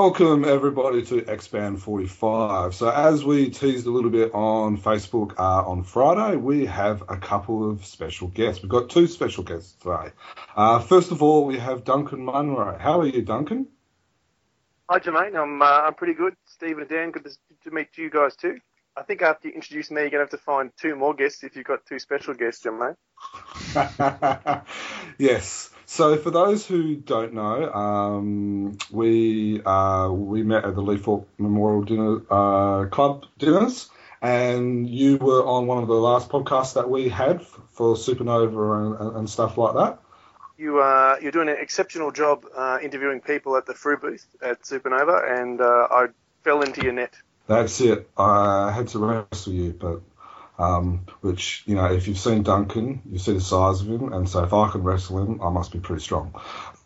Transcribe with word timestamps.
Welcome 0.00 0.44
everybody 0.44 1.02
to 1.06 1.28
Expand 1.28 1.82
45. 1.82 2.72
So 2.72 2.88
as 2.88 3.24
we 3.24 3.50
teased 3.50 3.84
a 3.84 3.90
little 3.90 4.12
bit 4.12 4.32
on 4.32 4.78
Facebook 4.78 5.34
uh, 5.36 5.68
on 5.68 5.82
Friday, 5.82 6.36
we 6.36 6.66
have 6.66 7.02
a 7.08 7.16
couple 7.16 7.68
of 7.68 7.84
special 7.84 8.28
guests. 8.28 8.62
We've 8.62 8.70
got 8.70 8.90
two 8.90 9.08
special 9.08 9.42
guests 9.42 9.72
today. 9.72 10.12
Uh, 10.54 10.78
first 10.78 11.10
of 11.10 11.20
all, 11.20 11.46
we 11.46 11.58
have 11.58 11.82
Duncan 11.82 12.24
Munro. 12.24 12.78
How 12.78 13.00
are 13.00 13.08
you, 13.08 13.22
Duncan? 13.22 13.66
Hi, 14.88 15.00
Jermaine. 15.00 15.34
I'm 15.34 15.60
uh, 15.60 15.64
I'm 15.64 15.94
pretty 15.94 16.14
good. 16.14 16.36
Stephen 16.44 16.82
and 16.82 16.88
Dan, 16.88 17.10
good 17.10 17.24
to, 17.24 17.30
to 17.64 17.74
meet 17.74 17.88
you 17.98 18.08
guys 18.08 18.36
too. 18.36 18.56
I 18.96 19.02
think 19.02 19.20
after 19.20 19.48
you 19.48 19.54
introduce 19.54 19.90
me, 19.90 20.02
you're 20.02 20.10
gonna 20.10 20.22
have 20.22 20.30
to 20.30 20.38
find 20.38 20.70
two 20.80 20.94
more 20.94 21.12
guests 21.12 21.42
if 21.42 21.56
you've 21.56 21.66
got 21.66 21.84
two 21.86 21.98
special 21.98 22.34
guests, 22.34 22.64
Jermaine. 22.64 22.94
yes. 25.18 25.70
So 25.90 26.18
for 26.18 26.30
those 26.30 26.66
who 26.66 26.96
don't 26.96 27.32
know, 27.32 27.72
um, 27.72 28.76
we 28.90 29.62
uh, 29.64 30.10
we 30.12 30.42
met 30.42 30.66
at 30.66 30.74
the 30.74 30.82
Leithorpe 30.82 31.24
Memorial 31.38 31.82
Dinner 31.82 32.20
uh, 32.30 32.84
Club 32.90 33.24
dinners, 33.38 33.88
and 34.20 34.86
you 34.86 35.16
were 35.16 35.42
on 35.42 35.66
one 35.66 35.82
of 35.82 35.88
the 35.88 35.94
last 35.94 36.28
podcasts 36.28 36.74
that 36.74 36.90
we 36.90 37.08
had 37.08 37.40
for 37.72 37.94
Supernova 37.94 39.00
and, 39.00 39.16
and 39.16 39.30
stuff 39.30 39.56
like 39.56 39.76
that. 39.76 39.98
You 40.58 40.78
uh, 40.78 41.16
you're 41.22 41.32
doing 41.32 41.48
an 41.48 41.56
exceptional 41.58 42.12
job 42.12 42.44
uh, 42.54 42.78
interviewing 42.82 43.22
people 43.22 43.56
at 43.56 43.64
the 43.64 43.72
Frew 43.72 43.96
booth 43.96 44.26
at 44.42 44.64
Supernova, 44.64 45.40
and 45.40 45.58
uh, 45.62 45.88
I 45.90 46.08
fell 46.44 46.60
into 46.60 46.82
your 46.82 46.92
net. 46.92 47.14
That's 47.46 47.80
it. 47.80 48.10
I 48.14 48.72
had 48.72 48.88
to 48.88 48.98
wrestle 48.98 49.54
you, 49.54 49.72
but 49.72 50.02
um, 50.58 51.06
which, 51.20 51.62
you 51.66 51.76
know, 51.76 51.86
if 51.92 52.08
you've 52.08 52.18
seen 52.18 52.42
Duncan, 52.42 53.02
you 53.10 53.18
see 53.18 53.32
the 53.32 53.40
size 53.40 53.80
of 53.80 53.88
him, 53.88 54.12
and 54.12 54.28
so 54.28 54.42
if 54.44 54.52
I 54.52 54.70
can 54.70 54.82
wrestle 54.82 55.18
him, 55.18 55.40
I 55.42 55.50
must 55.50 55.72
be 55.72 55.78
pretty 55.78 56.02
strong. 56.02 56.40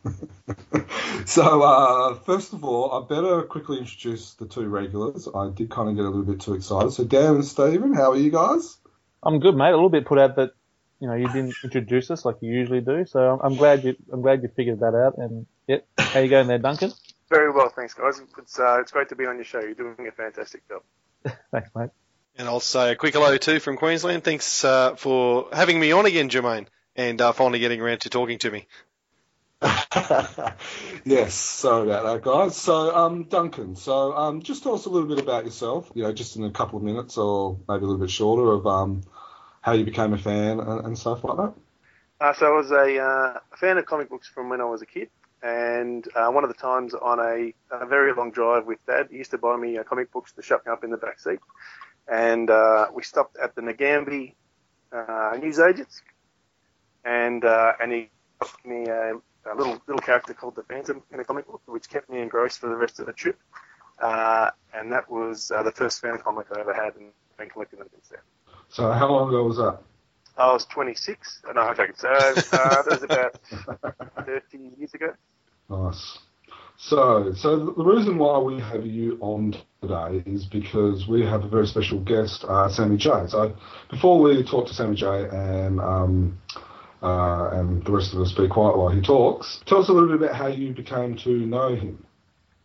so, 1.27 1.63
uh, 1.63 2.15
first 2.15 2.53
of 2.53 2.65
all, 2.65 2.93
I 2.93 3.07
better 3.09 3.43
quickly 3.43 3.79
introduce 3.79 4.35
the 4.35 4.47
two 4.47 4.69
regulars. 4.69 5.29
I 5.35 5.51
did 5.51 5.71
kind 5.71 5.89
of 5.89 5.97
get 5.97 6.05
a 6.05 6.09
little 6.09 6.25
bit 6.25 6.41
too 6.41 6.55
excited. 6.55 6.93
So, 6.93 7.05
Dan 7.05 7.37
and 7.37 7.45
Stephen, 7.45 7.95
how 7.95 8.13
are 8.13 8.17
you 8.17 8.31
guys? 8.31 8.77
I'm 9.23 9.39
good, 9.39 9.55
mate. 9.55 9.71
A 9.71 9.77
little 9.77 9.89
bit 9.89 10.05
put 10.05 10.19
out 10.19 10.37
that 10.37 10.51
you 11.01 11.09
know 11.09 11.15
you 11.15 11.27
didn't 11.29 11.55
introduce 11.65 12.11
us 12.11 12.25
like 12.25 12.37
you 12.41 12.53
usually 12.53 12.81
do. 12.81 13.07
So 13.07 13.41
I'm 13.43 13.57
glad 13.57 13.85
you 13.85 13.97
I'm 14.13 14.23
glad 14.23 14.43
you 14.43 14.49
figured 14.55 14.81
that 14.81 14.95
out. 14.95 15.19
And 15.19 15.47
yeah, 15.67 15.79
how 15.99 16.21
you 16.21 16.29
going 16.29 16.49
there, 16.49 16.59
Duncan? 16.59 16.93
Very 17.29 17.51
well, 17.51 17.69
thanks, 17.69 17.95
guys. 17.95 18.21
It's 18.39 18.59
uh, 18.59 18.81
it's 18.81 18.93
great 18.93 19.09
to 19.11 19.17
be 19.17 19.27
on 19.27 19.37
your 19.37 19.45
show. 19.45 19.61
You're 19.61 19.75
doing 19.75 20.07
a 20.07 20.13
fantastic 20.13 20.69
job. 20.69 20.83
thanks, 21.51 21.71
mate. 21.75 21.91
And 22.37 22.49
I'll 22.49 22.61
say 22.61 22.93
a 22.93 22.97
quick 22.97 23.15
hello 23.15 23.37
too 23.37 23.61
from 23.61 23.77
Queensland. 23.77 24.25
Thanks 24.25 24.65
uh, 24.65 24.97
for 24.97 25.49
having 25.53 25.79
me 25.79 25.93
on 25.93 26.07
again, 26.07 26.31
Jermaine, 26.31 26.67
and 26.97 27.21
uh, 27.21 27.33
finally 27.33 27.59
getting 27.59 27.81
around 27.81 28.01
to 28.03 28.11
talking 28.11 28.39
to 28.39 28.51
me. 28.51 28.67
yes, 31.05 31.35
sorry 31.35 31.89
about 31.89 32.05
that, 32.05 32.23
guys. 32.23 32.57
So, 32.57 32.95
um, 32.97 33.25
Duncan, 33.25 33.77
so 33.77 34.13
um, 34.13 34.43
just 34.43 34.63
tell 34.63 34.75
us 34.75 34.87
a 34.87 34.89
little 34.89 35.09
bit 35.09 35.21
about 35.21 35.45
yourself, 35.45 35.91
you 35.95 36.03
know, 36.03 36.13
just 36.13 36.37
in 36.37 36.45
a 36.45 36.51
couple 36.51 36.79
of 36.79 36.83
minutes 36.83 37.17
or 37.17 37.59
maybe 37.69 37.85
a 37.85 37.87
little 37.87 37.99
bit 37.99 38.11
shorter 38.11 38.51
of 38.51 38.67
um, 38.67 39.03
how 39.61 39.73
you 39.73 39.85
became 39.85 40.15
a 40.15 40.19
fan 40.19 40.59
and, 40.59 40.87
and 40.87 40.99
stuff 40.99 41.23
like 41.23 41.37
that. 41.37 41.55
Uh, 42.21 42.33
so 42.35 42.47
I 42.47 42.57
was 42.57 42.71
a, 42.71 42.99
uh, 42.99 43.57
fan 43.57 43.79
of 43.79 43.87
comic 43.87 44.09
books 44.09 44.29
from 44.29 44.49
when 44.49 44.61
I 44.61 44.65
was 44.65 44.83
a 44.83 44.87
kid, 44.87 45.11
and 45.43 46.07
uh, 46.17 46.29
one 46.29 46.45
of 46.45 46.51
the 46.51 46.55
times 46.55 46.95
on 46.95 47.21
a, 47.21 47.53
a, 47.71 47.87
very 47.87 48.13
long 48.15 48.31
drive 48.31 48.67
with 48.67 48.85
Dad, 48.87 49.09
he 49.11 49.19
used 49.19 49.33
to 49.33 49.39
buy 49.39 49.57
me 49.57 49.77
uh, 49.77 49.85
comic 49.85 50.13
books 50.13 50.33
to 50.33 50.43
shut 50.43 50.65
me 50.67 50.73
up 50.73 50.83
in 50.83 50.91
the 50.91 50.97
back 50.97 51.21
seat 51.21 51.41
and 52.11 52.51
uh, 52.51 52.87
we 52.95 53.03
stopped 53.03 53.37
at 53.37 53.55
the 53.55 53.63
Nagambie 53.63 54.35
uh, 54.93 55.37
newsagents, 55.41 56.03
and 57.05 57.45
uh, 57.45 57.73
and 57.81 57.93
he 57.93 58.11
gave 58.41 58.65
me 58.65 58.87
a, 58.87 59.15
a, 59.15 59.55
little 59.57 59.81
little 59.87 60.03
character 60.03 60.35
called 60.35 60.57
the 60.57 60.63
Phantom 60.65 61.03
in 61.13 61.21
a 61.21 61.25
comic 61.25 61.47
book, 61.47 61.63
which 61.67 61.89
kept 61.89 62.11
me 62.11 62.21
engrossed 62.21 62.59
for 62.59 62.69
the 62.69 62.77
rest 62.77 63.01
of 63.01 63.07
the 63.07 63.13
trip. 63.13 63.39
Uh, 64.01 64.51
and 64.75 64.91
that 64.91 65.11
was 65.11 65.51
uh, 65.51 65.63
the 65.63 65.71
first 65.71 66.01
fan 66.01 66.19
comic 66.19 66.47
I 66.55 66.61
ever 66.61 66.75
had, 66.75 66.97
and 66.97 67.11
I've 67.33 67.39
been 67.39 67.51
collecting 67.51 67.79
them 67.79 67.89
since 67.93 68.09
then. 68.09 68.21
So 68.69 68.91
how 68.91 69.11
long 69.11 69.29
ago 69.29 69.45
was 69.45 69.59
that? 69.59 69.79
I 70.37 70.53
was 70.53 70.65
26. 70.67 71.43
No, 71.55 71.61
I'm 71.61 71.77
joking. 71.77 71.95
So 71.97 72.09
uh, 72.09 72.35
that 72.83 72.87
was 72.89 73.03
about 73.03 73.39
30 74.27 74.59
years 74.79 74.95
ago. 74.95 75.13
Nice. 75.69 76.19
So, 76.79 77.33
so 77.37 77.57
the 77.77 77.85
reason 77.85 78.19
why 78.19 78.39
we 78.39 78.61
have 78.61 78.85
you 78.85 79.19
on 79.21 79.55
today 79.81 80.23
is 80.27 80.45
because 80.47 81.07
we 81.07 81.25
have 81.25 81.45
a 81.45 81.49
very 81.49 81.67
special 81.67 82.01
guest, 82.01 82.45
uh, 82.49 82.69
Sammy 82.69 82.97
J. 82.97 83.11
So, 83.29 83.55
before 83.91 84.21
we 84.21 84.43
talk 84.43 84.67
to 84.67 84.75
Sammy 84.75 84.97
J 84.97 85.29
and 85.31 85.81
um, 85.81 86.39
uh, 87.03 87.51
and 87.53 87.85
the 87.85 87.93
rest 87.93 88.15
of 88.15 88.21
us 88.21 88.33
be 88.33 88.49
quiet 88.49 88.77
while 88.77 88.89
he 88.89 89.01
talks, 89.01 89.61
tell 89.67 89.79
us 89.79 89.89
a 89.89 89.93
little 89.93 90.09
bit 90.09 90.23
about 90.23 90.37
how 90.37 90.47
you 90.47 90.73
became 90.73 91.17
to 91.19 91.31
know 91.31 91.75
him. 91.75 92.05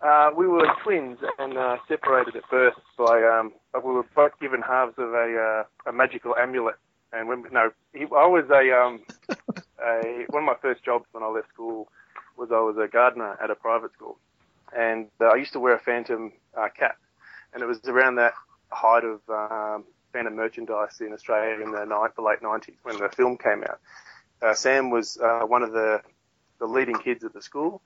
Uh, 0.01 0.29
we 0.38 0.47
were 0.47 0.66
twins 0.84 1.18
and 1.39 1.57
uh, 1.57 1.78
separated 1.88 2.35
at 2.35 2.47
birth 2.51 2.75
by 2.97 3.24
um, 3.24 3.51
we 3.84 3.91
were 3.91 4.06
both 4.16 4.31
given 4.39 4.62
halves 4.62 4.94
of 4.97 5.12
a 5.13 5.63
uh, 5.85 5.89
a 5.89 5.94
magical 5.94 6.35
amulet. 6.35 6.75
And 7.13 7.28
when 7.28 7.44
no, 7.51 7.72
he, 7.94 8.01
I 8.01 8.28
was 8.28 8.45
a 8.51 8.72
um, 8.78 9.01
a 9.84 10.25
one 10.29 10.44
of 10.44 10.47
my 10.47 10.56
first 10.62 10.84
jobs 10.84 11.06
when 11.13 11.24
I 11.24 11.28
left 11.28 11.50
school 11.53 11.88
was 12.38 12.52
I 12.52 12.59
was 12.59 12.78
a 12.78 12.88
gardener 12.88 13.38
at 13.42 13.50
a 13.50 13.56
private 13.56 13.94
school, 13.94 14.18
and 14.75 15.08
uh, 15.20 15.25
I 15.25 15.36
used 15.36 15.53
to 15.53 15.59
wear 15.59 15.75
a 15.75 15.80
Phantom 15.80 16.31
uh, 16.56 16.70
cap, 16.70 16.98
and 17.53 17.64
it 17.64 17.66
was 17.66 17.80
around 17.86 18.16
that 18.16 18.34
height 18.72 19.03
of 19.03 19.22
um, 19.30 19.86
Phantom 20.14 20.36
merchandise 20.36 21.02
in 21.02 21.14
Australia 21.14 21.64
in 21.64 21.72
the, 21.72 21.86
the 22.16 22.22
late 22.22 22.42
90s 22.42 22.75
when 22.84 22.98
the 22.98 23.09
film 23.09 23.38
came 23.38 23.64
out. 23.64 23.80
Uh, 24.42 24.53
Sam 24.53 24.90
was 24.90 25.18
uh, 25.18 25.42
one 25.42 25.64
of 25.64 25.72
the 25.72 26.02
the 26.59 26.66
leading 26.66 26.98
kids 26.98 27.24
at 27.24 27.34
the 27.34 27.42
school. 27.42 27.81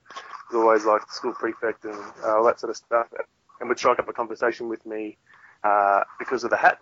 He 0.50 0.56
was 0.56 0.62
always 0.64 0.84
like 0.86 1.02
school 1.10 1.34
prefect 1.34 1.84
and 1.84 1.94
uh, 2.24 2.36
all 2.36 2.44
that 2.44 2.58
sort 2.58 2.70
of 2.70 2.76
stuff, 2.76 3.06
and 3.60 3.68
would 3.68 3.78
strike 3.78 3.98
up 3.98 4.08
a 4.08 4.12
conversation 4.14 4.68
with 4.68 4.84
me 4.86 5.18
uh, 5.62 6.04
because 6.18 6.42
of 6.44 6.50
the 6.50 6.56
hat. 6.56 6.78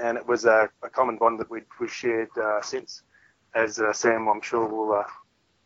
And 0.00 0.18
it 0.18 0.26
was 0.26 0.44
a, 0.44 0.68
a 0.82 0.90
common 0.90 1.16
bond 1.16 1.40
that 1.40 1.50
we'd, 1.50 1.64
we've 1.80 1.92
shared 1.92 2.28
uh, 2.36 2.60
since. 2.62 3.02
As 3.54 3.80
Sam, 3.92 4.26
I'm 4.28 4.42
sure, 4.42 4.66
will 4.66 5.04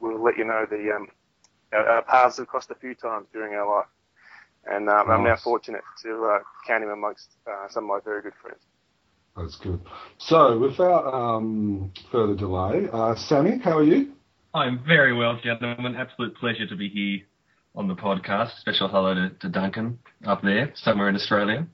will 0.01 0.23
let 0.23 0.37
you 0.37 0.45
know 0.45 0.67
the 0.69 0.95
um, 0.95 1.09
our, 1.73 2.03
paths 2.03 2.39
have 2.39 2.47
crossed 2.47 2.71
a 2.71 2.75
few 2.75 2.95
times 2.95 3.27
during 3.33 3.55
our 3.55 3.79
life. 3.79 3.87
And 4.67 4.89
um, 4.89 5.09
nice. 5.09 5.15
I'm 5.15 5.25
now 5.25 5.37
fortunate 5.37 5.83
to 6.03 6.25
uh, 6.25 6.39
count 6.67 6.85
him 6.85 6.91
amongst 6.91 7.37
uh, 7.47 7.69
some 7.69 7.85
of 7.85 7.89
my 7.89 8.01
very 8.05 8.23
good 8.23 8.35
friends. 8.41 8.61
That's 9.37 9.57
good. 9.57 9.81
So, 10.19 10.59
without 10.59 11.15
um, 11.15 11.93
further 12.11 12.35
delay, 12.35 12.89
uh, 12.93 13.15
Sammy, 13.15 13.59
how 13.59 13.79
are 13.79 13.85
you? 13.85 14.13
I'm 14.53 14.83
very 14.85 15.13
well, 15.15 15.39
gentlemen. 15.43 15.95
Absolute 15.95 16.35
pleasure 16.37 16.67
to 16.67 16.77
be 16.77 16.89
here 16.89 17.21
on 17.77 17.87
the 17.87 17.95
podcast. 17.95 18.59
Special 18.59 18.89
hello 18.89 19.15
to, 19.15 19.31
to 19.31 19.49
Duncan 19.49 19.99
up 20.27 20.43
there, 20.43 20.73
somewhere 20.75 21.09
in 21.09 21.15
Australia. 21.15 21.67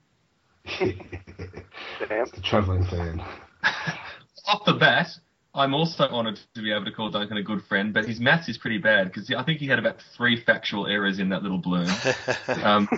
the 0.78 2.40
travelling 2.42 2.84
fan. 2.84 3.24
Off 4.46 4.64
the 4.66 4.74
bat, 4.74 5.08
I'm 5.54 5.72
also 5.72 6.04
honoured 6.08 6.40
to 6.54 6.62
be 6.62 6.72
able 6.72 6.84
to 6.86 6.90
call 6.90 7.10
Duncan 7.10 7.36
a 7.36 7.42
good 7.42 7.62
friend, 7.64 7.94
but 7.94 8.06
his 8.06 8.18
maths 8.18 8.48
is 8.48 8.58
pretty 8.58 8.78
bad 8.78 9.06
because 9.06 9.30
I 9.30 9.42
think 9.44 9.60
he 9.60 9.66
had 9.66 9.78
about 9.78 10.02
three 10.16 10.40
factual 10.40 10.86
errors 10.86 11.20
in 11.20 11.28
that 11.28 11.42
little 11.42 11.58
balloon. 11.58 11.86
Because 11.86 12.58
um, 12.64 12.88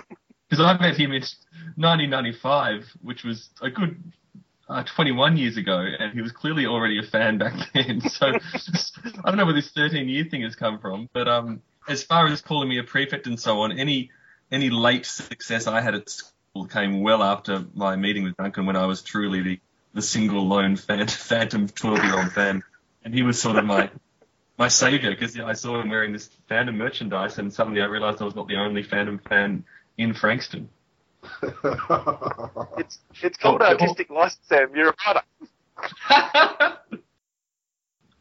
I 0.51 0.77
met 0.79 0.97
him 0.97 1.11
in 1.11 1.21
1995, 1.75 2.85
which 3.01 3.23
was 3.23 3.49
a 3.61 3.69
good 3.69 4.01
uh, 4.69 4.83
21 4.83 5.37
years 5.37 5.57
ago, 5.57 5.77
and 5.77 6.13
he 6.13 6.21
was 6.21 6.31
clearly 6.31 6.65
already 6.65 6.97
a 6.97 7.03
fan 7.03 7.37
back 7.37 7.53
then. 7.73 8.01
So 8.01 8.27
I 8.27 9.29
don't 9.29 9.37
know 9.37 9.45
where 9.45 9.53
this 9.53 9.71
13 9.71 10.09
year 10.09 10.25
thing 10.25 10.41
has 10.41 10.55
come 10.55 10.79
from, 10.79 11.09
but 11.13 11.27
um, 11.27 11.61
as 11.87 12.03
far 12.03 12.25
as 12.27 12.41
calling 12.41 12.69
me 12.69 12.79
a 12.79 12.83
prefect 12.83 13.27
and 13.27 13.39
so 13.39 13.61
on, 13.61 13.77
any 13.77 14.11
any 14.51 14.69
late 14.69 15.05
success 15.05 15.67
I 15.67 15.81
had 15.81 15.93
at 15.93 16.09
school 16.09 16.65
came 16.65 17.01
well 17.01 17.21
after 17.21 17.65
my 17.75 17.95
meeting 17.97 18.23
with 18.23 18.37
Duncan 18.37 18.65
when 18.65 18.77
I 18.77 18.85
was 18.85 19.01
truly 19.01 19.41
the 19.41 19.59
the 19.97 20.01
single 20.03 20.47
lone 20.47 20.75
fan, 20.75 21.07
Phantom 21.07 21.67
12 21.67 22.03
year 22.03 22.19
old 22.19 22.31
fan. 22.31 22.63
And 23.03 23.13
he 23.13 23.23
was 23.23 23.41
sort 23.41 23.57
of 23.57 23.65
my 23.65 23.89
my 24.57 24.67
savior 24.67 25.09
because 25.09 25.37
I 25.39 25.53
saw 25.53 25.81
him 25.81 25.89
wearing 25.89 26.13
this 26.13 26.29
Phantom 26.47 26.77
merchandise, 26.77 27.39
and 27.39 27.51
suddenly 27.51 27.81
I 27.81 27.85
realized 27.85 28.21
I 28.21 28.25
was 28.25 28.35
not 28.35 28.47
the 28.47 28.57
only 28.57 28.83
Phantom 28.83 29.17
fan 29.17 29.65
in 29.97 30.13
Frankston. 30.13 30.69
it's 32.77 32.99
it's 33.21 33.37
called 33.37 33.61
oh, 33.61 33.65
artistic 33.65 34.07
oh. 34.11 34.13
license, 34.13 34.45
Sam. 34.47 34.69
You're 34.75 34.89
a 34.89 34.93
product. 34.93 35.27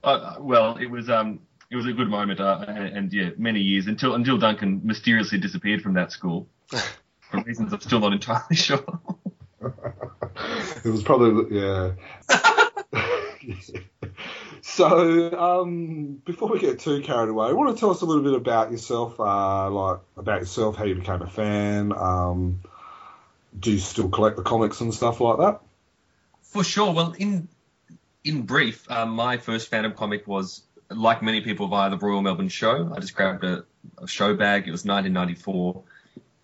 uh, 0.03 0.37
well, 0.41 0.77
it 0.79 0.91
was 0.91 1.11
um 1.11 1.41
it 1.71 1.77
was 1.77 1.87
a 1.87 1.93
good 1.93 2.09
moment, 2.09 2.41
uh, 2.41 2.65
and, 2.67 2.97
and, 2.97 3.13
yeah, 3.13 3.31
many 3.37 3.61
years 3.61 3.87
until 3.87 4.15
until 4.15 4.39
Duncan 4.39 4.81
mysteriously 4.83 5.39
disappeared 5.39 5.83
from 5.83 5.93
that 5.95 6.11
school 6.11 6.49
for 6.69 7.43
reasons 7.45 7.73
I'm 7.73 7.81
still 7.81 8.01
not 8.01 8.13
entirely 8.15 8.57
sure 8.57 8.85
it 10.85 10.89
was 10.89 11.03
probably 11.03 11.59
yeah. 11.59 11.93
so 14.63 15.39
um, 15.39 16.21
before 16.25 16.49
we 16.49 16.59
get 16.59 16.81
too 16.81 17.01
carried 17.03 17.29
away, 17.31 17.49
I 17.49 17.53
want 17.53 17.75
to 17.75 17.81
tell 17.81 17.91
us 17.91 18.03
a 18.03 18.05
little 18.05 18.23
bit 18.23 18.35
about 18.35 18.71
yourself, 18.71 19.19
uh, 19.19 19.71
like 19.71 20.01
about 20.17 20.41
yourself, 20.41 20.77
how 20.77 20.85
you 20.85 20.95
became 20.95 21.23
a 21.23 21.31
fan. 21.31 21.93
Um, 21.93 22.61
do 23.59 23.73
you 23.73 23.79
still 23.79 24.09
collect 24.11 24.37
the 24.37 24.43
comics 24.43 24.81
and 24.81 24.93
stuff 24.93 25.21
like 25.21 25.39
that? 25.39 25.61
For 26.43 26.63
sure. 26.65 26.93
Well, 26.93 27.15
in 27.19 27.49
in 28.25 28.43
brief, 28.43 28.91
um, 28.91 29.11
my 29.11 29.39
first 29.39 29.69
Phantom 29.69 29.93
comic 29.93 30.27
was 30.27 30.63
like 30.91 31.23
many 31.23 31.41
people 31.41 31.69
via 31.69 31.91
the 31.91 31.97
Royal 31.97 32.23
Melbourne 32.23 32.49
Show. 32.49 32.93
I 32.95 33.01
just 33.01 33.15
grabbed 33.15 33.45
a, 33.45 33.65
a 33.99 34.07
show 34.07 34.35
bag. 34.35 34.69
It 34.69 34.73
was 34.73 34.85
1994. 34.85 35.83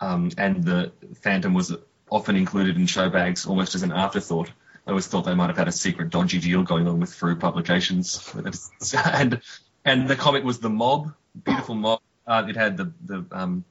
um, 0.01 0.31
and 0.37 0.65
the 0.65 0.93
Phantom 1.21 1.55
was 1.55 1.75
often 2.13 2.37
included 2.37 2.77
in 2.77 2.87
show 2.87 3.09
bags 3.09 3.47
almost 3.47 3.75
as 3.75 3.83
an 3.83 3.91
afterthought. 3.91 4.51
I 4.87 4.91
always 4.91 5.07
thought 5.07 5.23
they 5.23 5.35
might 5.35 5.47
have 5.47 5.57
had 5.57 5.69
a 5.69 5.73
secret 5.73 6.11
dodgy 6.11 6.39
deal 6.39 6.63
going 6.63 6.87
on 6.87 7.01
with 7.01 7.15
Frew 7.15 7.37
Publications, 7.37 8.33
and 8.95 9.41
and 9.85 10.09
the 10.09 10.17
comic 10.17 10.45
was 10.45 10.59
the 10.59 10.69
Mob, 10.69 11.15
beautiful 11.45 11.75
Mob. 11.75 12.01
Uh, 12.27 12.45
it 12.49 12.57
had 12.57 12.77
the 12.77 12.93
the 13.05 13.25
um, 13.33 13.65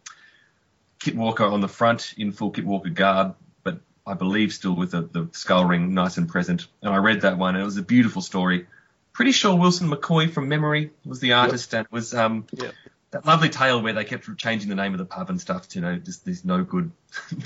Kit 0.99 1.15
Walker 1.15 1.45
on 1.45 1.61
the 1.61 1.67
front 1.67 2.13
in 2.17 2.31
full 2.31 2.49
Kit 2.49 2.65
Walker 2.65 2.89
garb, 2.89 3.35
but 3.63 3.79
I 4.07 4.15
believe 4.15 4.53
still 4.53 4.75
with 4.75 4.91
the, 4.91 5.01
the 5.01 5.29
skull 5.33 5.65
ring 5.65 5.93
nice 5.93 6.17
and 6.17 6.27
present. 6.27 6.67
And 6.81 6.93
I 6.93 6.97
read 6.97 7.21
that 7.21 7.37
one. 7.37 7.55
And 7.55 7.61
it 7.61 7.65
was 7.65 7.77
a 7.77 7.83
beautiful 7.83 8.21
story. 8.21 8.67
Pretty 9.13 9.33
sure 9.33 9.55
Wilson 9.55 9.89
McCoy 9.89 10.31
from 10.31 10.47
memory 10.47 10.91
was 11.05 11.19
the 11.19 11.33
artist, 11.33 11.73
yep. 11.73 11.79
and 11.79 11.85
it 11.87 11.91
was 11.91 12.13
um, 12.13 12.45
Yep. 12.53 12.73
That 13.11 13.25
lovely 13.25 13.49
tale 13.49 13.81
where 13.81 13.93
they 13.93 14.05
kept 14.05 14.37
changing 14.37 14.69
the 14.69 14.75
name 14.75 14.93
of 14.93 14.97
the 14.97 15.05
pub 15.05 15.29
and 15.29 15.39
stuff. 15.39 15.67
To, 15.69 15.79
you 15.79 15.81
know, 15.85 15.97
just 15.97 16.25
these 16.25 16.43
no 16.43 16.63
good, 16.63 16.91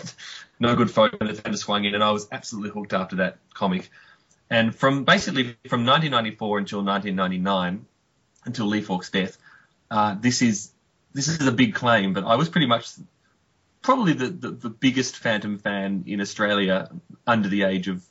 no 0.60 0.76
good 0.76 0.92
folk 0.92 1.20
had 1.22 1.58
swung 1.58 1.86
in, 1.86 1.96
and 1.96 2.04
I 2.04 2.12
was 2.12 2.28
absolutely 2.32 2.70
hooked 2.70 2.94
after 2.94 3.18
that 3.18 3.38
comic. 3.54 3.90
And 4.50 4.74
from 4.76 5.06
basically 5.06 5.56
from 5.68 5.86
1994 5.86 6.60
until 6.60 6.84
1999, 6.84 7.86
until 8.46 8.66
Lee 8.68 8.82
Falk's 8.82 9.10
death, 9.10 9.38
uh, 9.90 10.16
this 10.20 10.42
is 10.42 10.72
this 11.14 11.28
is 11.28 11.48
a 11.48 11.52
big 11.52 11.74
claim, 11.74 12.14
but 12.14 12.24
I 12.26 12.36
was 12.36 12.50
pretty 12.50 12.68
much 12.68 12.90
probably 13.82 14.14
the, 14.14 14.28
the, 14.28 14.50
the 14.52 14.70
biggest 14.70 15.18
Phantom 15.18 15.58
fan 15.58 16.04
in 16.08 16.22
Australia 16.22 16.90
under 17.26 17.50
the 17.50 17.64
age 17.64 17.88
of 17.88 18.04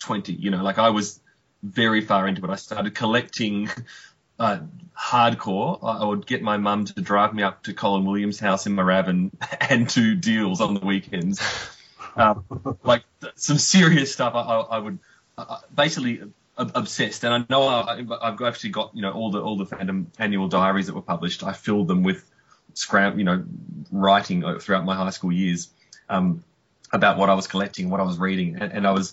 20. 0.00 0.32
You 0.32 0.50
know, 0.50 0.62
like 0.62 0.78
I 0.78 0.90
was 0.90 1.20
very 1.62 2.00
far 2.00 2.26
into 2.26 2.44
it. 2.44 2.50
I 2.50 2.56
started 2.56 2.94
collecting 2.94 3.68
uh, 4.38 4.58
hardcore. 4.98 5.78
I 5.82 6.04
would 6.04 6.26
get 6.26 6.42
my 6.42 6.56
mum 6.56 6.86
to 6.86 7.00
drive 7.00 7.34
me 7.34 7.42
up 7.42 7.64
to 7.64 7.74
Colin 7.74 8.04
Williams' 8.04 8.38
house 8.38 8.66
in 8.66 8.74
Moorabbin 8.74 9.30
and 9.70 9.86
do 9.86 10.14
deals 10.14 10.60
on 10.60 10.74
the 10.74 10.84
weekends. 10.84 11.40
Um, 12.18 12.78
like 12.82 13.02
some 13.34 13.58
serious 13.58 14.10
stuff. 14.10 14.34
I, 14.34 14.40
I, 14.40 14.78
would 14.78 14.98
uh, 15.36 15.58
basically 15.74 16.22
ob- 16.56 16.72
obsessed, 16.74 17.24
and 17.24 17.34
I 17.34 17.44
know 17.50 17.68
I, 17.68 18.02
I've 18.22 18.40
actually 18.40 18.70
got 18.70 18.96
you 18.96 19.02
know 19.02 19.12
all 19.12 19.30
the 19.30 19.42
all 19.42 19.58
the 19.58 19.66
Phantom 19.66 20.10
annual 20.18 20.48
diaries 20.48 20.86
that 20.86 20.94
were 20.94 21.02
published. 21.02 21.42
I 21.42 21.52
filled 21.52 21.88
them 21.88 22.04
with 22.04 22.24
scram, 22.72 23.18
you 23.18 23.26
know, 23.26 23.44
writing 23.90 24.58
throughout 24.60 24.86
my 24.86 24.94
high 24.94 25.10
school 25.10 25.30
years 25.30 25.68
um, 26.08 26.42
about 26.90 27.18
what 27.18 27.28
I 27.28 27.34
was 27.34 27.46
collecting, 27.48 27.90
what 27.90 28.00
I 28.00 28.04
was 28.04 28.18
reading, 28.18 28.56
and, 28.62 28.72
and 28.72 28.86
I 28.86 28.92
was 28.92 29.12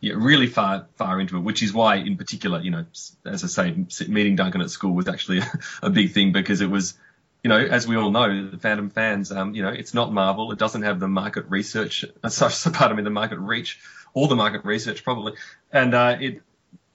yeah, 0.00 0.14
really 0.16 0.46
far 0.46 0.86
far 0.96 1.20
into 1.20 1.36
it, 1.36 1.40
which 1.40 1.62
is 1.62 1.72
why, 1.72 1.96
in 1.96 2.16
particular, 2.16 2.60
you 2.60 2.70
know, 2.70 2.84
as 3.24 3.44
I 3.44 3.46
say, 3.46 4.06
meeting 4.06 4.36
Duncan 4.36 4.60
at 4.60 4.70
school 4.70 4.92
was 4.94 5.08
actually 5.08 5.38
a, 5.38 5.52
a 5.86 5.90
big 5.90 6.12
thing 6.12 6.32
because 6.32 6.60
it 6.60 6.70
was, 6.70 6.94
you 7.42 7.48
know, 7.48 7.58
as 7.58 7.86
we 7.86 7.96
all 7.96 8.10
know, 8.10 8.50
the 8.50 8.58
Phantom 8.58 8.90
fans, 8.90 9.32
um, 9.32 9.54
you 9.54 9.62
know, 9.62 9.70
it's 9.70 9.94
not 9.94 10.12
Marvel, 10.12 10.52
it 10.52 10.58
doesn't 10.58 10.82
have 10.82 11.00
the 11.00 11.08
market 11.08 11.46
research, 11.48 12.04
uh, 12.22 12.28
sorry, 12.28 12.52
so 12.52 12.70
pardon 12.72 12.96
me, 12.96 13.02
the 13.02 13.10
market 13.10 13.38
reach, 13.38 13.80
or 14.14 14.28
the 14.28 14.36
market 14.36 14.64
research 14.64 15.02
probably, 15.02 15.34
and 15.72 15.94
uh, 15.94 16.16
it, 16.20 16.42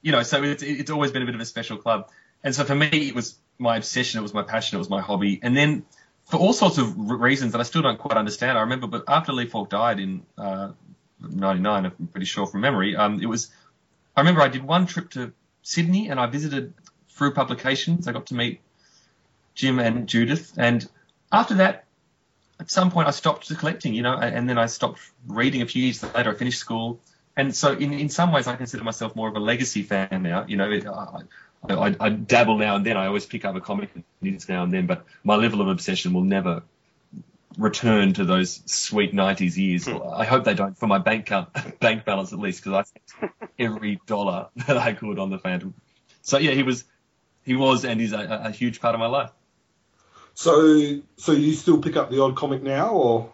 you 0.02 0.12
know, 0.12 0.24
so 0.24 0.44
it's 0.44 0.64
it's 0.64 0.92
always 0.92 1.12
been 1.12 1.22
a 1.22 1.26
bit 1.26 1.36
of 1.36 1.42
a 1.42 1.46
special 1.46 1.78
club, 1.78 2.10
and 2.44 2.56
so 2.56 2.64
for 2.64 2.76
me, 2.76 2.88
it 3.08 3.16
was 3.16 3.38
my 3.58 3.78
obsession, 3.78 4.20
it 4.20 4.24
was 4.24 4.34
my 4.34 4.44
passion, 4.44 4.78
it 4.78 4.80
was 4.80 4.90
my 4.90 5.02
hobby, 5.02 5.40
and 5.44 5.56
then 5.56 5.86
for 6.26 6.38
all 6.38 6.54
sorts 6.54 6.78
of 6.78 6.98
reasons 6.98 7.52
that 7.52 7.60
I 7.60 7.64
still 7.64 7.82
don't 7.82 8.00
quite 8.00 8.18
understand. 8.18 8.58
I 8.58 8.62
remember, 8.62 8.88
but 8.88 9.04
after 9.08 9.34
Lee 9.34 9.46
Falk 9.46 9.70
died 9.70 10.00
in 10.00 10.26
uh, 10.38 10.72
99, 11.24 11.86
I'm 11.86 12.08
pretty 12.08 12.26
sure 12.26 12.46
from 12.46 12.62
memory, 12.62 12.96
um, 12.96 13.22
it 13.22 13.26
was, 13.26 13.50
I 14.16 14.22
remember 14.22 14.42
I 14.42 14.48
did 14.50 14.64
one 14.64 14.86
trip 14.86 15.10
to 15.12 15.34
Sydney 15.62 16.10
and 16.10 16.20
I 16.20 16.28
visited 16.28 16.74
Frew 17.08 17.32
Publications. 17.32 18.08
I 18.08 18.12
got 18.12 18.28
to 18.28 18.36
meet 18.36 18.62
Jim 19.56 19.80
and 19.80 20.08
Judith. 20.08 20.54
And 20.58 20.88
after 21.32 21.56
that, 21.56 21.86
at 22.60 22.70
some 22.70 22.92
point 22.92 23.08
I 23.08 23.12
stopped 23.12 23.56
collecting, 23.58 23.94
you 23.94 24.02
know, 24.02 24.16
and 24.16 24.36
and 24.36 24.50
then 24.50 24.58
I 24.58 24.68
stopped 24.68 25.00
reading 25.28 25.62
a 25.62 25.66
few 25.66 25.84
years 25.84 26.04
later. 26.04 26.32
I 26.32 26.36
finished 26.36 26.60
school. 26.60 27.00
And 27.36 27.56
so 27.56 27.74
in, 27.74 27.94
in 27.94 28.10
some 28.10 28.32
ways 28.32 28.48
I 28.48 28.56
consider 28.56 28.84
myself 28.84 29.16
more 29.16 29.28
of 29.28 29.36
a 29.36 29.40
legacy 29.40 29.84
fan 29.84 30.24
now. 30.24 30.46
You 30.48 30.58
know, 30.58 30.72
it, 30.72 30.86
I, 30.86 31.24
I, 31.70 31.96
I 32.00 32.10
dabble 32.10 32.58
now 32.58 32.76
and 32.76 32.86
then. 32.86 32.98
I 32.98 33.08
always 33.08 33.26
pick 33.26 33.46
up 33.46 33.56
a 33.56 33.62
comic 33.62 33.90
now 34.22 34.64
and 34.64 34.74
then, 34.74 34.86
but 34.86 35.06
my 35.24 35.36
level 35.36 35.62
of 35.62 35.68
obsession 35.68 36.14
will 36.14 36.24
never 36.24 36.64
return 37.58 38.14
to 38.14 38.26
those 38.26 38.62
sweet 38.66 39.14
90s 39.14 39.58
years. 39.58 39.88
I 39.88 40.26
hope 40.26 40.44
they 40.44 40.54
don't 40.54 40.78
for 40.78 40.88
my 40.88 40.98
bank 40.98 41.28
account, 41.28 41.80
bank 41.80 42.06
balance 42.06 42.34
at 42.34 42.40
least, 42.40 42.64
because 42.64 42.74
I 42.74 42.84
spent 42.84 43.34
every 43.60 44.00
dollar 44.06 44.48
that 44.68 44.78
I 44.78 44.94
could 44.94 45.20
on 45.20 45.30
the 45.30 45.38
Phantom. 45.38 45.74
So 46.22 46.38
yeah, 46.38 46.52
he 46.52 46.64
was, 46.64 46.86
he 47.44 47.56
was, 47.56 47.86
and 47.86 48.00
he's 48.00 48.14
a, 48.14 48.42
a 48.46 48.52
huge 48.52 48.80
part 48.82 48.96
of 48.96 49.00
my 49.00 49.08
life. 49.08 49.32
So, 50.34 51.02
so 51.18 51.32
you 51.32 51.54
still 51.54 51.80
pick 51.80 51.96
up 51.96 52.10
the 52.10 52.22
odd 52.22 52.36
comic 52.36 52.64
now, 52.64 52.90
or 52.90 53.32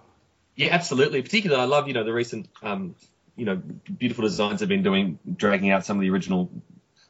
Yeah, 0.56 0.70
absolutely. 0.72 1.22
Particularly, 1.22 1.62
I 1.62 1.66
love 1.66 1.88
you 1.88 1.94
know 1.94 2.04
the 2.04 2.14
recent, 2.14 2.50
um, 2.62 2.96
you 3.36 3.46
know, 3.46 3.56
beautiful 3.56 4.24
designs 4.24 4.60
they've 4.60 4.68
been 4.68 4.84
doing, 4.84 5.18
dragging 5.36 5.72
out 5.72 5.86
some 5.86 5.98
of 5.98 6.02
the 6.02 6.10
original 6.10 6.52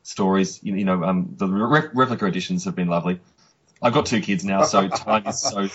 stories. 0.03 0.63
You, 0.63 0.75
you 0.75 0.85
know, 0.85 1.03
um, 1.03 1.33
the 1.37 1.47
re- 1.47 1.89
replica 1.93 2.25
editions 2.25 2.65
have 2.65 2.75
been 2.75 2.87
lovely. 2.87 3.19
I've 3.81 3.93
got 3.93 4.05
two 4.07 4.19
kids 4.21 4.43
now, 4.43 4.63
so 4.63 4.87
time 4.89 5.25
is 5.27 5.41
so. 5.41 5.61
When 5.61 5.69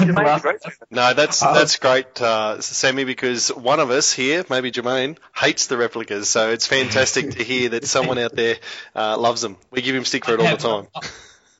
You 0.00 0.06
the 0.06 0.12
made 0.12 0.16
last- 0.26 0.40
a 0.40 0.42
great 0.42 0.56
No, 0.90 1.12
that's 1.14 1.42
Uh, 1.42 1.52
that's 1.52 1.76
great, 1.76 2.20
uh, 2.22 2.60
Sammy, 2.62 3.04
because 3.04 3.48
one 3.48 3.78
of 3.80 3.90
us 3.90 4.12
here, 4.12 4.44
maybe 4.48 4.70
Jermaine, 4.72 5.18
hates 5.34 5.66
the 5.66 5.76
replicas. 5.76 6.28
So 6.30 6.50
it's 6.50 6.66
fantastic 6.66 7.32
to 7.32 7.44
hear 7.44 7.70
that 7.70 7.84
someone 7.84 8.18
out 8.18 8.34
there 8.34 8.56
uh, 8.94 9.18
loves 9.18 9.42
them. 9.42 9.56
We 9.70 9.82
give 9.82 9.94
him 9.94 10.04
stick 10.04 10.24
for 10.24 10.34
it 10.34 10.40
all 10.40 10.56
the 10.56 10.56
time. 10.56 10.88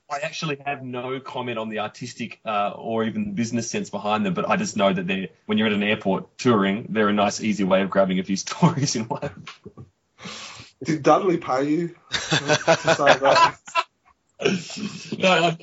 I 0.08 0.18
actually 0.22 0.58
have 0.64 0.82
no 0.84 1.18
comment 1.18 1.58
on 1.58 1.68
the 1.68 1.80
artistic 1.80 2.40
uh, 2.44 2.70
or 2.76 3.02
even 3.04 3.32
business 3.34 3.68
sense 3.68 3.90
behind 3.90 4.24
them, 4.24 4.34
but 4.34 4.48
I 4.48 4.56
just 4.56 4.76
know 4.76 4.92
that 4.92 5.06
they're 5.06 5.28
when 5.46 5.58
you're 5.58 5.66
at 5.66 5.72
an 5.72 5.82
airport 5.82 6.38
touring, 6.38 6.86
they're 6.90 7.08
a 7.08 7.12
nice, 7.12 7.40
easy 7.40 7.64
way 7.64 7.82
of 7.82 7.90
grabbing 7.90 8.20
a 8.20 8.24
few 8.24 8.36
stories 8.46 8.94
in 8.94 9.04
one. 9.06 9.44
did 10.82 11.02
Dudley 11.02 11.38
pay 11.38 11.64
you 11.64 11.88
to 12.10 12.18
say 12.28 13.18
that? 13.18 13.58
No, 14.40 15.28
I, 15.28 15.58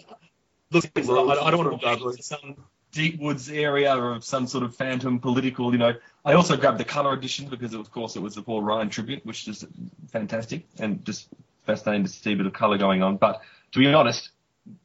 look, 0.71 0.85
I, 0.95 1.01
I 1.01 1.51
don't 1.51 1.65
want 1.65 1.81
to 1.81 1.97
go 1.97 2.09
into 2.09 2.23
some 2.23 2.55
deep 2.91 3.19
woods 3.19 3.49
area 3.49 3.95
or 3.95 4.21
some 4.21 4.47
sort 4.47 4.63
of 4.63 4.75
phantom 4.75 5.19
political, 5.19 5.71
you 5.71 5.77
know. 5.77 5.93
I 6.23 6.33
also 6.33 6.55
grabbed 6.55 6.77
the 6.77 6.85
color 6.85 7.13
edition 7.13 7.47
because, 7.49 7.73
of 7.73 7.91
course, 7.91 8.15
it 8.15 8.21
was 8.21 8.35
the 8.35 8.41
Paul 8.41 8.61
Ryan 8.61 8.89
tribute, 8.89 9.25
which 9.25 9.47
is 9.47 9.65
fantastic 10.09 10.65
and 10.79 11.03
just 11.03 11.27
fascinating 11.65 12.05
to 12.05 12.09
see 12.09 12.33
a 12.33 12.35
bit 12.35 12.45
of 12.45 12.53
color 12.53 12.77
going 12.77 13.03
on. 13.03 13.17
But 13.17 13.41
to 13.73 13.79
be 13.79 13.91
honest, 13.93 14.29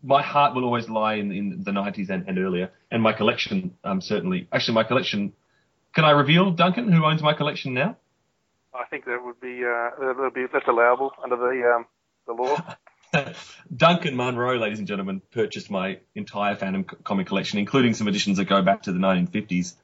my 0.03 0.23
heart 0.23 0.55
will 0.55 0.65
always 0.65 0.89
lie 0.89 1.15
in, 1.15 1.31
in 1.31 1.63
the 1.63 1.71
90s 1.71 2.11
and, 2.11 2.29
and 2.29 2.39
earlier, 2.39 2.71
and 2.91 3.03
my 3.03 3.13
collection 3.13 3.77
um, 3.85 4.01
certainly. 4.01 4.49
Actually, 4.53 4.75
my 4.75 4.85
collection. 4.85 5.33
Can 5.95 6.05
I 6.05 6.11
reveal, 6.11 6.51
Duncan, 6.51 6.93
who 6.93 7.05
owns 7.05 7.23
my 7.23 7.33
collection 7.33 7.75
now? 7.75 7.97
I 8.75 8.85
think 8.85 9.07
that 9.07 9.25
would 9.25 9.41
be 9.41 9.65
uh, 9.65 9.91
that 9.99 10.17
would 10.19 10.35
be 10.35 10.47
that's 10.53 10.69
allowable 10.69 11.13
under 11.23 11.37
the 11.37 11.75
um, 11.75 11.87
the 12.27 12.33
law. 12.33 12.57
Duncan 13.77 14.17
Munro, 14.17 14.59
ladies 14.59 14.79
and 14.79 14.89
gentlemen, 14.89 15.23
purchased 15.33 15.71
my 15.71 15.99
entire 16.15 16.57
Phantom 16.57 16.85
comic 16.85 17.27
collection, 17.27 17.59
including 17.59 17.95
some 17.95 18.09
editions 18.09 18.39
that 18.39 18.47
go 18.47 18.63
back 18.63 18.83
to 18.83 18.93
the 18.93 18.99
1950s, 18.99 19.75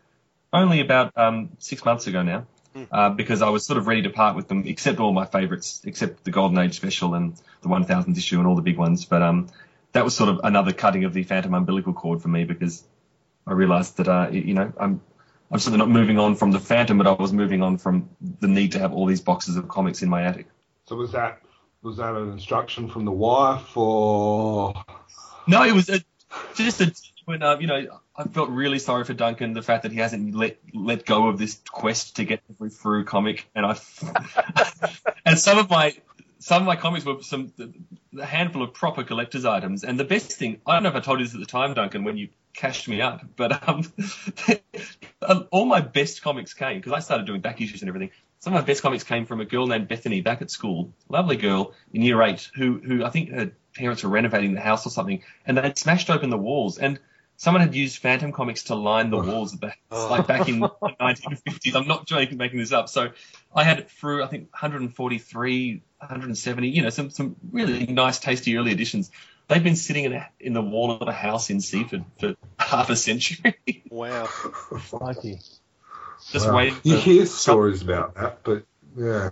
only 0.53 0.81
about 0.81 1.17
um, 1.17 1.51
six 1.59 1.85
months 1.85 2.07
ago 2.07 2.23
now, 2.23 2.47
uh, 2.91 3.11
because 3.11 3.43
I 3.43 3.51
was 3.51 3.65
sort 3.65 3.79
of 3.79 3.87
ready 3.87 4.03
to 4.03 4.11
part 4.11 4.37
with 4.37 4.49
them, 4.49 4.65
except 4.67 5.01
all 5.01 5.13
my 5.13 5.27
favourites, 5.27 5.81
except 5.85 6.25
the 6.25 6.31
Golden 6.31 6.59
Age 6.59 6.77
special 6.77 7.15
and 7.15 7.35
the 7.63 7.69
1000th 7.69 8.17
issue 8.17 8.39
and 8.39 8.47
all 8.47 8.57
the 8.57 8.63
big 8.63 8.79
ones. 8.79 9.05
But 9.05 9.23
um, 9.23 9.49
that 9.93 10.05
was 10.05 10.15
sort 10.15 10.29
of 10.29 10.41
another 10.45 10.73
cutting 10.73 11.05
of 11.05 11.15
the 11.15 11.23
Phantom 11.23 11.55
umbilical 11.55 11.93
cord 11.93 12.21
for 12.21 12.29
me 12.29 12.45
because 12.45 12.85
I 13.47 13.53
realised 13.53 13.99
that 13.99 14.09
uh, 14.09 14.29
you 14.31 14.55
know 14.55 14.73
I'm 14.79 15.01
I'm 15.51 15.59
certainly 15.59 15.79
not 15.79 15.89
moving 15.89 16.19
on 16.19 16.35
from 16.35 16.51
the 16.51 16.59
Phantom, 16.59 16.99
but 16.99 17.07
I 17.07 17.13
was 17.13 17.33
moving 17.33 17.63
on 17.63 17.79
from 17.79 18.09
the 18.41 18.49
need 18.49 18.73
to 18.73 18.79
have 18.81 18.93
all 18.93 19.07
these 19.07 19.21
boxes 19.21 19.57
of 19.57 19.69
comics 19.69 20.03
in 20.03 20.09
my 20.09 20.23
attic. 20.25 20.47
So 20.87 20.97
was 20.97 21.13
that 21.13 21.41
was 21.85 21.99
that 21.99 22.15
an 22.15 22.33
instruction 22.33 22.89
from 22.89 23.05
the 23.05 23.13
wife, 23.13 23.77
or? 23.77 24.75
No, 25.47 25.63
it 25.63 25.73
was 25.73 25.89
a, 25.91 26.01
just 26.55 26.81
a 26.81 26.93
when 27.27 27.43
uh, 27.43 27.59
you 27.59 27.67
know 27.67 28.01
I 28.17 28.25
felt 28.25 28.51
really 28.51 28.79
sorry 28.79 29.05
for 29.05 29.15
Duncan 29.15 29.53
the 29.53 29.63
fact 29.63 29.83
that 29.83 29.93
he 29.93 29.99
hasn't 29.99 30.35
let 30.35 30.59
let 30.73 31.05
go 31.05 31.29
of 31.29 31.39
this 31.39 31.61
quest 31.71 32.17
to 32.17 32.25
get 32.25 32.43
every 32.51 32.71
Frew 32.71 33.05
comic, 33.05 33.49
and 33.55 33.67
I 33.67 33.79
and 35.27 35.39
some 35.39 35.59
of 35.59 35.71
my 35.71 35.95
some 36.39 36.63
of 36.63 36.67
my 36.67 36.77
comics 36.77 37.05
were 37.05 37.23
some 37.23 37.53
a 38.19 38.25
handful 38.25 38.63
of 38.63 38.73
proper 38.75 39.05
collector's 39.05 39.45
items, 39.45 39.85
and 39.85 40.01
the 40.01 40.05
best 40.05 40.33
thing 40.33 40.61
I 40.67 40.75
don't 40.75 40.85
know 40.85 40.89
if 40.89 40.97
I 40.97 41.01
told 41.01 41.21
you 41.21 41.27
this 41.27 41.35
at 41.35 41.41
the 41.41 41.47
time, 41.47 41.75
Duncan, 41.75 42.05
when 42.05 42.17
you 42.17 42.29
cashed 42.55 42.89
me 42.89 43.01
up, 43.01 43.23
but 43.37 43.69
um, 43.69 43.93
um, 45.23 45.49
all 45.51 45.67
my 45.67 45.81
best 45.81 46.23
comics 46.23 46.55
came 46.55 46.79
because 46.79 46.93
I 46.93 47.01
started 47.01 47.27
doing 47.27 47.41
back 47.41 47.61
issues 47.61 47.83
and 47.83 47.89
everything. 47.89 48.11
Some 48.45 48.53
of 48.53 48.61
my 48.61 48.67
best 48.67 48.83
comics 48.83 49.05
came 49.05 49.25
from 49.25 49.41
a 49.41 49.47
girl 49.47 49.67
named 49.67 49.89
Bethany 49.89 50.21
back 50.21 50.43
at 50.43 50.51
school, 50.51 50.93
lovely 51.09 51.39
girl 51.39 51.73
in 51.95 52.03
year 52.03 52.21
eight, 52.21 52.51
who 52.55 52.79
who 52.79 53.03
I 53.03 53.09
think 53.09 53.31
her 53.31 53.53
parents 53.75 54.05
were 54.05 54.11
renovating 54.11 54.53
the 54.53 54.61
house 54.61 54.87
or 54.87 54.91
something, 54.91 55.23
and 55.47 55.57
they 55.57 55.63
had 55.63 55.79
smashed 55.79 56.11
open 56.11 56.29
the 56.29 56.37
walls, 56.37 56.77
and 56.77 57.01
someone 57.39 57.63
had 57.63 57.75
used 57.75 57.97
Phantom 58.03 58.33
comics 58.33 58.65
to 58.65 58.75
line 58.75 59.09
the 59.09 59.17
walls 59.17 59.55
of 59.55 59.61
the 59.61 59.69
house, 59.69 60.11
like 60.11 60.27
back 60.27 60.47
in 60.47 60.61
the 60.61 60.69
1950s. 61.01 61.75
I'm 61.75 61.89
not 61.89 62.07
joking, 62.07 62.37
making 62.37 62.59
this 62.59 62.71
up. 62.71 62.91
So 62.91 63.13
I 63.57 63.65
had 63.65 63.79
it 63.79 63.91
through, 63.91 64.23
I 64.23 64.27
think 64.27 64.53
143, 64.53 65.83
170, 66.01 66.69
you 66.69 66.83
know, 66.83 66.91
some 66.91 67.09
some 67.09 67.37
really 67.51 67.87
nice, 67.87 68.19
tasty 68.19 68.59
early 68.59 68.73
editions. 68.73 69.11
they've 69.49 69.65
been 69.65 69.75
sitting 69.75 70.05
in, 70.05 70.13
a, 70.13 70.29
in 70.39 70.53
the 70.53 70.61
wall 70.61 70.91
of 70.91 71.09
a 71.09 71.13
house 71.15 71.49
in 71.49 71.63
Seaford 71.63 72.05
for 72.21 72.35
half 72.59 72.91
a 72.91 72.97
century, 72.97 73.57
Wow. 73.89 74.29
Lucky. 74.93 75.41
Just 76.31 76.47
Wow. 76.47 76.57
waiting. 76.57 76.79
You 76.83 76.97
hear 76.97 77.27
stories 77.27 77.83
about 77.83 78.15
that, 78.17 78.43
but 78.43 78.65
yeah. 78.97 79.31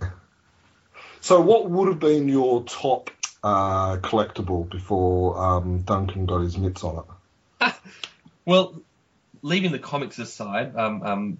So, 1.21 1.41
what 1.41 1.69
would 1.69 1.87
have 1.87 1.99
been 1.99 2.27
your 2.27 2.63
top 2.63 3.09
uh, 3.43 3.97
collectible 3.97 4.69
before 4.69 5.37
um, 5.37 5.81
Duncan 5.81 6.25
got 6.25 6.41
his 6.41 6.57
mitts 6.57 6.83
on 6.83 7.05
it? 7.61 7.73
Well, 8.45 8.81
leaving 9.41 9.71
the 9.71 9.79
comics 9.79 10.19
aside, 10.19 10.75
um, 10.75 11.01
um, 11.03 11.37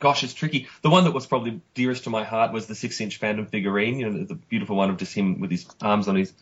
gosh, 0.00 0.22
it's 0.22 0.34
tricky. 0.34 0.68
The 0.82 0.90
one 0.90 1.04
that 1.04 1.12
was 1.12 1.26
probably 1.26 1.62
dearest 1.72 2.04
to 2.04 2.10
my 2.10 2.24
heart 2.24 2.52
was 2.52 2.66
the 2.66 2.74
six-inch 2.74 3.16
Phantom 3.16 3.46
figurine. 3.46 3.98
You 3.98 4.10
know, 4.10 4.24
the 4.24 4.34
beautiful 4.34 4.76
one 4.76 4.90
of 4.90 4.98
just 4.98 5.14
him 5.14 5.40
with 5.40 5.50
his 5.50 5.66
arms 5.80 6.08
on 6.08 6.16
his 6.16 6.34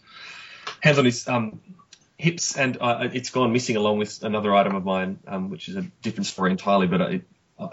hands 0.80 0.99
on 0.99 1.04
his 1.04 1.28
um, 1.28 1.60
hips, 2.18 2.56
and 2.56 2.76
uh, 2.80 3.08
it's 3.12 3.30
gone 3.30 3.52
missing 3.52 3.76
along 3.76 3.99
with 3.99 4.22
another 4.25 4.52
item 4.52 4.75
of 4.75 4.84
mine, 4.84 5.20
um, 5.28 5.50
which 5.50 5.68
is 5.68 5.76
a 5.76 5.82
different 6.02 6.26
story 6.26 6.50
entirely. 6.50 6.88
But 6.88 7.00
it, 7.02 7.22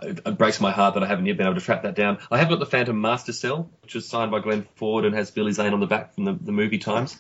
it, 0.01 0.19
it 0.25 0.37
breaks 0.37 0.59
my 0.61 0.71
heart 0.71 0.93
that 0.95 1.03
I 1.03 1.07
haven't 1.07 1.25
yet 1.25 1.37
been 1.37 1.45
able 1.47 1.55
to 1.59 1.61
track 1.65 1.83
that 1.83 1.95
down. 1.95 2.19
I 2.31 2.37
have 2.37 2.49
got 2.49 2.59
the 2.59 2.65
Phantom 2.65 2.99
Master 2.99 3.33
Cell, 3.33 3.69
which 3.81 3.95
was 3.95 4.07
signed 4.07 4.31
by 4.31 4.39
Glenn 4.39 4.67
Ford 4.75 5.05
and 5.05 5.15
has 5.15 5.31
Billy 5.31 5.51
Zane 5.51 5.73
on 5.73 5.79
the 5.79 5.87
back 5.87 6.13
from 6.15 6.25
the, 6.25 6.33
the 6.33 6.51
movie 6.51 6.77
times, 6.77 7.17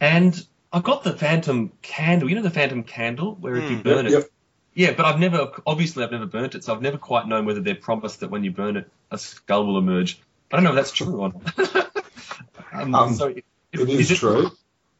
and 0.00 0.44
I've 0.72 0.82
got 0.84 1.04
the 1.04 1.12
Phantom 1.12 1.72
candle. 1.82 2.28
You 2.28 2.36
know 2.36 2.42
the 2.42 2.50
Phantom 2.50 2.82
candle, 2.82 3.36
where 3.40 3.56
if 3.56 3.70
you 3.70 3.78
Mm. 3.78 3.82
burn 3.84 4.06
Yep, 4.06 4.22
it, 4.22 4.32
yeah, 4.74 4.92
but 4.92 5.04
I've 5.04 5.18
never, 5.20 5.52
obviously, 5.66 6.02
I've 6.02 6.12
never 6.12 6.26
burnt 6.26 6.54
it, 6.54 6.64
so 6.64 6.72
I've 6.74 6.80
never 6.82 6.96
quite 6.98 7.28
known 7.28 7.44
whether 7.44 7.60
they're 7.60 7.74
promised 7.74 8.20
that 8.20 8.30
when 8.30 8.42
you 8.42 8.50
burn 8.52 8.76
it, 8.78 8.90
a 9.10 9.18
skull 9.18 9.66
will 9.66 9.76
emerge. 9.78 10.18
I 10.50 10.56
don't 10.56 10.64
know 10.64 10.70
if 10.70 10.76
that's 10.76 10.92
true 10.92 11.20
or 11.20 11.32
not. 11.58 11.90
um, 12.72 12.94
Um, 12.94 13.14
so, 13.14 13.26
It 13.28 13.44
is 13.74 14.10
it- 14.10 14.16
true. 14.16 14.50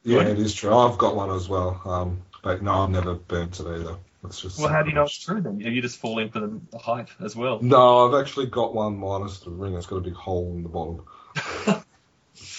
Yeah, 0.04 0.18
What? 0.18 0.26
it 0.26 0.38
is 0.40 0.52
true. 0.52 0.74
I've 0.76 0.98
got 0.98 1.14
one 1.14 1.30
as 1.30 1.48
well. 1.48 1.80
Um, 1.84 2.22
but 2.42 2.60
no, 2.60 2.72
I've 2.82 2.90
never 2.90 3.14
burnt 3.14 3.60
it 3.60 3.66
either. 3.66 3.96
It's 4.24 4.40
just 4.40 4.58
Well, 4.58 4.68
how 4.68 4.82
do 4.82 4.90
you 4.90 4.94
know 4.94 5.02
it's 5.02 5.18
true 5.18 5.40
then? 5.40 5.58
You 5.60 5.82
just 5.82 5.98
fall 5.98 6.18
in 6.20 6.30
for 6.30 6.40
the, 6.40 6.60
the 6.70 6.78
hype 6.78 7.10
as 7.20 7.34
well. 7.34 7.60
No, 7.60 8.06
I've 8.06 8.20
actually 8.20 8.46
got 8.46 8.74
one 8.74 8.96
minus 8.96 9.40
the 9.40 9.50
ring. 9.50 9.74
It's 9.74 9.86
got 9.86 9.96
a 9.96 10.00
big 10.00 10.14
hole 10.14 10.52
in 10.54 10.62
the 10.62 10.68
bottom. 10.68 11.84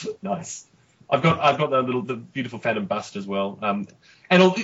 nice. 0.21 0.65
I've 1.09 1.21
got 1.21 1.39
I've 1.39 1.57
got 1.57 1.69
the 1.69 1.81
little 1.81 2.01
the 2.01 2.15
beautiful 2.15 2.59
Phantom 2.59 2.85
bust 2.85 3.15
as 3.15 3.27
well. 3.27 3.59
Um, 3.61 3.87
and 4.29 4.41
all, 4.41 4.57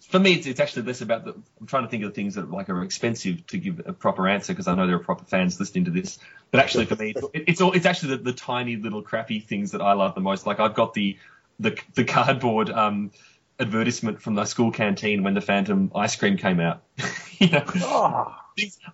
for 0.00 0.18
me, 0.18 0.34
it's, 0.34 0.46
it's 0.46 0.60
actually 0.60 0.82
less 0.82 1.00
about 1.00 1.24
the. 1.24 1.34
I'm 1.60 1.66
trying 1.66 1.84
to 1.84 1.88
think 1.88 2.04
of 2.04 2.10
the 2.10 2.14
things 2.14 2.34
that 2.34 2.50
like 2.50 2.68
are 2.68 2.82
expensive 2.82 3.46
to 3.48 3.58
give 3.58 3.80
a 3.86 3.92
proper 3.92 4.28
answer 4.28 4.52
because 4.52 4.68
I 4.68 4.74
know 4.74 4.86
there 4.86 4.96
are 4.96 5.00
proper 5.00 5.24
fans 5.24 5.58
listening 5.58 5.86
to 5.86 5.90
this. 5.90 6.18
But 6.50 6.60
actually, 6.60 6.84
for 6.86 6.96
me, 6.96 7.14
it's 7.16 7.26
it's, 7.34 7.60
all, 7.60 7.72
it's 7.72 7.86
actually 7.86 8.16
the, 8.16 8.24
the 8.24 8.32
tiny 8.32 8.76
little 8.76 9.02
crappy 9.02 9.40
things 9.40 9.72
that 9.72 9.80
I 9.80 9.94
love 9.94 10.14
the 10.14 10.20
most. 10.20 10.46
Like 10.46 10.60
I've 10.60 10.74
got 10.74 10.94
the 10.94 11.18
the 11.58 11.78
the 11.94 12.04
cardboard 12.04 12.70
um, 12.70 13.10
advertisement 13.58 14.20
from 14.22 14.34
the 14.34 14.44
school 14.44 14.70
canteen 14.70 15.22
when 15.22 15.34
the 15.34 15.40
Phantom 15.40 15.90
ice 15.94 16.16
cream 16.16 16.36
came 16.36 16.60
out. 16.60 16.82
you 17.38 17.50
know, 17.50 17.64
Oh, 17.76 18.34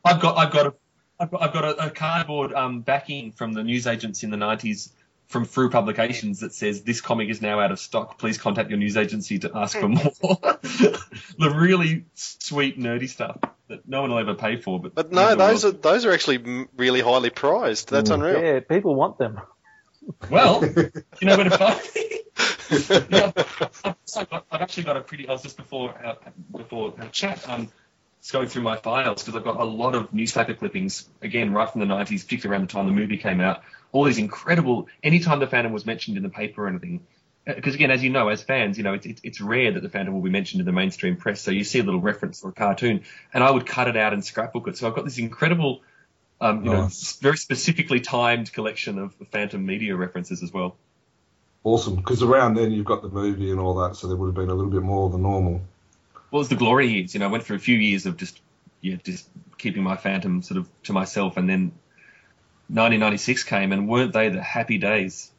I've 0.04 0.20
got 0.20 0.36
I've 0.38 0.52
got 0.52 0.66
a 0.66 0.74
I've 1.18 1.30
got, 1.30 1.42
I've 1.42 1.52
got 1.52 1.64
a, 1.64 1.86
a 1.86 1.90
cardboard 1.90 2.52
um, 2.54 2.80
backing 2.80 3.32
from 3.32 3.52
the 3.52 3.62
newsagents 3.62 4.22
in 4.22 4.30
the 4.30 4.36
90s 4.38 4.90
from 5.28 5.44
Frew 5.44 5.68
Publications 5.70 6.40
that 6.40 6.52
says 6.54 6.82
this 6.82 7.00
comic 7.00 7.28
is 7.28 7.40
now 7.42 7.60
out 7.60 7.70
of 7.70 7.78
stock. 7.78 8.18
Please 8.18 8.36
contact 8.38 8.70
your 8.70 8.78
newsagency 8.78 9.40
to 9.42 9.50
ask 9.54 9.78
for 9.78 9.88
more. 9.88 10.02
the 10.22 11.52
really 11.54 12.04
sweet 12.14 12.78
nerdy 12.80 13.08
stuff 13.08 13.38
that 13.68 13.86
no 13.88 14.00
one 14.00 14.10
will 14.10 14.18
ever 14.18 14.34
pay 14.34 14.56
for. 14.56 14.80
But, 14.80 14.94
But 14.94 15.12
no, 15.12 15.34
those 15.36 15.64
are 15.64 15.70
those 15.72 16.04
are 16.04 16.12
actually 16.12 16.66
really 16.76 17.00
highly 17.00 17.30
prized. 17.30 17.90
That's 17.90 18.10
Mm. 18.10 18.14
unreal. 18.14 18.42
yeah, 18.42 18.60
people 18.60 18.94
want 18.94 19.18
them. 19.18 19.40
well, 20.30 20.64
you 21.20 21.26
know 21.28 21.36
where 21.36 21.44
to 21.44 21.56
find 21.56 21.80
me. 21.94 22.20
Yeah, 22.70 23.32
I've, 23.34 24.30
got, 24.30 24.46
I've 24.50 24.62
actually 24.62 24.84
got 24.84 24.96
a 24.96 25.00
pretty. 25.00 25.28
I 25.28 25.32
was 25.32 25.42
just 25.42 25.56
before 25.56 25.94
our, 26.04 26.16
before 26.56 26.94
our 26.98 27.08
chat. 27.08 27.48
Um, 27.48 27.68
just 28.20 28.32
going 28.32 28.48
through 28.48 28.62
my 28.62 28.76
files 28.76 29.22
because 29.22 29.34
I've 29.36 29.44
got 29.44 29.58
a 29.58 29.64
lot 29.64 29.94
of 29.94 30.12
newspaper 30.12 30.52
clippings 30.54 31.08
again 31.22 31.52
right 31.54 31.70
from 31.70 31.80
the 31.80 31.86
90s, 31.86 32.22
particularly 32.24 32.52
around 32.58 32.68
the 32.68 32.72
time 32.72 32.86
the 32.86 32.92
movie 32.92 33.16
came 33.16 33.40
out. 33.40 33.62
All 33.92 34.04
these 34.04 34.18
incredible. 34.18 34.88
Anytime 35.02 35.40
the 35.40 35.46
Phantom 35.46 35.72
was 35.72 35.86
mentioned 35.86 36.16
in 36.18 36.22
the 36.22 36.28
paper 36.28 36.64
or 36.64 36.68
anything, 36.68 37.06
because 37.46 37.74
again, 37.74 37.90
as 37.90 38.02
you 38.04 38.10
know, 38.10 38.28
as 38.28 38.42
fans, 38.42 38.76
you 38.76 38.84
know 38.84 38.92
it's, 38.92 39.06
it's 39.06 39.20
it's 39.24 39.40
rare 39.40 39.72
that 39.72 39.82
the 39.82 39.88
Phantom 39.88 40.12
will 40.12 40.20
be 40.20 40.30
mentioned 40.30 40.60
in 40.60 40.66
the 40.66 40.72
mainstream 40.72 41.16
press. 41.16 41.40
So 41.40 41.50
you 41.50 41.64
see 41.64 41.78
a 41.78 41.82
little 41.82 42.00
reference 42.00 42.42
or 42.44 42.50
a 42.50 42.52
cartoon, 42.52 43.04
and 43.32 43.42
I 43.42 43.50
would 43.50 43.66
cut 43.66 43.88
it 43.88 43.96
out 43.96 44.12
and 44.12 44.24
scrapbook 44.24 44.68
it. 44.68 44.76
So 44.76 44.86
I've 44.86 44.94
got 44.94 45.04
this 45.04 45.18
incredible. 45.18 45.80
Um, 46.42 46.64
you 46.64 46.70
know, 46.70 46.82
Nice. 46.82 47.02
s- 47.02 47.18
very 47.20 47.36
specifically 47.36 48.00
timed 48.00 48.50
collection 48.52 48.98
of 48.98 49.14
Phantom 49.30 49.64
media 49.64 49.94
references 49.96 50.42
as 50.42 50.50
well. 50.52 50.76
Awesome, 51.62 51.96
because 51.96 52.22
around 52.22 52.54
then 52.54 52.72
you've 52.72 52.86
got 52.86 53.02
the 53.02 53.08
movie 53.08 53.50
and 53.50 53.60
all 53.60 53.74
that, 53.74 53.96
so 53.96 54.06
there 54.08 54.16
would 54.16 54.28
have 54.28 54.34
been 54.34 54.48
a 54.48 54.54
little 54.54 54.70
bit 54.70 54.82
more 54.82 55.10
than 55.10 55.22
normal. 55.22 55.60
Well, 56.30 56.40
it's 56.40 56.48
the 56.48 56.56
glory 56.56 56.88
years. 56.88 57.12
You 57.14 57.20
know, 57.20 57.26
I 57.26 57.30
went 57.30 57.44
through 57.44 57.56
a 57.56 57.60
few 57.60 57.76
years 57.76 58.06
of 58.06 58.16
just, 58.16 58.40
yeah, 58.80 58.96
just 59.02 59.28
keeping 59.58 59.82
my 59.82 59.96
Phantom 59.96 60.42
sort 60.42 60.58
of 60.58 60.68
to 60.84 60.92
myself, 60.92 61.36
and 61.36 61.48
then 61.48 61.72
1996 62.68 63.44
came, 63.44 63.72
and 63.72 63.88
weren't 63.88 64.12
they 64.12 64.28
the 64.30 64.42
happy 64.42 64.78
days? 64.78 65.30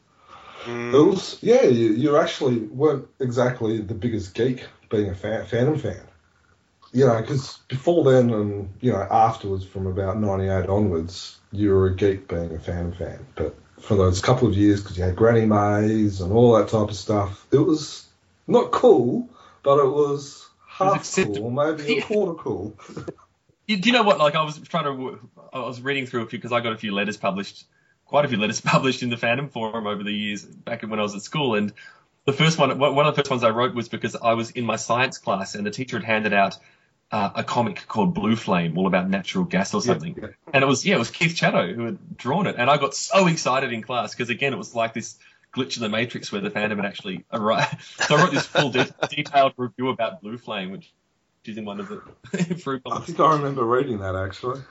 Mm. 0.65 0.93
It 0.93 1.09
was, 1.09 1.39
yeah, 1.41 1.63
you, 1.63 1.93
you 1.93 2.17
actually 2.17 2.59
weren't 2.59 3.07
exactly 3.19 3.81
the 3.81 3.95
biggest 3.95 4.35
geek 4.35 4.67
being 4.89 5.09
a 5.09 5.15
fan, 5.15 5.45
Phantom 5.45 5.77
fan. 5.77 6.01
You 6.93 7.07
know, 7.07 7.19
because 7.21 7.57
before 7.69 8.03
then 8.03 8.31
and, 8.31 8.69
you 8.81 8.91
know, 8.91 9.07
afterwards 9.09 9.65
from 9.65 9.87
about 9.87 10.19
98 10.19 10.67
onwards, 10.67 11.39
you 11.51 11.69
were 11.69 11.87
a 11.87 11.95
geek 11.95 12.27
being 12.27 12.53
a 12.53 12.59
Phantom 12.59 12.91
fan. 12.91 13.25
But 13.35 13.55
for 13.81 13.95
those 13.95 14.21
couple 14.21 14.47
of 14.47 14.55
years, 14.55 14.81
because 14.81 14.97
you 14.97 15.03
had 15.03 15.15
Granny 15.15 15.45
Mays 15.45 16.21
and 16.21 16.31
all 16.31 16.57
that 16.57 16.69
type 16.69 16.89
of 16.89 16.95
stuff, 16.95 17.45
it 17.51 17.57
was 17.57 18.05
not 18.47 18.71
cool, 18.71 19.29
but 19.63 19.79
it 19.79 19.89
was 19.89 20.47
half 20.67 20.97
acceptable. 20.97 21.51
cool, 21.51 21.75
maybe 21.75 21.99
a 21.99 22.01
quarter 22.05 22.33
cool. 22.33 22.77
You, 23.67 23.77
do 23.77 23.89
you 23.89 23.93
know 23.93 24.03
what? 24.03 24.19
Like, 24.19 24.35
I 24.35 24.43
was 24.43 24.57
trying 24.59 24.85
to, 24.85 25.19
I 25.53 25.59
was 25.59 25.81
reading 25.81 26.05
through 26.05 26.23
a 26.23 26.27
few 26.27 26.37
because 26.39 26.51
I 26.51 26.61
got 26.61 26.73
a 26.73 26.77
few 26.77 26.93
letters 26.93 27.17
published, 27.17 27.65
quite 28.05 28.25
a 28.25 28.27
few 28.27 28.37
letters 28.37 28.61
published 28.61 29.03
in 29.03 29.09
the 29.09 29.17
Phantom 29.17 29.49
forum 29.49 29.87
over 29.87 30.03
the 30.03 30.13
years 30.13 30.43
back 30.43 30.81
when 30.83 30.99
I 30.99 31.03
was 31.03 31.15
at 31.15 31.21
school, 31.21 31.55
and 31.55 31.73
the 32.25 32.33
first 32.33 32.57
one 32.57 32.77
one 32.77 33.05
of 33.05 33.15
the 33.15 33.21
first 33.21 33.31
ones 33.31 33.43
I 33.43 33.49
wrote 33.49 33.73
was 33.73 33.89
because 33.89 34.15
I 34.15 34.33
was 34.33 34.51
in 34.51 34.65
my 34.65 34.75
science 34.75 35.17
class, 35.17 35.55
and 35.55 35.65
the 35.65 35.71
teacher 35.71 35.97
had 35.97 36.05
handed 36.05 36.33
out. 36.33 36.57
Uh, 37.11 37.29
a 37.35 37.43
comic 37.43 37.85
called 37.89 38.13
Blue 38.13 38.37
Flame, 38.37 38.77
all 38.77 38.87
about 38.87 39.09
natural 39.09 39.43
gas 39.43 39.73
or 39.73 39.81
something. 39.81 40.15
Yeah. 40.17 40.29
And 40.53 40.63
it 40.63 40.67
was, 40.67 40.85
yeah, 40.85 40.95
it 40.95 40.99
was 40.99 41.11
Keith 41.11 41.35
Chatto 41.35 41.73
who 41.73 41.83
had 41.83 42.17
drawn 42.17 42.47
it. 42.47 42.55
And 42.57 42.69
I 42.69 42.77
got 42.77 42.95
so 42.95 43.27
excited 43.27 43.73
in 43.73 43.81
class 43.81 44.15
because, 44.15 44.29
again, 44.29 44.53
it 44.53 44.57
was 44.57 44.73
like 44.73 44.93
this 44.93 45.19
glitch 45.53 45.75
in 45.75 45.83
the 45.83 45.89
Matrix 45.89 46.31
where 46.31 46.39
the 46.39 46.49
Phantom 46.49 46.77
had 46.79 46.87
actually 46.87 47.25
arrived. 47.31 47.75
So 48.07 48.15
I 48.15 48.23
wrote 48.23 48.31
this 48.31 48.45
full 48.45 48.69
de- 48.71 48.93
detailed 49.09 49.53
review 49.57 49.89
about 49.89 50.21
Blue 50.21 50.37
Flame, 50.37 50.71
which 50.71 50.91
is 51.45 51.57
in 51.57 51.65
one 51.65 51.79
of 51.79 51.89
the 51.89 52.55
fruit 52.63 52.81
I 52.89 52.99
think 52.99 53.19
I 53.19 53.33
remember 53.33 53.65
reading 53.65 53.99
that 53.99 54.15
actually. 54.15 54.61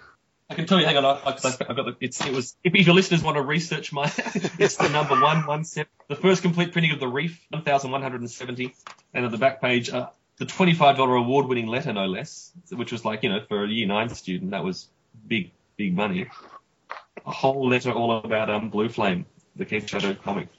I 0.48 0.54
can 0.54 0.66
tell 0.66 0.80
you, 0.80 0.86
hang 0.86 0.96
on, 0.96 1.04
I, 1.04 1.20
I've 1.26 1.42
got 1.42 1.76
the, 1.76 1.96
it's, 2.00 2.24
it 2.26 2.32
was, 2.32 2.56
if, 2.64 2.74
your 2.74 2.94
listeners 2.94 3.22
want 3.22 3.36
to 3.36 3.42
research 3.42 3.92
my, 3.92 4.04
it's 4.58 4.76
the 4.76 4.88
number 4.88 5.14
one, 5.20 5.46
one 5.46 5.62
seven, 5.62 5.88
the 6.08 6.16
first 6.16 6.42
complete 6.42 6.72
printing 6.72 6.90
of 6.90 6.98
the 6.98 7.06
Reef, 7.06 7.40
1,170, 7.50 8.74
and 9.14 9.24
at 9.24 9.30
the 9.30 9.38
back 9.38 9.60
page, 9.60 9.90
uh, 9.90 10.08
the 10.40 10.46
$25 10.46 11.18
award 11.18 11.46
winning 11.46 11.66
letter, 11.66 11.92
no 11.92 12.06
less, 12.06 12.50
which 12.72 12.92
was 12.92 13.04
like, 13.04 13.22
you 13.22 13.28
know, 13.28 13.44
for 13.46 13.62
a 13.62 13.68
year 13.68 13.86
nine 13.86 14.08
student, 14.08 14.52
that 14.52 14.64
was 14.64 14.88
big, 15.28 15.50
big 15.76 15.94
money. 15.94 16.28
A 17.26 17.30
whole 17.30 17.68
letter 17.68 17.92
all 17.92 18.16
about, 18.16 18.48
um, 18.48 18.70
Blue 18.70 18.88
Flame, 18.88 19.26
the 19.54 19.66
Keith 19.66 19.86
Chatto 19.86 20.14
comic. 20.14 20.48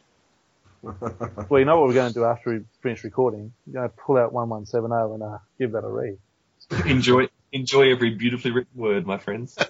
Well, 1.50 1.60
you 1.60 1.66
know 1.66 1.80
what 1.80 1.90
we're 1.90 1.94
going 1.94 2.08
to 2.08 2.14
do 2.14 2.26
after 2.26 2.54
we 2.54 2.62
finish 2.82 3.04
recording? 3.04 3.54
We're 3.68 3.74
going 3.74 3.90
to 3.90 3.96
pull 3.96 4.18
out 4.18 4.34
1170 4.34 5.14
and 5.14 5.24
uh, 5.24 5.38
give 5.60 5.74
that 5.74 5.84
a 5.84 5.90
read. 5.90 6.18
Enjoy, 6.86 7.28
enjoy 7.52 7.92
every 7.92 8.12
beautifully 8.12 8.52
written 8.52 8.80
word, 8.80 9.06
my 9.06 9.18
friends. 9.18 9.58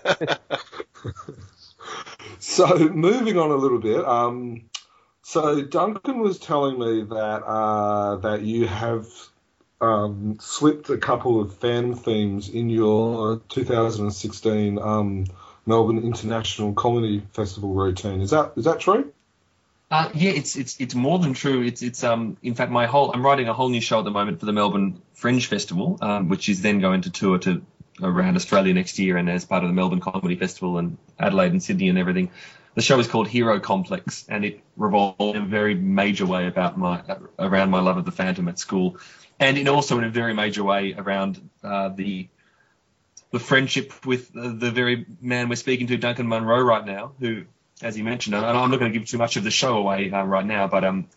So 2.40 2.90
moving 2.90 3.38
on 3.38 3.52
a 3.52 3.56
little 3.56 3.78
bit, 3.80 4.04
um, 4.04 4.64
so 5.22 5.62
Duncan 5.64 6.20
was 6.20 6.40
telling 6.40 6.80
me 6.80 7.04
that 7.04 7.44
uh, 7.44 8.16
that 8.18 8.42
you 8.42 8.66
have 8.66 9.08
um, 9.82 10.38
slipped 10.40 10.90
a 10.90 10.98
couple 10.98 11.42
of 11.42 11.56
fan 11.56 11.96
themes 11.96 12.50
in 12.50 12.70
your 12.70 13.42
2016 13.50 14.80
um, 14.80 15.26
Melbourne 15.66 16.04
International 16.04 16.74
Comedy 16.74 17.24
Festival 17.34 17.74
routine. 17.74 18.22
Is 18.22 18.32
that 18.32 18.54
is 18.56 18.66
that 18.66 18.80
true? 18.80 19.12
Uh, 19.90 20.10
yeah, 20.14 20.32
it's 20.32 20.56
it's 20.56 20.80
it's 20.80 20.96
more 20.96 21.20
than 21.20 21.34
true. 21.34 21.64
It's 21.64 21.82
it's 21.82 22.04
um 22.04 22.38
in 22.42 22.56
fact 22.56 22.72
my 22.72 22.86
whole 22.86 23.12
I'm 23.12 23.26
writing 23.26 23.50
a 23.50 23.54
whole 23.54 23.70
new 23.70 23.82
show 23.82 24.00
at 24.00 24.06
the 24.06 24.12
moment 24.12 24.40
for 24.40 24.46
the 24.46 24.54
Melbourne 24.54 25.02
Fringe 25.14 25.46
Festival, 25.46 25.98
um, 26.02 26.30
which 26.30 26.48
is 26.48 26.62
then 26.62 26.80
going 26.80 27.02
to 27.02 27.10
tour 27.10 27.38
to 27.40 27.62
around 28.02 28.36
Australia 28.36 28.74
next 28.74 29.00
year 29.00 29.18
and 29.18 29.30
as 29.30 29.46
part 29.46 29.64
of 29.64 29.70
the 29.70 29.74
Melbourne 29.74 30.00
Comedy 30.00 30.36
Festival 30.36 30.78
and 30.78 30.98
Adelaide 31.20 31.52
and 31.52 31.62
Sydney 31.62 31.90
and 31.90 31.98
everything. 31.98 32.32
The 32.74 32.82
show 32.82 33.00
is 33.00 33.08
called 33.08 33.28
Hero 33.28 33.60
Complex 33.60 34.26
and 34.30 34.46
it 34.46 34.62
revolves 34.78 35.36
in 35.36 35.44
a 35.44 35.46
very 35.46 35.76
major 35.76 36.26
way 36.26 36.48
about 36.48 36.78
my 36.78 37.04
around 37.38 37.70
my 37.70 37.82
love 37.82 37.98
of 37.98 38.06
the 38.06 38.12
Phantom 38.12 38.48
at 38.48 38.60
school, 38.60 38.98
and 39.40 39.58
in 39.58 39.68
also 39.68 39.98
in 39.98 40.04
a 40.06 40.10
very 40.10 40.34
major 40.34 40.64
way 40.64 40.94
around 40.98 41.50
uh, 41.64 41.90
the 41.90 42.30
the 43.32 43.40
friendship 43.40 44.06
with 44.06 44.36
uh, 44.36 44.54
the 44.54 44.72
very 44.72 45.06
man 45.22 45.50
we're 45.50 45.56
speaking 45.56 45.88
to, 45.88 45.98
Duncan 45.98 46.28
Munro, 46.28 46.62
right 46.62 46.86
now, 46.86 47.14
who 47.20 47.44
as 47.82 47.98
you 47.98 48.04
mentioned, 48.04 48.36
and 48.36 48.46
I'm 48.46 48.70
not 48.70 48.80
going 48.80 48.92
to 48.92 49.00
give 49.00 49.08
too 49.08 49.18
much 49.18 49.38
of 49.38 49.44
the 49.44 49.52
show 49.52 49.78
away 49.78 50.12
uh, 50.12 50.24
right 50.24 50.46
now, 50.46 50.68
but 50.68 50.84
um, 50.84 51.08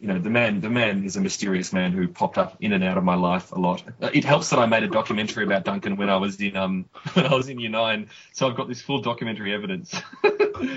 you 0.00 0.06
know, 0.06 0.18
the 0.18 0.30
man, 0.30 0.60
the 0.60 0.70
man 0.70 1.04
is 1.04 1.16
a 1.16 1.20
mysterious 1.20 1.72
man 1.72 1.92
who 1.92 2.06
popped 2.06 2.38
up 2.38 2.56
in 2.60 2.72
and 2.72 2.84
out 2.84 2.98
of 2.98 3.04
my 3.04 3.16
life 3.16 3.50
a 3.52 3.58
lot. 3.58 3.82
Uh, 4.00 4.10
It 4.12 4.24
helps 4.24 4.50
that 4.50 4.58
I 4.58 4.66
made 4.66 4.84
a 4.84 4.88
documentary 4.88 5.44
about 5.44 5.64
Duncan 5.64 5.96
when 5.96 6.08
I 6.08 6.16
was 6.16 6.40
in 6.40 6.56
um 6.56 6.86
when 7.14 7.26
I 7.26 7.34
was 7.34 7.48
in 7.48 7.58
year 7.58 7.70
nine, 7.70 8.08
so 8.32 8.48
I've 8.48 8.56
got 8.56 8.68
this 8.68 8.80
full 8.80 9.00
documentary 9.00 9.52
evidence 9.52 9.94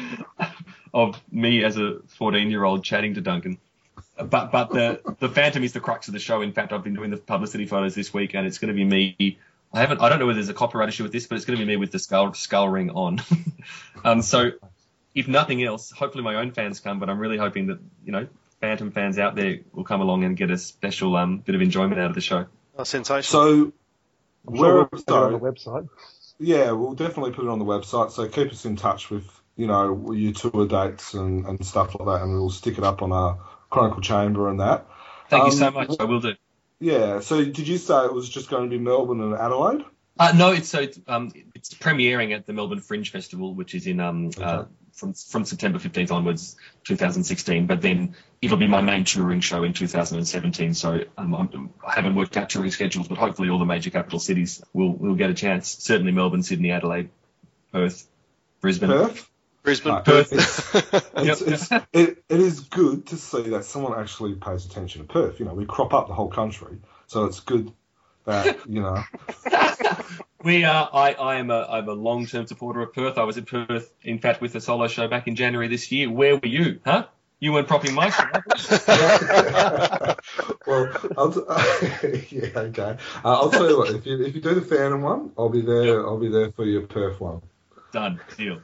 of 0.94 1.22
me 1.32 1.63
as 1.63 1.78
a 1.78 2.00
14 2.18 2.50
year 2.50 2.63
old 2.63 2.84
chatting 2.84 3.13
to 3.13 3.22
Duncan. 3.22 3.60
But 4.18 4.51
but 4.51 4.72
the 4.72 5.16
the 5.20 5.30
Phantom 5.30 5.63
is 5.63 5.74
the 5.74 5.80
crux 5.80 6.08
of 6.08 6.13
the 6.13 6.20
show. 6.20 6.42
In 6.42 6.51
fact, 6.51 6.74
I've 6.74 6.84
been 6.84 6.96
doing 6.96 7.12
the 7.12 7.18
publicity 7.18 7.66
photos 7.68 7.94
this 7.94 8.13
week, 8.13 8.34
and 8.34 8.48
it's 8.48 8.58
going 8.58 8.70
to 8.70 8.75
be 8.75 8.86
me. 8.86 9.40
I 9.74 9.80
haven't. 9.82 10.01
I 10.01 10.10
don't 10.10 10.20
know 10.20 10.25
whether 10.25 10.38
there's 10.38 10.50
a 10.50 10.54
copyright 10.54 10.90
issue 10.90 11.04
with 11.04 11.12
this, 11.12 11.28
but 11.28 11.36
it's 11.36 11.46
going 11.46 11.58
to 11.58 11.66
be 11.66 11.68
me 11.68 11.78
with 11.78 11.92
the 11.92 12.00
skull 12.00 12.34
skull 12.34 12.68
ring 12.68 12.90
on. 12.90 13.22
um, 14.04 14.22
so 14.22 14.51
if 15.13 15.28
nothing 15.28 15.63
else, 15.63 15.92
hopefully 15.92 16.24
my 16.24 16.36
own 16.36 16.51
fans 16.51 16.80
come, 16.80 17.00
but 17.00 17.10
I'm 17.10 17.20
really 17.20 17.38
hoping 17.38 17.68
that, 17.68 17.80
you 18.06 18.12
know, 18.12 18.28
Phantom 18.62 18.91
fans 18.91 19.18
out 19.20 19.36
there 19.36 19.60
will 19.74 19.84
come 19.84 20.01
along 20.01 20.24
and 20.24 20.38
get 20.38 20.51
a 20.51 20.58
special 20.58 21.15
um, 21.18 21.39
bit 21.39 21.56
of 21.56 21.62
enjoyment 21.62 22.00
out 22.00 22.08
of 22.12 22.15
the 22.15 22.22
show. 22.22 22.46
Oh, 22.77 22.84
sensational. 22.84 23.24
So, 23.44 23.74
I'm 24.48 24.56
sure 24.56 24.74
we'll 24.74 24.74
where, 24.75 24.86
put 24.86 25.00
it 25.01 25.12
on 25.12 25.34
the 25.34 25.39
website. 25.39 25.89
yeah, 26.39 26.72
we'll 26.72 26.94
definitely 26.94 27.32
put 27.32 27.46
it 27.46 27.50
on 27.50 27.60
the 27.60 27.65
website. 27.65 28.12
So 28.12 28.27
keep 28.27 28.51
us 28.51 28.65
in 28.65 28.75
touch 28.75 29.10
with 29.10 29.25
you 29.58 29.68
know 29.68 30.12
your 30.13 30.32
tour 30.34 30.68
dates 30.68 31.13
and, 31.13 31.46
and 31.46 31.65
stuff 31.65 31.96
like 32.00 32.08
that, 32.08 32.24
and 32.24 32.34
we'll 32.34 32.50
stick 32.50 32.77
it 32.77 32.84
up 32.84 33.01
on 33.01 33.12
our 33.12 33.39
Chronicle 33.70 34.01
Chamber 34.01 34.48
and 34.50 34.60
that. 34.60 34.86
Thank 35.30 35.44
you 35.46 35.51
Um, 35.51 35.58
so 35.58 35.72
much. 35.72 35.96
I 36.00 36.03
will 36.06 36.20
do. 36.22 36.34
Yeah. 36.80 37.20
So 37.20 37.44
did 37.44 37.68
you 37.68 37.77
say 37.77 38.06
it 38.06 38.13
was 38.13 38.30
just 38.30 38.50
going 38.50 38.70
to 38.70 38.70
be 38.70 38.82
Melbourne 38.82 39.22
and 39.22 39.34
Adelaide? 39.34 39.86
Uh, 40.20 40.34
no, 40.36 40.51
it's 40.51 40.70
so 40.70 40.82
it's, 40.82 41.00
um, 41.08 41.32
it's 41.56 41.74
premiering 41.74 42.36
at 42.36 42.46
the 42.46 42.53
Melbourne 42.53 42.82
Fringe 42.82 43.10
Festival, 43.12 43.53
which 43.56 43.74
is 43.75 43.88
in 43.88 44.00
um, 44.00 44.30
uh, 44.39 44.44
Okay. 44.44 44.70
From 45.01 45.13
from 45.13 45.43
September 45.43 45.79
15th 45.79 46.12
onwards, 46.12 46.55
2016. 46.86 47.65
But 47.65 47.81
then 47.81 48.15
it'll 48.41 48.58
be 48.58 48.67
my 48.67 48.81
main 48.81 49.03
touring 49.03 49.41
show 49.41 49.63
in 49.63 49.74
2017. 49.74 50.75
So 50.75 51.03
um, 51.17 51.34
I'm, 51.34 51.70
I 51.86 51.93
haven't 51.96 52.15
worked 52.15 52.38
out 52.38 52.50
touring 52.50 52.71
schedules, 52.71 53.08
but 53.10 53.17
hopefully 53.17 53.49
all 53.49 53.60
the 53.60 53.65
major 53.65 53.89
capital 53.89 54.19
cities 54.19 54.63
will 54.73 54.93
will 54.93 55.15
get 55.15 55.30
a 55.30 55.34
chance. 55.34 55.76
Certainly 55.80 56.13
Melbourne, 56.13 56.43
Sydney, 56.43 56.71
Adelaide, 56.71 57.10
Perth, 57.73 58.08
Brisbane. 58.62 58.89
Perth. 58.89 59.28
Brisbane. 59.63 59.93
Right. 59.93 60.06
Perth. 60.06 60.32
It's, 60.32 60.73
Yep. 60.73 61.38
it's, 61.47 61.71
it, 61.71 62.23
it 62.30 62.39
is 62.39 62.62
good 62.62 63.08
to 63.08 63.17
see 63.17 63.49
that 63.49 63.65
someone 63.65 63.99
actually 63.99 64.36
pays 64.36 64.65
attention 64.65 65.02
to 65.02 65.08
Perth. 65.08 65.39
You 65.39 65.45
know, 65.45 65.54
we 65.54 65.65
crop 65.65 65.93
up 65.93 66.08
the 66.08 66.13
whole 66.13 66.30
country, 66.30 66.78
so 67.08 67.26
it's 67.26 67.41
good 67.41 67.71
that 68.32 68.70
you 68.70 68.82
know. 68.82 69.04
We 70.44 70.63
are. 70.63 70.89
I, 70.91 71.13
I 71.13 71.36
am 71.36 71.52
a 71.52 71.67
I'm 71.70 71.88
a 71.88 71.94
long 71.94 72.26
term 72.26 72.48
supporter 72.48 72.82
of 72.82 72.94
Perth. 72.94 73.17
I 73.20 73.24
was 73.26 73.38
in 73.38 73.46
Perth, 73.46 73.94
in 74.02 74.17
fact, 74.17 74.41
with 74.41 74.56
a 74.56 74.62
solo 74.62 74.88
show 74.88 75.08
back 75.08 75.28
in 75.28 75.36
January 75.36 75.67
this 75.67 75.91
year. 75.91 76.10
Where 76.10 76.36
were 76.36 76.48
you? 76.48 76.80
Huh? 76.84 77.06
You 77.39 77.54
weren't 77.54 77.67
propping 77.67 77.94
my 77.94 78.10
show. 78.10 78.24
well, 80.67 80.91
I'll 81.17 81.32
t- 81.32 82.26
yeah, 82.36 82.50
okay. 82.56 82.98
Uh, 83.24 83.34
I'll 83.34 83.52
tell 83.52 83.70
you 83.70 83.78
what. 83.78 83.89
If 83.91 84.06
you 84.06 84.24
if 84.24 84.36
you 84.36 84.41
do 84.41 84.56
the 84.56 84.62
Phantom 84.62 85.02
one, 85.02 85.32
I'll 85.38 85.50
be 85.50 85.62
there. 85.62 86.06
I'll 86.06 86.20
be 86.20 86.30
there 86.30 86.52
for 86.52 86.65
your 86.65 86.88
Perth 86.88 87.20
one. 87.20 87.41
Done. 87.91 88.20
Deal. 88.38 88.62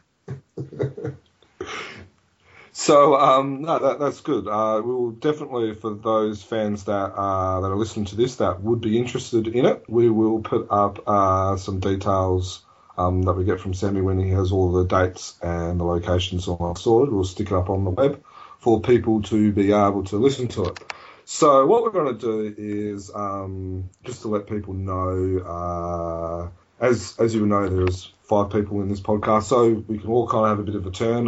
So 2.80 3.16
um, 3.16 3.64
no, 3.64 3.80
that, 3.80 4.00
that's 4.00 4.22
good. 4.22 4.48
Uh, 4.48 4.80
we 4.86 4.94
will 4.94 5.10
definitely, 5.10 5.74
for 5.74 5.96
those 5.96 6.44
fans 6.44 6.84
that 6.84 7.12
uh, 7.12 7.62
that 7.62 7.72
are 7.72 7.76
listening 7.76 8.06
to 8.06 8.16
this 8.16 8.36
that 8.36 8.62
would 8.62 8.82
be 8.82 9.00
interested 9.00 9.48
in 9.48 9.66
it, 9.66 9.86
we 9.90 10.12
will 10.12 10.42
put 10.42 10.68
up 10.70 11.00
uh, 11.08 11.58
some 11.58 11.80
details 11.80 12.62
um, 12.96 13.24
that 13.24 13.34
we 13.34 13.46
get 13.46 13.60
from 13.60 13.74
Sammy 13.74 14.02
when 14.02 14.20
he 14.20 14.30
has 14.30 14.52
all 14.52 14.72
the 14.72 14.86
dates 14.86 15.40
and 15.42 15.80
the 15.80 15.86
locations 15.86 16.48
all 16.48 16.76
sorted. 16.76 17.12
We'll 17.12 17.24
stick 17.24 17.48
it 17.48 17.54
up 17.54 17.72
on 17.72 17.84
the 17.84 17.90
web 17.90 18.24
for 18.60 18.80
people 18.80 19.24
to 19.24 19.52
be 19.52 19.72
able 19.72 20.04
to 20.06 20.18
listen 20.18 20.48
to 20.50 20.66
it. 20.66 20.80
So 21.26 21.66
what 21.66 21.82
we're 21.82 21.90
going 21.90 22.16
to 22.16 22.22
do 22.22 22.56
is 22.60 23.10
um, 23.14 23.90
just 24.04 24.22
to 24.22 24.28
let 24.28 24.46
people 24.46 24.76
know, 24.76 25.40
uh, 25.40 26.86
as 26.86 27.16
as 27.18 27.34
you 27.34 27.48
know, 27.48 27.68
there's 27.68 28.14
five 28.22 28.52
people 28.52 28.82
in 28.84 28.88
this 28.88 29.02
podcast, 29.02 29.46
so 29.46 29.84
we 29.88 29.98
can 29.98 30.12
all 30.12 30.28
kind 30.28 30.46
of 30.46 30.50
have 30.50 30.60
a 30.60 30.64
bit 30.64 30.76
of 30.76 30.86
a 30.86 30.92
turn. 30.92 31.28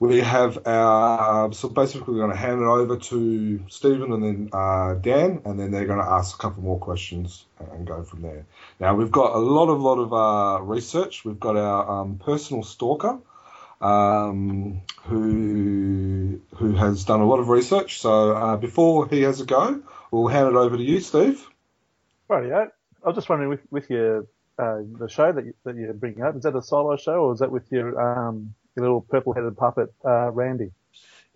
Um, 0.00 0.08
we 0.08 0.20
have 0.20 0.66
our 0.66 1.52
so 1.52 1.68
basically 1.68 2.14
we're 2.14 2.20
going 2.20 2.32
to 2.32 2.36
hand 2.36 2.60
it 2.60 2.66
over 2.66 2.96
to 2.96 3.64
Stephen 3.68 4.12
and 4.12 4.22
then 4.22 4.50
uh, 4.52 4.94
Dan, 4.94 5.42
and 5.44 5.58
then 5.58 5.70
they're 5.70 5.86
going 5.86 5.98
to 5.98 6.10
ask 6.10 6.36
a 6.36 6.38
couple 6.38 6.62
more 6.62 6.78
questions 6.78 7.44
and 7.58 7.86
go 7.86 8.02
from 8.02 8.22
there. 8.22 8.46
Now 8.78 8.94
we've 8.94 9.10
got 9.10 9.34
a 9.34 9.38
lot 9.38 9.68
of 9.68 9.80
lot 9.80 9.98
of 9.98 10.12
uh, 10.12 10.62
research. 10.62 11.24
We've 11.24 11.40
got 11.40 11.56
our 11.56 12.02
um, 12.02 12.18
personal 12.18 12.62
stalker 12.62 13.18
um, 13.80 14.82
who 15.04 16.40
who 16.54 16.72
has 16.74 17.04
done 17.04 17.20
a 17.20 17.26
lot 17.26 17.38
of 17.38 17.48
research. 17.48 18.00
So 18.00 18.32
uh, 18.32 18.56
before 18.56 19.08
he 19.08 19.22
has 19.22 19.40
a 19.40 19.44
go, 19.44 19.82
we'll 20.10 20.28
hand 20.28 20.48
it 20.48 20.54
over 20.56 20.76
to 20.76 20.82
you, 20.82 21.00
Steve. 21.00 21.46
Rightio. 22.28 22.70
I 23.04 23.08
was 23.08 23.14
just 23.14 23.28
wondering 23.28 23.50
with, 23.50 23.60
with 23.70 23.88
your, 23.88 24.26
uh, 24.58 24.80
the 24.98 25.08
show 25.08 25.30
that, 25.30 25.44
you, 25.44 25.54
that 25.64 25.76
you're 25.76 25.92
bringing 25.92 26.22
up, 26.22 26.34
is 26.36 26.42
that 26.42 26.56
a 26.56 26.62
solo 26.62 26.96
show 26.96 27.26
or 27.26 27.34
is 27.34 27.38
that 27.38 27.52
with 27.52 27.70
your, 27.70 28.00
um, 28.00 28.54
your 28.76 28.84
little 28.84 29.00
purple 29.00 29.32
headed 29.32 29.56
puppet, 29.56 29.92
uh, 30.04 30.30
Randy? 30.30 30.70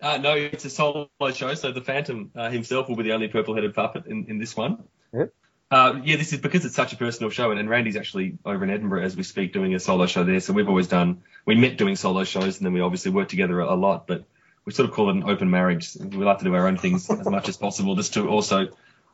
Uh, 0.01 0.17
no, 0.17 0.33
it's 0.33 0.65
a 0.65 0.69
solo 0.69 1.09
show, 1.33 1.53
so 1.53 1.71
the 1.71 1.81
Phantom 1.81 2.31
uh, 2.35 2.49
himself 2.49 2.89
will 2.89 2.95
be 2.95 3.03
the 3.03 3.13
only 3.13 3.27
purple-headed 3.27 3.75
puppet 3.75 4.07
in, 4.07 4.25
in 4.29 4.39
this 4.39 4.57
one. 4.57 4.83
Yep. 5.13 5.33
Uh, 5.69 6.01
yeah, 6.03 6.17
this 6.17 6.33
is 6.33 6.39
because 6.39 6.65
it's 6.65 6.75
such 6.75 6.91
a 6.91 6.97
personal 6.97 7.29
show, 7.29 7.51
and, 7.51 7.59
and 7.59 7.69
Randy's 7.69 7.95
actually 7.95 8.39
over 8.43 8.63
in 8.63 8.71
Edinburgh 8.71 9.03
as 9.03 9.15
we 9.15 9.23
speak 9.23 9.53
doing 9.53 9.75
a 9.75 9.79
solo 9.79 10.07
show 10.07 10.23
there. 10.23 10.39
So 10.39 10.53
we've 10.53 10.67
always 10.67 10.87
done, 10.87 11.21
we 11.45 11.55
met 11.55 11.77
doing 11.77 11.95
solo 11.95 12.23
shows, 12.23 12.57
and 12.57 12.65
then 12.65 12.73
we 12.73 12.81
obviously 12.81 13.11
work 13.11 13.29
together 13.29 13.59
a, 13.59 13.73
a 13.73 13.77
lot, 13.77 14.07
but 14.07 14.25
we 14.65 14.73
sort 14.73 14.89
of 14.89 14.95
call 14.95 15.09
it 15.09 15.17
an 15.17 15.23
open 15.29 15.49
marriage. 15.49 15.95
We 15.95 16.25
like 16.25 16.39
to 16.39 16.45
do 16.45 16.55
our 16.55 16.67
own 16.67 16.77
things 16.77 17.09
as 17.09 17.29
much 17.29 17.47
as 17.47 17.57
possible, 17.57 17.95
just 17.95 18.15
to 18.15 18.27
also, 18.27 18.69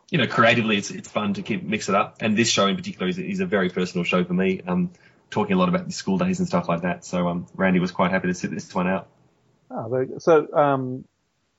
you 0.10 0.18
know, 0.18 0.28
creatively, 0.28 0.78
it's 0.78 0.90
it's 0.90 1.10
fun 1.10 1.34
to 1.34 1.42
keep 1.42 1.64
mix 1.64 1.90
it 1.90 1.96
up. 1.96 2.18
And 2.22 2.38
this 2.38 2.50
show 2.50 2.66
in 2.68 2.78
particular 2.78 3.10
is, 3.10 3.20
is 3.20 3.40
a 3.42 3.46
very 3.46 3.70
personal 3.70 4.06
show 4.06 4.24
for 4.24 4.34
me. 4.34 4.62
Um, 4.66 4.92
talking 5.30 5.56
a 5.56 5.60
lot 5.60 5.70
about 5.70 5.86
the 5.86 5.92
school 5.92 6.18
days 6.18 6.40
and 6.40 6.48
stuff 6.48 6.68
like 6.70 6.82
that. 6.82 7.04
So 7.06 7.28
um, 7.28 7.48
Randy 7.56 7.80
was 7.80 7.92
quite 7.92 8.12
happy 8.12 8.28
to 8.28 8.34
sit 8.34 8.52
this 8.52 8.74
one 8.74 8.88
out. 8.88 9.08
Oh, 9.70 9.88
very 9.90 10.08
good. 10.08 10.22
So, 10.22 10.48
um, 10.54 11.06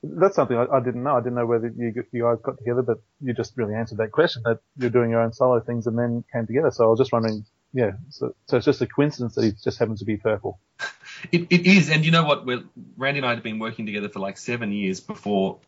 that's 0.03 0.37
something 0.37 0.57
I, 0.57 0.67
I 0.77 0.81
didn't 0.81 1.03
know. 1.03 1.17
I 1.17 1.21
didn't 1.21 1.35
know 1.35 1.47
whether 1.47 1.73
you, 1.77 1.93
you 2.13 2.23
guys 2.23 2.39
got 2.43 2.59
together, 2.59 2.83
but 2.83 2.99
you 3.21 3.35
just 3.35 3.57
really 3.57 3.75
answered 3.75 3.99
that 3.99 4.13
question 4.13 4.43
that 4.45 4.61
you're 4.77 4.91
doing 4.91 5.11
your 5.11 5.21
own 5.21 5.33
solo 5.33 5.61
things 5.61 5.87
and 5.87 5.99
then 5.99 6.25
came 6.33 6.47
together. 6.47 6.71
So 6.71 6.85
I 6.85 6.89
was 6.89 6.99
just 6.99 7.13
wondering, 7.13 7.45
yeah, 7.73 7.93
so, 8.11 8.35
so 8.47 8.57
it's 8.57 8.67
just 8.67 8.81
a 8.81 8.87
coincidence 8.87 9.35
that 9.35 9.45
he 9.45 9.53
just 9.53 9.79
happens 9.79 9.99
to 10.01 10.05
be 10.05 10.17
purple. 10.17 10.61
It, 11.33 11.49
it 11.51 11.67
is, 11.67 11.91
and 11.91 12.05
you 12.05 12.13
know 12.13 12.23
what? 12.23 12.47
We're, 12.47 12.63
Randy 12.97 13.19
and 13.19 13.27
I 13.27 13.31
had 13.31 13.43
been 13.43 13.59
working 13.59 13.87
together 13.87 14.09
for 14.09 14.21
like 14.21 14.39
seven 14.39 14.71
years 14.71 15.01
before 15.01 15.59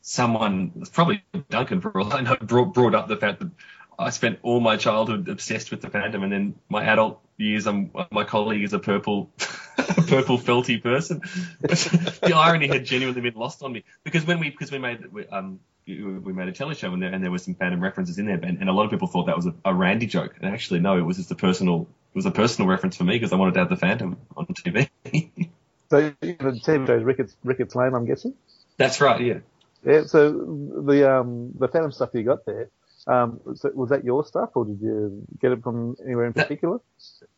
someone, 0.00 0.84
probably 0.92 1.22
Duncan 1.48 1.80
for 1.80 1.96
all 1.96 2.12
I 2.12 2.22
know, 2.22 2.34
brought, 2.34 2.74
brought 2.74 2.92
up 2.96 3.06
the 3.06 3.16
fact 3.16 3.38
that 3.38 3.50
I 3.96 4.10
spent 4.10 4.40
all 4.42 4.58
my 4.58 4.76
childhood 4.76 5.28
obsessed 5.28 5.70
with 5.70 5.80
the 5.80 5.90
Phantom, 5.90 6.24
and 6.24 6.32
then 6.32 6.54
my 6.68 6.82
adult 6.82 7.20
years, 7.36 7.66
I'm, 7.66 7.90
my 8.10 8.24
colleague 8.24 8.62
is 8.62 8.72
a 8.72 8.78
purple, 8.78 9.30
purple 9.76 10.38
felty 10.38 10.82
person. 10.82 11.20
the 11.60 12.32
irony 12.34 12.68
had 12.68 12.84
genuinely 12.84 13.20
been 13.20 13.34
lost 13.34 13.62
on 13.62 13.72
me 13.72 13.84
because 14.04 14.24
when 14.24 14.40
we 14.40 14.50
because 14.50 14.70
we 14.70 14.78
made 14.78 15.12
we, 15.12 15.26
um 15.26 15.60
we 15.86 16.32
made 16.32 16.48
a 16.48 16.52
telly 16.52 16.74
show 16.74 16.92
and 16.92 17.02
there 17.02 17.12
and 17.12 17.22
there 17.22 17.30
were 17.30 17.38
some 17.38 17.54
Phantom 17.54 17.80
references 17.80 18.18
in 18.18 18.26
there, 18.26 18.36
and, 18.36 18.58
and 18.58 18.68
a 18.68 18.72
lot 18.72 18.84
of 18.84 18.90
people 18.90 19.08
thought 19.08 19.26
that 19.26 19.36
was 19.36 19.46
a, 19.46 19.54
a 19.64 19.74
Randy 19.74 20.06
joke, 20.06 20.34
and 20.40 20.52
actually 20.52 20.80
no, 20.80 20.98
it 20.98 21.02
was 21.02 21.16
just 21.16 21.30
a 21.30 21.36
personal 21.36 21.82
it 21.82 22.16
was 22.16 22.26
a 22.26 22.30
personal 22.30 22.68
reference 22.68 22.96
for 22.96 23.04
me 23.04 23.14
because 23.14 23.32
I 23.32 23.36
wanted 23.36 23.54
to 23.54 23.60
have 23.60 23.68
the 23.68 23.76
Phantom 23.76 24.16
on 24.36 24.46
TV. 24.46 24.88
So 25.88 26.12
the 26.20 26.34
TV 26.34 26.86
show 26.86 26.96
is 26.96 27.04
Ricketts, 27.04 27.36
Ricketts 27.44 27.74
Lane, 27.74 27.94
I'm 27.94 28.06
guessing. 28.06 28.34
That's 28.76 29.00
right, 29.00 29.20
yeah. 29.20 29.38
Yeah. 29.84 30.04
So 30.04 30.32
the, 30.32 31.18
um, 31.18 31.52
the 31.58 31.68
Phantom 31.68 31.92
stuff 31.92 32.10
you 32.12 32.24
got 32.24 32.44
there, 32.44 32.70
um, 33.06 33.40
so 33.54 33.70
was 33.74 33.90
that 33.90 34.04
your 34.04 34.24
stuff 34.24 34.50
or 34.54 34.64
did 34.64 34.80
you 34.80 35.24
get 35.40 35.52
it 35.52 35.62
from 35.62 35.96
anywhere 36.04 36.26
in 36.26 36.32
That- 36.32 36.44
particular? 36.48 36.78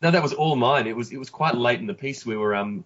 No, 0.01 0.11
that 0.11 0.23
was 0.23 0.33
all 0.33 0.55
mine. 0.55 0.87
It 0.87 0.95
was 0.95 1.11
it 1.11 1.17
was 1.17 1.29
quite 1.29 1.55
late 1.55 1.79
in 1.79 1.87
the 1.87 1.93
piece. 1.93 2.25
We 2.25 2.35
were 2.37 2.55
um 2.55 2.83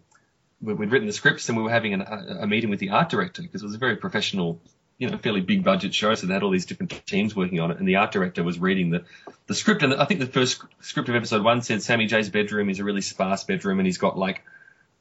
we- 0.62 0.74
we'd 0.74 0.92
written 0.92 1.08
the 1.08 1.14
scripts 1.14 1.48
and 1.50 1.58
we 1.58 1.64
were 1.64 1.70
having 1.70 1.94
an, 1.94 2.02
a, 2.02 2.38
a 2.42 2.48
meeting 2.48 2.70
with 2.70 2.80
the 2.80 2.90
art 2.92 3.10
director 3.10 3.42
because 3.42 3.62
it 3.62 3.66
was 3.66 3.76
a 3.76 3.80
very 3.80 3.96
professional, 3.98 4.62
you 4.98 5.10
know, 5.10 5.18
fairly 5.18 5.42
big 5.42 5.64
budget 5.64 5.94
show. 5.94 6.14
So 6.16 6.28
they 6.28 6.34
had 6.34 6.44
all 6.44 6.52
these 6.52 6.66
different 6.66 7.06
teams 7.06 7.36
working 7.36 7.60
on 7.60 7.72
it, 7.72 7.78
and 7.80 7.88
the 7.88 7.98
art 7.98 8.12
director 8.12 8.44
was 8.44 8.60
reading 8.60 8.90
the 8.90 9.04
the 9.48 9.56
script. 9.56 9.84
And 9.84 9.94
I 9.94 10.06
think 10.06 10.20
the 10.20 10.26
first 10.26 10.62
script 10.82 11.10
of 11.10 11.16
episode 11.16 11.44
one 11.44 11.62
said 11.62 11.82
Sammy 11.84 12.08
J's 12.08 12.30
bedroom 12.30 12.70
is 12.70 12.80
a 12.80 12.84
really 12.84 13.02
sparse 13.02 13.44
bedroom, 13.44 13.80
and 13.80 13.86
he's 13.86 13.98
got 13.98 14.18
like 14.18 14.44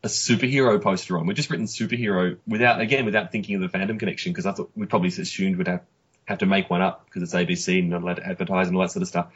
a 0.04 0.08
superhero 0.08 0.82
poster 0.82 1.16
on. 1.18 1.26
We'd 1.26 1.36
just 1.36 1.48
written 1.50 1.66
superhero 1.66 2.36
without 2.46 2.80
again 2.80 3.04
without 3.04 3.30
thinking 3.32 3.54
of 3.56 3.60
the 3.62 3.68
Phantom 3.68 3.98
connection 3.98 4.32
because 4.32 4.46
I 4.46 4.52
thought 4.52 4.70
we 4.74 4.86
probably 4.86 5.08
assumed 5.08 5.56
we'd 5.58 5.68
have 5.68 5.82
have 6.26 6.38
to 6.38 6.46
make 6.46 6.70
one 6.70 6.82
up 6.82 7.04
because 7.06 7.22
it's 7.22 7.34
ABC 7.34 7.80
and 7.80 7.90
not 7.90 8.02
allowed 8.02 8.16
to 8.16 8.26
advertise 8.26 8.68
and 8.68 8.76
all 8.76 8.82
that 8.82 8.90
sort 8.90 9.02
of 9.02 9.08
stuff. 9.08 9.28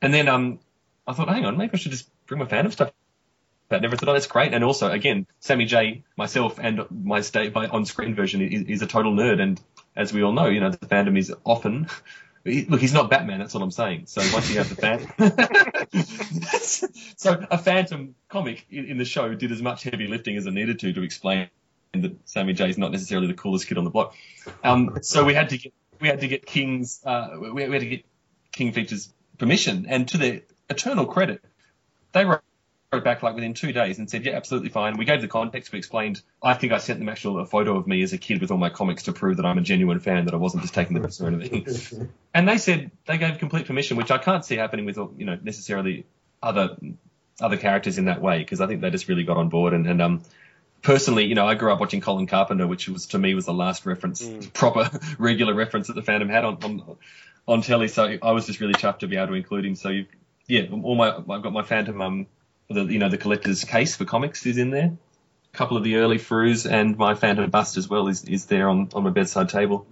And 0.00 0.12
then 0.12 0.28
um, 0.28 0.60
I 1.06 1.12
thought, 1.12 1.28
hang 1.28 1.44
on, 1.44 1.56
maybe 1.56 1.72
I 1.74 1.76
should 1.76 1.92
just 1.92 2.08
bring 2.26 2.38
my 2.38 2.46
Phantom 2.46 2.72
stuff. 2.72 2.92
But 3.68 3.80
never 3.80 3.96
thought, 3.96 4.10
oh, 4.10 4.12
that's 4.12 4.26
great. 4.26 4.52
And 4.52 4.62
also, 4.62 4.90
again, 4.90 5.26
Sammy 5.40 5.64
J, 5.64 6.04
myself, 6.16 6.58
and 6.60 6.84
my 6.90 7.22
state 7.22 7.54
my 7.54 7.66
on-screen 7.66 8.14
version 8.14 8.42
is, 8.42 8.62
is 8.62 8.82
a 8.82 8.86
total 8.86 9.12
nerd. 9.14 9.40
And 9.40 9.58
as 9.96 10.12
we 10.12 10.22
all 10.22 10.32
know, 10.32 10.46
you 10.46 10.60
know, 10.60 10.70
the 10.70 10.86
Phantom 10.86 11.16
is 11.16 11.34
often. 11.44 11.88
Look, 12.44 12.80
he's 12.80 12.92
not 12.92 13.08
Batman. 13.08 13.38
That's 13.38 13.54
what 13.54 13.62
I'm 13.62 13.70
saying. 13.70 14.04
So 14.04 14.20
once 14.34 14.50
you 14.50 14.58
have 14.58 14.68
the 14.68 14.76
Phantom, 14.76 15.08
so 17.16 17.46
a 17.50 17.56
Phantom 17.56 18.14
comic 18.28 18.66
in, 18.70 18.84
in 18.84 18.98
the 18.98 19.06
show 19.06 19.34
did 19.34 19.50
as 19.50 19.62
much 19.62 19.84
heavy 19.84 20.08
lifting 20.08 20.36
as 20.36 20.44
it 20.44 20.52
needed 20.52 20.78
to 20.80 20.92
to 20.92 21.02
explain 21.02 21.48
that 21.94 22.16
Sammy 22.26 22.52
J 22.52 22.68
is 22.68 22.76
not 22.76 22.92
necessarily 22.92 23.28
the 23.28 23.34
coolest 23.34 23.66
kid 23.66 23.78
on 23.78 23.84
the 23.84 23.90
block. 23.90 24.14
Um, 24.62 24.98
so 25.00 25.24
we 25.24 25.32
had 25.32 25.48
to 25.50 25.58
get 25.58 25.72
we 26.04 26.10
had 26.10 26.20
to 26.20 26.28
get 26.28 26.44
King's 26.44 27.00
uh, 27.02 27.30
we, 27.40 27.50
we 27.50 27.62
had 27.62 27.80
to 27.80 27.86
get 27.86 28.04
King 28.52 28.72
Features 28.72 29.10
permission, 29.38 29.86
and 29.88 30.06
to 30.08 30.18
their 30.18 30.42
eternal 30.68 31.06
credit, 31.06 31.42
they 32.12 32.26
wrote 32.26 32.42
back 33.02 33.22
like 33.22 33.34
within 33.34 33.54
two 33.54 33.72
days 33.72 33.98
and 33.98 34.08
said, 34.08 34.24
yeah, 34.26 34.34
absolutely 34.36 34.68
fine. 34.68 34.98
We 34.98 35.06
gave 35.06 35.22
the 35.22 35.28
context. 35.28 35.72
We 35.72 35.78
explained. 35.78 36.20
I 36.42 36.52
think 36.52 36.74
I 36.74 36.78
sent 36.78 36.98
them 36.98 37.08
actually 37.08 37.42
a 37.42 37.46
photo 37.46 37.78
of 37.78 37.86
me 37.86 38.02
as 38.02 38.12
a 38.12 38.18
kid 38.18 38.42
with 38.42 38.50
all 38.50 38.58
my 38.58 38.68
comics 38.68 39.04
to 39.04 39.14
prove 39.14 39.38
that 39.38 39.46
I'm 39.46 39.56
a 39.56 39.62
genuine 39.62 39.98
fan, 39.98 40.26
that 40.26 40.34
I 40.34 40.36
wasn't 40.36 40.62
just 40.62 40.74
taking 40.74 40.92
the 40.92 41.00
piss 41.00 41.22
or 41.22 41.28
anything. 41.28 42.10
and 42.34 42.46
they 42.46 42.58
said 42.58 42.90
they 43.06 43.16
gave 43.16 43.38
complete 43.38 43.66
permission, 43.66 43.96
which 43.96 44.10
I 44.10 44.18
can't 44.18 44.44
see 44.44 44.56
happening 44.56 44.84
with 44.84 44.98
you 44.98 45.24
know 45.24 45.38
necessarily 45.42 46.04
other 46.42 46.76
other 47.40 47.56
characters 47.56 47.96
in 47.96 48.04
that 48.04 48.20
way 48.20 48.40
because 48.40 48.60
I 48.60 48.66
think 48.66 48.82
they 48.82 48.90
just 48.90 49.08
really 49.08 49.24
got 49.24 49.38
on 49.38 49.48
board 49.48 49.72
and, 49.72 49.86
and 49.86 50.02
um 50.02 50.22
personally, 50.84 51.24
you 51.24 51.34
know, 51.34 51.46
I 51.46 51.54
grew 51.54 51.72
up 51.72 51.80
watching 51.80 52.00
Colin 52.00 52.28
Carpenter, 52.28 52.66
which 52.68 52.88
was 52.88 53.06
to 53.06 53.18
me 53.18 53.34
was 53.34 53.46
the 53.46 53.54
last 53.54 53.84
reference, 53.86 54.22
Mm. 54.22 54.52
proper 54.52 54.88
regular 55.18 55.54
reference 55.54 55.88
that 55.88 55.94
the 55.94 56.02
Phantom 56.02 56.28
had 56.28 56.44
on, 56.44 56.58
on 56.62 56.96
on 57.48 57.62
telly. 57.62 57.88
So 57.88 58.16
I 58.22 58.32
was 58.32 58.46
just 58.46 58.60
really 58.60 58.74
chuffed 58.74 59.00
to 59.00 59.08
be 59.08 59.16
able 59.16 59.28
to 59.28 59.34
include 59.34 59.64
him. 59.64 59.74
So 59.74 59.88
you, 59.88 60.06
yeah, 60.46 60.66
all 60.70 60.94
my 60.94 61.16
I've 61.16 61.42
got 61.42 61.52
my 61.52 61.62
Phantom 61.62 62.00
um 62.00 62.26
the 62.70 62.84
you 62.84 62.98
know 63.00 63.08
the 63.08 63.18
collector's 63.18 63.64
case 63.64 63.96
for 63.96 64.04
comics 64.04 64.46
is 64.46 64.58
in 64.58 64.70
there. 64.70 64.92
A 65.52 65.56
couple 65.56 65.76
of 65.76 65.84
the 65.84 65.96
early 65.96 66.18
Frews 66.18 66.70
and 66.70 66.96
my 66.96 67.14
Phantom 67.14 67.48
bust 67.50 67.76
as 67.76 67.88
well 67.88 68.08
is, 68.08 68.24
is 68.24 68.46
there 68.46 68.68
on, 68.68 68.88
on 68.92 69.04
my 69.04 69.10
bedside 69.10 69.48
table. 69.48 69.86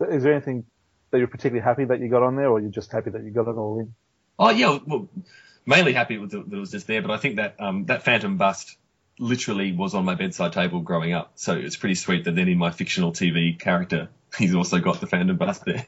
Is 0.00 0.22
there 0.22 0.32
anything 0.32 0.64
that 1.10 1.18
you're 1.18 1.26
particularly 1.26 1.64
happy 1.64 1.84
that 1.86 1.98
you 2.00 2.08
got 2.08 2.22
on 2.22 2.36
there, 2.36 2.48
or 2.48 2.60
you're 2.60 2.70
just 2.70 2.92
happy 2.92 3.10
that 3.10 3.24
you 3.24 3.30
got 3.30 3.48
it 3.48 3.56
all 3.56 3.80
in? 3.80 3.94
Oh 4.38 4.50
yeah, 4.50 4.78
well, 4.86 5.08
mainly 5.64 5.92
happy 5.92 6.18
that 6.18 6.32
it 6.32 6.56
was 6.56 6.70
just 6.70 6.86
there, 6.86 7.02
but 7.02 7.10
I 7.10 7.16
think 7.16 7.36
that 7.36 7.56
um, 7.58 7.86
that 7.86 8.04
Phantom 8.04 8.36
bust 8.36 8.76
literally 9.18 9.72
was 9.72 9.94
on 9.94 10.04
my 10.04 10.14
bedside 10.14 10.52
table 10.52 10.80
growing 10.80 11.12
up, 11.12 11.32
so 11.36 11.54
it's 11.54 11.76
pretty 11.76 11.94
sweet 11.94 12.24
that 12.24 12.34
then 12.34 12.48
in 12.48 12.58
my 12.58 12.70
fictional 12.70 13.12
TV 13.12 13.58
character, 13.58 14.08
he's 14.38 14.54
also 14.54 14.78
got 14.78 15.00
the 15.00 15.06
Phantom 15.06 15.36
bust 15.36 15.64
there. 15.64 15.86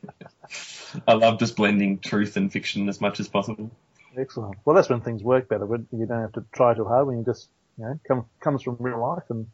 I 1.06 1.14
love 1.14 1.38
just 1.38 1.56
blending 1.56 1.98
truth 1.98 2.36
and 2.36 2.50
fiction 2.52 2.88
as 2.88 3.00
much 3.00 3.20
as 3.20 3.28
possible. 3.28 3.70
Excellent. 4.16 4.56
Well, 4.64 4.74
that's 4.74 4.88
when 4.88 5.00
things 5.00 5.22
work 5.22 5.48
better. 5.48 5.66
When 5.66 5.86
you 5.92 6.06
don't 6.06 6.20
have 6.20 6.32
to 6.32 6.44
try 6.52 6.74
too 6.74 6.84
hard. 6.84 7.06
When 7.06 7.18
you 7.18 7.24
just, 7.24 7.48
you 7.76 7.84
know, 7.84 8.00
come 8.06 8.26
comes 8.40 8.62
from 8.62 8.76
real 8.80 9.00
life 9.00 9.24
and 9.28 9.46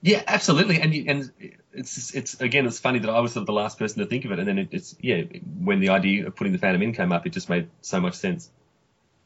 Yeah, 0.00 0.22
absolutely, 0.26 0.80
and 0.80 0.94
you, 0.94 1.04
and 1.08 1.32
it's 1.72 2.14
it's 2.14 2.40
again 2.40 2.66
it's 2.66 2.78
funny 2.78 3.00
that 3.00 3.10
I 3.10 3.20
was 3.20 3.32
sort 3.32 3.42
of 3.42 3.46
the 3.46 3.52
last 3.52 3.78
person 3.78 3.98
to 3.98 4.06
think 4.06 4.24
of 4.24 4.32
it, 4.32 4.38
and 4.38 4.48
then 4.48 4.58
it, 4.58 4.68
it's 4.70 4.96
yeah 5.00 5.22
when 5.58 5.80
the 5.80 5.90
idea 5.90 6.28
of 6.28 6.36
putting 6.36 6.52
the 6.52 6.58
Phantom 6.58 6.80
in 6.82 6.92
came 6.92 7.12
up, 7.12 7.26
it 7.26 7.30
just 7.30 7.48
made 7.48 7.68
so 7.80 8.00
much 8.00 8.14
sense. 8.14 8.50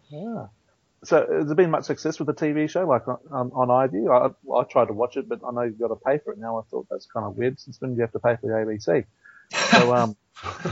yeah. 0.09 0.47
So 1.05 1.27
has 1.31 1.47
there 1.47 1.55
been 1.55 1.71
much 1.71 1.85
success 1.85 2.19
with 2.19 2.27
the 2.27 2.35
TV 2.35 2.69
show, 2.69 2.87
like 2.87 3.07
on, 3.09 3.19
on 3.31 3.69
iView? 3.69 4.11
I, 4.11 4.53
I 4.53 4.65
tried 4.65 4.87
to 4.87 4.93
watch 4.93 5.17
it, 5.17 5.29
but 5.29 5.41
I 5.47 5.51
know 5.53 5.63
you've 5.63 5.79
got 5.79 5.89
to 5.89 5.97
pay 5.97 6.19
for 6.19 6.33
it 6.33 6.39
now. 6.39 6.59
I 6.59 6.63
thought 6.71 6.87
that's 6.91 7.07
kind 7.07 7.27
of 7.27 7.37
weird 7.37 7.61
since 7.61 7.81
when 7.81 7.91
do 7.91 7.97
you 7.97 8.03
have 8.03 8.13
to 8.13 8.21
pay 8.21 8.37
for 8.37 8.47
the 8.47 8.55
ABC? 8.55 9.05
So, 9.71 9.95
um, 9.95 10.17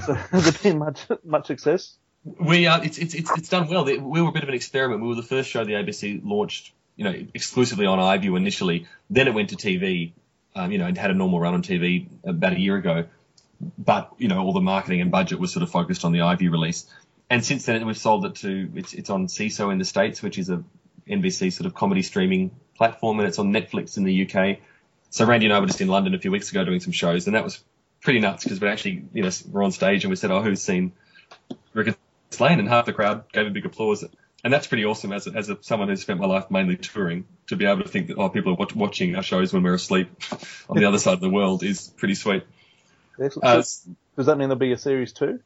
so 0.05 0.14
has 0.33 0.45
there 0.45 0.73
been 0.73 0.79
much 0.79 1.07
much 1.25 1.47
success? 1.47 1.97
We 2.25 2.66
uh, 2.66 2.81
it's, 2.83 2.99
it's 2.99 3.14
it's 3.14 3.31
it's 3.37 3.49
done 3.49 3.68
well. 3.68 3.85
We 3.85 4.23
were 4.23 4.29
a 4.29 4.33
bit 4.33 4.42
of 4.42 4.49
an 4.49 4.55
experiment. 4.55 5.03
We 5.03 5.09
were 5.09 5.14
the 5.16 5.23
first 5.23 5.51
show 5.51 5.64
the 5.64 5.73
ABC 5.73 6.21
launched, 6.25 6.73
you 6.97 7.05
know, 7.05 7.14
exclusively 7.35 7.87
on 7.87 7.99
iView 7.99 8.37
initially. 8.37 8.87
Then 9.11 9.29
it 9.29 9.35
went 9.35 9.51
to 9.51 9.57
TV, 9.57 10.12
um, 10.55 10.71
you 10.71 10.79
know, 10.79 10.87
and 10.87 10.97
had 10.97 11.11
a 11.11 11.14
normal 11.14 11.40
run 11.40 11.55
on 11.55 11.62
TV 11.62 12.09
about 12.25 12.53
a 12.53 12.61
year 12.61 12.77
ago. 12.77 13.07
But 13.79 14.12
you 14.18 14.29
know, 14.29 14.38
all 14.38 14.53
the 14.53 14.61
marketing 14.61 15.01
and 15.01 15.11
budget 15.11 15.40
was 15.40 15.53
sort 15.53 15.62
of 15.62 15.71
focused 15.71 16.05
on 16.05 16.12
the 16.12 16.21
iView 16.21 16.51
release. 16.53 16.87
And 17.33 17.42
since 17.42 17.64
then, 17.64 17.87
we've 17.87 17.97
sold 17.97 18.27
it 18.27 18.35
to 18.37 18.71
it's 18.75 18.92
it's 18.92 19.09
on 19.09 19.27
Seeso 19.27 19.73
in 19.73 19.79
the 19.79 19.87
states, 19.87 20.23
which 20.23 20.38
is 20.38 20.51
a 20.51 20.62
NBC 21.09 21.51
sort 21.51 21.64
of 21.64 21.73
comedy 21.73 22.03
streaming 22.03 22.51
platform, 22.77 23.21
and 23.21 23.27
it's 23.27 23.38
on 23.38 23.51
Netflix 23.51 23.97
in 23.97 24.05
the 24.05 24.29
UK. 24.29 24.59
So 25.09 25.25
Randy 25.25 25.47
and 25.47 25.55
I 25.55 25.61
were 25.61 25.66
just 25.66 25.81
in 25.81 25.88
London 25.88 26.14
a 26.14 26.18
few 26.18 26.31
weeks 26.31 26.51
ago 26.51 26.62
doing 26.62 26.81
some 26.81 26.92
shows, 26.92 27.27
and 27.27 27.35
that 27.35 27.42
was 27.42 27.64
pretty 28.03 28.21
nuts 28.21 28.45
because 28.45 28.61
we 28.61 28.68
actually, 28.68 29.07
you 29.14 29.23
know, 29.23 29.31
we're 29.51 29.62
on 29.62 29.73
stage 29.73 30.05
and 30.05 30.11
we 30.11 30.16
said, 30.16 30.31
"Oh, 30.31 30.42
who's 30.42 30.61
seen 30.61 30.92
Rick 31.73 31.97
Lane?" 32.38 32.59
And 32.59 32.68
half 32.68 32.85
the 32.85 32.92
crowd 32.92 33.25
gave 33.33 33.47
a 33.47 33.51
big 33.51 33.64
applause. 33.64 34.05
And 34.45 34.53
that's 34.53 34.66
pretty 34.66 34.85
awesome 34.85 35.11
as 35.12 35.27
a, 35.27 35.31
as 35.31 35.49
a, 35.49 35.57
someone 35.62 35.88
who's 35.88 36.03
spent 36.03 36.21
my 36.21 36.27
life 36.27 36.51
mainly 36.51 36.77
touring 36.77 37.25
to 37.47 37.57
be 37.57 37.64
able 37.64 37.83
to 37.83 37.88
think 37.88 38.09
that 38.09 38.18
oh 38.18 38.29
people 38.29 38.53
are 38.53 38.57
watch, 38.57 38.77
watching 38.77 39.16
our 39.16 39.23
shows 39.23 39.55
when 39.55 39.62
we're 39.62 39.73
asleep 39.73 40.11
on 40.68 40.77
the 40.77 40.85
other 40.85 40.99
side 40.99 41.14
of 41.14 41.21
the 41.21 41.31
world 41.31 41.62
is 41.62 41.88
pretty 41.97 42.14
sweet. 42.14 42.42
Uh, 43.18 43.62
So 43.62 43.95
does 44.16 44.27
that 44.27 44.37
mean 44.37 44.51
there'll 44.51 44.57
be 44.57 44.73
a 44.73 44.77
series 44.77 45.14
two? 45.14 45.40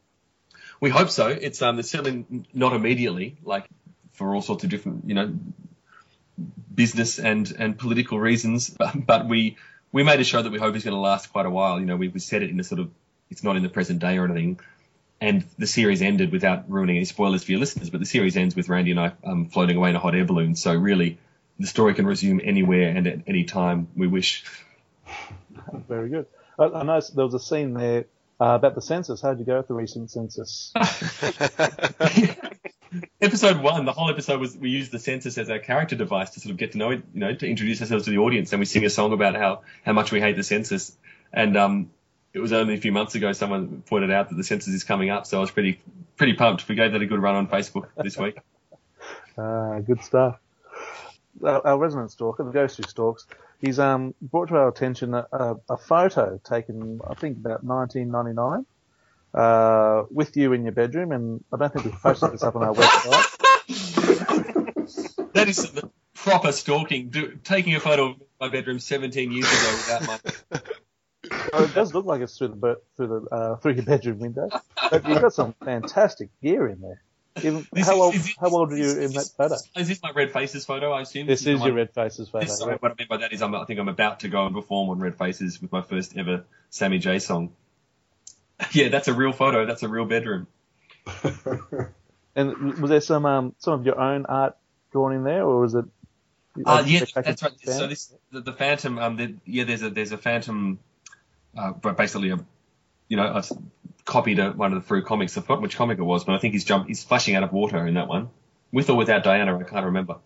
We 0.81 0.91
hope 0.91 1.11
so. 1.11 1.29
It's 1.29 1.63
um, 1.63 1.79
it's 1.79 1.91
certainly 1.91 2.45
not 2.53 2.73
immediately, 2.75 3.37
like 3.43 3.67
for 4.13 4.35
all 4.35 4.43
sorts 4.43 4.65
of 4.65 4.71
different, 4.71 5.09
you 5.09 5.15
know, 5.15 5.35
business 6.75 7.19
and 7.19 7.51
and 7.59 7.79
political 7.79 8.19
reasons. 8.19 8.77
But 8.95 9.27
we 9.27 9.57
we 9.93 10.03
made 10.03 10.21
a 10.21 10.25
show 10.25 10.43
that 10.43 10.53
we 10.53 10.59
hope 10.59 10.77
is 10.77 10.85
going 10.85 10.95
to 10.95 11.01
last 11.01 11.33
quite 11.33 11.47
a 11.47 11.51
while. 11.51 11.81
You 11.81 11.87
know, 11.87 11.97
we 11.97 12.09
we 12.09 12.21
set 12.21 12.43
it 12.43 12.51
in 12.51 12.61
a 12.61 12.65
sort 12.65 12.81
of 12.81 12.91
it's 13.31 13.43
not 13.43 13.57
in 13.57 13.63
the 13.63 13.69
present 13.69 14.01
day 14.01 14.19
or 14.19 14.25
anything. 14.25 14.61
And 15.19 15.45
the 15.59 15.67
series 15.67 16.03
ended 16.03 16.31
without 16.31 16.71
ruining 16.71 16.97
any 16.97 17.07
spoilers 17.07 17.43
for 17.43 17.53
your 17.53 17.61
listeners. 17.61 17.89
But 17.89 18.01
the 18.01 18.07
series 18.07 18.37
ends 18.37 18.55
with 18.55 18.69
Randy 18.69 18.91
and 18.91 19.01
I 19.01 19.13
um, 19.25 19.49
floating 19.49 19.79
away 19.79 19.89
in 19.89 19.97
a 19.97 19.99
hot 19.99 20.15
air 20.15 20.27
balloon. 20.27 20.57
So 20.57 20.75
really, 20.75 21.19
the 21.59 21.67
story 21.67 21.95
can 21.95 22.07
resume 22.07 22.41
anywhere 22.45 22.91
and 22.91 23.07
at 23.07 23.21
any 23.27 23.45
time 23.45 23.89
we 23.97 24.07
wish. 24.07 24.45
Very 25.89 26.11
good. 26.11 26.27
I, 26.59 26.65
I 26.65 26.83
know 26.83 27.01
there 27.15 27.25
was 27.25 27.33
a 27.33 27.41
scene 27.41 27.73
there 27.73 28.05
uh, 28.41 28.55
about 28.55 28.75
the 28.75 28.83
census. 28.83 29.21
How 29.21 29.31
did 29.31 29.41
you 29.41 29.47
go 29.47 29.57
with 29.59 29.69
the 29.69 29.75
recent 29.75 30.11
census? 30.11 30.73
episode 33.21 33.61
one, 33.61 33.85
the 33.85 33.93
whole 33.93 34.11
episode 34.11 34.41
was 34.41 34.57
we 34.57 34.71
used 34.71 34.93
the 34.93 34.99
census 34.99 35.39
as 35.39 35.51
our 35.51 35.59
character 35.59 35.97
device 35.97 36.31
to 36.31 36.41
sort 36.41 36.51
of 36.51 36.57
get 36.57 36.73
to 36.73 36.79
know 36.79 36.91
it, 36.91 37.03
you 37.13 37.21
know, 37.21 37.35
to 37.35 37.47
introduce 37.49 37.81
ourselves 37.81 38.05
to 38.05 38.11
the 38.11 38.19
audience, 38.19 38.53
and 38.53 38.61
we 38.61 38.67
sing 38.67 38.85
a 38.85 38.91
song 38.91 39.13
about 39.13 39.35
how 39.35 39.63
how 39.85 39.93
much 39.93 40.13
we 40.13 40.21
hate 40.21 40.37
the 40.37 40.43
census. 40.43 40.97
And 41.33 41.57
um, 41.57 41.91
it 42.33 42.41
was 42.41 42.53
only 42.53 42.75
a 42.75 42.79
few 42.79 42.93
months 42.93 43.15
ago 43.15 43.33
someone 43.33 43.83
pointed 43.87 44.11
out 44.11 44.29
that 44.29 44.37
the 44.37 44.45
census 44.45 44.75
is 44.75 44.85
coming 44.85 45.11
up, 45.11 45.27
so 45.27 45.39
I 45.39 45.41
was 45.41 45.51
pretty 45.51 45.81
pretty 46.17 46.35
pumped. 46.35 46.69
We 46.69 46.75
gave 46.75 46.93
that 46.93 47.03
a 47.03 47.07
good 47.07 47.21
run 47.21 47.35
on 47.35 47.49
Facebook 47.49 47.89
this 47.97 48.17
week. 48.17 48.39
Uh, 49.37 49.79
good 49.87 50.03
stuff. 50.03 50.39
Our, 51.43 51.67
our 51.67 51.79
resident 51.79 52.11
stalker, 52.11 52.45
the 52.45 52.51
ghost 52.51 52.79
who 52.79 52.85
stalks, 52.85 53.27
he's 53.67 53.79
um, 53.79 54.15
brought 54.23 54.49
to 54.49 54.57
our 54.57 54.69
attention 54.69 55.15
a, 55.15 55.27
a, 55.33 55.57
a 55.71 55.77
photo 55.77 56.41
taken, 56.45 57.01
I 57.07 57.15
think, 57.15 57.39
about 57.39 57.65
1999, 57.65 58.67
uh, 59.35 60.05
with 60.11 60.37
you 60.37 60.53
in 60.53 60.63
your 60.63 60.73
bedroom, 60.73 61.13
and 61.13 61.45
I 61.53 61.57
don't 61.59 61.73
think 61.73 61.85
we've 61.85 61.95
posted 62.01 62.33
this 62.33 62.43
up 62.43 62.57
on 62.57 62.63
our 62.63 62.75
website. 62.75 63.33
That 65.35 65.49
is 65.49 65.71
the 65.73 65.91
proper 66.15 66.53
stalking. 66.53 67.11
Do, 67.11 67.39
taking 67.45 67.75
a 67.75 67.81
photo 67.81 68.11
of 68.11 68.23
my 68.41 68.49
bedroom 68.49 68.79
17 68.79 69.33
years 69.33 69.47
ago 69.47 69.77
without 69.77 70.07
my 70.07 70.61
Oh, 71.53 71.65
it 71.65 71.75
does 71.75 71.93
look 71.93 72.07
like 72.07 72.21
it's 72.21 72.39
through 72.39 72.49
the 72.49 72.81
through 72.97 73.07
the 73.09 73.35
uh, 73.35 73.57
through 73.57 73.73
your 73.73 73.85
bedroom 73.85 74.21
window, 74.21 74.49
but 74.91 75.09
you've 75.09 75.21
got 75.21 75.33
some 75.33 75.55
fantastic 75.65 76.31
gear 76.41 76.69
in 76.69 76.81
there. 76.81 77.03
This 77.37 77.87
how 77.87 77.95
is- 77.95 78.01
old 78.01 78.15
is 78.15 78.35
how 78.41 78.49
old 78.49 78.73
are 78.73 78.77
you 78.77 78.99
in 79.01 79.13
that 79.13 79.29
photo? 79.37 79.57
Is 79.77 79.89
this 79.89 80.03
my 80.03 80.11
Red 80.11 80.33
Faces 80.33 80.65
photo? 80.65 80.93
I 80.93 81.03
assume 81.03 81.27
This 81.27 81.43
the 81.43 81.53
is 81.53 81.61
one- 81.61 81.69
your 81.69 81.77
Red 81.77 81.93
Faces 81.93 82.29
photo. 82.29 82.47
This, 82.47 82.63
yeah. 82.65 82.77
what 82.81 82.93
I 82.93 82.95
mean 82.99 83.09
by 83.09 83.19
that 83.19 83.33
is 83.33 83.43
I'm, 83.43 83.55
I 83.55 83.65
think 83.65 83.79
I'm 83.79 83.89
about 83.89 84.21
to 84.21 84.29
go 84.29 84.47
and 84.47 84.55
perform 84.55 84.91
on 84.91 84.99
Red 84.99 85.17
Faces 85.17 85.61
with 85.61 85.71
my 85.71 85.83
first 85.83 86.17
ever 86.17 86.45
Sammy 86.71 86.99
J 86.99 87.19
song. 87.19 87.53
Yeah, 88.73 88.89
that's 88.89 89.07
a 89.09 89.13
real 89.13 89.33
photo. 89.33 89.67
That's 89.67 89.83
a 89.83 89.89
real 89.89 90.07
bedroom. 90.07 90.47
And 92.39 92.75
was 92.79 92.91
there 92.91 93.01
some 93.01 93.25
um, 93.25 93.55
some 93.59 93.73
of 93.81 93.87
your 93.87 93.99
own 93.99 94.27
art 94.27 94.57
drawn 94.93 95.15
in 95.15 95.25
there, 95.25 95.43
or 95.43 95.61
was 95.61 95.75
it? 95.75 95.87
Uh, 96.67 96.85
yeah, 96.87 97.01
that's 97.15 97.43
right. 97.43 97.59
So 97.63 97.87
this 97.87 98.13
the, 98.31 98.43
the 98.43 98.53
Phantom. 98.53 98.99
Um, 98.99 99.17
the, 99.17 99.35
yeah, 99.47 99.65
there's 99.65 99.83
a 99.83 99.89
there's 99.89 100.13
a 100.13 100.19
Phantom, 100.19 100.79
uh, 101.57 101.73
but 101.73 101.97
basically 101.97 102.31
a, 102.33 102.39
you 103.09 103.17
know, 103.17 103.33
I've 103.37 103.51
copied 104.07 104.39
a, 104.39 104.53
one 104.53 104.73
of 104.73 104.81
the 104.81 104.87
Frew 104.87 105.03
comics. 105.03 105.37
I 105.37 105.43
forgot 105.43 105.61
which 105.61 105.77
comic 105.77 105.99
it 105.99 106.03
was, 106.03 106.25
but 106.25 106.35
I 106.35 106.39
think 106.39 106.55
he's 106.55 106.65
jump 106.65 106.87
he's 106.87 107.01
splashing 107.01 107.35
out 107.35 107.43
of 107.43 107.53
water 107.53 107.87
in 107.87 107.95
that 107.95 108.09
one, 108.09 108.31
with 108.73 108.89
or 108.89 108.97
without 108.97 109.23
Diana. 109.23 109.59
I 109.59 109.65
can't 109.65 109.85
remember. 109.85 110.17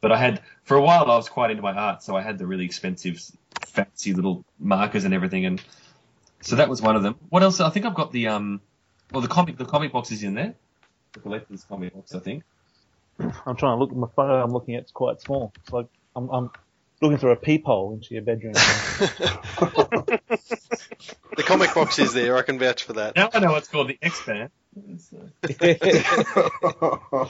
But 0.00 0.12
I 0.12 0.16
had 0.16 0.42
for 0.64 0.76
a 0.76 0.80
while 0.80 1.10
I 1.10 1.16
was 1.16 1.28
quite 1.28 1.50
into 1.50 1.62
my 1.62 1.72
art, 1.72 2.02
so 2.02 2.16
I 2.16 2.22
had 2.22 2.38
the 2.38 2.46
really 2.46 2.64
expensive, 2.64 3.20
fancy 3.66 4.14
little 4.14 4.44
markers 4.58 5.04
and 5.04 5.12
everything, 5.12 5.44
and 5.44 5.62
so 6.40 6.56
that 6.56 6.70
was 6.70 6.80
one 6.80 6.96
of 6.96 7.02
them. 7.02 7.16
What 7.28 7.42
else? 7.42 7.60
I 7.60 7.68
think 7.70 7.84
I've 7.84 7.94
got 7.94 8.12
the 8.12 8.28
um, 8.28 8.62
well 9.12 9.20
the 9.20 9.28
comic 9.28 9.58
the 9.58 9.66
comic 9.66 9.92
box 9.92 10.12
is 10.12 10.22
in 10.22 10.34
there, 10.34 10.54
the 11.12 11.20
collector's 11.20 11.64
comic 11.64 11.92
box, 11.92 12.14
I 12.14 12.20
think. 12.20 12.44
I'm 13.18 13.56
trying 13.56 13.76
to 13.76 13.76
look 13.76 13.90
at 13.90 13.96
my 13.96 14.08
photo. 14.14 14.42
I'm 14.42 14.52
looking 14.52 14.74
at 14.76 14.82
it's 14.82 14.92
quite 14.92 15.20
small. 15.20 15.52
It's 15.62 15.72
like 15.72 15.86
I'm, 16.14 16.28
I'm 16.28 16.50
looking 17.00 17.18
through 17.18 17.32
a 17.32 17.36
peephole 17.36 17.94
into 17.94 18.14
your 18.14 18.22
bedroom. 18.22 18.54
the 21.36 21.42
comic 21.42 21.74
box 21.74 21.98
is 21.98 22.12
there. 22.12 22.36
I 22.36 22.42
can 22.42 22.58
vouch 22.58 22.84
for 22.84 22.94
that. 22.94 23.16
Now 23.16 23.30
I 23.32 23.38
know 23.40 23.54
it's 23.56 23.68
called 23.68 23.88
the 23.88 23.98
X 24.02 24.24
Band. 24.24 24.50
uh, 26.98 27.26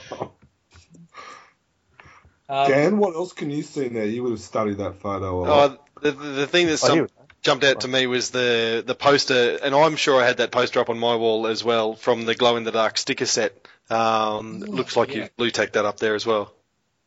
Um, 2.49 2.69
Dan, 2.69 2.99
what 2.99 3.15
else 3.15 3.33
can 3.33 3.51
you 3.51 3.63
see 3.63 3.87
in 3.87 3.95
there? 3.95 4.07
You 4.07 4.23
would 4.23 4.31
have 4.31 4.41
studied 4.41 4.79
that 4.79 5.01
photo. 5.01 5.41
a 5.41 5.43
lot. 5.43 5.71
Oh, 5.71 6.01
the, 6.01 6.13
the 6.13 6.27
the 6.27 6.47
thing 6.47 6.67
that 6.67 6.75
Oh, 6.75 6.77
some, 6.77 7.09
jumped 7.43 7.65
out 7.65 7.81
to 7.81 7.89
me 7.89 8.07
was 8.07 8.31
the 8.31 8.85
the 8.87 8.95
poster, 8.95 9.59
and 9.63 9.75
I'm 9.75 9.97
sure 9.97 10.23
I 10.23 10.27
had 10.27 10.37
that 10.37 10.53
poster 10.53 10.81
up 10.81 10.89
on 10.89 10.99
my 10.99 11.17
wall 11.17 11.49
as 11.49 11.65
well 11.65 11.95
from 11.97 12.25
the 12.25 12.35
glow 12.35 12.57
in 12.57 12.65
the 12.65 12.71
dark 12.71 12.99
sticker 12.99 13.27
set. 13.27 13.67
Um, 13.91 14.63
it 14.63 14.69
looks 14.69 14.97
like 14.97 15.11
yeah. 15.11 15.25
you 15.25 15.29
blue 15.37 15.51
tacked 15.51 15.73
that 15.73 15.85
up 15.85 15.99
there 15.99 16.15
as 16.15 16.25
well. 16.25 16.53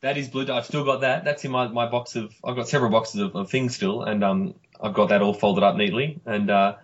That 0.01 0.17
is 0.17 0.29
blue. 0.29 0.51
I've 0.51 0.65
still 0.65 0.85
got 0.85 1.01
that. 1.01 1.25
That's 1.25 1.43
in 1.45 1.51
my, 1.51 1.67
my 1.67 1.89
box 1.89 2.15
of. 2.15 2.33
I've 2.43 2.55
got 2.55 2.67
several 2.67 2.91
boxes 2.91 3.21
of, 3.21 3.35
of 3.35 3.49
things 3.49 3.75
still, 3.75 4.03
and 4.03 4.23
um, 4.23 4.55
I've 4.81 4.93
got 4.93 5.09
that 5.09 5.21
all 5.21 5.33
folded 5.33 5.63
up 5.63 5.75
neatly, 5.75 6.19
and 6.25 6.49
uh, 6.49 6.75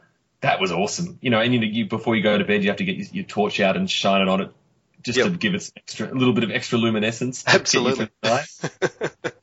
that 0.45 0.60
was 0.62 0.71
awesome. 0.71 1.17
You 1.21 1.29
know, 1.29 1.39
and 1.41 1.53
you, 1.53 1.60
know, 1.60 1.65
you 1.67 1.86
before 1.86 2.15
you 2.15 2.23
go 2.23 2.38
to 2.38 2.45
bed, 2.45 2.63
you 2.63 2.69
have 2.69 2.77
to 2.77 2.86
get 2.86 2.95
your, 2.97 3.08
your 3.12 3.23
torch 3.25 3.60
out 3.60 3.75
and 3.77 3.89
shine 3.89 4.21
it 4.21 4.27
on 4.27 4.41
it, 4.41 4.51
just 5.03 5.17
Yep. 5.17 5.27
to 5.31 5.38
give 5.38 5.55
it 5.55 5.63
some 5.63 5.73
extra, 5.77 6.12
a 6.12 6.15
little 6.15 6.34
bit 6.34 6.43
of 6.43 6.51
extra 6.51 6.77
luminescence. 6.77 7.43
to 7.43 7.45
get 7.45 7.53
you 7.53 7.60
Absolutely. 7.62 8.05
through 8.05 8.10
the 8.21 8.29
night. 8.29 9.34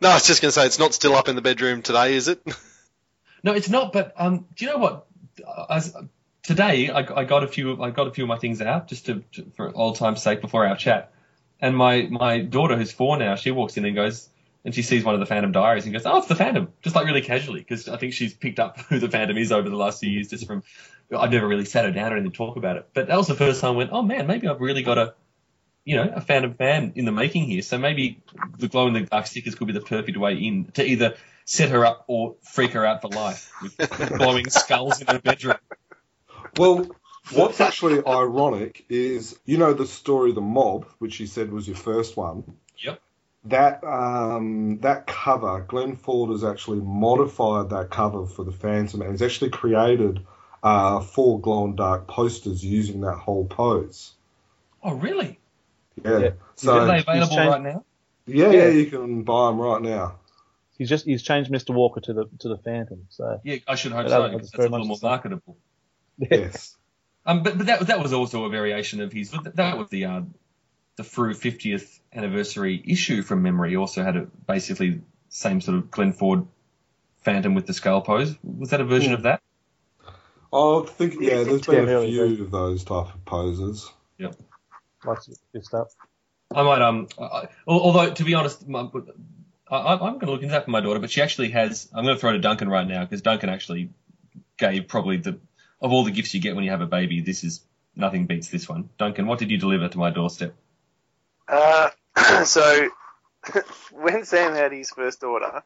no, 0.00 0.10
I 0.10 0.14
was 0.14 0.26
just 0.26 0.40
going 0.42 0.50
to 0.50 0.52
say 0.52 0.66
it's 0.66 0.78
not 0.78 0.94
still 0.94 1.14
up 1.14 1.28
in 1.28 1.36
the 1.36 1.42
bedroom 1.42 1.82
today, 1.82 2.14
is 2.14 2.28
it? 2.28 2.40
No, 3.42 3.54
it's 3.54 3.70
not. 3.70 3.94
But 3.94 4.12
um, 4.18 4.46
do 4.54 4.66
you 4.66 4.70
know 4.70 4.76
what? 4.76 5.06
As, 5.70 5.96
today, 6.42 6.90
I, 6.90 6.98
I 7.20 7.24
got 7.24 7.42
a 7.42 7.48
few. 7.48 7.82
I 7.82 7.88
got 7.88 8.06
a 8.06 8.10
few 8.10 8.24
of 8.24 8.28
my 8.28 8.36
things 8.36 8.60
out 8.60 8.86
just 8.88 9.06
to, 9.06 9.24
to 9.32 9.50
for 9.56 9.74
old 9.74 9.96
time's 9.96 10.22
sake 10.22 10.42
before 10.42 10.66
our 10.66 10.76
chat. 10.76 11.10
And 11.58 11.74
my 11.74 12.02
my 12.02 12.40
daughter, 12.40 12.76
who's 12.76 12.92
four 12.92 13.16
now, 13.16 13.36
she 13.36 13.50
walks 13.50 13.78
in 13.78 13.86
and 13.86 13.94
goes, 13.96 14.28
and 14.64 14.74
she 14.74 14.82
sees 14.82 15.04
one 15.04 15.14
of 15.14 15.20
the 15.20 15.26
Phantom 15.26 15.52
Diaries 15.52 15.84
and 15.84 15.92
goes, 15.92 16.06
"Oh, 16.06 16.18
it's 16.18 16.26
the 16.26 16.34
Phantom," 16.36 16.68
just 16.82 16.94
like 16.94 17.06
really 17.06 17.22
casually, 17.22 17.60
because 17.60 17.88
I 17.88 17.96
think 17.96 18.12
she's 18.12 18.34
picked 18.34 18.60
up 18.60 18.78
who 18.88 18.98
the 18.98 19.08
Phantom 19.08 19.36
is 19.36 19.52
over 19.52 19.68
the 19.68 19.76
last 19.76 20.00
few 20.00 20.10
years, 20.10 20.28
just 20.28 20.46
from. 20.46 20.62
I've 21.16 21.32
never 21.32 21.48
really 21.48 21.64
sat 21.64 21.84
her 21.84 21.90
down 21.90 22.12
or 22.12 22.16
anything 22.16 22.30
to 22.30 22.36
talk 22.36 22.56
about 22.56 22.76
it, 22.76 22.88
but 22.94 23.08
that 23.08 23.16
was 23.16 23.26
the 23.26 23.34
first 23.34 23.60
time 23.60 23.74
I 23.74 23.76
went, 23.76 23.90
"Oh 23.92 24.02
man, 24.02 24.26
maybe 24.26 24.48
I've 24.48 24.60
really 24.60 24.82
got 24.82 24.98
a." 24.98 25.14
You 25.82 25.96
know, 25.96 26.12
a 26.14 26.20
Phantom 26.20 26.52
fan 26.52 26.92
in 26.96 27.06
the 27.06 27.10
making 27.10 27.44
here. 27.44 27.62
So 27.62 27.78
maybe 27.78 28.22
the 28.58 28.68
glow 28.68 28.86
in 28.86 28.92
the 28.92 29.00
dark 29.00 29.26
stickers 29.26 29.54
could 29.54 29.66
be 29.66 29.72
the 29.72 29.80
perfect 29.80 30.18
way 30.18 30.34
in 30.34 30.66
to 30.74 30.84
either 30.84 31.16
set 31.46 31.70
her 31.70 31.86
up 31.86 32.04
or 32.06 32.36
freak 32.42 32.72
her 32.72 32.84
out 32.84 33.00
for 33.00 33.08
life 33.08 33.50
with 33.62 33.76
glowing 34.18 34.50
skulls 34.50 35.00
in 35.00 35.06
her 35.06 35.18
bedroom. 35.18 35.56
Well, 36.58 36.86
what's 37.32 37.60
actually 37.60 38.04
ironic 38.06 38.84
is, 38.88 39.38
you 39.46 39.56
know, 39.56 39.72
the 39.72 39.86
story 39.86 40.32
The 40.32 40.42
Mob, 40.42 40.86
which 40.98 41.18
you 41.18 41.26
said 41.26 41.50
was 41.50 41.66
your 41.66 41.76
first 41.76 42.16
one. 42.16 42.44
Yep. 42.78 43.00
That 43.44 43.82
um, 43.84 44.78
that 44.80 45.06
cover, 45.06 45.64
Glenn 45.66 45.96
Ford 45.96 46.30
has 46.30 46.44
actually 46.44 46.80
modified 46.80 47.70
that 47.70 47.88
cover 47.90 48.26
for 48.26 48.44
the 48.44 48.52
Phantom, 48.52 49.00
and 49.00 49.12
he's 49.12 49.22
actually 49.22 49.50
created 49.50 50.20
uh, 50.62 51.00
four 51.00 51.40
glow 51.40 51.64
in 51.64 51.74
dark 51.74 52.06
posters 52.06 52.62
using 52.62 53.00
that 53.00 53.14
whole 53.16 53.46
pose. 53.46 54.12
Oh, 54.82 54.92
really? 54.94 55.38
Yeah. 56.04 56.18
Yeah. 56.18 56.30
So 56.56 56.80
Are 56.80 56.86
they 56.86 56.98
available 56.98 57.34
changed- 57.34 57.50
right 57.50 57.62
now? 57.62 57.84
yeah, 58.26 58.50
Yeah. 58.50 58.64
yeah, 58.64 58.68
you 58.68 58.86
can 58.86 59.22
buy 59.22 59.48
them 59.48 59.58
right 59.58 59.80
now. 59.80 60.16
He's 60.76 60.90
just 60.90 61.06
he's 61.06 61.22
changed 61.22 61.50
Mr. 61.50 61.74
Walker 61.74 62.00
to 62.00 62.12
the 62.12 62.26
to 62.40 62.48
the 62.50 62.58
Phantom. 62.58 63.06
So 63.08 63.40
Yeah, 63.42 63.56
I 63.66 63.74
should 63.74 63.92
hope 63.92 64.04
But 64.04 64.10
so. 64.10 64.22
that- 64.22 64.32
that's 64.32 64.50
That's 64.50 64.66
a 64.66 64.68
little 64.68 64.78
more 64.80 64.88
much 64.88 65.00
the 65.00 65.00
same. 65.00 65.10
marketable. 65.10 65.56
Yes. 66.18 66.76
Um, 67.24 67.42
but, 67.42 67.56
but 67.56 67.66
that 67.68 67.86
that 67.86 68.02
was 68.02 68.12
also 68.12 68.44
a 68.44 68.50
variation 68.50 69.00
of 69.00 69.12
his. 69.14 69.30
That 69.54 69.78
was 69.78 69.88
the 69.88 70.04
uh, 70.04 70.22
the 70.96 71.04
Frew 71.04 71.32
50th 71.32 71.99
anniversary 72.12 72.82
issue 72.86 73.22
from 73.22 73.42
memory. 73.42 73.76
Also 73.76 74.02
had 74.02 74.16
a 74.16 74.22
basically 74.46 75.00
same 75.28 75.60
sort 75.60 75.78
of 75.78 75.90
Glenn 75.90 76.12
Ford 76.12 76.46
Phantom 77.22 77.54
with 77.54 77.66
the 77.66 77.74
skull 77.74 78.00
pose. 78.02 78.34
Was 78.42 78.70
that 78.70 78.80
a 78.80 78.84
version 78.84 79.10
Hmm. 79.12 79.16
of 79.16 79.22
that? 79.24 79.42
I 80.52 80.82
think 80.86 81.14
yeah, 81.20 81.44
there's 81.44 81.62
been 81.64 81.78
a 81.80 81.86
really, 81.86 82.10
few 82.10 82.44
of 82.44 82.50
those 82.50 82.82
type 82.82 83.14
of 83.14 83.24
poses. 83.24 83.88
lots 85.04 85.28
of 85.28 85.34
good 85.52 85.64
stuff. 85.64 85.88
I 86.52 86.62
might 86.64 86.82
um. 86.82 87.06
I, 87.18 87.22
I- 87.24 87.48
although 87.66 88.12
to 88.12 88.24
be 88.24 88.34
honest, 88.34 88.66
my, 88.66 88.80
I, 89.70 89.92
I'm 89.94 89.98
going 89.98 90.20
to 90.20 90.30
look 90.32 90.42
into 90.42 90.52
that 90.52 90.64
for 90.64 90.70
my 90.72 90.80
daughter. 90.80 90.98
But 90.98 91.10
she 91.12 91.22
actually 91.22 91.50
has. 91.50 91.88
I'm 91.94 92.04
going 92.04 92.16
to 92.16 92.20
throw 92.20 92.32
to 92.32 92.40
Duncan 92.40 92.68
right 92.68 92.86
now 92.86 93.04
because 93.04 93.22
Duncan 93.22 93.48
actually 93.48 93.90
gave 94.56 94.88
probably 94.88 95.18
the 95.18 95.38
of 95.80 95.92
all 95.92 96.02
the 96.04 96.10
gifts 96.10 96.34
you 96.34 96.40
get 96.40 96.56
when 96.56 96.64
you 96.64 96.70
have 96.72 96.80
a 96.80 96.86
baby. 96.86 97.20
This 97.20 97.44
is 97.44 97.64
nothing 97.94 98.26
beats 98.26 98.48
this 98.48 98.68
one. 98.68 98.88
Duncan, 98.98 99.26
what 99.28 99.38
did 99.38 99.50
you 99.52 99.58
deliver 99.58 99.88
to 99.88 99.98
my 99.98 100.10
doorstep? 100.10 100.54
Uh, 101.46 101.90
so 102.44 102.88
when 103.92 104.24
Sam 104.24 104.54
had 104.54 104.72
his 104.72 104.90
first 104.90 105.20
daughter, 105.20 105.62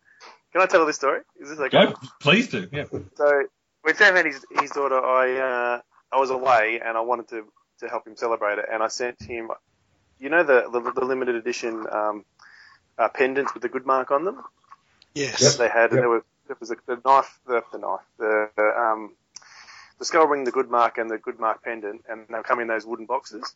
can 0.53 0.61
I 0.63 0.67
tell 0.67 0.87
this 0.87 0.97
story? 0.97 1.21
Is 1.41 1.51
this 1.51 1.59
okay? 1.59 1.87
Go, 1.87 1.95
please 2.21 2.49
do. 2.49 2.69
Yeah. 2.73 2.85
So 3.17 3.45
when 3.83 3.95
Sam 3.97 4.15
had 4.15 4.27
his, 4.27 4.45
his 4.61 4.71
daughter, 4.71 4.99
I 4.99 5.39
uh, 5.39 5.81
I 6.13 6.21
was 6.21 6.31
away 6.31 6.81
and 6.85 6.97
I 6.97 7.01
wanted 7.01 7.29
to, 7.29 7.45
to 7.81 7.89
help 7.89 8.07
him 8.07 8.17
celebrate 8.17 8.59
it, 8.59 8.67
and 8.73 8.83
I 8.83 8.89
sent 8.89 9.21
him, 9.23 9.51
you 10.19 10.29
know, 10.29 10.43
the 10.43 10.69
the, 10.71 10.93
the 10.93 11.05
limited 11.05 11.35
edition 11.35 11.87
um, 11.91 12.25
uh, 12.99 13.09
pendants 13.09 13.53
with 13.55 13.63
the 13.63 13.69
good 13.69 13.87
mark 13.87 14.11
on 14.11 14.25
them 14.25 14.43
Yes. 15.15 15.57
that 15.57 15.59
they 15.63 15.69
had, 15.69 15.91
and 15.91 15.93
Yep. 15.93 16.01
there 16.01 16.09
were 16.09 16.25
there 16.47 16.57
was 16.61 16.71
a, 16.71 16.77
the 16.87 17.01
knife, 17.05 17.39
the, 17.47 17.63
the 17.73 17.79
knife, 17.79 18.01
the 18.19 18.51
the, 18.57 18.81
um, 18.81 19.13
the 19.99 20.05
skull 20.05 20.27
ring, 20.27 20.45
the 20.45 20.51
good 20.51 20.71
mark, 20.71 20.99
and 20.99 21.11
the 21.11 21.19
good 21.19 21.39
mark 21.39 21.63
pendant, 21.63 22.05
and 22.09 22.27
they'll 22.29 22.43
come 22.43 22.61
in 22.61 22.69
those 22.69 22.85
wooden 22.85 23.07
boxes. 23.07 23.55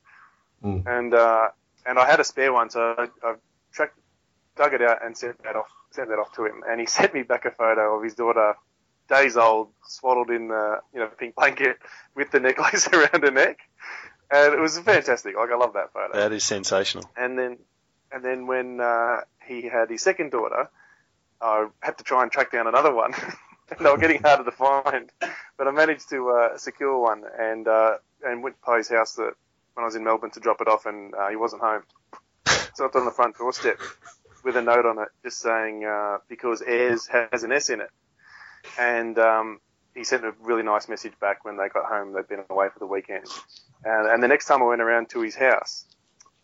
Mm. 0.64 0.86
And 0.86 1.14
uh, 1.14 1.48
and 1.88 1.98
I 1.98 2.06
had 2.06 2.20
a 2.20 2.24
spare 2.24 2.52
one, 2.52 2.70
so 2.70 2.94
I, 2.98 3.08
I 3.26 3.34
tracked, 3.72 3.98
dug 4.56 4.74
it 4.74 4.82
out 4.82 5.04
and 5.04 5.16
sent 5.16 5.42
that 5.42 5.56
off, 5.56 5.68
sent 5.90 6.08
that 6.10 6.18
off 6.18 6.32
to 6.34 6.44
him, 6.44 6.62
and 6.68 6.80
he 6.80 6.86
sent 6.98 7.14
me 7.14 7.22
back 7.22 7.44
a 7.44 7.50
photo 7.50 7.96
of 7.96 8.04
his 8.04 8.14
daughter, 8.14 8.54
days 9.08 9.36
old, 9.36 9.70
swaddled 9.86 10.30
in 10.30 10.48
the 10.48 10.80
you 10.92 11.00
know 11.00 11.08
pink 11.18 11.34
blanket 11.34 11.78
with 12.14 12.30
the 12.30 12.40
necklace 12.40 12.86
around 12.92 13.22
her 13.22 13.30
neck, 13.30 13.58
and 14.30 14.54
it 14.54 14.60
was 14.60 14.78
fantastic. 14.78 15.36
Like 15.36 15.50
I 15.50 15.56
love 15.56 15.72
that 15.74 15.92
photo 15.92 16.16
That 16.16 16.32
is 16.32 16.44
sensational. 16.44 17.10
and 17.16 17.38
then 17.38 17.58
and 18.12 18.24
then 18.24 18.46
when 18.46 18.80
uh, 18.80 19.20
he 19.46 19.62
had 19.62 19.90
his 19.90 20.02
second 20.02 20.30
daughter, 20.30 20.68
I 21.40 21.68
had 21.80 21.98
to 21.98 22.04
try 22.04 22.22
and 22.22 22.32
track 22.32 22.52
down 22.52 22.66
another 22.66 22.94
one. 22.94 23.14
and 23.70 23.84
they 23.86 23.90
were 23.90 23.98
getting 23.98 24.22
harder 24.22 24.44
to 24.44 24.50
find, 24.52 25.10
but 25.58 25.68
I 25.68 25.70
managed 25.72 26.08
to 26.10 26.30
uh, 26.30 26.56
secure 26.58 26.98
one 26.98 27.24
and 27.38 27.68
uh, 27.68 27.98
and 28.24 28.42
went 28.42 28.56
to 28.56 28.62
Poe's 28.62 28.88
house 28.88 29.14
that 29.14 29.34
when 29.78 29.84
I 29.84 29.86
was 29.86 29.94
in 29.94 30.02
Melbourne 30.02 30.32
to 30.32 30.40
drop 30.40 30.60
it 30.60 30.66
off, 30.66 30.86
and 30.86 31.14
uh, 31.14 31.28
he 31.28 31.36
wasn't 31.36 31.62
home. 31.62 31.82
So 32.74 32.84
I 32.84 32.86
was 32.86 32.96
on 32.96 33.06
the 33.06 33.10
front 33.10 33.36
doorstep 33.36 33.80
with 34.44 34.56
a 34.56 34.62
note 34.62 34.86
on 34.86 35.00
it, 35.00 35.08
just 35.24 35.40
saying 35.40 35.84
uh, 35.84 36.18
because 36.28 36.62
Ayers 36.62 37.08
has 37.08 37.42
an 37.42 37.50
S 37.50 37.70
in 37.70 37.80
it, 37.80 37.90
and 38.78 39.18
um, 39.18 39.58
he 39.96 40.04
sent 40.04 40.24
a 40.24 40.32
really 40.40 40.62
nice 40.62 40.88
message 40.88 41.14
back 41.20 41.44
when 41.44 41.56
they 41.56 41.68
got 41.68 41.86
home. 41.86 42.12
They'd 42.12 42.28
been 42.28 42.44
away 42.48 42.68
for 42.72 42.78
the 42.78 42.86
weekend, 42.86 43.26
and, 43.84 44.06
and 44.06 44.22
the 44.22 44.28
next 44.28 44.46
time 44.46 44.62
I 44.62 44.66
went 44.66 44.80
around 44.80 45.10
to 45.10 45.22
his 45.22 45.34
house, 45.34 45.86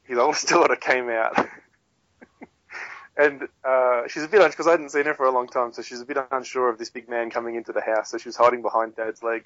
his 0.03 0.19
oldest 0.19 0.49
daughter 0.49 0.75
came 0.75 1.09
out. 1.09 1.39
and 3.17 3.47
uh, 3.65 4.09
she's 4.09 4.25
a 4.25 4.29
bit 4.29 4.51
because 4.51 4.67
I 4.67 4.73
hadn't 4.73 4.91
seen 4.91 5.05
her 5.05 5.15
for 5.15 5.27
a 5.27 5.33
long 5.33 5.47
time, 5.47 5.73
so 5.73 5.83
she's 5.83 6.01
a 6.01 6.05
bit 6.05 6.17
unsure 6.33 6.69
of 6.69 6.79
this 6.79 6.91
big 6.91 7.09
man 7.09 7.31
coming 7.31 7.55
into 7.55 7.73
the 7.73 7.81
house. 7.81 8.11
So 8.11 8.19
she 8.19 8.29
was 8.29 8.37
hiding 8.37 8.63
behind 8.63 8.97
Dad's 8.97 9.23
leg, 9.23 9.45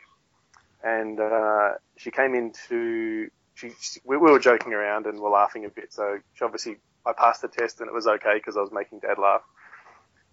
and 0.83 1.20
uh, 1.20 1.72
she 1.98 2.11
came 2.11 2.35
into. 2.35 3.29
She, 3.58 3.70
she 3.80 4.00
we, 4.04 4.16
we 4.16 4.30
were 4.30 4.38
joking 4.38 4.72
around 4.72 5.06
and 5.06 5.18
were 5.20 5.30
laughing 5.30 5.64
a 5.64 5.68
bit. 5.68 5.92
So 5.92 6.18
she 6.34 6.44
obviously 6.44 6.76
I 7.06 7.12
passed 7.12 7.42
the 7.42 7.48
test 7.48 7.80
and 7.80 7.88
it 7.88 7.94
was 7.94 8.06
okay 8.06 8.34
because 8.34 8.56
I 8.56 8.60
was 8.60 8.72
making 8.72 9.00
Dad 9.00 9.18
laugh. 9.18 9.42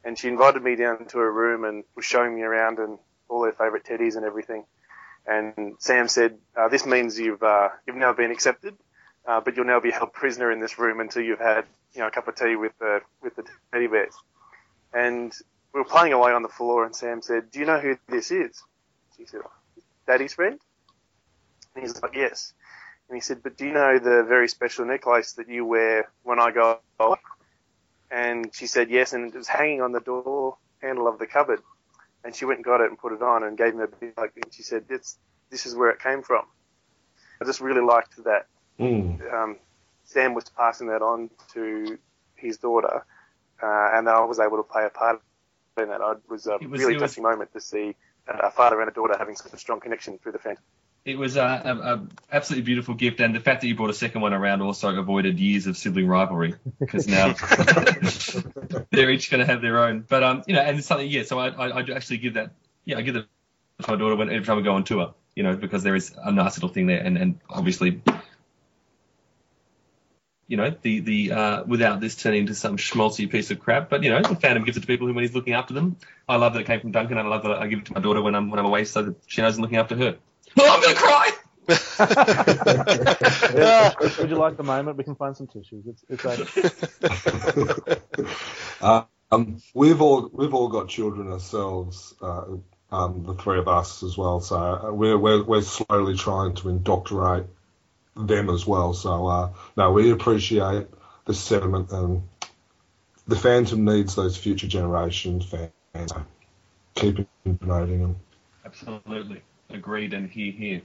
And 0.04 0.18
she 0.18 0.28
invited 0.28 0.62
me 0.64 0.76
down 0.76 1.06
to 1.08 1.18
her 1.18 1.32
room 1.32 1.64
and 1.66 1.84
was 1.96 2.06
showing 2.06 2.36
me 2.36 2.44
around 2.44 2.80
and 2.80 3.00
all 3.28 3.44
her 3.46 3.52
favourite 3.52 3.84
teddies 3.86 4.16
and 4.16 4.26
everything. 4.26 4.66
And 5.26 5.76
Sam 5.80 6.08
said, 6.08 6.38
uh, 6.56 6.68
"This 6.70 6.86
means 6.86 7.20
you've 7.20 7.42
uh, 7.42 7.70
you've 7.88 7.96
now 7.96 8.14
been 8.14 8.32
accepted." 8.32 8.76
uh, 9.28 9.42
but 9.42 9.56
you'll 9.56 9.66
now 9.66 9.80
be 9.80 9.92
held 9.92 10.14
prisoner 10.14 10.52
in 10.52 10.60
this 10.60 10.78
room 10.78 11.00
until 11.00 11.22
you've 11.22 11.40
had 11.40 11.66
you 11.94 12.02
know 12.02 12.08
a 12.08 12.12
cup 12.12 12.28
of 12.28 12.36
tea 12.36 12.56
with 12.56 12.78
the 12.80 13.02
with 13.22 13.36
the 13.36 13.44
teddy 13.72 13.88
bears. 13.88 14.16
And 14.94 15.34
we 15.74 15.80
were 15.80 15.86
playing 15.86 16.14
away 16.14 16.32
on 16.32 16.42
the 16.44 16.50
floor, 16.50 16.86
and 16.86 16.96
Sam 16.96 17.22
said, 17.22 17.52
"Do 17.52 17.60
you 17.60 17.66
know 17.66 17.80
who 17.80 17.98
this 18.08 18.32
is?" 18.32 18.62
She 19.18 19.26
said, 19.26 19.42
"Daddy's 20.08 20.34
friend." 20.34 20.60
And 21.76 21.84
he's 21.84 22.02
like, 22.02 22.16
"Yes." 22.16 22.54
And 23.10 23.16
he 23.16 23.22
said, 23.22 23.44
"But 23.44 23.58
do 23.58 23.66
you 23.66 23.74
know 23.74 24.00
the 24.00 24.24
very 24.24 24.48
special 24.48 24.86
necklace 24.86 25.34
that 25.34 25.48
you 25.50 25.66
wear 25.66 26.10
when 26.24 26.40
I 26.40 26.52
go?" 26.52 26.80
out?" 27.00 27.20
And 28.12 28.54
she 28.54 28.68
said, 28.68 28.90
"Yes." 28.90 29.14
And 29.14 29.34
it 29.34 29.38
was 29.38 29.48
hanging 29.48 29.82
on 29.82 29.92
the 29.92 30.00
door 30.00 30.58
handle 30.82 31.08
of 31.08 31.20
the 31.20 31.28
cupboard. 31.28 31.62
And 32.24 32.36
she 32.36 32.46
went 32.46 32.58
and 32.60 32.66
got 32.66 32.82
it 32.82 32.90
and 32.90 32.98
put 32.98 33.14
it 33.14 33.22
on 33.22 33.44
and 33.44 33.58
gave 33.58 33.74
him 33.74 33.82
a 33.82 33.88
big 33.88 34.14
hug. 34.18 34.32
And 34.36 34.52
she 34.54 34.64
said, 34.64 34.88
"This 34.88 35.18
this 35.50 35.66
is 35.66 35.76
where 35.76 35.90
it 35.90 36.00
came 36.00 36.24
from." 36.24 36.46
I 37.42 37.46
just 37.46 37.62
really 37.62 37.82
liked 37.82 38.24
that 38.24 38.48
Mm. 38.80 39.34
um, 39.34 39.58
Sam 40.04 40.34
was 40.34 40.50
passing 40.50 40.88
that 40.88 41.02
on 41.02 41.30
to 41.54 41.98
his 42.36 42.58
daughter, 42.58 43.06
uh, 43.62 43.90
and 43.94 44.10
I 44.10 44.20
was 44.26 44.40
able 44.40 44.58
to 44.58 44.64
play 44.64 44.86
a 44.86 44.90
part 44.90 45.22
in 45.78 45.88
that. 45.90 46.02
It 46.02 46.30
was 46.30 46.48
a 46.48 46.56
It 46.56 46.70
was- 46.70 46.82
really 46.82 46.96
was- 46.96 47.12
touching 47.12 47.24
moment 47.24 47.54
to 47.54 47.62
see 47.62 47.96
a 48.28 48.52
father 48.52 48.82
and 48.82 48.90
a 48.90 48.94
daughter 48.94 49.16
having 49.18 49.36
such 49.36 49.54
a 49.54 49.58
strong 49.58 49.80
connection 49.80 50.18
through 50.18 50.32
the 50.34 50.40
Phantom. 50.40 50.64
It 51.06 51.20
was 51.20 51.36
a, 51.36 51.42
a, 51.42 51.94
a 51.94 52.08
absolutely 52.32 52.64
beautiful 52.64 52.96
gift, 52.96 53.20
and 53.20 53.36
the 53.36 53.40
fact 53.40 53.62
that 53.62 53.68
you 53.68 53.76
brought 53.76 53.92
a 53.92 53.94
second 53.94 54.22
one 54.22 54.34
around 54.34 54.64
also 54.64 54.90
avoided 54.98 55.40
years 55.40 55.68
of 55.68 55.78
sibling 55.78 56.08
rivalry 56.08 56.56
because 56.80 57.08
now 57.08 57.34
they're 58.90 59.12
each 59.12 59.30
going 59.30 59.40
to 59.40 59.46
have 59.46 59.62
their 59.62 59.78
own. 59.86 60.04
But 60.08 60.24
um, 60.24 60.44
you 60.48 60.56
know, 60.56 60.62
and 60.62 60.80
it's 60.80 60.88
something, 60.88 61.08
yeah. 61.08 61.22
So 61.22 61.38
I, 61.38 61.50
I, 61.50 61.68
I 61.68 61.80
actually 61.96 62.18
give 62.18 62.34
that, 62.34 62.54
yeah, 62.86 62.98
I 62.98 63.02
give 63.02 63.14
that 63.14 63.28
to 63.84 63.92
my 63.92 63.98
daughter 63.98 64.16
when 64.16 64.32
every 64.32 64.46
time 64.46 64.58
I 64.58 64.62
go 64.62 64.74
on 64.74 64.84
tour, 64.84 65.14
you 65.36 65.44
know, 65.44 65.56
because 65.56 65.84
there 65.84 65.96
is 65.96 66.12
a 66.18 66.32
nice 66.32 66.58
little 66.58 66.70
thing 66.70 66.88
there, 66.88 67.02
and 67.02 67.20
and 67.20 67.40
obviously, 67.52 68.02
you 70.48 70.58
know, 70.58 70.74
the 70.82 71.02
the 71.02 71.32
uh, 71.34 71.64
without 71.66 72.00
this 72.00 72.16
turning 72.16 72.42
into 72.42 72.56
some 72.56 72.78
schmaltzy 72.78 73.30
piece 73.30 73.52
of 73.52 73.60
crap, 73.60 73.92
but 73.92 74.02
you 74.02 74.10
know, 74.10 74.24
the 74.24 74.36
Phantom 74.36 74.64
gives 74.64 74.78
it 74.78 74.82
to 74.82 74.88
people 74.88 75.06
who 75.06 75.14
when 75.14 75.24
he's 75.24 75.36
looking 75.36 75.54
after 75.54 75.76
them. 75.76 75.98
I 76.28 76.38
love 76.38 76.54
that 76.54 76.62
it 76.62 76.66
came 76.66 76.80
from 76.80 76.94
Duncan, 76.94 77.20
and 77.20 77.28
I 77.28 77.30
love 77.30 77.44
that 77.44 77.52
I 77.52 77.68
give 77.68 77.78
it 77.78 77.86
to 77.86 77.94
my 77.94 78.00
daughter 78.00 78.24
when 78.24 78.34
I'm 78.34 78.50
when 78.50 78.60
I'm 78.60 78.66
away, 78.66 78.86
so 78.86 79.04
that 79.04 79.16
she 79.28 79.44
knows 79.44 79.56
I'm 79.56 79.62
looking 79.62 79.78
after 79.78 79.96
her. 79.98 80.18
Oh, 80.58 80.74
I'm 80.74 80.82
gonna 80.82 80.96
cry. 80.96 81.32
Yeah, 83.54 83.94
would 84.20 84.30
you 84.30 84.36
like 84.36 84.58
the 84.58 84.64
moment? 84.64 84.98
We 84.98 85.04
can 85.04 85.16
find 85.16 85.36
some 85.36 85.48
tissues. 85.48 85.86
It's, 85.88 86.06
it's 86.10 86.26
okay. 86.26 88.00
uh, 88.82 89.04
um, 89.32 89.58
we've 89.74 90.02
all 90.02 90.30
we've 90.32 90.54
all 90.54 90.70
got 90.70 90.90
children 90.90 91.32
ourselves, 91.32 92.14
uh, 92.22 92.46
um, 92.92 93.24
the 93.26 93.34
three 93.34 93.60
of 93.60 93.68
us 93.68 94.04
as 94.04 94.18
well. 94.18 94.40
So 94.40 94.58
uh, 94.58 94.92
we're 94.92 95.18
we're 95.18 95.44
we're 95.44 95.62
slowly 95.62 96.16
trying 96.16 96.56
to 96.56 96.70
indoctrinate 96.70 97.46
them 98.16 98.50
as 98.50 98.66
well. 98.66 98.94
So 98.94 99.28
uh, 99.28 99.54
no, 99.76 99.92
we 99.92 100.12
appreciate 100.12 100.88
the 101.26 101.34
sentiment 101.34 101.92
and 101.92 102.24
the 103.28 103.36
Phantom 103.36 103.84
needs 103.84 104.16
those 104.16 104.38
future 104.38 104.68
generation 104.68 105.42
fans. 105.42 105.72
So 105.94 106.26
keep 106.94 107.28
promoting 107.44 108.02
them. 108.02 108.16
Absolutely. 108.64 109.42
Agreed 109.70 110.14
and 110.14 110.30
here, 110.30 110.52
here. 110.52 110.82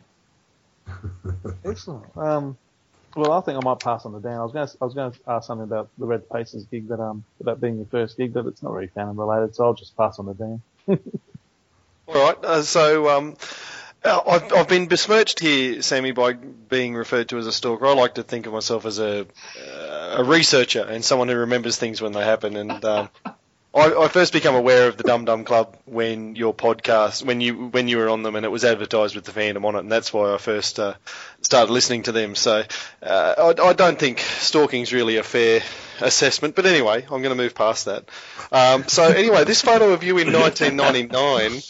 Excellent. 1.64 2.04
Um, 2.16 2.56
well, 3.16 3.32
I 3.32 3.40
think 3.40 3.58
I 3.58 3.64
might 3.64 3.80
pass 3.80 4.06
on 4.06 4.12
to 4.12 4.20
Dan. 4.20 4.38
I 4.38 4.42
was 4.42 4.52
going 4.52 4.66
to, 4.66 4.76
I 4.80 4.84
was 4.84 4.94
going 4.94 5.12
to 5.12 5.18
ask 5.26 5.46
something 5.46 5.64
about 5.64 5.88
the 5.98 6.06
Red 6.06 6.28
Pacers 6.30 6.64
gig 6.64 6.88
that 6.88 7.00
um 7.00 7.24
about 7.40 7.60
being 7.60 7.76
your 7.76 7.86
first 7.86 8.16
gig, 8.16 8.32
but 8.32 8.46
it's 8.46 8.62
not 8.62 8.72
really 8.72 8.86
Phantom 8.88 9.18
related, 9.18 9.54
so 9.54 9.64
I'll 9.64 9.74
just 9.74 9.96
pass 9.96 10.18
on 10.18 10.26
to 10.26 10.34
Dan. 10.34 10.62
All 12.08 12.14
right. 12.14 12.44
Uh, 12.44 12.62
so 12.62 13.08
um, 13.08 13.36
uh, 14.04 14.20
I've, 14.26 14.52
I've 14.52 14.68
been 14.68 14.86
besmirched 14.86 15.40
here, 15.40 15.82
Sammy, 15.82 16.12
by 16.12 16.32
being 16.32 16.94
referred 16.94 17.28
to 17.30 17.38
as 17.38 17.46
a 17.46 17.52
stalker. 17.52 17.86
I 17.86 17.94
like 17.94 18.14
to 18.14 18.22
think 18.22 18.46
of 18.46 18.52
myself 18.52 18.86
as 18.86 18.98
a 18.98 19.22
uh, 19.22 20.16
a 20.18 20.24
researcher 20.24 20.82
and 20.82 21.04
someone 21.04 21.28
who 21.28 21.36
remembers 21.36 21.76
things 21.76 22.00
when 22.00 22.12
they 22.12 22.24
happen. 22.24 22.56
And 22.56 22.84
um, 22.84 23.08
I, 23.72 23.94
I 23.94 24.08
first 24.08 24.32
became 24.32 24.56
aware 24.56 24.88
of 24.88 24.96
the 24.96 25.04
Dum 25.04 25.24
Dum 25.24 25.44
Club 25.44 25.76
when 25.84 26.34
your 26.34 26.52
podcast, 26.52 27.24
when 27.24 27.40
you 27.40 27.68
when 27.68 27.86
you 27.86 27.98
were 27.98 28.08
on 28.08 28.24
them, 28.24 28.34
and 28.34 28.44
it 28.44 28.48
was 28.48 28.64
advertised 28.64 29.14
with 29.14 29.24
the 29.24 29.32
Phantom 29.32 29.64
on 29.64 29.76
it, 29.76 29.80
and 29.80 29.92
that's 29.92 30.12
why 30.12 30.34
I 30.34 30.38
first 30.38 30.80
uh, 30.80 30.94
started 31.40 31.72
listening 31.72 32.02
to 32.04 32.12
them. 32.12 32.34
So 32.34 32.64
uh, 33.02 33.54
I, 33.56 33.68
I 33.68 33.72
don't 33.72 33.98
think 33.98 34.18
stalking's 34.18 34.92
really 34.92 35.18
a 35.18 35.22
fair 35.22 35.62
assessment, 36.00 36.56
but 36.56 36.66
anyway, 36.66 37.02
I'm 37.02 37.22
going 37.22 37.30
to 37.30 37.36
move 37.36 37.54
past 37.54 37.84
that. 37.84 38.08
Um, 38.50 38.88
so 38.88 39.04
anyway, 39.04 39.44
this 39.44 39.62
photo 39.62 39.92
of 39.92 40.02
you 40.02 40.18
in 40.18 40.32
1999 40.32 41.62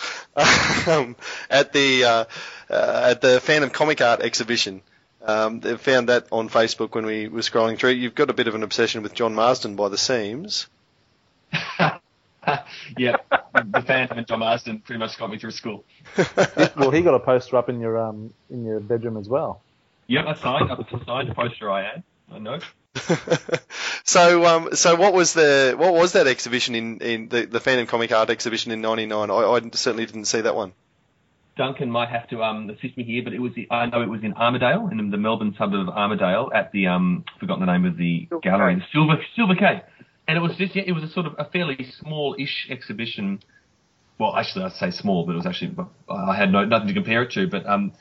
um, 0.89 1.17
at 1.51 1.75
the 1.75 2.05
uh, 2.05 2.25
uh, 2.71 3.09
at 3.11 3.21
the 3.21 3.41
Phantom 3.41 3.69
Comic 3.69 4.01
Art 4.01 4.21
exhibition. 4.21 4.81
Um, 5.23 5.61
they 5.61 5.77
found 5.77 6.09
that 6.09 6.29
on 6.33 6.49
Facebook 6.49 6.95
when 6.95 7.05
we 7.05 7.29
were 7.29 7.41
scrolling 7.41 7.79
through. 7.79 7.91
You've 7.91 8.15
got 8.15 8.31
a 8.31 8.33
bit 8.33 8.49
of 8.49 8.55
an 8.55 8.63
obsession 8.63 9.03
with 9.03 9.13
John 9.13 9.35
Marsden 9.35 9.77
by 9.77 9.91
the 9.91 9.99
seams. 9.99 10.67
yeah, 12.99 13.17
the 13.55 13.83
Phantom 13.87 14.19
and 14.19 14.27
John 14.27 14.39
Marsden 14.41 14.81
pretty 14.81 14.99
much 14.99 15.19
got 15.19 15.31
me 15.31 15.39
through 15.39 15.51
school. 15.53 15.85
well, 16.77 16.91
he 16.91 17.03
got 17.03 17.15
a 17.15 17.21
poster 17.21 17.57
up 17.57 17.69
in 17.69 17.81
your 17.81 17.99
um 17.99 18.33
in 18.51 18.65
your 18.65 18.81
bedroom 18.81 19.17
as 19.17 19.29
well. 19.29 19.63
Yep, 20.07 20.27
I 20.27 20.35
signed. 20.35 20.71
I 20.71 21.05
signed 21.07 21.29
a 21.29 21.35
poster 21.35 21.71
I 21.71 21.83
had. 21.83 22.03
I 22.33 22.39
know. 22.39 22.59
so, 24.05 24.45
um, 24.45 24.75
so 24.75 24.97
what 24.97 25.13
was 25.13 25.33
the 25.33 25.75
what 25.77 25.95
was 25.95 26.13
that 26.13 26.27
exhibition 26.27 26.75
in, 26.75 26.99
in 26.99 27.29
the, 27.29 27.47
the 27.47 27.61
Phantom 27.61 27.87
Comic 27.87 28.13
Art 28.13 28.31
exhibition 28.31 28.73
in 28.73 28.81
'99? 28.81 29.31
I, 29.31 29.35
I 29.35 29.61
certainly 29.73 30.07
didn't 30.07 30.25
see 30.25 30.41
that 30.41 30.57
one. 30.57 30.73
Duncan 31.57 31.91
might 31.91 32.09
have 32.09 32.29
to 32.31 32.43
um, 32.43 32.71
assist 32.71 32.97
me 32.97 33.05
here, 33.05 33.23
but 33.23 33.33
it 33.33 33.39
was 33.39 33.53
I 33.71 33.87
know 33.87 34.03
it 34.03 34.09
was 34.09 34.23
in 34.23 34.33
Armadale, 34.35 34.89
in 34.89 35.11
the 35.11 35.17
Melbourne 35.17 35.55
suburb 35.59 35.89
of 35.89 35.95
Armadale, 35.95 36.51
at 36.55 36.73
the 36.73 36.87
um, 36.87 37.25
forgotten 37.39 37.65
the 37.65 37.73
name 37.73 37.85
of 37.85 37.97
the 37.97 38.27
Silver 38.29 38.43
gallery, 38.43 38.75
Cay. 38.75 38.81
the 38.81 38.87
Silver 38.93 39.25
Silver 39.37 39.55
Cay, 39.55 39.83
and 40.31 40.39
it 40.39 40.41
was 40.41 40.57
just 40.57 40.77
it 40.77 40.93
was 40.93 41.03
a 41.03 41.09
sort 41.09 41.27
of 41.27 41.35
a 41.39 41.45
fairly 41.45 41.91
small-ish 41.99 42.69
exhibition. 42.71 43.41
Well, 44.17 44.37
actually, 44.37 44.67
I'd 44.67 44.75
say 44.75 44.93
small, 44.93 45.27
but 45.27 45.33
it 45.33 45.37
was 45.37 45.47
actually 45.47 45.75
I 46.09 46.37
had 46.37 46.53
no 46.53 46.65
nothing 46.65 46.87
to 46.87 46.95
compare 46.95 47.23
it 47.23 47.33
to. 47.33 47.49
But 47.49 47.67
um, 47.67 47.93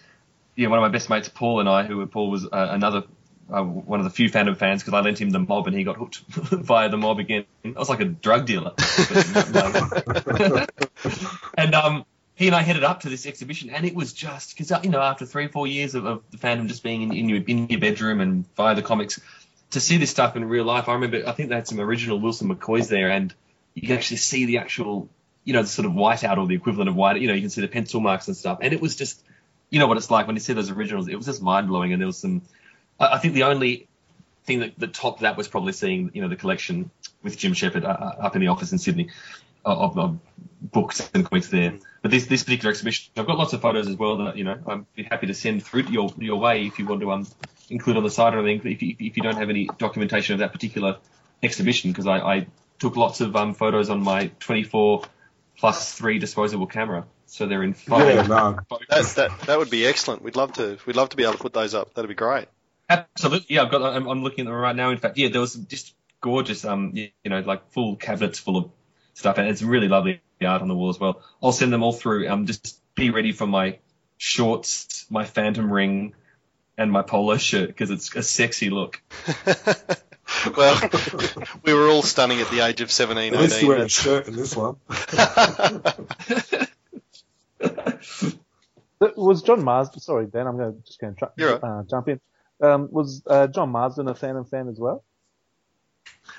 yeah, 0.55 0.67
one 0.67 0.77
of 0.77 0.83
my 0.83 0.89
best 0.89 1.09
mates, 1.09 1.27
Paul, 1.27 1.59
and 1.59 1.67
I, 1.67 1.85
who 1.85 2.05
Paul 2.05 2.29
was 2.29 2.45
uh, 2.45 2.49
another 2.51 3.05
uh, 3.51 3.63
one 3.63 3.99
of 3.99 4.03
the 4.03 4.11
few 4.11 4.29
Phantom 4.29 4.53
fans 4.53 4.83
because 4.83 4.93
I 4.93 5.01
lent 5.01 5.19
him 5.19 5.31
the 5.31 5.39
mob 5.39 5.65
and 5.65 5.75
he 5.75 5.83
got 5.83 5.97
hooked 5.97 6.19
via 6.27 6.89
the 6.89 6.97
mob 6.97 7.17
again. 7.17 7.45
I 7.65 7.69
was 7.69 7.89
like 7.89 8.01
a 8.01 8.05
drug 8.05 8.45
dealer. 8.45 8.73
and 11.57 11.73
um, 11.73 12.05
he 12.35 12.45
and 12.45 12.55
I 12.55 12.61
headed 12.61 12.83
up 12.83 12.99
to 13.01 13.09
this 13.09 13.25
exhibition, 13.25 13.71
and 13.71 13.87
it 13.87 13.95
was 13.95 14.13
just 14.13 14.55
because 14.55 14.71
you 14.83 14.91
know 14.91 15.01
after 15.01 15.25
three 15.25 15.45
or 15.45 15.49
four 15.49 15.65
years 15.65 15.95
of, 15.95 16.05
of 16.05 16.21
the 16.29 16.37
Phantom 16.37 16.67
just 16.67 16.83
being 16.83 17.01
in, 17.01 17.11
in 17.11 17.27
your 17.27 17.41
in 17.41 17.67
your 17.69 17.79
bedroom 17.79 18.21
and 18.21 18.45
via 18.55 18.75
the 18.75 18.83
comics, 18.83 19.19
to 19.71 19.79
see 19.79 19.97
this 19.97 20.09
stuff 20.09 20.35
in 20.35 20.45
real 20.45 20.63
life. 20.65 20.89
I 20.89 20.93
remember 20.93 21.23
I 21.27 21.31
think 21.31 21.49
they 21.49 21.55
had 21.55 21.67
some 21.67 21.79
original 21.79 22.19
Wilson 22.19 22.53
McCoys 22.53 22.87
there, 22.87 23.09
and 23.09 23.33
you 23.73 23.87
can 23.87 23.97
actually 23.97 24.17
see 24.17 24.45
the 24.45 24.59
actual 24.59 25.09
you 25.43 25.53
know 25.53 25.61
the 25.61 25.67
sort 25.67 25.85
of 25.85 25.93
whiteout 25.93 26.37
or 26.37 26.47
the 26.47 26.55
equivalent 26.55 26.89
of 26.89 26.95
white. 26.95 27.19
You 27.19 27.27
know 27.27 27.33
you 27.33 27.41
can 27.41 27.49
see 27.49 27.61
the 27.61 27.67
pencil 27.67 27.99
marks 27.99 28.27
and 28.27 28.35
stuff, 28.35 28.59
and 28.61 28.73
it 28.73 28.81
was 28.81 28.95
just 28.95 29.23
you 29.69 29.79
know 29.79 29.87
what 29.87 29.97
it's 29.97 30.11
like 30.11 30.27
when 30.27 30.35
you 30.35 30.39
see 30.39 30.53
those 30.53 30.71
originals. 30.71 31.07
It 31.07 31.15
was 31.15 31.25
just 31.25 31.41
mind 31.41 31.67
blowing, 31.67 31.93
and 31.93 32.01
there 32.01 32.07
was 32.07 32.17
some. 32.17 32.41
I, 32.99 33.15
I 33.15 33.17
think 33.19 33.33
the 33.33 33.43
only 33.43 33.87
thing 34.45 34.59
that, 34.59 34.79
that 34.79 34.93
topped 34.93 35.21
that 35.21 35.37
was 35.37 35.47
probably 35.47 35.73
seeing 35.73 36.11
you 36.13 36.21
know 36.21 36.27
the 36.27 36.35
collection 36.35 36.89
with 37.23 37.37
Jim 37.37 37.53
Shepherd 37.53 37.85
uh, 37.85 37.89
uh, 37.89 38.15
up 38.19 38.35
in 38.35 38.41
the 38.41 38.47
office 38.47 38.71
in 38.71 38.77
Sydney 38.77 39.09
of, 39.65 39.97
of 39.97 40.19
books 40.61 41.09
and 41.13 41.25
comics 41.25 41.49
there. 41.49 41.73
But 42.01 42.11
this 42.11 42.27
this 42.27 42.43
particular 42.43 42.71
exhibition, 42.71 43.11
I've 43.17 43.27
got 43.27 43.37
lots 43.37 43.53
of 43.53 43.61
photos 43.61 43.87
as 43.87 43.95
well 43.95 44.17
that 44.17 44.37
you 44.37 44.45
know 44.45 44.57
I'd 44.67 44.93
be 44.95 45.03
happy 45.03 45.27
to 45.27 45.33
send 45.33 45.63
through 45.63 45.83
to 45.83 45.91
your 45.91 46.13
your 46.17 46.39
way 46.39 46.65
if 46.65 46.79
you 46.79 46.85
want 46.85 47.01
to 47.01 47.11
um 47.11 47.27
include 47.69 47.97
on 47.97 48.03
the 48.03 48.09
site 48.09 48.33
or 48.33 48.39
anything. 48.39 48.71
If 48.71 48.81
you, 48.81 48.95
if 48.99 49.17
you 49.17 49.23
don't 49.23 49.37
have 49.37 49.49
any 49.49 49.69
documentation 49.77 50.33
of 50.33 50.39
that 50.39 50.53
particular 50.53 50.97
exhibition, 51.43 51.91
because 51.91 52.07
I, 52.07 52.19
I 52.19 52.47
took 52.79 52.95
lots 52.95 53.19
of 53.21 53.35
um 53.35 53.53
photos 53.53 53.89
on 53.89 54.01
my 54.01 54.31
24 54.39 55.03
plus 55.57 55.93
three 55.93 56.19
disposable 56.19 56.67
camera, 56.67 57.05
so 57.25 57.47
they're 57.47 57.63
in 57.63 57.73
five. 57.73 58.07
Yeah, 58.07 58.21
no. 58.27 58.59
That, 58.89 59.05
that 59.15 59.39
that 59.41 59.59
would 59.59 59.69
be 59.69 59.85
excellent. 59.85 60.21
We'd 60.21 60.37
love 60.37 60.53
to 60.53 60.77
we'd 60.85 60.95
love 60.95 61.09
to 61.09 61.17
be 61.17 61.23
able 61.23 61.33
to 61.33 61.39
put 61.39 61.53
those 61.53 61.73
up. 61.73 61.93
That'd 61.93 62.07
be 62.07 62.15
great. 62.15 62.47
Absolutely, 62.89 63.55
yeah. 63.55 63.63
I've 63.63 63.71
got. 63.71 63.83
I'm, 63.83 64.07
I'm 64.07 64.23
looking 64.23 64.47
at 64.47 64.51
them 64.51 64.55
right 64.55 64.75
now. 64.75 64.89
In 64.91 64.97
fact, 64.97 65.17
yeah, 65.17 65.27
there 65.27 65.41
was 65.41 65.55
just 65.55 65.93
gorgeous. 66.21 66.63
Um, 66.63 66.93
you 66.95 67.09
know, 67.25 67.41
like 67.41 67.71
full 67.71 67.97
cabinets 67.97 68.39
full 68.39 68.57
of 68.57 68.71
stuff, 69.13 69.37
and 69.37 69.49
it's 69.49 69.61
really 69.61 69.89
lovely 69.89 70.21
art 70.45 70.61
on 70.61 70.67
the 70.67 70.75
wall 70.75 70.89
as 70.89 70.99
well. 70.99 71.21
I'll 71.41 71.51
send 71.51 71.71
them 71.73 71.83
all 71.83 71.93
through. 71.93 72.27
Um, 72.29 72.45
just 72.45 72.79
be 72.95 73.09
ready 73.09 73.31
for 73.31 73.47
my 73.47 73.79
shorts, 74.17 75.05
my 75.09 75.25
phantom 75.25 75.71
ring, 75.71 76.13
and 76.77 76.91
my 76.91 77.01
polo 77.01 77.37
shirt 77.37 77.67
because 77.67 77.91
it's 77.91 78.15
a 78.15 78.23
sexy 78.23 78.69
look. 78.69 79.01
well, 80.57 80.79
we 81.63 81.73
were 81.73 81.87
all 81.87 82.01
stunning 82.01 82.39
at 82.41 82.49
the 82.51 82.61
age 82.65 82.81
of 82.81 82.91
17, 82.91 83.33
At 83.33 83.39
least 83.39 83.57
18. 83.57 83.69
you 83.69 83.75
wear 83.75 83.85
a 83.85 83.89
shirt 83.89 84.27
in 84.27 84.35
this 84.35 84.55
one. 84.55 84.77
Was 89.15 89.43
John 89.43 89.63
Marsden? 89.63 90.01
Sorry, 90.01 90.25
Dan. 90.27 90.47
I'm 90.47 90.57
going 90.57 90.73
to 90.73 90.79
just 90.85 90.99
going 90.99 91.15
to 91.15 91.31
You're 91.37 91.57
right. 91.57 91.63
uh, 91.63 91.83
jump 91.89 92.09
in. 92.09 92.19
Um, 92.61 92.89
was 92.91 93.23
uh, 93.25 93.47
John 93.47 93.69
Marsden 93.69 94.09
a 94.09 94.15
Phantom 94.15 94.43
fan 94.43 94.67
as 94.67 94.77
well? 94.77 95.03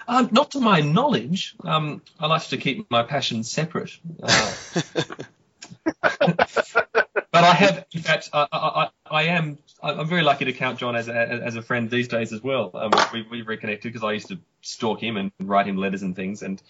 Um, 0.08 0.28
not 0.32 0.50
to 0.52 0.60
my 0.60 0.80
knowledge. 0.80 1.54
Um, 1.64 2.02
I 2.18 2.26
like 2.26 2.42
to 2.48 2.56
keep 2.56 2.90
my 2.90 3.04
passions 3.04 3.50
separate. 3.50 3.96
Uh, 4.22 4.52
but 6.02 7.44
I 7.44 7.52
have, 7.52 7.84
in 7.92 8.02
fact, 8.02 8.30
I, 8.32 8.46
I, 8.50 8.88
I, 9.08 9.22
am. 9.24 9.58
I'm 9.82 10.08
very 10.08 10.22
lucky 10.22 10.46
to 10.46 10.52
count 10.52 10.78
John 10.78 10.96
as 10.96 11.08
a, 11.08 11.14
as 11.14 11.56
a 11.56 11.62
friend 11.62 11.88
these 11.88 12.08
days 12.08 12.32
as 12.32 12.42
well. 12.42 12.70
Um, 12.74 12.90
we, 13.12 13.22
we 13.30 13.42
reconnected 13.42 13.92
because 13.92 14.04
I 14.04 14.12
used 14.12 14.28
to 14.28 14.38
stalk 14.62 15.00
him 15.00 15.16
and 15.16 15.30
write 15.40 15.66
him 15.66 15.76
letters 15.76 16.02
and 16.02 16.16
things, 16.16 16.42
and 16.42 16.60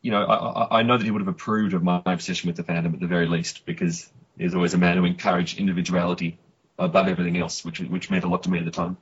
you 0.00 0.10
know, 0.10 0.24
I, 0.24 0.34
I, 0.34 0.78
I 0.78 0.82
know 0.82 0.96
that 0.96 1.04
he 1.04 1.10
would 1.10 1.22
have 1.22 1.28
approved 1.28 1.74
of 1.74 1.82
my 1.82 2.00
obsession 2.06 2.48
with 2.48 2.56
the 2.56 2.62
Phantom 2.64 2.94
at 2.94 3.00
the 3.00 3.06
very 3.06 3.26
least 3.26 3.66
because 3.66 4.08
he's 4.38 4.54
always 4.54 4.74
a 4.74 4.78
man 4.78 4.96
who 4.96 5.04
encouraged 5.04 5.58
individuality 5.58 6.38
above 6.78 7.08
everything 7.08 7.36
else, 7.36 7.64
which 7.64 7.80
which 7.80 8.10
meant 8.10 8.24
a 8.24 8.28
lot 8.28 8.44
to 8.44 8.50
me 8.50 8.58
at 8.58 8.64
the 8.64 8.70
time. 8.70 8.96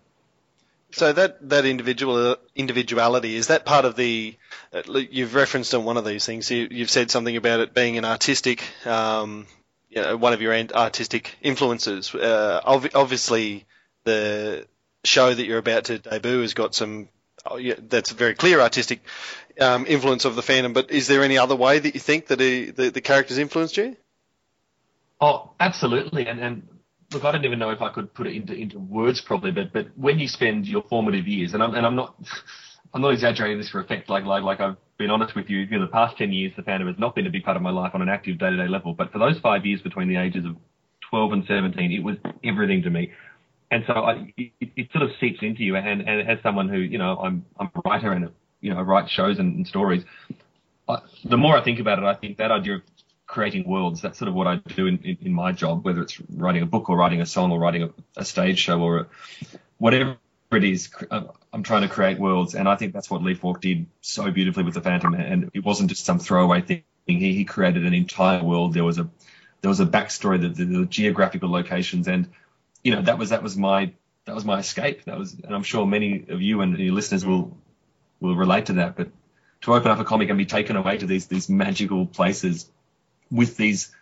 So 0.90 1.12
that 1.12 1.48
that 1.50 1.66
individual 1.66 2.36
individuality 2.54 3.36
is 3.36 3.48
that 3.48 3.66
part 3.66 3.84
of 3.84 3.94
the 3.94 4.36
uh, 4.72 4.82
you've 5.10 5.34
referenced 5.34 5.74
on 5.74 5.84
one 5.84 5.98
of 5.98 6.04
these 6.04 6.24
things. 6.24 6.50
You, 6.50 6.68
you've 6.70 6.90
said 6.90 7.10
something 7.10 7.36
about 7.36 7.60
it 7.60 7.74
being 7.74 7.98
an 7.98 8.06
artistic, 8.06 8.64
um, 8.86 9.46
you 9.90 10.00
know, 10.00 10.16
one 10.16 10.32
of 10.32 10.40
your 10.40 10.54
artistic 10.54 11.36
influences. 11.42 12.14
Uh, 12.14 12.60
ob- 12.64 12.90
obviously, 12.94 13.66
the 14.04 14.66
show 15.04 15.32
that 15.32 15.44
you're 15.44 15.58
about 15.58 15.84
to 15.84 15.98
debut 15.98 16.40
has 16.40 16.54
got 16.54 16.74
some. 16.74 17.08
Oh, 17.44 17.56
yeah, 17.56 17.74
that's 17.78 18.10
a 18.10 18.14
very 18.14 18.34
clear 18.34 18.60
artistic 18.60 19.00
um, 19.60 19.84
influence 19.86 20.24
of 20.24 20.36
the 20.36 20.42
Phantom. 20.42 20.72
But 20.72 20.90
is 20.90 21.06
there 21.06 21.22
any 21.22 21.36
other 21.36 21.54
way 21.56 21.78
that 21.78 21.94
you 21.94 22.00
think 22.00 22.28
that 22.28 22.40
he, 22.40 22.70
the 22.70 22.90
the 22.90 23.02
characters 23.02 23.36
influenced 23.36 23.76
you? 23.76 23.96
Oh, 25.20 25.50
absolutely. 25.60 26.26
And, 26.26 26.40
and 26.40 26.68
look, 27.12 27.24
I 27.24 27.32
don't 27.32 27.44
even 27.44 27.58
know 27.58 27.70
if 27.70 27.80
I 27.80 27.90
could 27.90 28.12
put 28.12 28.26
it 28.26 28.34
into, 28.34 28.54
into 28.54 28.78
words 28.78 29.20
probably, 29.20 29.50
but, 29.50 29.72
but 29.72 29.86
when 29.96 30.18
you 30.18 30.28
spend 30.28 30.66
your 30.66 30.82
formative 30.88 31.26
years, 31.26 31.54
and 31.54 31.62
I'm, 31.62 31.74
and 31.74 31.86
I'm 31.86 31.96
not, 31.96 32.14
I'm 32.94 33.02
not 33.02 33.12
exaggerating 33.12 33.58
this 33.58 33.68
for 33.68 33.80
effect, 33.80 34.08
like, 34.08 34.24
like, 34.24 34.42
like 34.42 34.60
I've 34.60 34.76
been 34.96 35.10
honest 35.10 35.34
with 35.34 35.50
you, 35.50 35.58
you 35.58 35.78
know, 35.78 35.84
the 35.84 35.92
past 35.92 36.16
10 36.16 36.32
years, 36.32 36.52
the 36.56 36.62
Phantom 36.62 36.88
has 36.88 36.98
not 36.98 37.14
been 37.14 37.26
a 37.26 37.30
big 37.30 37.44
part 37.44 37.56
of 37.56 37.62
my 37.62 37.70
life 37.70 37.92
on 37.94 38.02
an 38.02 38.08
active 38.08 38.38
day 38.38 38.50
to 38.50 38.56
day 38.56 38.68
level, 38.68 38.94
but 38.94 39.12
for 39.12 39.18
those 39.18 39.38
five 39.40 39.66
years 39.66 39.80
between 39.82 40.08
the 40.08 40.16
ages 40.16 40.44
of 40.44 40.56
12 41.10 41.32
and 41.32 41.44
17, 41.46 41.92
it 41.92 42.02
was 42.02 42.16
everything 42.44 42.82
to 42.82 42.90
me. 42.90 43.10
And 43.70 43.84
so 43.86 43.92
I, 43.92 44.32
it, 44.36 44.52
it 44.60 44.88
sort 44.92 45.04
of 45.04 45.10
seeps 45.20 45.40
into 45.42 45.62
you. 45.62 45.76
And, 45.76 46.00
and 46.00 46.28
as 46.28 46.38
someone 46.42 46.68
who, 46.68 46.78
you 46.78 46.96
know, 46.96 47.18
I'm, 47.18 47.44
I'm 47.60 47.70
a 47.74 47.80
writer 47.84 48.12
and, 48.12 48.30
you 48.60 48.72
know, 48.72 48.78
I 48.78 48.82
write 48.82 49.10
shows 49.10 49.38
and, 49.38 49.56
and 49.56 49.66
stories, 49.66 50.04
I, 50.88 50.98
the 51.24 51.36
more 51.36 51.56
I 51.56 51.62
think 51.62 51.78
about 51.78 51.98
it, 51.98 52.04
I 52.04 52.14
think 52.14 52.38
that 52.38 52.50
idea 52.50 52.76
of 52.76 52.82
creating 53.38 53.68
worlds. 53.68 54.00
That's 54.00 54.18
sort 54.18 54.28
of 54.28 54.34
what 54.34 54.48
I 54.48 54.56
do 54.56 54.88
in, 54.88 54.98
in, 55.04 55.18
in 55.22 55.32
my 55.32 55.52
job, 55.52 55.84
whether 55.84 56.02
it's 56.02 56.20
writing 56.28 56.62
a 56.62 56.66
book 56.66 56.90
or 56.90 56.96
writing 56.96 57.20
a 57.20 57.26
song 57.26 57.52
or 57.52 57.60
writing 57.60 57.84
a, 57.84 57.90
a 58.16 58.24
stage 58.24 58.58
show 58.58 58.80
or 58.80 58.98
a, 58.98 59.06
whatever 59.78 60.16
it 60.50 60.64
is. 60.64 60.90
Uh, 61.08 61.22
I'm 61.52 61.62
trying 61.62 61.82
to 61.82 61.88
create 61.88 62.18
worlds, 62.18 62.56
and 62.56 62.68
I 62.68 62.74
think 62.74 62.92
that's 62.92 63.08
what 63.08 63.22
Lee 63.22 63.34
Falk 63.34 63.60
did 63.60 63.86
so 64.00 64.28
beautifully 64.32 64.64
with 64.64 64.74
the 64.74 64.80
Phantom. 64.80 65.14
And 65.14 65.52
it 65.54 65.64
wasn't 65.64 65.88
just 65.88 66.04
some 66.04 66.18
throwaway 66.18 66.62
thing. 66.62 66.82
He, 67.06 67.32
he 67.32 67.44
created 67.44 67.86
an 67.86 67.94
entire 67.94 68.42
world. 68.42 68.74
There 68.74 68.82
was 68.82 68.98
a 68.98 69.08
there 69.60 69.68
was 69.68 69.78
a 69.78 69.86
backstory, 69.86 70.40
the, 70.40 70.48
the, 70.48 70.64
the 70.64 70.86
geographical 70.86 71.48
locations, 71.48 72.08
and 72.08 72.28
you 72.82 72.92
know 72.92 73.02
that 73.02 73.18
was 73.18 73.30
that 73.30 73.44
was 73.44 73.56
my 73.56 73.92
that 74.24 74.34
was 74.34 74.44
my 74.44 74.58
escape. 74.58 75.04
That 75.04 75.16
was, 75.16 75.34
and 75.34 75.54
I'm 75.54 75.62
sure 75.62 75.86
many 75.86 76.24
of 76.28 76.42
you 76.42 76.60
and 76.60 76.76
your 76.76 76.92
listeners 76.92 77.24
will 77.24 77.56
will 78.18 78.34
relate 78.34 78.66
to 78.66 78.72
that. 78.74 78.96
But 78.96 79.10
to 79.60 79.74
open 79.74 79.92
up 79.92 80.00
a 80.00 80.04
comic 80.04 80.28
and 80.28 80.38
be 80.38 80.44
taken 80.44 80.74
away 80.74 80.98
to 80.98 81.06
these 81.06 81.28
these 81.28 81.48
magical 81.48 82.04
places 82.04 82.68
with 83.30 83.56
these 83.56 83.92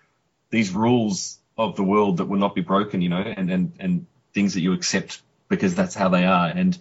these 0.51 0.72
rules 0.72 1.39
of 1.59 1.77
the 1.77 1.83
world 1.83 2.18
that 2.18 2.27
will 2.27 2.39
not 2.39 2.55
be 2.55 2.61
broken, 2.61 3.01
you 3.03 3.09
know, 3.09 3.18
and 3.18 3.51
and 3.51 3.72
and 3.79 4.07
things 4.35 4.55
that 4.55 4.61
you 4.61 4.72
accept 4.72 5.22
because 5.49 5.74
that's 5.74 5.95
how 5.95 6.09
they 6.09 6.24
are. 6.24 6.49
And 6.49 6.79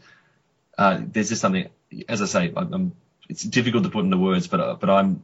uh, 0.78 1.00
there's 1.02 1.30
just 1.30 1.42
something, 1.42 1.70
as 2.10 2.22
I 2.22 2.26
say, 2.26 2.54
I'm, 2.56 2.74
I'm, 2.74 2.92
it's 3.30 3.44
difficult 3.44 3.84
to 3.84 3.90
put 3.90 4.04
into 4.04 4.18
words, 4.18 4.48
but 4.48 4.60
uh, 4.60 4.76
but 4.76 4.90
I'm 4.90 5.24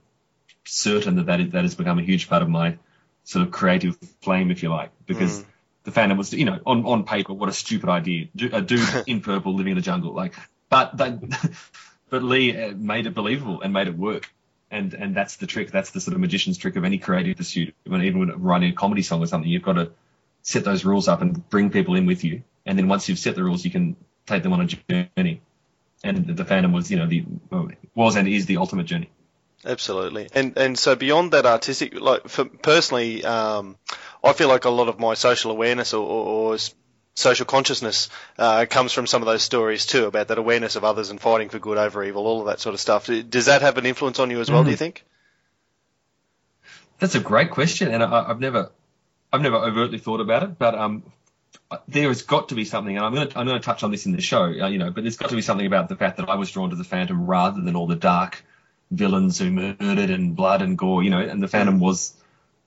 certain 0.63 1.15
that 1.15 1.26
that, 1.26 1.39
is, 1.41 1.51
that 1.51 1.63
has 1.63 1.76
become 1.76 1.99
a 1.99 2.03
huge 2.03 2.30
part 2.30 2.41
of 2.41 2.49
my 2.49 2.78
sort 3.24 3.45
of 3.45 3.51
creative 3.51 3.97
flame, 4.22 4.51
if 4.51 4.63
you 4.63 4.69
like, 4.69 4.91
because. 5.05 5.39
Mm 5.39 5.45
the 5.84 5.91
Phantom 5.91 6.17
was, 6.17 6.34
you 6.34 6.45
know, 6.45 6.59
on, 6.65 6.86
on 6.86 7.03
paper, 7.03 7.34
what 7.34 7.49
a 7.49 7.53
stupid 7.53 7.89
idea. 7.89 8.28
A 8.51 8.61
dude 8.61 8.88
in 9.07 9.22
purple 9.22 9.55
living 9.55 9.72
in 9.72 9.78
the 9.78 9.82
jungle. 9.82 10.13
Like, 10.13 10.36
but 10.69 10.97
they, 10.97 11.17
but 12.09 12.24
Lee 12.24 12.55
uh, 12.55 12.74
made 12.76 13.07
it 13.07 13.13
believable 13.13 13.61
and 13.61 13.74
made 13.74 13.88
it 13.88 13.97
work. 13.97 14.32
And, 14.72 14.93
and 14.93 15.13
that's 15.13 15.36
the 15.36 15.47
trick. 15.47 15.69
That's 15.69 15.91
the 15.91 15.99
sort 15.99 16.15
of 16.15 16.22
magician's 16.22 16.57
trick 16.57 16.78
of 16.78 16.86
any 16.86 16.97
creative 16.97 17.38
pursuit. 17.38 17.76
When, 17.86 18.01
even 18.03 18.19
when 18.19 18.41
writing 18.41 18.72
a 18.72 18.74
comedy 18.74 19.01
song 19.01 19.22
or 19.22 19.28
something, 19.28 19.49
you've 19.49 19.63
got 19.63 19.74
to 19.74 19.91
set 20.41 20.63
those 20.63 20.86
rules 20.86 21.07
up 21.09 21.22
and 21.22 21.47
bring 21.49 21.69
people 21.69 21.95
in 21.95 22.05
with 22.05 22.24
you. 22.24 22.43
And 22.65 22.80
then 22.80 22.88
once 22.88 23.09
you've 23.09 23.19
set 23.19 23.36
the 23.36 23.43
rules, 23.43 23.65
you 23.65 23.72
can 23.72 23.97
take 24.26 24.43
them 24.43 24.53
on 24.53 24.61
a 24.61 24.65
journey. 24.65 25.41
And 26.03 26.26
the 26.26 26.45
Phantom 26.45 26.72
was, 26.72 26.89
you 26.89 26.97
know, 26.97 27.05
the 27.05 27.26
was 27.93 28.15
and 28.15 28.28
is 28.28 28.45
the 28.45 28.57
ultimate 28.57 28.86
journey. 28.86 29.09
Absolutely, 29.63 30.28
and 30.34 30.57
and 30.57 30.80
so 30.80 30.95
beyond 30.95 31.34
that 31.34 31.45
artistic, 31.45 31.99
like 31.99 32.28
for 32.28 32.45
personally, 32.45 33.24
um, 33.24 33.78
I 34.24 34.34
feel 34.34 34.47
like 34.47 34.65
a 34.65 34.72
lot 34.72 34.88
of 34.88 34.99
my 34.99 35.13
social 35.13 35.51
awareness 35.51 35.93
or, 35.93 36.03
or, 36.03 36.53
or 36.53 36.57
social 37.14 37.45
consciousness 37.45 38.09
uh, 38.38 38.66
comes 38.70 38.93
from 38.93 39.07
some 39.07 39.22
of 39.22 39.26
those 39.26 39.43
stories 39.43 39.86
too 39.86 40.05
about 40.05 40.30
that 40.30 40.38
awareness 40.38 40.76
of 40.76 40.84
others 40.84 41.09
and 41.09 41.20
fighting 41.20 41.49
for 41.49 41.59
good 41.59 41.78
over 41.78 42.03
evil, 42.03 42.26
all 42.26 42.41
of 42.41 42.47
that 42.47 42.59
sort 42.59 42.74
of 42.74 42.80
stuff. 42.80 43.09
Does 43.30 43.45
that 43.45 43.62
have 43.62 43.78
an 43.78 43.86
influence 43.86 44.20
on 44.20 44.30
you 44.30 44.39
as 44.39 44.49
well? 44.49 44.62
Mm. 44.62 44.66
Do 44.66 44.72
you 44.72 44.78
think? 44.78 45.03
That's 46.99 47.16
a 47.16 47.20
great 47.20 47.49
question, 47.49 47.91
and 47.91 48.03
I, 48.03 48.28
have 48.28 48.39
never, 48.39 48.72
I've 49.34 49.41
never 49.41 49.55
overtly 49.55 49.97
thought 49.97 50.22
about 50.22 50.43
it, 50.43 50.59
but 50.59 50.76
um, 50.76 51.03
there 51.88 52.07
has 52.09 52.22
got 52.22 52.49
to 52.49 52.55
be 52.55 52.64
something, 52.64 52.95
and 52.95 53.03
I'm 53.05 53.14
going 53.14 53.28
to 53.28 53.39
I'm 53.39 53.47
going 53.47 53.59
to 53.59 53.66
touch 53.66 53.82
on 53.84 53.89
this 53.91 54.05
in 54.05 54.12
the 54.12 54.22
show, 54.22 54.43
uh, 54.43 54.68
you 54.68 54.78
know, 54.78 54.91
but 54.91 55.03
there's 55.03 55.18
got 55.18 55.30
to 55.30 55.36
be 55.36 55.41
something 55.41 55.66
about 55.66 55.89
the 55.89 55.95
fact 55.95 56.18
that 56.18 56.30
I 56.30 56.36
was 56.36 56.51
drawn 56.51 56.70
to 56.70 56.76
the 56.76 56.84
Phantom 56.84 57.26
rather 57.26 57.59
than 57.59 57.76
all 57.76 57.88
the 57.88 57.95
dark 57.95 58.43
villains 58.91 59.39
who 59.39 59.49
murdered 59.49 60.09
and 60.09 60.36
blood 60.36 60.62
and 60.62 60.78
gore, 60.78 61.01
you 61.01 61.09
know, 61.09 61.20
and 61.20 61.41
the 61.41 61.47
Phantom 61.47 61.80
was 61.80 62.14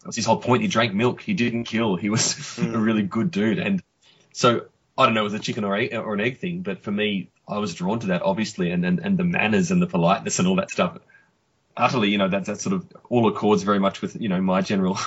was 0.04 0.16
his 0.16 0.26
whole 0.26 0.38
point. 0.38 0.62
He 0.62 0.68
drank 0.68 0.94
milk. 0.94 1.20
He 1.20 1.34
didn't 1.34 1.64
kill. 1.64 1.96
He 1.96 2.10
was 2.10 2.22
mm. 2.58 2.74
a 2.74 2.78
really 2.78 3.02
good 3.02 3.30
dude. 3.30 3.58
And 3.58 3.82
so 4.34 4.66
I 4.98 5.06
don't 5.06 5.14
know, 5.14 5.20
it 5.20 5.24
was 5.24 5.34
a 5.34 5.38
chicken 5.38 5.64
or, 5.64 5.74
or 5.74 6.14
an 6.14 6.20
egg 6.20 6.38
thing, 6.38 6.60
but 6.60 6.82
for 6.82 6.90
me, 6.90 7.30
I 7.48 7.58
was 7.58 7.74
drawn 7.74 8.00
to 8.00 8.08
that 8.08 8.22
obviously, 8.22 8.70
and, 8.70 8.84
and 8.84 8.98
and 8.98 9.16
the 9.16 9.24
manners 9.24 9.70
and 9.70 9.80
the 9.80 9.86
politeness 9.86 10.38
and 10.38 10.48
all 10.48 10.56
that 10.56 10.70
stuff. 10.70 10.98
Utterly, 11.76 12.10
you 12.10 12.18
know, 12.18 12.28
that 12.28 12.44
that 12.46 12.60
sort 12.60 12.74
of 12.74 12.86
all 13.08 13.28
accords 13.28 13.62
very 13.62 13.78
much 13.78 14.02
with 14.02 14.20
you 14.20 14.28
know 14.28 14.40
my 14.40 14.60
general 14.60 14.98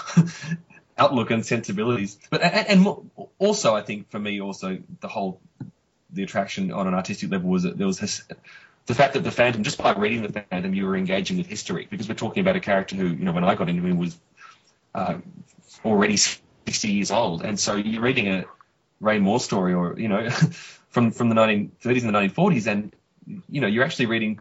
outlook 0.98 1.30
and 1.32 1.46
sensibilities. 1.46 2.18
But 2.30 2.42
and, 2.42 2.88
and, 2.88 3.12
also, 3.38 3.76
I 3.76 3.82
think 3.82 4.10
for 4.10 4.20
me, 4.20 4.42
also 4.42 4.80
the 5.02 5.08
whole 5.08 5.42
the 6.10 6.24
attraction 6.24 6.72
on 6.72 6.88
an 6.88 6.94
artistic 6.94 7.30
level 7.32 7.50
was 7.50 7.64
that 7.64 7.78
there 7.78 7.88
was 7.88 8.00
this, 8.00 8.24
the 8.86 8.96
fact 8.96 9.14
that 9.14 9.24
the 9.24 9.32
Phantom, 9.32 9.64
just 9.64 9.78
by 9.78 9.94
reading 9.94 10.22
the 10.22 10.32
Phantom, 10.32 10.74
you 10.74 10.86
were 10.86 10.96
engaging 10.96 11.38
with 11.38 11.48
history 11.48 11.86
because 11.90 12.08
we're 12.08 12.16
talking 12.16 12.42
about 12.42 12.56
a 12.56 12.62
character 12.62 12.96
who, 12.96 13.08
you 13.08 13.26
know, 13.26 13.34
when 13.34 13.44
I 13.44 13.56
got 13.56 13.68
into 13.68 13.86
him 13.86 13.98
was 13.98 14.18
uh, 14.96 15.18
already 15.84 16.16
60 16.18 16.90
years 16.90 17.12
old. 17.12 17.44
And 17.44 17.60
so 17.60 17.76
you're 17.76 18.02
reading 18.02 18.28
a 18.30 18.46
Ray 19.00 19.20
Moore 19.20 19.39
story 19.39 19.74
or, 19.74 19.98
you 20.00 20.08
know, 20.08 20.30
from, 20.89 21.12
from 21.12 21.30
the 21.30 21.36
1930s 21.36 22.06
and 22.06 22.16
the 22.16 22.20
1940s, 22.20 22.68
and, 22.68 22.95
you 23.50 23.62
know, 23.62 23.68
you're 23.68 23.84
actually 23.84 24.08
reading 24.08 24.39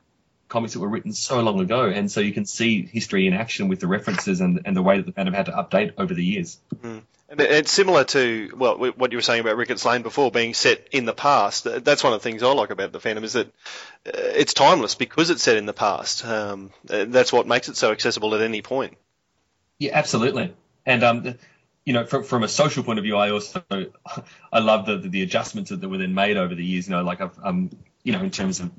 comics 0.48 0.74
that 0.74 0.80
were 0.80 0.88
written 0.88 1.12
so 1.12 1.40
long 1.40 1.60
ago. 1.60 1.84
And 1.86 2.10
so 2.10 2.20
you 2.20 2.32
can 2.32 2.46
see 2.46 2.86
history 2.86 3.26
in 3.26 3.32
action 3.32 3.68
with 3.68 3.80
the 3.80 3.86
references 3.86 4.40
and, 4.40 4.60
and 4.64 4.76
the 4.76 4.82
way 4.82 4.96
that 4.98 5.06
the 5.06 5.12
Phantom 5.12 5.34
had 5.34 5.46
to 5.46 5.52
update 5.52 5.94
over 5.98 6.14
the 6.14 6.24
years. 6.24 6.58
Mm. 6.82 7.02
And 7.28 7.40
it's 7.40 7.72
similar 7.72 8.04
to 8.04 8.52
well 8.56 8.78
what 8.78 9.10
you 9.10 9.18
were 9.18 9.22
saying 9.22 9.40
about 9.40 9.56
Ricketts 9.56 9.84
Lane 9.84 10.02
before 10.02 10.30
being 10.30 10.54
set 10.54 10.86
in 10.92 11.06
the 11.06 11.12
past. 11.12 11.64
That's 11.64 12.04
one 12.04 12.12
of 12.12 12.20
the 12.20 12.22
things 12.22 12.42
I 12.44 12.52
like 12.52 12.70
about 12.70 12.92
the 12.92 13.00
Phantom 13.00 13.24
is 13.24 13.32
that 13.32 13.48
uh, 13.48 14.12
it's 14.14 14.54
timeless 14.54 14.94
because 14.94 15.30
it's 15.30 15.42
set 15.42 15.56
in 15.56 15.66
the 15.66 15.72
past. 15.72 16.24
Um, 16.24 16.70
that's 16.84 17.32
what 17.32 17.48
makes 17.48 17.68
it 17.68 17.76
so 17.76 17.90
accessible 17.90 18.36
at 18.36 18.42
any 18.42 18.62
point. 18.62 18.96
Yeah, 19.80 19.90
absolutely. 19.94 20.54
And 20.86 21.02
um, 21.02 21.34
you 21.86 21.92
know, 21.92 22.04
from, 22.04 22.24
from 22.24 22.42
a 22.42 22.48
social 22.48 22.82
point 22.82 22.98
of 22.98 23.04
view, 23.04 23.16
I 23.16 23.30
also 23.30 23.64
I 24.52 24.58
love 24.58 24.86
the, 24.86 24.98
the, 24.98 25.08
the 25.08 25.22
adjustments 25.22 25.70
that 25.70 25.88
were 25.88 25.98
then 25.98 26.14
made 26.14 26.36
over 26.36 26.54
the 26.54 26.64
years. 26.64 26.88
You 26.88 26.96
know, 26.96 27.02
like 27.02 27.20
I've, 27.20 27.38
um, 27.42 27.70
you 28.02 28.12
know, 28.12 28.20
in 28.20 28.32
terms 28.32 28.58
of 28.58 28.72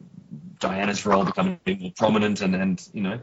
Diana's 0.59 1.05
role 1.05 1.23
becoming 1.23 1.59
more 1.65 1.91
prominent, 1.95 2.41
and 2.41 2.53
and 2.53 2.89
you 2.93 3.01
know, 3.01 3.19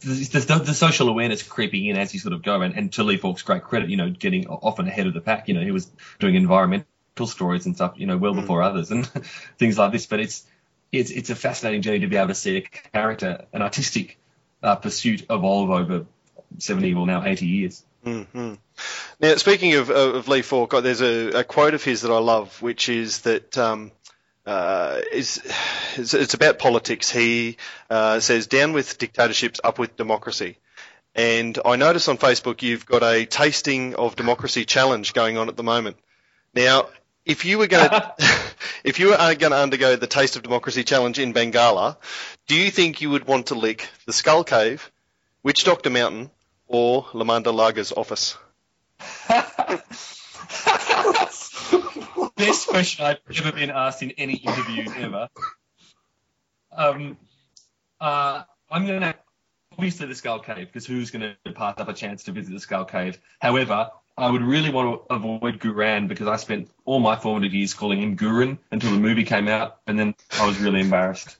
the, 0.00 0.08
the, 0.08 0.62
the, 0.66 0.74
social 0.74 1.08
awareness 1.08 1.42
creeping 1.44 1.86
in 1.86 1.96
as 1.96 2.12
you 2.12 2.18
sort 2.18 2.34
of 2.34 2.42
go. 2.42 2.62
And, 2.62 2.74
and 2.74 2.92
to 2.94 3.04
Lee 3.04 3.16
Falk's 3.16 3.42
great 3.42 3.62
credit, 3.62 3.90
you 3.90 3.96
know, 3.96 4.10
getting 4.10 4.48
often 4.48 4.88
ahead 4.88 5.06
of 5.06 5.14
the 5.14 5.20
pack. 5.20 5.46
You 5.46 5.54
know, 5.54 5.62
he 5.62 5.70
was 5.70 5.88
doing 6.18 6.34
environmental 6.34 6.86
stories 7.26 7.64
and 7.66 7.76
stuff, 7.76 7.94
you 7.96 8.06
know, 8.08 8.18
well 8.18 8.34
mm. 8.34 8.40
before 8.40 8.62
others 8.62 8.90
and 8.90 9.06
things 9.58 9.78
like 9.78 9.92
this. 9.92 10.06
But 10.06 10.18
it's 10.18 10.44
it's 10.90 11.12
it's 11.12 11.30
a 11.30 11.36
fascinating 11.36 11.82
journey 11.82 12.00
to 12.00 12.08
be 12.08 12.16
able 12.16 12.28
to 12.28 12.34
see 12.34 12.56
a 12.56 12.62
character, 12.62 13.46
an 13.52 13.62
artistic 13.62 14.18
uh, 14.64 14.74
pursuit 14.74 15.26
evolve 15.30 15.70
over 15.70 16.06
70 16.58 16.94
or 16.94 17.06
now 17.06 17.24
80 17.24 17.46
years. 17.46 17.84
Mm-hmm. 18.04 18.54
Now, 19.20 19.36
speaking 19.36 19.74
of, 19.74 19.90
of 19.90 20.26
Lee 20.28 20.42
Falk, 20.42 20.72
there's 20.82 21.00
a, 21.00 21.40
a, 21.40 21.44
quote 21.44 21.74
of 21.74 21.84
his 21.84 22.02
that 22.02 22.10
I 22.10 22.18
love, 22.18 22.60
which 22.60 22.88
is 22.88 23.20
that 23.20 23.56
um, 23.56 23.92
uh, 24.44 25.00
is 25.12 25.40
it's, 25.96 26.14
it's, 26.14 26.34
about 26.34 26.58
politics. 26.58 27.10
He 27.10 27.58
uh, 27.88 28.18
says, 28.18 28.48
"Down 28.48 28.72
with 28.72 28.98
dictatorships, 28.98 29.60
up 29.62 29.78
with 29.78 29.96
democracy." 29.96 30.58
And 31.14 31.58
I 31.64 31.76
notice 31.76 32.08
on 32.08 32.18
Facebook 32.18 32.62
you've 32.62 32.86
got 32.86 33.02
a 33.02 33.26
tasting 33.26 33.94
of 33.94 34.16
democracy 34.16 34.64
challenge 34.64 35.12
going 35.12 35.36
on 35.36 35.48
at 35.48 35.56
the 35.56 35.62
moment. 35.62 35.98
Now, 36.54 36.88
if 37.24 37.44
you 37.44 37.58
were 37.58 37.66
going 37.68 37.88
to 37.90 38.14
if 38.84 38.98
you 38.98 39.10
were 39.10 39.16
going 39.16 39.52
to 39.52 39.58
undergo 39.58 39.94
the 39.94 40.06
taste 40.08 40.34
of 40.34 40.42
democracy 40.42 40.82
challenge 40.82 41.18
in 41.20 41.32
Bangalla, 41.32 41.98
do 42.48 42.56
you 42.56 42.70
think 42.70 43.00
you 43.00 43.10
would 43.10 43.26
want 43.26 43.46
to 43.46 43.54
lick 43.54 43.88
the 44.06 44.12
Skull 44.12 44.42
Cave, 44.42 44.90
Witch 45.44 45.64
Doctor 45.64 45.90
Mountain, 45.90 46.30
or 46.72 47.04
Lamanda 47.12 47.54
Luaga's 47.54 47.92
office? 47.92 48.36
Best 52.36 52.66
question 52.66 53.04
I've 53.04 53.18
ever 53.38 53.52
been 53.52 53.70
asked 53.70 54.02
in 54.02 54.10
any 54.12 54.34
interview 54.34 54.90
ever. 54.96 55.28
Um, 56.72 57.18
uh, 58.00 58.42
I'm 58.70 58.86
going 58.86 59.02
to 59.02 59.14
obviously 59.72 60.06
the 60.06 60.14
Skull 60.14 60.40
Cave 60.40 60.66
because 60.66 60.86
who's 60.86 61.10
going 61.10 61.34
to 61.44 61.52
pass 61.52 61.74
up 61.78 61.88
a 61.88 61.92
chance 61.92 62.24
to 62.24 62.32
visit 62.32 62.52
the 62.52 62.60
Skull 62.60 62.86
Cave? 62.86 63.18
However, 63.38 63.90
I 64.16 64.30
would 64.30 64.42
really 64.42 64.70
want 64.70 65.08
to 65.08 65.14
avoid 65.14 65.60
Guran 65.60 66.08
because 66.08 66.26
I 66.26 66.36
spent 66.36 66.70
all 66.84 67.00
my 67.00 67.16
formative 67.16 67.54
years 67.54 67.74
calling 67.74 68.02
him 68.02 68.16
Guran 68.16 68.58
until 68.70 68.90
the 68.90 68.98
movie 68.98 69.24
came 69.24 69.48
out, 69.48 69.78
and 69.86 69.98
then 69.98 70.14
I 70.38 70.46
was 70.46 70.58
really 70.58 70.80
embarrassed. 70.80 71.36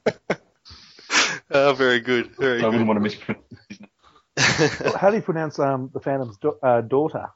oh, 1.51 1.72
very 1.74 2.01
good. 2.01 2.35
Very 2.37 2.61
so 2.61 2.61
good. 2.61 2.64
I 2.64 2.68
wouldn't 2.68 2.87
want 2.87 2.99
to 2.99 3.03
mispronounce. 3.03 3.45
How 4.39 5.11
do 5.11 5.16
you 5.16 5.22
pronounce 5.22 5.59
um, 5.59 5.91
the 5.93 6.01
Phantom's 6.01 6.37
do- 6.39 6.59
uh, 6.62 6.80
daughter? 6.80 7.26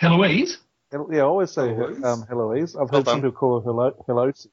Heloise? 0.00 0.56
Yeah, 0.92 1.18
I 1.18 1.20
always 1.20 1.50
say 1.50 1.68
Heloise. 1.68 2.04
Um, 2.04 2.24
Heloise. 2.28 2.76
I've 2.76 2.90
heard 2.90 3.04
some 3.04 3.18
people 3.20 3.32
call 3.32 3.60
her 3.60 3.66
Helo- 3.66 4.06
Heloise. 4.06 4.46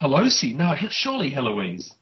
Heloise? 0.00 0.54
No, 0.54 0.74
surely 0.90 1.30
Heloise. 1.30 1.92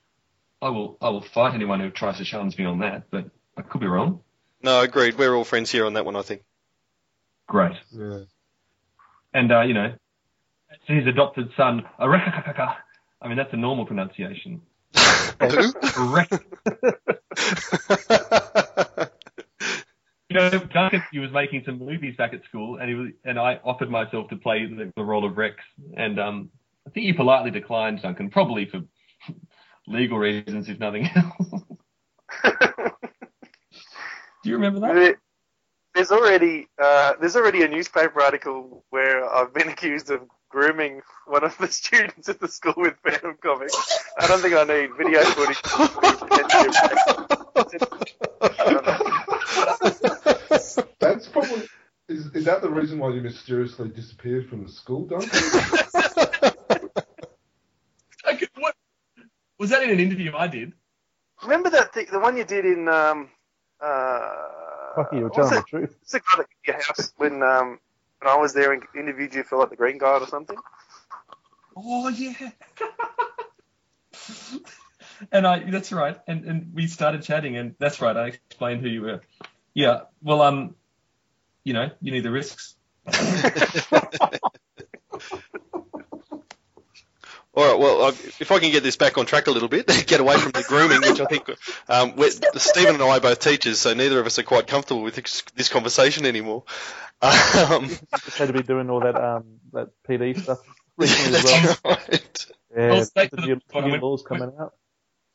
I 0.61 0.70
will, 0.70 0.99
I 1.01 1.11
will 1.11 1.22
fight 1.22 1.55
anyone 1.55 1.78
who 1.80 1.91
tries 1.91 2.18
to 2.18 2.24
challenge 2.24 2.59
me 2.59 2.64
on 2.64 2.80
that, 2.80 3.05
but 3.11 3.26
I 3.57 3.62
could 3.62 3.80
be 3.80 3.86
wrong. 3.86 4.20
No, 4.61 4.80
agreed. 4.80 5.16
We're 5.16 5.34
all 5.36 5.45
friends 5.45 5.70
here 5.70 5.86
on 5.86 5.95
that 5.95 6.05
one, 6.05 6.16
I 6.16 6.22
think. 6.22 6.43
Great. 7.47 7.76
Yeah. 7.93 8.20
And, 9.32 9.53
uh, 9.53 9.61
you 9.62 9.74
know, 9.74 9.95
his 10.86 11.07
adopted 11.07 11.51
son, 11.57 11.84
Arekakaka. 12.01 12.74
I 13.22 13.28
mean, 13.28 13.36
that's 13.36 13.53
a 13.53 13.57
normal 13.57 13.86
pronunciation. 13.86 14.62
Who? 15.41 15.72
You 20.30 20.36
know, 20.36 20.51
Duncan, 20.51 21.03
he 21.12 21.18
was 21.18 21.30
making 21.32 21.62
some 21.64 21.78
movies 21.78 22.16
back 22.16 22.34
at 22.34 22.44
school, 22.44 22.76
and 22.78 22.88
he 22.88 22.94
was, 22.94 23.09
and 23.24 23.38
I 23.38 23.59
offered 23.64 23.90
myself 23.90 24.28
to 24.30 24.36
play 24.36 24.66
the, 24.66 24.92
the 24.96 25.03
role 25.05 25.24
of 25.24 25.36
Rex, 25.38 25.57
and 25.96 26.18
um, 26.20 26.51
I 26.86 26.90
think 26.90 27.07
you 27.07 27.14
politely 27.14 27.51
declined, 27.51 28.03
Duncan, 28.03 28.30
probably 28.30 28.66
for 28.66 28.80
legal 29.86 30.18
reasons, 30.18 30.68
if 30.68 30.78
nothing 30.78 31.09
else. 31.14 31.62
Do 34.44 34.51
you 34.51 34.55
remember 34.57 34.80
that? 34.80 34.94
There- 34.94 35.20
There's 35.94 36.12
already 36.12 36.68
uh, 36.80 37.14
there's 37.20 37.34
already 37.34 37.62
a 37.62 37.68
newspaper 37.68 38.22
article 38.22 38.84
where 38.90 39.24
I've 39.28 39.53
been 39.53 39.68
accused 39.74 40.11
of 40.11 40.20
grooming 40.51 41.01
one 41.26 41.42
of 41.44 41.57
the 41.59 41.66
students 41.72 42.28
at 42.28 42.38
the 42.38 42.46
school 42.49 42.74
with 42.76 42.94
Phantom 43.03 43.36
comics. 43.42 43.74
I 44.18 44.26
don't 44.28 44.40
think 44.40 44.55
I 44.55 44.64
need 44.64 44.90
video 44.96 45.22
footage. 45.24 45.61
That's 51.00 51.28
probably. 51.28 51.66
Is, 52.08 52.26
is 52.34 52.44
that 52.44 52.62
the 52.62 52.70
reason 52.70 52.98
why 52.98 53.10
you 53.10 53.20
mysteriously 53.20 53.90
disappeared 53.90 54.48
from 54.48 54.64
the 54.64 54.70
school, 54.70 55.06
Duncan? 55.06 55.30
Okay, 58.26 58.46
what? 58.58 58.74
Was 59.58 59.70
that 59.70 59.82
in 59.82 59.90
an 59.90 60.00
interview 60.00 60.32
I 60.36 60.48
did? 60.48 60.72
Remember 61.42 61.70
that 61.70 61.94
thing, 61.94 62.06
the 62.10 62.18
one 62.18 62.36
you 62.36 62.44
did 62.44 62.64
in 62.64 62.88
um 62.88 63.30
uh 63.80 64.30
Fuck 64.96 65.12
you, 65.12 65.18
you're 65.20 65.28
what 65.28 65.38
was 65.38 65.48
telling 65.48 65.64
the 65.64 65.68
truth. 65.68 65.96
What's 66.00 66.12
the 66.12 66.20
guy 66.20 66.36
that 66.36 66.46
came 66.64 66.64
to 66.64 66.72
your 66.72 66.82
house 66.82 67.12
when 67.16 67.42
um 67.42 67.78
when 68.20 68.30
I 68.30 68.36
was 68.36 68.52
there 68.52 68.72
and 68.72 68.82
interviewed 68.96 69.34
you 69.34 69.44
for 69.44 69.58
like 69.58 69.70
the 69.70 69.76
Green 69.76 69.98
Guide 69.98 70.22
or 70.22 70.26
something? 70.26 70.56
Oh 71.76 72.08
yeah. 72.08 72.50
and 75.32 75.46
I 75.46 75.70
that's 75.70 75.92
right. 75.92 76.18
And 76.26 76.44
and 76.44 76.74
we 76.74 76.86
started 76.86 77.22
chatting 77.22 77.56
and 77.56 77.74
that's 77.78 78.00
right, 78.00 78.16
I 78.16 78.26
explained 78.28 78.82
who 78.82 78.88
you 78.88 79.02
were. 79.02 79.22
Yeah. 79.74 80.02
Well 80.22 80.42
um 80.42 80.74
you 81.64 81.72
know, 81.74 81.90
you 82.00 82.12
need 82.12 82.22
the 82.22 82.30
risks. 82.30 82.76
All 87.54 87.64
right. 87.64 87.78
Well, 87.78 88.08
if 88.10 88.52
I 88.52 88.60
can 88.60 88.70
get 88.70 88.84
this 88.84 88.96
back 88.96 89.18
on 89.18 89.26
track 89.26 89.48
a 89.48 89.50
little 89.50 89.68
bit, 89.68 89.86
get 90.06 90.20
away 90.20 90.36
from 90.36 90.52
the 90.52 90.64
grooming, 90.68 91.00
which 91.00 91.20
I 91.20 91.24
think 91.24 91.50
um, 91.88 92.14
we're, 92.14 92.30
Stephen 92.30 92.94
and 92.94 93.02
I 93.02 93.16
are 93.16 93.20
both 93.20 93.40
teachers, 93.40 93.80
so 93.80 93.94
neither 93.94 94.20
of 94.20 94.26
us 94.26 94.38
are 94.38 94.44
quite 94.44 94.68
comfortable 94.68 95.02
with 95.02 95.16
this, 95.16 95.42
this 95.56 95.68
conversation 95.68 96.24
anymore. 96.24 96.62
Um, 97.20 97.88
Just 97.88 98.10
had 98.38 98.46
to 98.46 98.52
be 98.52 98.62
doing 98.62 98.90
all 98.90 99.00
that 99.00 99.16
um 99.16 99.58
that 99.72 99.88
PD 100.08 100.40
stuff 100.40 100.60
recently 100.96 101.36
as 101.36 101.44
well. 101.44 101.62
that's 101.62 101.84
right. 101.84 102.46
Yeah, 102.76 102.88
Well, 102.90 103.00
the 103.12 103.28
the 103.32 103.42
new, 103.42 103.60
new 103.88 103.96
laws 103.96 104.22
coming 104.22 104.52
out. 104.60 104.74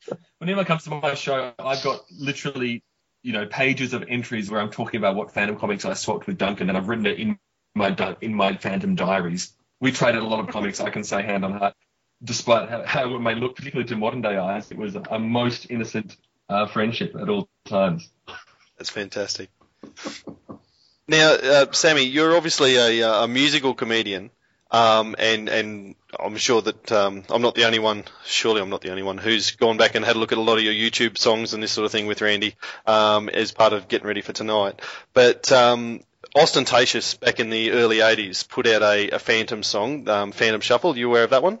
When 0.08 0.48
anyone 0.48 0.64
comes 0.64 0.84
to 0.84 0.90
my 0.90 1.14
show, 1.14 1.52
I've 1.58 1.82
got 1.82 2.00
literally, 2.10 2.82
you 3.22 3.32
know, 3.32 3.46
pages 3.46 3.94
of 3.94 4.04
entries 4.08 4.50
where 4.50 4.60
I'm 4.60 4.70
talking 4.70 4.98
about 4.98 5.16
what 5.16 5.32
Phantom 5.32 5.56
comics 5.56 5.84
I 5.84 5.94
swapped 5.94 6.26
with 6.26 6.38
Duncan, 6.38 6.68
and 6.68 6.76
I've 6.76 6.88
written 6.88 7.06
it 7.06 7.18
in 7.18 7.38
my 7.74 8.16
in 8.20 8.34
my 8.34 8.56
Phantom 8.56 8.94
diaries. 8.94 9.52
We 9.80 9.92
traded 9.92 10.22
a 10.22 10.26
lot 10.26 10.40
of 10.40 10.48
comics. 10.48 10.80
I 10.80 10.90
can 10.90 11.04
say 11.04 11.22
hand 11.22 11.44
on 11.44 11.52
heart, 11.52 11.74
despite 12.22 12.68
how, 12.68 12.84
how 12.84 13.14
it 13.14 13.20
may 13.20 13.34
look, 13.34 13.56
particularly 13.56 13.88
to 13.88 13.96
modern 13.96 14.22
day 14.22 14.36
eyes, 14.36 14.70
it 14.70 14.78
was 14.78 14.94
a 14.94 15.18
most 15.18 15.70
innocent 15.70 16.16
uh, 16.48 16.66
friendship 16.66 17.14
at 17.16 17.28
all 17.28 17.48
times. 17.64 18.10
That's 18.78 18.90
fantastic. 18.90 19.50
Now, 21.06 21.32
uh, 21.32 21.72
Sammy, 21.72 22.02
you're 22.02 22.34
obviously 22.34 22.76
a, 22.76 23.02
uh, 23.02 23.24
a 23.24 23.28
musical 23.28 23.74
comedian, 23.74 24.30
um, 24.74 25.14
and 25.20 25.48
and 25.48 25.94
I'm 26.18 26.36
sure 26.36 26.60
that 26.60 26.90
um, 26.90 27.22
I'm 27.30 27.42
not 27.42 27.54
the 27.54 27.64
only 27.64 27.78
one. 27.78 28.02
Surely, 28.24 28.60
I'm 28.60 28.70
not 28.70 28.80
the 28.80 28.90
only 28.90 29.04
one 29.04 29.18
who's 29.18 29.52
gone 29.52 29.76
back 29.76 29.94
and 29.94 30.04
had 30.04 30.16
a 30.16 30.18
look 30.18 30.32
at 30.32 30.38
a 30.38 30.40
lot 30.40 30.58
of 30.58 30.64
your 30.64 30.72
YouTube 30.72 31.16
songs 31.16 31.54
and 31.54 31.62
this 31.62 31.70
sort 31.70 31.86
of 31.86 31.92
thing 31.92 32.06
with 32.06 32.20
Randy 32.20 32.56
um, 32.84 33.28
as 33.28 33.52
part 33.52 33.72
of 33.72 33.86
getting 33.86 34.08
ready 34.08 34.20
for 34.20 34.32
tonight. 34.32 34.82
But 35.12 35.52
um, 35.52 36.00
Austen 36.34 36.64
Tayshus, 36.64 37.20
back 37.20 37.38
in 37.38 37.50
the 37.50 37.70
early 37.70 37.98
'80s, 37.98 38.48
put 38.48 38.66
out 38.66 38.82
a, 38.82 39.10
a 39.10 39.18
Phantom 39.20 39.62
song, 39.62 40.08
um, 40.08 40.32
Phantom 40.32 40.60
Shuffle. 40.60 40.98
You 40.98 41.08
aware 41.08 41.22
of 41.22 41.30
that 41.30 41.44
one? 41.44 41.60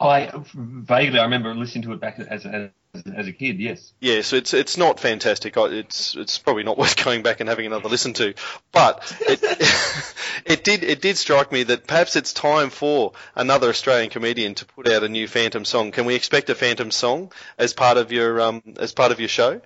I 0.00 0.30
vaguely 0.54 1.18
I 1.18 1.24
remember 1.24 1.54
listening 1.54 1.82
to 1.82 1.92
it 1.92 2.00
back 2.00 2.18
as 2.20 2.46
as, 2.46 2.70
as 2.94 3.28
a 3.28 3.32
kid. 3.32 3.60
Yes. 3.60 3.92
Yeah, 4.00 4.22
so 4.22 4.36
it's 4.36 4.54
it's 4.54 4.76
not 4.76 5.00
fantastic. 5.00 5.54
It's 5.56 6.14
it's 6.16 6.38
probably 6.38 6.64
not 6.64 6.78
worth 6.78 7.02
going 7.02 7.22
back 7.22 7.40
and 7.40 7.48
having 7.48 7.66
another 7.66 7.88
listen 7.88 8.12
to. 8.14 8.34
But 8.72 9.16
it 9.20 9.40
it 10.44 10.64
did 10.64 10.84
it 10.84 11.00
did 11.00 11.16
strike 11.16 11.52
me 11.52 11.64
that 11.64 11.86
perhaps 11.86 12.16
it's 12.16 12.32
time 12.32 12.70
for 12.70 13.12
another 13.34 13.68
Australian 13.68 14.10
comedian 14.10 14.54
to 14.56 14.66
put 14.66 14.88
out 14.88 15.02
a 15.02 15.08
new 15.08 15.28
Phantom 15.28 15.64
song. 15.64 15.92
Can 15.92 16.04
we 16.04 16.14
expect 16.14 16.50
a 16.50 16.54
Phantom 16.54 16.90
song 16.90 17.32
as 17.58 17.72
part 17.72 17.96
of 17.96 18.12
your 18.12 18.40
um 18.40 18.62
as 18.78 18.92
part 18.92 19.12
of 19.12 19.20
your 19.20 19.28
show? 19.28 19.60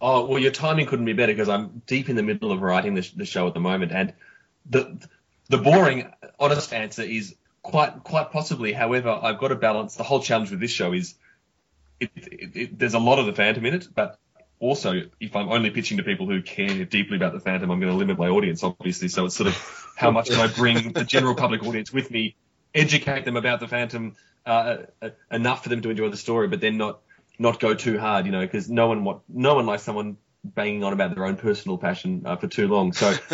Oh 0.00 0.26
well, 0.26 0.38
your 0.38 0.52
timing 0.52 0.86
couldn't 0.86 1.06
be 1.06 1.14
better 1.14 1.32
because 1.32 1.48
I'm 1.48 1.82
deep 1.86 2.08
in 2.08 2.16
the 2.16 2.22
middle 2.22 2.52
of 2.52 2.60
writing 2.62 2.94
the, 2.94 3.10
the 3.16 3.24
show 3.24 3.46
at 3.46 3.54
the 3.54 3.60
moment, 3.60 3.92
and 3.92 4.12
the 4.68 4.98
the 5.48 5.58
boring, 5.58 6.12
honest 6.38 6.72
answer 6.72 7.02
is 7.02 7.34
quite 7.62 8.04
quite 8.04 8.30
possibly. 8.30 8.72
However, 8.72 9.08
I've 9.10 9.38
got 9.38 9.48
to 9.48 9.56
balance. 9.56 9.96
The 9.96 10.02
whole 10.02 10.20
challenge 10.20 10.50
with 10.50 10.60
this 10.60 10.70
show 10.70 10.92
is 10.92 11.14
it, 12.00 12.10
it, 12.16 12.56
it, 12.56 12.78
there's 12.78 12.94
a 12.94 12.98
lot 12.98 13.18
of 13.18 13.26
the 13.26 13.32
Phantom 13.32 13.64
in 13.66 13.74
it, 13.74 13.88
but 13.94 14.18
also 14.58 15.02
if 15.20 15.36
I'm 15.36 15.48
only 15.48 15.70
pitching 15.70 15.98
to 15.98 16.02
people 16.02 16.26
who 16.26 16.42
care 16.42 16.84
deeply 16.84 17.16
about 17.16 17.32
the 17.32 17.40
Phantom, 17.40 17.70
I'm 17.70 17.80
going 17.80 17.92
to 17.92 17.98
limit 17.98 18.18
my 18.18 18.28
audience, 18.28 18.62
obviously. 18.62 19.08
So 19.08 19.26
it's 19.26 19.36
sort 19.36 19.48
of 19.48 19.86
how 19.96 20.10
much 20.10 20.30
can 20.30 20.40
I 20.40 20.52
bring 20.52 20.92
the 20.92 21.04
general 21.04 21.34
public 21.34 21.62
audience 21.64 21.92
with 21.92 22.10
me, 22.10 22.36
educate 22.74 23.24
them 23.24 23.36
about 23.36 23.60
the 23.60 23.68
Phantom 23.68 24.16
uh, 24.44 24.76
uh, 25.02 25.10
enough 25.30 25.62
for 25.62 25.68
them 25.68 25.82
to 25.82 25.90
enjoy 25.90 26.08
the 26.08 26.16
story, 26.16 26.48
but 26.48 26.60
then 26.60 26.76
not 26.76 27.00
not 27.38 27.60
go 27.60 27.74
too 27.74 27.98
hard, 27.98 28.24
you 28.26 28.32
know, 28.32 28.40
because 28.40 28.70
no 28.70 28.86
one 28.86 29.04
want, 29.04 29.22
no 29.28 29.54
one 29.54 29.66
likes 29.66 29.82
someone 29.82 30.16
banging 30.54 30.84
on 30.84 30.92
about 30.92 31.14
their 31.14 31.24
own 31.24 31.36
personal 31.36 31.78
passion 31.78 32.22
uh, 32.24 32.36
for 32.36 32.46
too 32.46 32.68
long. 32.68 32.92
So 32.92 33.10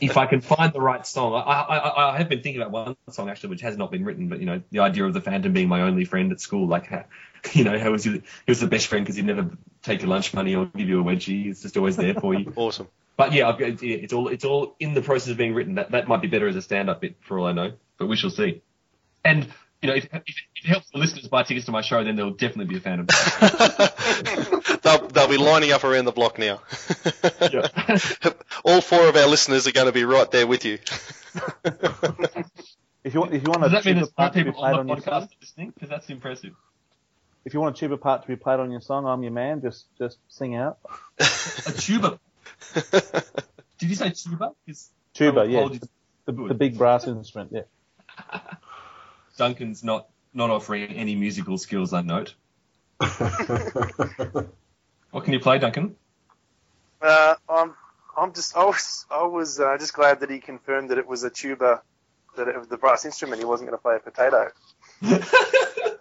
if 0.00 0.16
I 0.16 0.26
can 0.26 0.40
find 0.40 0.72
the 0.72 0.80
right 0.80 1.06
song, 1.06 1.34
I, 1.34 1.38
I, 1.38 2.14
I, 2.14 2.18
have 2.18 2.28
been 2.28 2.42
thinking 2.42 2.60
about 2.60 2.72
one 2.72 2.96
song 3.10 3.30
actually, 3.30 3.50
which 3.50 3.60
has 3.62 3.76
not 3.76 3.90
been 3.90 4.04
written, 4.04 4.28
but 4.28 4.40
you 4.40 4.46
know, 4.46 4.62
the 4.70 4.80
idea 4.80 5.04
of 5.04 5.14
the 5.14 5.20
Phantom 5.20 5.52
being 5.52 5.68
my 5.68 5.82
only 5.82 6.04
friend 6.04 6.32
at 6.32 6.40
school, 6.40 6.66
like, 6.66 6.90
you 7.52 7.64
know, 7.64 7.78
how 7.78 7.92
was 7.92 8.04
he, 8.04 8.12
he 8.12 8.22
was 8.48 8.60
the 8.60 8.66
best 8.66 8.86
friend 8.88 9.04
because 9.04 9.16
he'd 9.16 9.26
never 9.26 9.50
take 9.82 10.00
your 10.00 10.08
lunch 10.08 10.34
money 10.34 10.54
or 10.54 10.66
give 10.66 10.88
you 10.88 11.00
a 11.00 11.04
wedgie. 11.04 11.44
He's 11.44 11.62
just 11.62 11.76
always 11.76 11.96
there 11.96 12.14
for 12.14 12.34
you. 12.34 12.52
Awesome. 12.56 12.88
But 13.16 13.32
yeah, 13.32 13.50
got- 13.52 13.82
it's 13.82 14.12
all 14.12 14.28
it's 14.28 14.44
all 14.44 14.76
in 14.78 14.92
the 14.92 15.00
process 15.02 15.30
of 15.30 15.38
being 15.38 15.54
written. 15.54 15.76
That 15.76 15.92
that 15.92 16.08
might 16.08 16.20
be 16.20 16.28
better 16.28 16.48
as 16.48 16.56
a 16.56 16.62
stand-up 16.62 17.00
bit 17.00 17.16
for 17.20 17.38
all 17.38 17.46
I 17.46 17.52
know, 17.52 17.72
but 17.98 18.06
we 18.08 18.16
shall 18.16 18.30
see. 18.30 18.62
And 19.24 19.48
you 19.82 19.88
know, 19.88 19.94
if, 19.94 20.04
if, 20.04 20.22
if 20.26 20.64
it 20.64 20.68
helps 20.68 20.90
the 20.90 20.98
listeners 20.98 21.28
buy 21.28 21.42
tickets 21.42 21.66
to 21.66 21.72
my 21.72 21.82
show, 21.82 22.02
then 22.02 22.16
there 22.16 22.24
will 22.24 22.32
definitely 22.32 22.66
be 22.66 22.76
a 22.76 22.80
Phantom. 22.80 23.06
they'll, 24.82 25.08
they'll 25.08 25.28
be 25.28 25.36
lining 25.36 25.72
up 25.72 25.84
around 25.84 26.06
the 26.06 26.12
block 26.12 26.38
now. 26.38 26.60
All 28.64 28.80
four 28.80 29.08
of 29.08 29.16
our 29.16 29.26
listeners 29.26 29.66
are 29.66 29.72
going 29.72 29.86
to 29.86 29.92
be 29.92 30.04
right 30.04 30.30
there 30.30 30.46
with 30.46 30.64
you. 30.64 30.78
If 33.04 33.14
you 33.14 33.20
want, 33.20 33.34
if 33.34 33.42
you 33.44 33.50
want 33.50 33.62
Does 33.62 33.72
a 33.72 33.76
that 33.76 33.84
mean 33.84 33.94
cheaper 33.94 33.94
there's 33.94 34.12
more 34.18 34.30
part 34.30 34.32
to 34.34 34.44
be 34.44 34.50
played 34.52 34.74
on 34.74 34.80
on 34.80 34.88
your 34.88 34.96
podcast 34.96 35.04
song, 35.04 35.28
listening? 35.40 35.70
Because 35.70 35.88
that's 35.88 36.10
impressive. 36.10 36.54
if 37.44 37.54
you 37.54 37.60
want 37.60 37.76
a 37.76 37.78
cheaper 37.78 37.96
part 37.96 38.22
to 38.22 38.28
be 38.28 38.36
played 38.36 38.58
on 38.58 38.72
your 38.72 38.80
song, 38.80 39.06
I'm 39.06 39.22
your 39.22 39.32
man. 39.32 39.62
Just 39.62 39.86
just 39.98 40.18
sing 40.28 40.56
out. 40.56 40.78
A 41.20 41.72
tuba. 41.72 42.18
Did 43.78 43.90
you 43.90 43.94
say 43.94 44.10
tuba? 44.10 44.52
Is 44.66 44.90
Tuba, 45.16 45.46
yeah, 45.46 45.60
apologies. 45.60 45.88
the, 46.26 46.32
the 46.32 46.54
big 46.54 46.76
brass 46.76 47.06
instrument. 47.06 47.50
Yeah. 47.52 47.62
Duncan's 49.36 49.84
not 49.84 50.08
not 50.34 50.50
offering 50.50 50.90
any 50.92 51.14
musical 51.14 51.58
skills, 51.58 51.92
I 51.92 52.02
note. 52.02 52.34
What 55.16 55.24
can 55.24 55.32
you 55.32 55.40
play, 55.40 55.58
Duncan? 55.58 55.96
Uh, 57.00 57.36
I'm 57.48 57.74
I'm 58.14 58.34
just 58.34 58.54
I 58.54 58.66
was 58.66 59.06
I 59.10 59.22
was 59.24 59.58
uh, 59.58 59.78
just 59.78 59.94
glad 59.94 60.20
that 60.20 60.28
he 60.28 60.40
confirmed 60.40 60.90
that 60.90 60.98
it 60.98 61.06
was 61.06 61.24
a 61.24 61.30
tuba, 61.30 61.80
that 62.36 62.48
it 62.48 62.58
was 62.58 62.68
the 62.68 62.76
brass 62.76 63.06
instrument. 63.06 63.38
He 63.38 63.46
wasn't 63.46 63.70
going 63.70 63.78
to 63.78 63.82
play 63.82 63.96
a 63.96 63.98
potato. 63.98 64.50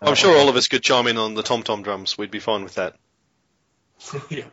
I'm 0.00 0.14
sure 0.14 0.38
all 0.38 0.48
of 0.48 0.56
us 0.56 0.68
could 0.68 0.82
chime 0.82 1.08
in 1.08 1.18
on 1.18 1.34
the 1.34 1.42
tom 1.42 1.62
tom 1.62 1.82
drums. 1.82 2.16
We'd 2.16 2.30
be 2.30 2.38
fine 2.38 2.62
with 2.62 2.76
that. 2.76 2.96
yeah. 4.30 4.44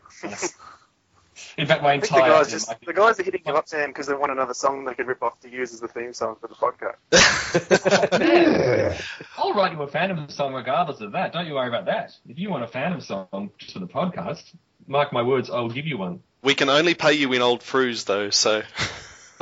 In 1.57 1.67
fact, 1.67 1.83
my 1.83 1.89
I 1.89 1.99
think 1.99 2.09
the 2.09 2.15
entire 2.17 2.29
guys 2.31 2.51
just 2.51 2.73
the 2.85 2.93
guys 2.93 3.19
are 3.19 3.23
hitting 3.23 3.41
you 3.45 3.53
up, 3.53 3.67
Sam, 3.67 3.89
because 3.89 4.07
they 4.07 4.13
want 4.13 4.31
another 4.31 4.53
song 4.53 4.85
they 4.85 4.93
could 4.93 5.07
rip 5.07 5.21
off 5.23 5.39
to 5.41 5.49
use 5.49 5.73
as 5.73 5.79
the 5.79 5.87
theme 5.87 6.13
song 6.13 6.37
for 6.39 6.47
the 6.47 6.55
podcast. 6.55 6.95
yeah. 8.19 8.97
I'll 9.37 9.53
write 9.53 9.73
you 9.73 9.81
a 9.81 9.87
Phantom 9.87 10.29
song 10.29 10.53
regardless 10.53 11.01
of 11.01 11.11
that. 11.13 11.33
Don't 11.33 11.45
you 11.47 11.55
worry 11.55 11.67
about 11.67 11.85
that. 11.85 12.15
If 12.27 12.39
you 12.39 12.49
want 12.49 12.63
a 12.63 12.67
Phantom 12.67 13.01
song 13.01 13.51
just 13.57 13.73
for 13.73 13.79
the 13.79 13.87
podcast, 13.87 14.43
mark 14.87 15.11
my 15.11 15.23
words, 15.23 15.49
I 15.49 15.59
will 15.59 15.69
give 15.69 15.85
you 15.85 15.97
one. 15.97 16.21
We 16.41 16.55
can 16.55 16.69
only 16.69 16.93
pay 16.93 17.13
you 17.13 17.33
in 17.33 17.41
old 17.41 17.61
Frews, 17.61 18.05
though, 18.05 18.29
so. 18.29 18.61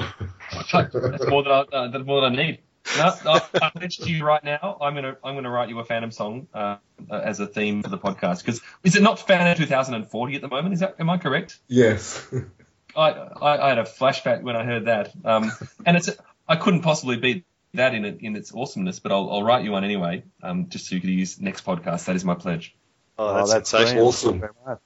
That's 0.72 1.28
more 1.28 1.44
than 1.44 1.52
I, 1.52 1.60
uh, 1.72 1.88
that's 1.90 2.06
more 2.06 2.22
than 2.22 2.34
I 2.34 2.44
need. 2.44 2.60
No, 2.98 3.14
I, 3.26 3.42
I 3.62 3.70
pledge 3.70 3.98
to 4.00 4.12
you 4.12 4.26
right 4.26 4.44
now. 4.44 4.78
I'm 4.82 4.94
gonna 4.94 5.18
I'm 5.24 5.36
gonna 5.36 5.50
write 5.50 5.70
you 5.70 5.80
a 5.80 5.86
Phantom 5.86 6.12
song 6.12 6.48
uh, 6.54 6.78
as 7.10 7.40
a 7.40 7.48
theme 7.48 7.82
for 7.82 7.90
the 7.90 7.98
podcast. 7.98 8.40
Because 8.40 8.62
is 8.84 8.96
it 8.96 9.02
not 9.02 9.26
Phantom 9.26 9.58
2040 9.58 10.36
at 10.36 10.42
the 10.42 10.48
moment? 10.48 10.74
Is 10.74 10.82
that 10.82 10.96
am 11.00 11.10
I 11.10 11.18
correct? 11.18 11.60
Yes. 11.68 12.28
I, 12.96 13.10
I, 13.10 13.66
I 13.66 13.70
had 13.70 13.80
a 13.80 13.84
flashback 13.84 14.44
when 14.44 14.56
I 14.56 14.64
heard 14.64 14.86
that, 14.86 15.12
um, 15.26 15.52
and 15.86 15.98
it's 15.98 16.10
I 16.48 16.58
couldn't 16.58 16.82
possibly 16.82 17.18
beat 17.18 17.46
that 17.74 17.96
in 17.96 18.06
it, 18.06 18.20
in 18.22 18.36
its 18.36 18.54
awesomeness. 18.54 19.00
But 19.00 19.12
I'll, 19.12 19.32
I'll 19.32 19.44
write 19.44 19.64
you 19.64 19.72
one 19.72 19.84
anyway, 19.84 20.24
um, 20.44 20.70
just 20.70 20.88
so 20.88 20.96
you 20.96 21.02
could 21.02 21.10
use 21.10 21.42
next 21.42 21.66
podcast. 21.66 22.06
That 22.06 22.16
is 22.16 22.24
my 22.24 22.36
pledge. 22.36 22.76
Oh, 23.18 23.34
that's, 23.34 23.52
that's 23.52 23.70
sensational. 23.70 24.08
Awesome. 24.08 24.30
Thank 24.32 24.36
you 24.36 24.40
very 24.40 24.54
much. 24.68 24.80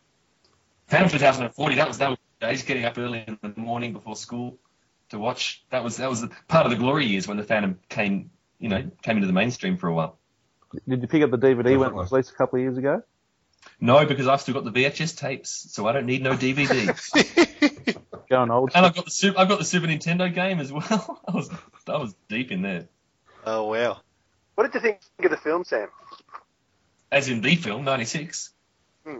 Phantom 0.87 1.09
2040. 1.09 1.75
That 1.75 1.87
was 1.87 1.97
that 1.97 2.09
was 2.11 2.19
days 2.39 2.63
getting 2.63 2.85
up 2.85 2.97
early 2.97 3.25
in 3.27 3.37
the 3.41 3.59
morning 3.59 3.91
before 3.91 4.15
school 4.15 4.57
to 5.09 5.19
watch. 5.19 5.63
That 5.69 5.83
was 5.83 5.97
that 5.97 6.09
was 6.09 6.25
part 6.47 6.65
of 6.65 6.71
the 6.71 6.77
glory 6.77 7.05
years 7.05 7.27
when 7.27 7.37
the 7.37 7.43
Phantom 7.43 7.79
came, 7.89 8.31
you 8.59 8.69
know, 8.69 8.89
came 9.01 9.17
into 9.17 9.27
the 9.27 9.33
mainstream 9.33 9.77
for 9.77 9.87
a 9.87 9.93
while. 9.93 10.17
Did 10.87 11.01
you 11.01 11.07
pick 11.07 11.23
up 11.23 11.31
the 11.31 11.37
DVD 11.37 11.77
when 11.77 11.89
it 11.89 11.93
was 11.93 12.11
released 12.11 12.31
a 12.31 12.35
couple 12.35 12.57
of 12.57 12.63
years 12.63 12.77
ago? 12.77 13.03
No, 13.79 14.05
because 14.05 14.27
I've 14.27 14.41
still 14.41 14.53
got 14.53 14.65
the 14.65 14.71
VHS 14.71 15.17
tapes, 15.17 15.67
so 15.71 15.87
I 15.87 15.91
don't 15.93 16.05
need 16.05 16.23
no 16.23 16.33
DVD. 16.33 16.95
Going 18.29 18.51
old. 18.51 18.71
and 18.75 18.85
I've 18.85 18.93
got 18.93 19.05
the 19.05 19.11
Super, 19.11 19.39
I've 19.39 19.47
got 19.47 19.59
the 19.59 19.65
Super 19.65 19.87
Nintendo 19.87 20.33
game 20.33 20.59
as 20.59 20.71
well. 20.71 21.21
I 21.27 21.31
was 21.31 21.49
I 21.87 21.97
was 21.97 22.13
deep 22.27 22.51
in 22.51 22.61
there. 22.61 22.87
oh 23.45 23.65
wow. 23.65 24.01
What 24.55 24.65
did 24.65 24.73
you 24.73 24.81
think 24.81 24.99
of 25.23 25.29
the 25.29 25.37
film, 25.37 25.63
Sam? 25.63 25.87
As 27.11 27.29
in 27.29 27.41
the 27.41 27.55
film 27.55 27.85
'96. 27.85 28.51
Hmm. 29.05 29.19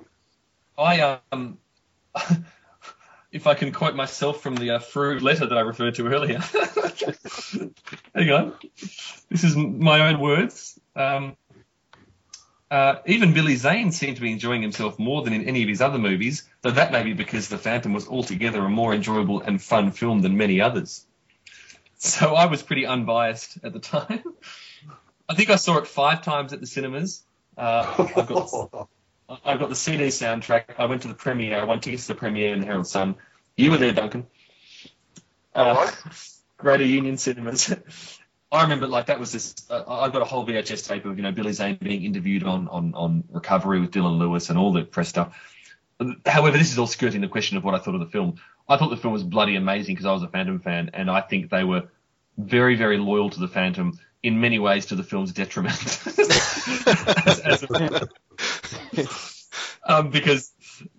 I 0.78 1.20
um, 1.32 1.58
if 3.38 3.46
I 3.46 3.54
can 3.54 3.72
quote 3.72 3.96
myself 3.96 4.42
from 4.42 4.56
the 4.56 4.72
uh, 4.72 4.80
Freud 4.80 5.22
letter 5.22 5.46
that 5.46 5.58
I 5.58 5.62
referred 5.62 5.96
to 5.96 6.08
earlier. 6.08 6.40
Hang 8.16 8.32
on, 8.32 8.54
this 9.30 9.44
is 9.44 9.56
my 9.56 10.10
own 10.10 10.20
words. 10.20 10.80
Um, 10.96 11.38
uh, 12.70 12.96
even 13.06 13.34
Billy 13.34 13.56
Zane 13.56 13.92
seemed 13.92 14.16
to 14.18 14.22
be 14.24 14.32
enjoying 14.32 14.64
himself 14.64 14.98
more 14.98 15.22
than 15.22 15.34
in 15.34 15.46
any 15.46 15.62
of 15.62 15.70
his 15.70 15.82
other 15.82 16.00
movies, 16.00 16.50
though 16.64 16.72
that 16.72 16.92
may 16.92 17.04
be 17.04 17.14
because 17.14 17.48
The 17.48 17.60
Phantom 17.60 17.94
was 17.94 18.08
altogether 18.08 18.66
a 18.66 18.70
more 18.70 18.94
enjoyable 18.94 19.42
and 19.42 19.62
fun 19.62 19.92
film 19.92 20.22
than 20.22 20.36
many 20.36 20.60
others. 20.60 21.06
So 21.98 22.34
I 22.34 22.46
was 22.46 22.64
pretty 22.64 22.88
unbiased 22.88 23.60
at 23.64 23.72
the 23.72 23.80
time. 23.80 24.24
I 25.30 25.36
think 25.36 25.52
I 25.52 25.56
saw 25.58 25.78
it 25.78 25.88
five 25.88 26.24
times 26.24 26.54
at 26.54 26.60
the 26.60 26.68
cinemas. 26.68 27.24
Uh, 27.56 28.08
I've 28.16 28.28
got 28.28 28.90
I've 29.46 29.60
got 29.60 29.70
the 29.70 29.76
CD 29.76 30.08
soundtrack. 30.08 30.76
I 30.78 30.86
went 30.86 31.02
to 31.02 31.10
the 31.10 31.14
premiere. 31.14 31.60
I 31.60 31.66
went 31.66 31.84
to 31.84 31.96
the 31.96 32.16
premiere 32.16 32.54
in 32.54 32.62
the 32.62 32.66
Herald 32.66 32.88
Sun. 32.88 33.16
You 33.58 33.72
were 33.72 33.78
there, 33.78 33.92
Duncan. 33.94 34.28
Uh, 35.54 35.92
Greater 36.58 36.86
Union 36.86 37.18
Cinemas. 37.18 37.74
I 38.52 38.62
remember 38.64 38.88
like 38.88 39.08
that 39.08 39.20
was 39.20 39.34
this. 39.34 39.56
Uh, 39.70 39.84
I've 39.88 40.14
got 40.14 40.22
a 40.22 40.26
whole 40.26 40.46
VHS 40.48 40.88
tape 40.88 41.04
of 41.06 41.18
you 41.18 41.24
know 41.24 41.34
Billy 41.34 41.52
Zane 41.52 41.78
being 41.82 42.06
interviewed 42.06 42.44
on 42.44 42.68
on 42.70 42.94
on 42.94 43.24
Recovery 43.30 43.82
with 43.82 43.92
Dylan 43.92 44.20
Lewis 44.20 44.50
and 44.50 44.58
all 44.58 44.72
the 44.72 44.84
press 44.84 45.10
stuff. 45.10 45.36
However, 46.26 46.58
this 46.58 46.72
is 46.72 46.78
all 46.80 46.88
skirting 46.88 47.20
the 47.22 47.28
question 47.28 47.58
of 47.58 47.64
what 47.66 47.76
I 47.76 47.80
thought 47.80 47.96
of 47.96 48.00
the 48.00 48.06
film. 48.06 48.36
I 48.70 48.78
thought 48.78 48.90
the 48.90 48.98
film 48.98 49.12
was 49.14 49.24
bloody 49.24 49.56
amazing 49.58 49.96
because 49.96 50.06
I 50.06 50.14
was 50.14 50.24
a 50.24 50.28
Phantom 50.30 50.60
fan, 50.60 50.92
and 50.94 51.10
I 51.12 51.22
think 51.22 51.50
they 51.50 51.66
were 51.66 51.90
very 52.38 52.76
very 52.76 52.98
loyal 52.98 53.30
to 53.32 53.40
the 53.40 53.48
Phantom 53.50 54.00
in 54.24 54.40
many 54.40 54.60
ways 54.60 54.86
to 54.88 54.96
the 54.96 55.04
film's 55.04 55.34
detriment. 55.34 55.76
As- 56.08 57.40
as 57.42 57.64
a- 57.64 58.08
um, 59.84 60.10
because 60.12 60.52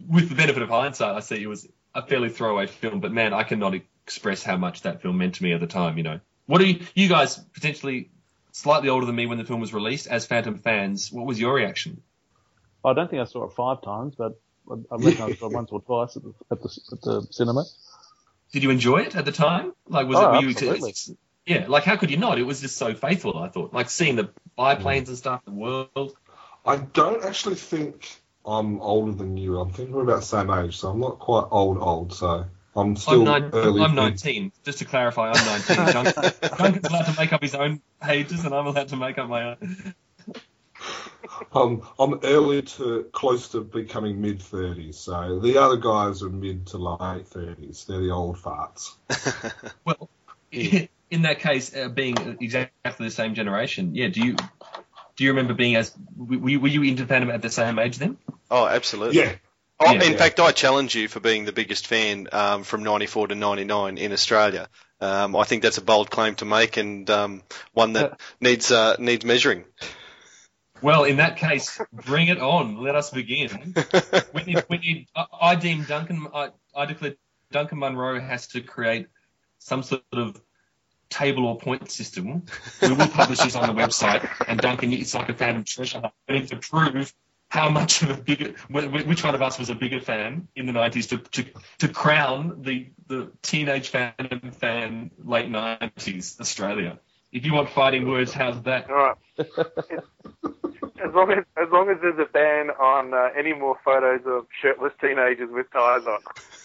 with 0.07 0.29
the 0.29 0.35
benefit 0.35 0.63
of 0.63 0.69
hindsight, 0.69 1.15
I 1.15 1.21
see 1.21 1.43
it 1.43 1.47
was 1.47 1.67
a 1.95 2.07
fairly 2.07 2.29
throwaway 2.29 2.67
film, 2.67 3.01
but 3.01 3.13
man, 3.13 3.33
I 3.33 3.43
cannot 3.43 3.75
express 4.05 4.43
how 4.43 4.57
much 4.57 4.83
that 4.83 5.03
film 5.03 5.19
meant 5.19 5.37
to 5.37 5.43
me 5.43 5.53
at 5.53 5.61
the 5.61 5.67
time. 5.67 5.97
You 5.97 6.05
know, 6.05 6.21
what 6.47 6.61
are 6.61 6.67
you, 6.67 6.81
you 6.95 7.09
guys 7.09 7.37
potentially 7.37 8.11
slightly 8.53 8.89
older 8.89 9.07
than 9.07 9.15
me 9.15 9.27
when 9.27 9.39
the 9.39 9.45
film 9.45 9.61
was 9.61 9.73
released 9.75 10.07
as 10.07 10.27
Phantom 10.27 10.59
fans? 10.59 11.13
What 11.13 11.27
was 11.27 11.41
your 11.41 11.55
reaction? 11.55 12.03
I 12.85 12.93
don't 12.93 13.11
think 13.11 13.21
I 13.21 13.25
saw 13.25 13.45
it 13.45 13.53
five 13.53 13.83
times, 13.83 14.15
but 14.17 14.39
I 14.71 14.75
I 14.93 14.97
reckon 14.97 15.23
I 15.23 15.35
saw 15.35 15.47
it 15.47 15.53
once 15.53 15.71
or 15.71 15.81
twice 15.81 16.17
at 16.17 16.23
the, 16.23 16.35
at 16.51 16.63
the, 16.63 16.81
at 16.93 17.01
the 17.03 17.27
cinema. 17.31 17.65
Did 18.53 18.63
you 18.63 18.71
enjoy 18.71 18.99
it 18.99 19.17
at 19.17 19.25
the 19.25 19.33
time? 19.33 19.73
Like, 19.89 20.07
was 20.07 20.19
Oh, 20.19 20.29
it? 20.29 20.33
Were 20.37 20.43
you 20.43 20.51
absolutely. 20.51 20.95
yeah, 21.47 21.67
like 21.69 21.85
how 21.85 21.97
could 21.97 22.11
you 22.11 22.17
not? 22.17 22.39
It 22.39 22.45
was 22.45 22.61
just 22.61 22.77
so 22.77 22.95
faithful. 22.95 23.37
I 23.39 23.49
thought, 23.49 23.75
like 23.75 23.91
seeing 23.91 24.17
the 24.17 24.31
biplanes 24.57 25.09
and 25.09 25.19
stuff, 25.19 25.45
the 25.45 25.51
world. 25.51 26.17
I 26.65 26.77
don't 26.77 27.25
actually 27.25 27.57
think 27.57 28.21
I'm 28.49 28.81
older 28.81 29.13
than 29.13 29.37
you. 29.37 29.59
I'm 29.59 29.71
thinking 29.71 29.95
we're 29.95 30.03
about 30.03 30.21
the 30.21 30.27
same 30.27 30.51
age, 30.51 30.79
so 30.79 30.89
I'm 30.89 31.01
not 31.01 31.19
quite 31.19 31.47
old, 31.51 31.79
old. 31.79 32.13
So 32.15 32.47
I'm 32.75 32.97
still 32.97 33.29
I'm, 33.29 33.43
nine, 33.43 33.51
early. 33.53 33.83
I'm 33.83 33.95
19. 33.95 34.53
Just 34.65 34.79
to 34.79 34.85
clarify, 34.85 35.31
I'm 35.33 35.47
19. 35.67 35.77
Duncan's 36.57 36.87
allowed 36.87 37.07
to 37.07 37.15
make 37.19 37.33
up 37.33 37.43
his 37.43 37.55
own 37.55 37.83
ages, 38.07 38.45
and 38.45 38.55
I'm 38.55 38.67
allowed 38.67 38.89
to 38.89 38.97
make 38.97 39.19
up 39.19 39.29
my 39.29 39.51
own. 39.51 39.95
Um, 41.53 41.83
I'm 41.99 42.21
early 42.25 42.63
to 42.63 43.05
close 43.13 43.49
to 43.51 43.61
becoming 43.61 44.21
mid 44.21 44.41
30s. 44.41 44.95
So 44.95 45.41
the 45.41 45.59
other 45.59 45.77
guys 45.77 46.23
are 46.23 46.31
mid 46.31 46.67
to 46.69 46.79
late 46.79 47.29
30s. 47.29 47.87
They're 47.87 48.01
the 48.01 48.11
old 48.11 48.37
farts. 48.37 48.95
Well, 49.85 50.09
in 50.53 51.23
that 51.23 51.41
case, 51.41 51.75
uh, 51.75 51.89
being 51.89 52.39
exactly 52.41 53.07
the 53.07 53.11
same 53.11 53.35
generation, 53.35 53.95
yeah. 53.95 54.09
Do 54.09 54.21
you 54.21 54.37
do 55.19 55.25
you 55.25 55.31
remember 55.31 55.53
being 55.53 55.77
as 55.77 55.93
were 56.17 56.49
you, 56.49 56.61
were 56.61 56.69
you 56.69 56.83
into 56.85 57.05
Phantom 57.05 57.31
at 57.31 57.43
the 57.43 57.51
same 57.51 57.79
age 57.79 57.99
then? 57.99 58.17
Oh, 58.51 58.67
absolutely. 58.67 59.19
Yeah. 59.19 59.35
Oh, 59.81 59.93
Yeah. 59.93 60.03
in 60.03 60.17
fact, 60.17 60.41
I 60.41 60.53
challenge 60.53 60.95
you 60.95 61.09
for 61.09 61.21
being 61.21 61.45
the 61.45 61.53
biggest 61.53 61.87
fan 61.87 62.29
um, 62.33 62.63
from 62.63 62.85
'94 62.85 63.29
to 63.29 63.35
'99 63.35 63.99
in 63.99 64.13
Australia. 64.13 64.69
Um, 65.01 65.37
I 65.37 65.45
think 65.45 65.63
that's 65.63 65.79
a 65.79 65.83
bold 65.83 66.11
claim 66.11 66.37
to 66.37 66.45
make, 66.45 66.77
and 66.77 67.09
um, 67.11 67.43
one 67.73 67.93
that 67.95 68.21
needs 68.41 68.71
uh, 68.73 68.97
needs 68.99 69.25
measuring. 69.25 69.65
Well, 70.81 71.03
in 71.05 71.17
that 71.17 71.37
case, 71.37 71.81
bring 71.93 72.29
it 72.29 72.39
on. 72.39 72.81
Let 72.83 72.95
us 72.95 73.11
begin. 73.11 73.75
We 74.35 74.45
need, 74.45 74.65
we 74.71 74.79
need, 74.79 75.09
I, 75.17 75.25
I 75.41 75.55
deem 75.57 75.83
Duncan, 75.83 76.29
I, 76.33 76.51
I 76.77 76.87
declare 76.87 77.15
Duncan 77.51 77.79
Munro 77.79 78.21
has 78.21 78.47
to 78.49 78.61
create 78.61 79.09
some 79.59 79.83
sort 79.83 80.03
of 80.13 80.41
table 81.11 81.47
or 81.47 81.59
point 81.59 81.91
system. 81.91 82.45
We 82.83 82.93
will 82.93 83.09
publish 83.09 83.41
this 83.41 83.57
on 83.57 83.67
the 83.67 83.81
website, 83.81 84.29
and 84.47 84.61
Duncan, 84.61 84.93
it's 84.93 85.15
like 85.15 85.29
a 85.29 85.35
Phantom 85.35 85.65
treasure 85.65 86.01
hunt. 86.01 86.15
We 86.29 86.41
need 86.41 86.49
to 86.49 86.57
prove 86.57 87.13
how 87.49 87.71
much 87.71 88.03
of 88.03 88.11
a 88.11 88.15
bigger, 88.15 88.55
wh- 88.73 88.85
wh- 88.85 89.09
which 89.09 89.25
one 89.25 89.35
of 89.35 89.43
us 89.43 89.59
was 89.59 89.71
a 89.71 89.75
bigger 89.75 90.01
fan 90.01 90.49
in 90.55 90.67
the 90.67 90.73
90s 90.73 91.09
to, 91.09 91.19
to, 91.19 91.51
to 91.79 91.89
crown 91.89 92.61
the, 92.63 92.91
the 93.07 93.33
teenage 93.43 93.89
Phantom 93.89 94.51
fan 94.53 95.11
late 95.25 95.51
90s 95.51 96.41
Australia. 96.41 96.99
If 97.33 97.47
you 97.47 97.55
want 97.55 97.71
fighting 97.71 98.07
words, 98.09 98.33
how's 98.33 98.63
that? 98.63 98.91
All 98.91 98.97
right. 98.97 99.17
as 101.05 101.15
long 101.15 101.31
as 101.31 101.45
as 101.57 101.69
long 101.71 101.91
as 101.91 101.99
there's 102.01 102.19
a 102.19 102.31
ban 102.33 102.71
on 102.71 103.15
uh, 103.15 103.29
any 103.37 103.53
more 103.53 103.79
photos 103.85 104.21
of 104.27 104.47
shirtless 104.61 104.93
teenagers 105.01 105.51
with 105.51 105.71
ties 105.71 106.07
on. 106.07 106.19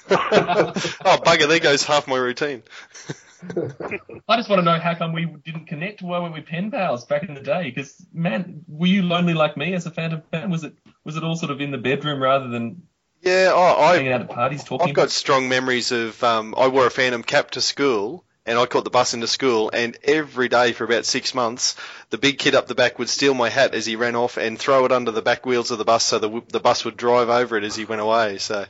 oh, 0.12 1.18
bugger! 1.26 1.48
There 1.48 1.60
goes 1.60 1.84
half 1.84 2.08
my 2.08 2.18
routine. 2.18 2.64
I 4.28 4.38
just 4.38 4.50
want 4.50 4.60
to 4.60 4.64
know 4.64 4.80
how 4.80 4.96
come 4.96 5.14
we 5.14 5.26
didn't 5.26 5.68
connect. 5.68 6.02
Why 6.02 6.20
weren't 6.20 6.34
we 6.34 6.42
pen 6.42 6.72
pals 6.72 7.06
back 7.06 7.24
in 7.24 7.34
the 7.34 7.42
day? 7.42 7.64
Because 7.64 8.06
man, 8.14 8.64
were 8.68 8.88
you 8.88 9.04
lonely 9.04 9.34
like 9.34 9.58
me 9.58 9.74
as 9.74 9.86
a 9.86 9.92
Phantom 9.92 10.22
fan? 10.32 10.50
Was 10.50 10.64
it 10.64 10.74
was 11.04 11.18
it 11.18 11.24
all 11.24 11.36
sort 11.36 11.52
of 11.52 11.62
in 11.62 11.72
the 11.72 11.78
bedroom 11.78 12.22
rather 12.22 12.48
than 12.48 12.84
Yeah, 13.22 13.52
oh, 13.54 13.82
I 13.82 13.96
hanging 13.96 14.14
out 14.14 14.22
at 14.22 14.30
parties 14.30 14.64
talking? 14.64 14.90
I've 14.90 14.96
got 14.96 15.12
strong 15.12 15.50
memories 15.50 15.92
of 15.92 16.24
um, 16.24 16.56
I 16.58 16.68
wore 16.68 16.88
a 16.88 16.92
Phantom 16.92 17.24
cap 17.24 17.52
to 17.52 17.62
school, 17.62 18.24
and 18.46 18.58
I 18.58 18.66
caught 18.66 18.84
the 18.84 18.90
bus 18.90 19.14
into 19.14 19.28
school, 19.28 19.70
and 19.74 19.98
every 20.04 20.50
day 20.50 20.74
for 20.74 20.84
about 20.84 21.06
six 21.06 21.34
months, 21.34 21.76
the 22.10 22.18
big 22.18 22.40
kid 22.40 22.56
up 22.56 22.68
the 22.68 22.76
back 22.76 23.00
would 23.00 23.10
steal 23.10 23.34
my 23.34 23.50
hat 23.50 23.74
as 23.74 23.86
he 23.86 23.96
ran 23.96 24.16
off 24.16 24.38
and 24.38 24.58
throw 24.58 24.86
it 24.86 24.92
under 24.92 25.12
the 25.12 25.22
back 25.22 25.46
wheels 25.46 25.72
of 25.72 25.78
the 25.78 25.86
bus, 25.86 26.06
so 26.06 26.20
the 26.20 26.42
the 26.50 26.60
bus 26.60 26.86
would 26.86 26.98
drive 26.98 27.30
over 27.30 27.58
it 27.58 27.64
as 27.64 27.76
he 27.76 27.86
went 27.86 28.02
away. 28.02 28.38
So 28.38 28.66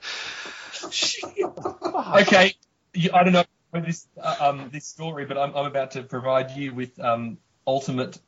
okay, 2.18 2.56
I 3.14 3.24
don't 3.24 3.34
know 3.34 3.44
this 3.82 4.08
uh, 4.22 4.36
um, 4.40 4.70
this 4.72 4.86
story, 4.86 5.26
but 5.26 5.38
I'm, 5.38 5.56
I'm 5.56 5.66
about 5.66 5.92
to 5.92 6.04
provide 6.04 6.52
you 6.52 6.74
with 6.74 7.00
um, 7.00 7.38
ultimate 7.66 8.20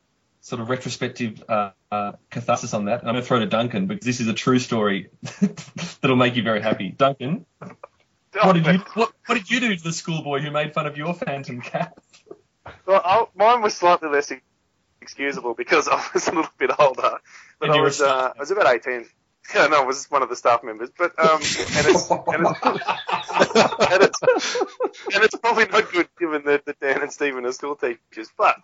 sort 0.41 0.61
of 0.61 0.69
retrospective 0.69 1.43
uh, 1.49 1.71
uh, 1.91 2.11
catharsis 2.29 2.73
on 2.73 2.85
that. 2.85 2.99
And 3.01 3.09
I'm 3.09 3.15
going 3.15 3.23
to 3.23 3.27
throw 3.27 3.39
to 3.39 3.47
Duncan 3.47 3.87
because 3.87 4.05
this 4.05 4.19
is 4.19 4.27
a 4.27 4.33
true 4.33 4.59
story 4.59 5.09
that'll 6.01 6.15
make 6.15 6.35
you 6.35 6.43
very 6.43 6.61
happy. 6.61 6.89
Duncan, 6.89 7.45
what 8.43 8.53
did 8.53 8.65
you 8.65 8.79
what, 8.93 9.11
what 9.25 9.35
did 9.35 9.49
you 9.49 9.59
do 9.59 9.75
to 9.75 9.83
the 9.83 9.93
schoolboy 9.93 10.39
who 10.39 10.51
made 10.51 10.73
fun 10.73 10.85
of 10.85 10.97
your 10.97 11.13
Phantom 11.13 11.61
cap? 11.61 11.99
Well, 12.85 13.01
I, 13.03 13.25
mine 13.35 13.61
was 13.61 13.75
slightly 13.75 14.09
less 14.09 14.31
excusable 15.01 15.53
because 15.53 15.87
I 15.87 16.03
was 16.13 16.27
a 16.27 16.31
little 16.31 16.51
bit 16.57 16.71
older. 16.77 17.19
But 17.59 17.69
I 17.71 17.81
was 17.81 18.01
uh, 18.01 18.33
I 18.35 18.39
was 18.39 18.51
about 18.51 18.73
eighteen. 18.73 19.07
Yeah, 19.53 19.67
no, 19.67 19.83
I 19.83 19.85
was 19.85 20.09
one 20.09 20.23
of 20.23 20.29
the 20.29 20.35
staff 20.35 20.63
members. 20.63 20.89
But 20.97 21.17
um, 21.19 21.35
and 21.37 21.87
it's 21.87 22.09
and 22.09 22.47
it's, 22.47 22.61
and 23.91 24.03
it's 24.03 24.55
and 25.13 25.23
it's 25.23 25.35
probably 25.37 25.65
not 25.65 25.91
good 25.91 26.07
given 26.19 26.43
that, 26.45 26.65
that 26.65 26.79
Dan 26.79 27.01
and 27.01 27.11
Stephen 27.11 27.45
are 27.45 27.51
school 27.51 27.75
teachers. 27.75 28.29
But 28.37 28.55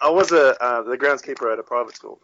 I 0.00 0.10
was 0.10 0.32
a 0.32 0.62
uh, 0.62 0.82
the 0.82 0.98
groundskeeper 0.98 1.50
at 1.52 1.58
a 1.58 1.62
private 1.62 1.94
school, 1.94 2.20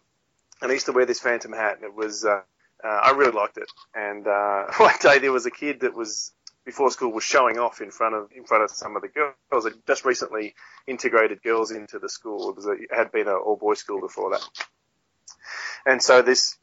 and 0.61 0.69
I 0.69 0.73
used 0.73 0.85
to 0.85 0.91
wear 0.91 1.05
this 1.05 1.19
phantom 1.19 1.53
hat, 1.53 1.77
and 1.77 1.83
it 1.83 1.95
was 1.95 2.25
uh, 2.25 2.41
uh, 2.83 2.87
I 2.87 3.11
really 3.11 3.31
liked 3.31 3.57
it. 3.57 3.71
And 3.95 4.27
uh, 4.27 4.65
one 4.77 4.95
day 5.01 5.19
there 5.19 5.31
was 5.31 5.45
a 5.45 5.51
kid 5.51 5.81
that 5.81 5.95
was 5.95 6.31
before 6.65 6.91
school 6.91 7.11
was 7.11 7.23
showing 7.23 7.57
off 7.57 7.81
in 7.81 7.91
front 7.91 8.15
of 8.15 8.29
in 8.35 8.45
front 8.45 8.63
of 8.63 8.71
some 8.71 8.95
of 8.95 9.01
the 9.01 9.09
girls. 9.09 9.65
It 9.65 9.85
just 9.87 10.05
recently 10.05 10.53
integrated 10.87 11.41
girls 11.41 11.71
into 11.71 11.99
the 11.99 12.09
school. 12.09 12.49
It 12.49 12.55
was 12.55 12.67
a, 12.67 12.71
it 12.71 12.93
had 12.93 13.11
been 13.11 13.27
an 13.27 13.35
all 13.35 13.55
boys 13.55 13.79
school 13.79 13.99
before 13.99 14.31
that, 14.31 14.47
and 15.85 16.01
so 16.01 16.21
this 16.21 16.57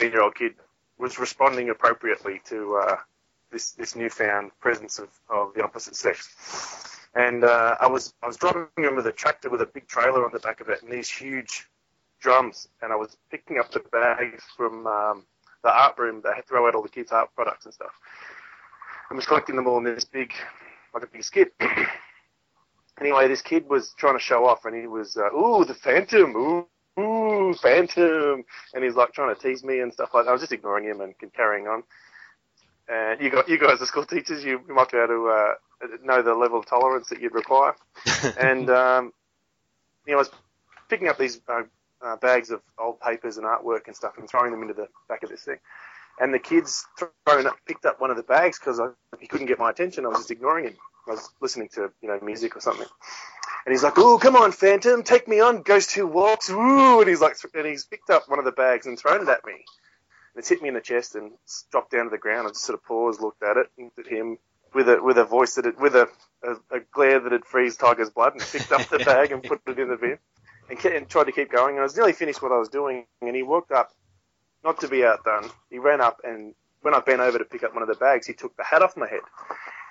year 0.00 0.22
old 0.22 0.34
kid 0.34 0.54
was 0.98 1.18
responding 1.18 1.70
appropriately 1.70 2.40
to 2.46 2.76
uh, 2.76 2.96
this 3.50 3.72
this 3.72 3.96
newfound 3.96 4.50
presence 4.60 4.98
of, 4.98 5.08
of 5.28 5.54
the 5.54 5.62
opposite 5.62 5.96
sex. 5.96 6.98
And 7.14 7.44
uh, 7.44 7.76
I 7.80 7.86
was 7.86 8.14
I 8.22 8.26
was 8.26 8.36
driving 8.36 8.68
him 8.76 8.96
with 8.96 9.06
a 9.06 9.12
tractor 9.12 9.48
with 9.50 9.62
a 9.62 9.66
big 9.66 9.86
trailer 9.88 10.24
on 10.24 10.32
the 10.32 10.40
back 10.40 10.60
of 10.60 10.68
it 10.68 10.82
and 10.82 10.92
these 10.92 11.08
huge 11.08 11.66
drums, 12.20 12.68
and 12.82 12.92
I 12.92 12.96
was 12.96 13.16
picking 13.30 13.58
up 13.58 13.70
the 13.70 13.80
bags 13.92 14.42
from 14.56 14.86
um, 14.86 15.26
the 15.62 15.70
art 15.70 15.98
room 15.98 16.20
that 16.24 16.46
throw 16.46 16.66
out 16.66 16.74
all 16.74 16.82
the 16.82 16.88
kids' 16.88 17.12
art 17.12 17.30
products 17.34 17.64
and 17.64 17.74
stuff. 17.74 17.92
I 19.10 19.14
was 19.14 19.26
collecting 19.26 19.56
them 19.56 19.66
all 19.66 19.78
in 19.78 19.84
this 19.84 20.04
big, 20.04 20.32
like 20.92 21.04
a 21.04 21.06
big 21.06 21.22
skid. 21.22 21.48
anyway, 23.00 23.28
this 23.28 23.42
kid 23.42 23.68
was 23.68 23.94
trying 23.96 24.14
to 24.14 24.22
show 24.22 24.46
off, 24.46 24.64
and 24.64 24.74
he 24.74 24.86
was, 24.86 25.16
uh, 25.16 25.32
ooh, 25.32 25.64
the 25.64 25.74
Phantom, 25.74 26.34
ooh, 26.34 26.66
ooh, 26.98 27.54
Phantom, 27.54 28.44
and 28.74 28.84
he's 28.84 28.94
like 28.94 29.12
trying 29.12 29.34
to 29.34 29.40
tease 29.40 29.64
me 29.64 29.80
and 29.80 29.92
stuff 29.92 30.10
like 30.14 30.24
that. 30.24 30.30
I 30.30 30.32
was 30.32 30.42
just 30.42 30.52
ignoring 30.52 30.84
him 30.84 31.00
and 31.00 31.14
carrying 31.34 31.66
on. 31.66 31.82
And 32.88 33.20
you 33.20 33.30
got 33.30 33.48
you 33.48 33.58
guys, 33.58 33.80
the 33.80 33.86
school 33.86 34.04
teachers, 34.04 34.44
you, 34.44 34.60
you 34.68 34.74
might 34.74 34.90
be 34.90 34.98
able 34.98 35.08
to 35.08 35.28
uh, 35.28 35.54
know 36.04 36.22
the 36.22 36.34
level 36.34 36.58
of 36.58 36.66
tolerance 36.66 37.08
that 37.08 37.20
you'd 37.20 37.34
require. 37.34 37.74
and 38.40 38.70
um, 38.70 39.12
you 40.06 40.12
know, 40.12 40.18
I 40.18 40.20
was 40.20 40.30
picking 40.88 41.08
up 41.08 41.18
these 41.18 41.40
uh, 41.48 41.62
uh, 42.00 42.16
bags 42.16 42.50
of 42.50 42.60
old 42.78 43.00
papers 43.00 43.38
and 43.38 43.46
artwork 43.46 43.86
and 43.86 43.96
stuff 43.96 44.18
and 44.18 44.28
throwing 44.28 44.52
them 44.52 44.62
into 44.62 44.74
the 44.74 44.88
back 45.08 45.22
of 45.24 45.30
this 45.30 45.42
thing. 45.42 45.58
And 46.18 46.32
the 46.32 46.38
kids 46.38 46.86
thrown 46.98 47.46
up, 47.46 47.56
picked 47.66 47.84
up 47.84 48.00
one 48.00 48.10
of 48.10 48.16
the 48.16 48.22
bags 48.22 48.58
because 48.58 48.80
he 49.20 49.26
couldn't 49.26 49.48
get 49.48 49.58
my 49.58 49.70
attention. 49.70 50.06
I 50.06 50.08
was 50.08 50.18
just 50.18 50.30
ignoring 50.30 50.64
him. 50.66 50.76
I 51.08 51.12
was 51.12 51.28
listening 51.40 51.68
to 51.74 51.92
you 52.00 52.08
know 52.08 52.18
music 52.22 52.56
or 52.56 52.60
something. 52.60 52.86
And 53.66 53.72
he's 53.72 53.82
like, 53.82 53.98
"Oh, 53.98 54.16
come 54.16 54.36
on, 54.36 54.52
Phantom, 54.52 55.02
take 55.02 55.28
me 55.28 55.40
on 55.40 55.62
Ghost 55.62 55.92
Who 55.94 56.06
Walks." 56.06 56.48
Woo! 56.48 57.00
And 57.00 57.08
he's 57.08 57.20
like, 57.20 57.36
and 57.54 57.66
he's 57.66 57.84
picked 57.84 58.10
up 58.10 58.28
one 58.28 58.38
of 58.38 58.44
the 58.44 58.52
bags 58.52 58.86
and 58.86 58.98
thrown 58.98 59.22
it 59.22 59.28
at 59.28 59.44
me. 59.44 59.52
And 59.54 60.38
it's 60.38 60.48
hit 60.48 60.62
me 60.62 60.68
in 60.68 60.74
the 60.74 60.80
chest 60.80 61.16
and 61.16 61.32
dropped 61.70 61.90
down 61.90 62.04
to 62.04 62.10
the 62.10 62.18
ground. 62.18 62.46
I 62.46 62.50
just 62.50 62.62
sort 62.62 62.78
of 62.78 62.84
paused, 62.84 63.20
looked 63.20 63.42
at 63.42 63.56
it, 63.56 63.66
looked 63.76 63.98
at 63.98 64.06
him 64.06 64.38
with 64.72 64.88
a 64.88 65.02
with 65.02 65.18
a 65.18 65.24
voice 65.24 65.56
that 65.56 65.66
it, 65.66 65.80
with 65.80 65.96
a, 65.96 66.08
a, 66.42 66.76
a 66.76 66.80
glare 66.92 67.20
that 67.20 67.32
had 67.32 67.44
freeze 67.44 67.76
Tiger's 67.76 68.10
blood, 68.10 68.34
and 68.34 68.40
picked 68.40 68.72
up 68.72 68.88
the 68.88 68.98
bag 69.04 69.32
and 69.32 69.42
put 69.42 69.60
it 69.66 69.78
in 69.78 69.88
the 69.88 69.96
bin, 69.96 70.18
and, 70.70 70.84
and 70.86 71.08
tried 71.08 71.24
to 71.24 71.32
keep 71.32 71.50
going. 71.50 71.74
And 71.74 71.80
I 71.80 71.82
was 71.82 71.96
nearly 71.96 72.12
finished 72.12 72.40
what 72.40 72.52
I 72.52 72.58
was 72.58 72.68
doing, 72.68 73.04
and 73.20 73.34
he 73.34 73.42
walked 73.42 73.72
up 73.72 73.90
not 74.64 74.80
to 74.80 74.88
be 74.88 75.04
outdone, 75.04 75.48
he 75.70 75.78
ran 75.78 76.00
up 76.00 76.20
and 76.24 76.54
when 76.82 76.94
I 76.94 77.00
bent 77.00 77.20
over 77.20 77.38
to 77.38 77.44
pick 77.44 77.64
up 77.64 77.74
one 77.74 77.82
of 77.82 77.88
the 77.88 77.94
bags, 77.94 78.26
he 78.28 78.32
took 78.32 78.56
the 78.56 78.62
hat 78.62 78.82
off 78.82 78.96
my 78.96 79.08
head. 79.08 79.20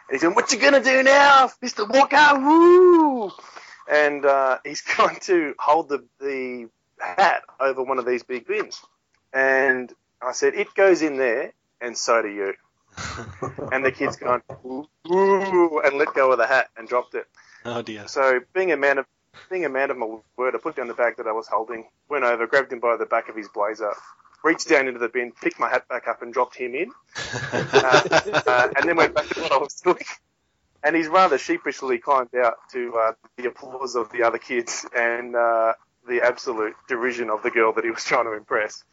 And 0.07 0.15
he 0.15 0.19
said, 0.19 0.35
"What 0.35 0.51
you 0.51 0.59
gonna 0.59 0.83
do 0.83 1.03
now, 1.03 1.51
Mister 1.61 1.85
Walker?" 1.85 2.39
Woo! 2.39 3.31
And 3.91 4.25
uh, 4.25 4.59
he's 4.63 4.81
going 4.97 5.17
to 5.21 5.55
hold 5.59 5.89
the 5.89 6.03
the 6.19 6.69
hat 6.99 7.43
over 7.59 7.83
one 7.83 7.99
of 7.99 8.05
these 8.05 8.23
big 8.23 8.47
bins. 8.47 8.81
And 9.33 9.91
I 10.21 10.31
said, 10.31 10.53
"It 10.53 10.73
goes 10.75 11.01
in 11.01 11.17
there, 11.17 11.53
and 11.81 11.97
so 11.97 12.21
do 12.21 12.29
you." 12.29 12.53
and 13.71 13.83
the 13.83 13.91
kid's 13.91 14.15
gone, 14.15 14.41
"Ooh!" 14.65 15.81
and 15.83 15.97
let 15.97 16.13
go 16.13 16.31
of 16.31 16.37
the 16.37 16.47
hat 16.47 16.69
and 16.77 16.87
dropped 16.87 17.15
it. 17.15 17.27
Oh 17.65 17.81
dear. 17.81 18.07
So 18.07 18.41
being 18.53 18.71
a 18.71 18.77
man 18.77 18.99
of 18.99 19.05
being 19.49 19.65
a 19.65 19.69
man 19.69 19.91
of 19.91 19.97
my 19.97 20.17
word, 20.37 20.55
I 20.55 20.59
put 20.59 20.75
down 20.75 20.87
the 20.87 20.93
bag 20.93 21.17
that 21.17 21.27
I 21.27 21.31
was 21.31 21.47
holding, 21.47 21.87
went 22.09 22.23
over, 22.23 22.47
grabbed 22.47 22.71
him 22.71 22.79
by 22.79 22.95
the 22.95 23.05
back 23.05 23.27
of 23.27 23.35
his 23.35 23.49
blazer, 23.49 23.93
reached 24.45 24.69
down 24.69 24.87
into 24.87 24.99
the 24.99 25.09
bin, 25.09 25.31
picked 25.31 25.59
my 25.59 25.67
hat 25.67 25.87
back 25.89 26.07
up, 26.07 26.21
and 26.21 26.31
dropped 26.31 26.55
him 26.55 26.75
in, 26.75 26.91
uh, 27.53 28.01
uh, 28.47 28.67
and 28.77 28.87
then 28.87 28.95
went 28.95 29.13
back 29.15 29.27
to 29.29 29.41
what 29.41 29.51
I 29.51 29.57
was 29.57 29.73
doing. 29.83 29.97
And 30.83 30.95
he's 30.95 31.07
rather 31.07 31.39
sheepishly 31.39 31.97
climbed 31.97 32.35
out 32.35 32.57
to 32.73 32.93
uh, 32.95 33.11
the 33.37 33.47
applause 33.47 33.95
of 33.95 34.11
the 34.11 34.21
other 34.21 34.37
kids 34.37 34.85
and 34.95 35.35
uh, 35.35 35.73
the 36.07 36.21
absolute 36.21 36.75
derision 36.87 37.31
of 37.31 37.41
the 37.41 37.49
girl 37.49 37.73
that 37.73 37.83
he 37.83 37.89
was 37.89 38.03
trying 38.03 38.25
to 38.25 38.33
impress. 38.33 38.83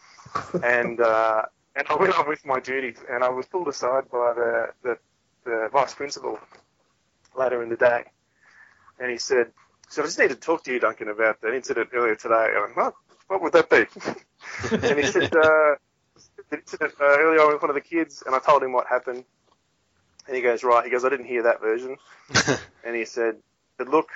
And 0.64 1.00
uh, 1.00 1.42
and 1.76 1.86
I 1.88 1.96
went 1.96 2.18
on 2.18 2.26
with 2.28 2.44
my 2.46 2.61
duties, 2.61 2.96
and 3.11 3.22
I 3.22 3.28
was 3.28 3.46
pulled 3.46 3.68
aside 3.68 4.11
by 4.11 4.32
the, 4.34 4.68
the, 4.82 4.98
the 5.44 5.68
vice 5.72 5.94
principal 5.94 6.38
later 7.36 7.62
in 7.62 7.68
the 7.68 7.76
day, 7.76 8.05
and 8.98 9.11
he 9.11 9.18
said, 9.18 9.53
"So 9.90 10.03
I 10.03 10.07
just 10.07 10.18
need 10.18 10.30
to 10.30 10.36
talk 10.36 10.64
to 10.64 10.72
you, 10.72 10.80
Duncan, 10.80 11.09
about 11.09 11.42
that 11.42 11.55
incident 11.55 11.90
earlier 11.92 12.14
today." 12.14 12.48
I'm 12.57 12.74
like, 12.74 12.94
what 13.33 13.43
would 13.43 13.53
that 13.55 13.70
be? 13.70 13.87
and 14.87 14.99
he 14.99 15.07
said, 15.07 15.35
uh, 15.35 15.74
incident 16.53 16.93
uh, 17.01 17.05
earlier 17.05 17.41
on 17.41 17.55
with 17.55 17.62
one 17.62 17.70
of 17.70 17.74
the 17.74 17.80
kids, 17.80 18.22
and 18.26 18.35
I 18.35 18.39
told 18.39 18.62
him 18.62 18.72
what 18.72 18.87
happened. 18.87 19.24
And 20.26 20.37
he 20.37 20.43
goes, 20.43 20.62
right. 20.62 20.85
He 20.85 20.91
goes, 20.91 21.05
I 21.05 21.09
didn't 21.09 21.26
hear 21.26 21.45
that 21.45 21.61
version. 21.61 21.97
and 22.85 22.95
he 22.95 23.07
said, 23.07 23.37
but 23.78 23.89
look, 23.89 24.11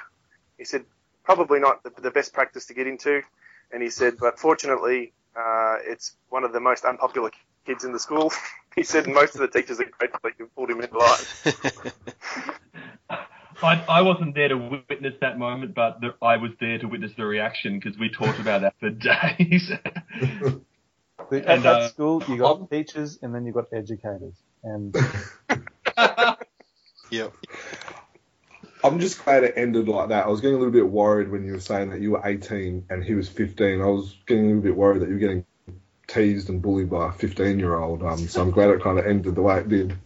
he 0.59 0.65
said, 0.65 0.85
probably 1.25 1.59
not 1.61 1.83
the, 1.83 1.91
the 2.01 2.11
best 2.11 2.33
practice 2.33 2.67
to 2.67 2.75
get 2.75 2.87
into. 2.87 3.23
And 3.73 3.83
he 3.83 3.91
said, 3.91 4.15
but 4.21 4.39
fortunately, 4.39 5.13
uh, 5.35 5.77
it's 5.81 6.15
one 6.29 6.45
of 6.45 6.53
the 6.53 6.61
most 6.61 6.85
unpopular 6.85 7.31
kids 7.65 7.85
in 7.85 7.93
the 7.93 7.99
school. 7.99 8.33
he 8.77 8.85
said, 8.85 9.09
most 9.09 9.35
of 9.35 9.41
the 9.41 9.49
teachers 9.49 9.81
are 9.81 9.85
grateful 9.85 10.21
that 10.25 10.35
you 10.39 10.49
pulled 10.55 10.71
him 10.71 10.83
into 10.83 10.99
line. 10.99 11.93
I, 13.63 13.83
I 13.89 14.03
wasn't 14.03 14.35
there 14.35 14.49
to 14.49 14.83
witness 14.89 15.15
that 15.21 15.39
moment, 15.39 15.75
but 15.75 16.01
the, 16.01 16.15
I 16.23 16.37
was 16.37 16.53
there 16.61 16.79
to 16.79 16.87
witness 16.87 17.13
the 17.17 17.25
reaction 17.25 17.79
because 17.79 17.99
we 17.99 18.09
talked 18.09 18.39
about 18.39 18.63
that 18.63 18.75
for 18.81 18.91
days. 19.39 19.71
The, 21.31 21.39
at 21.39 21.57
And, 21.57 21.65
that 21.65 21.77
uh, 21.77 21.89
school, 21.89 22.23
you 22.29 22.37
got 22.37 22.71
teachers 22.71 23.19
and 23.21 23.35
then 23.35 23.47
you 23.47 23.53
got 23.53 23.65
educators. 23.73 24.35
And 24.63 24.95
Yep. 27.11 27.33
I'm 28.85 29.01
just 29.01 29.25
glad 29.25 29.45
it 29.45 29.55
ended 29.57 29.89
like 29.89 30.11
that. 30.11 30.27
I 30.27 30.29
was 30.29 30.41
getting 30.41 30.57
a 30.57 30.59
little 30.59 30.73
bit 30.73 30.89
worried 30.89 31.31
when 31.31 31.45
you 31.45 31.53
were 31.53 31.61
saying 31.61 31.91
that 31.91 32.01
you 32.01 32.13
were 32.13 32.23
18 32.25 32.87
and 32.91 33.03
he 33.03 33.15
was 33.15 33.29
15. 33.29 33.81
I 33.81 33.85
was 33.87 34.17
getting 34.27 34.45
a 34.45 34.47
little 34.49 34.63
bit 34.63 34.77
worried 34.77 35.03
that 35.03 35.09
you 35.09 35.15
were 35.15 35.21
getting 35.21 35.45
teased 36.07 36.49
and 36.49 36.63
bullied 36.63 36.91
by 36.91 37.09
a 37.09 37.13
15 37.13 37.59
year 37.59 37.77
old. 37.77 38.03
Um, 38.03 38.19
so 38.19 38.43
I'm 38.43 38.51
glad 38.51 38.71
it 38.71 38.83
kind 38.83 38.99
of 38.99 39.07
ended 39.07 39.35
the 39.35 39.43
way 39.43 39.59
it 39.59 39.69
did. 39.69 39.97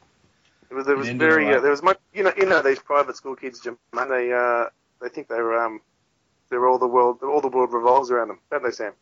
It 0.70 0.74
was, 0.74 0.86
there 0.86 0.96
was 0.96 1.06
The 1.06 1.10
end 1.10 1.22
of 1.22 1.28
very, 1.28 1.54
uh, 1.54 1.60
there 1.60 1.70
was 1.70 1.82
much, 1.82 1.98
you 2.14 2.22
know, 2.22 2.32
you 2.36 2.46
know, 2.46 2.62
these 2.62 2.78
private 2.78 3.16
school 3.16 3.34
kids, 3.34 3.60
Jim, 3.60 3.76
man, 3.92 4.08
they, 4.08 4.32
uh, 4.32 4.66
they 5.02 5.08
think 5.08 5.28
they're, 5.28 5.64
um, 5.64 5.80
they're 6.48 6.66
all 6.66 6.78
the 6.78 6.86
world, 6.86 7.18
all 7.22 7.40
the 7.40 7.48
world 7.48 7.72
revolves 7.72 8.10
around 8.10 8.28
them, 8.28 8.38
don't 8.50 8.62
they, 8.62 8.70
Sam? 8.70 8.92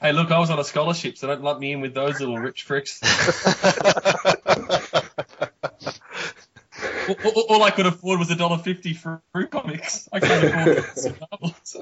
hey, 0.00 0.12
look, 0.12 0.30
I 0.30 0.38
was 0.38 0.50
on 0.50 0.58
a 0.58 0.64
scholarship, 0.64 1.18
so 1.18 1.26
don't 1.26 1.42
lump 1.42 1.60
me 1.60 1.72
in 1.72 1.80
with 1.80 1.94
those 1.94 2.20
little 2.20 2.38
rich 2.38 2.66
fricks. 2.66 3.00
all, 7.24 7.32
all- 7.34 7.46
all 7.50 7.62
I 7.62 7.70
could 7.70 7.86
afford 7.86 8.18
was 8.18 8.30
a 8.30 8.36
dollar 8.36 8.58
fifty 8.58 8.94
for 8.94 9.20
Frew 9.32 9.46
comics. 9.48 10.08
I 10.12 10.20
can't 10.20 10.44
afford 10.78 10.96
some 10.96 11.16
novels. 11.30 11.76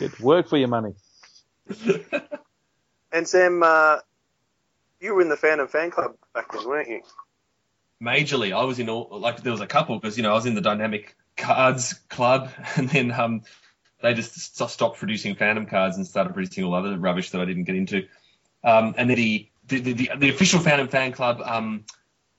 get 0.00 0.20
work 0.20 0.48
for 0.48 0.56
your 0.56 0.68
money. 0.68 0.94
And 3.12 3.26
Sam, 3.26 3.62
uh, 3.62 3.98
you 5.00 5.14
were 5.14 5.22
in 5.22 5.30
the 5.30 5.36
Phantom 5.36 5.68
fan 5.68 5.90
club 5.90 6.16
back 6.34 6.52
then, 6.52 6.68
weren't 6.68 6.88
you? 6.88 7.00
Majorly. 8.02 8.54
I 8.54 8.64
was 8.64 8.78
in 8.78 8.88
all 8.88 9.08
like 9.10 9.42
there 9.42 9.52
was 9.52 9.60
a 9.60 9.66
couple 9.66 9.98
because 9.98 10.16
you 10.16 10.22
know 10.22 10.30
I 10.30 10.34
was 10.34 10.46
in 10.46 10.54
the 10.54 10.60
dynamic 10.60 11.16
cards 11.36 11.94
club, 12.08 12.50
and 12.76 12.88
then 12.88 13.12
um 13.12 13.42
they 14.02 14.14
just 14.14 14.56
stopped 14.68 14.98
producing 14.98 15.34
Phantom 15.34 15.66
cards 15.66 15.96
and 15.96 16.06
started 16.06 16.34
producing 16.34 16.64
all 16.64 16.74
other 16.74 16.96
rubbish 16.98 17.30
that 17.30 17.40
I 17.40 17.44
didn't 17.44 17.64
get 17.64 17.76
into. 17.76 18.06
Um, 18.62 18.94
and 18.96 19.08
then 19.10 19.16
the 19.16 19.48
the, 19.66 19.80
the 19.80 19.92
the 19.92 20.10
the 20.18 20.28
official 20.28 20.60
Phantom 20.60 20.88
fan 20.88 21.12
club 21.12 21.40
um 21.44 21.84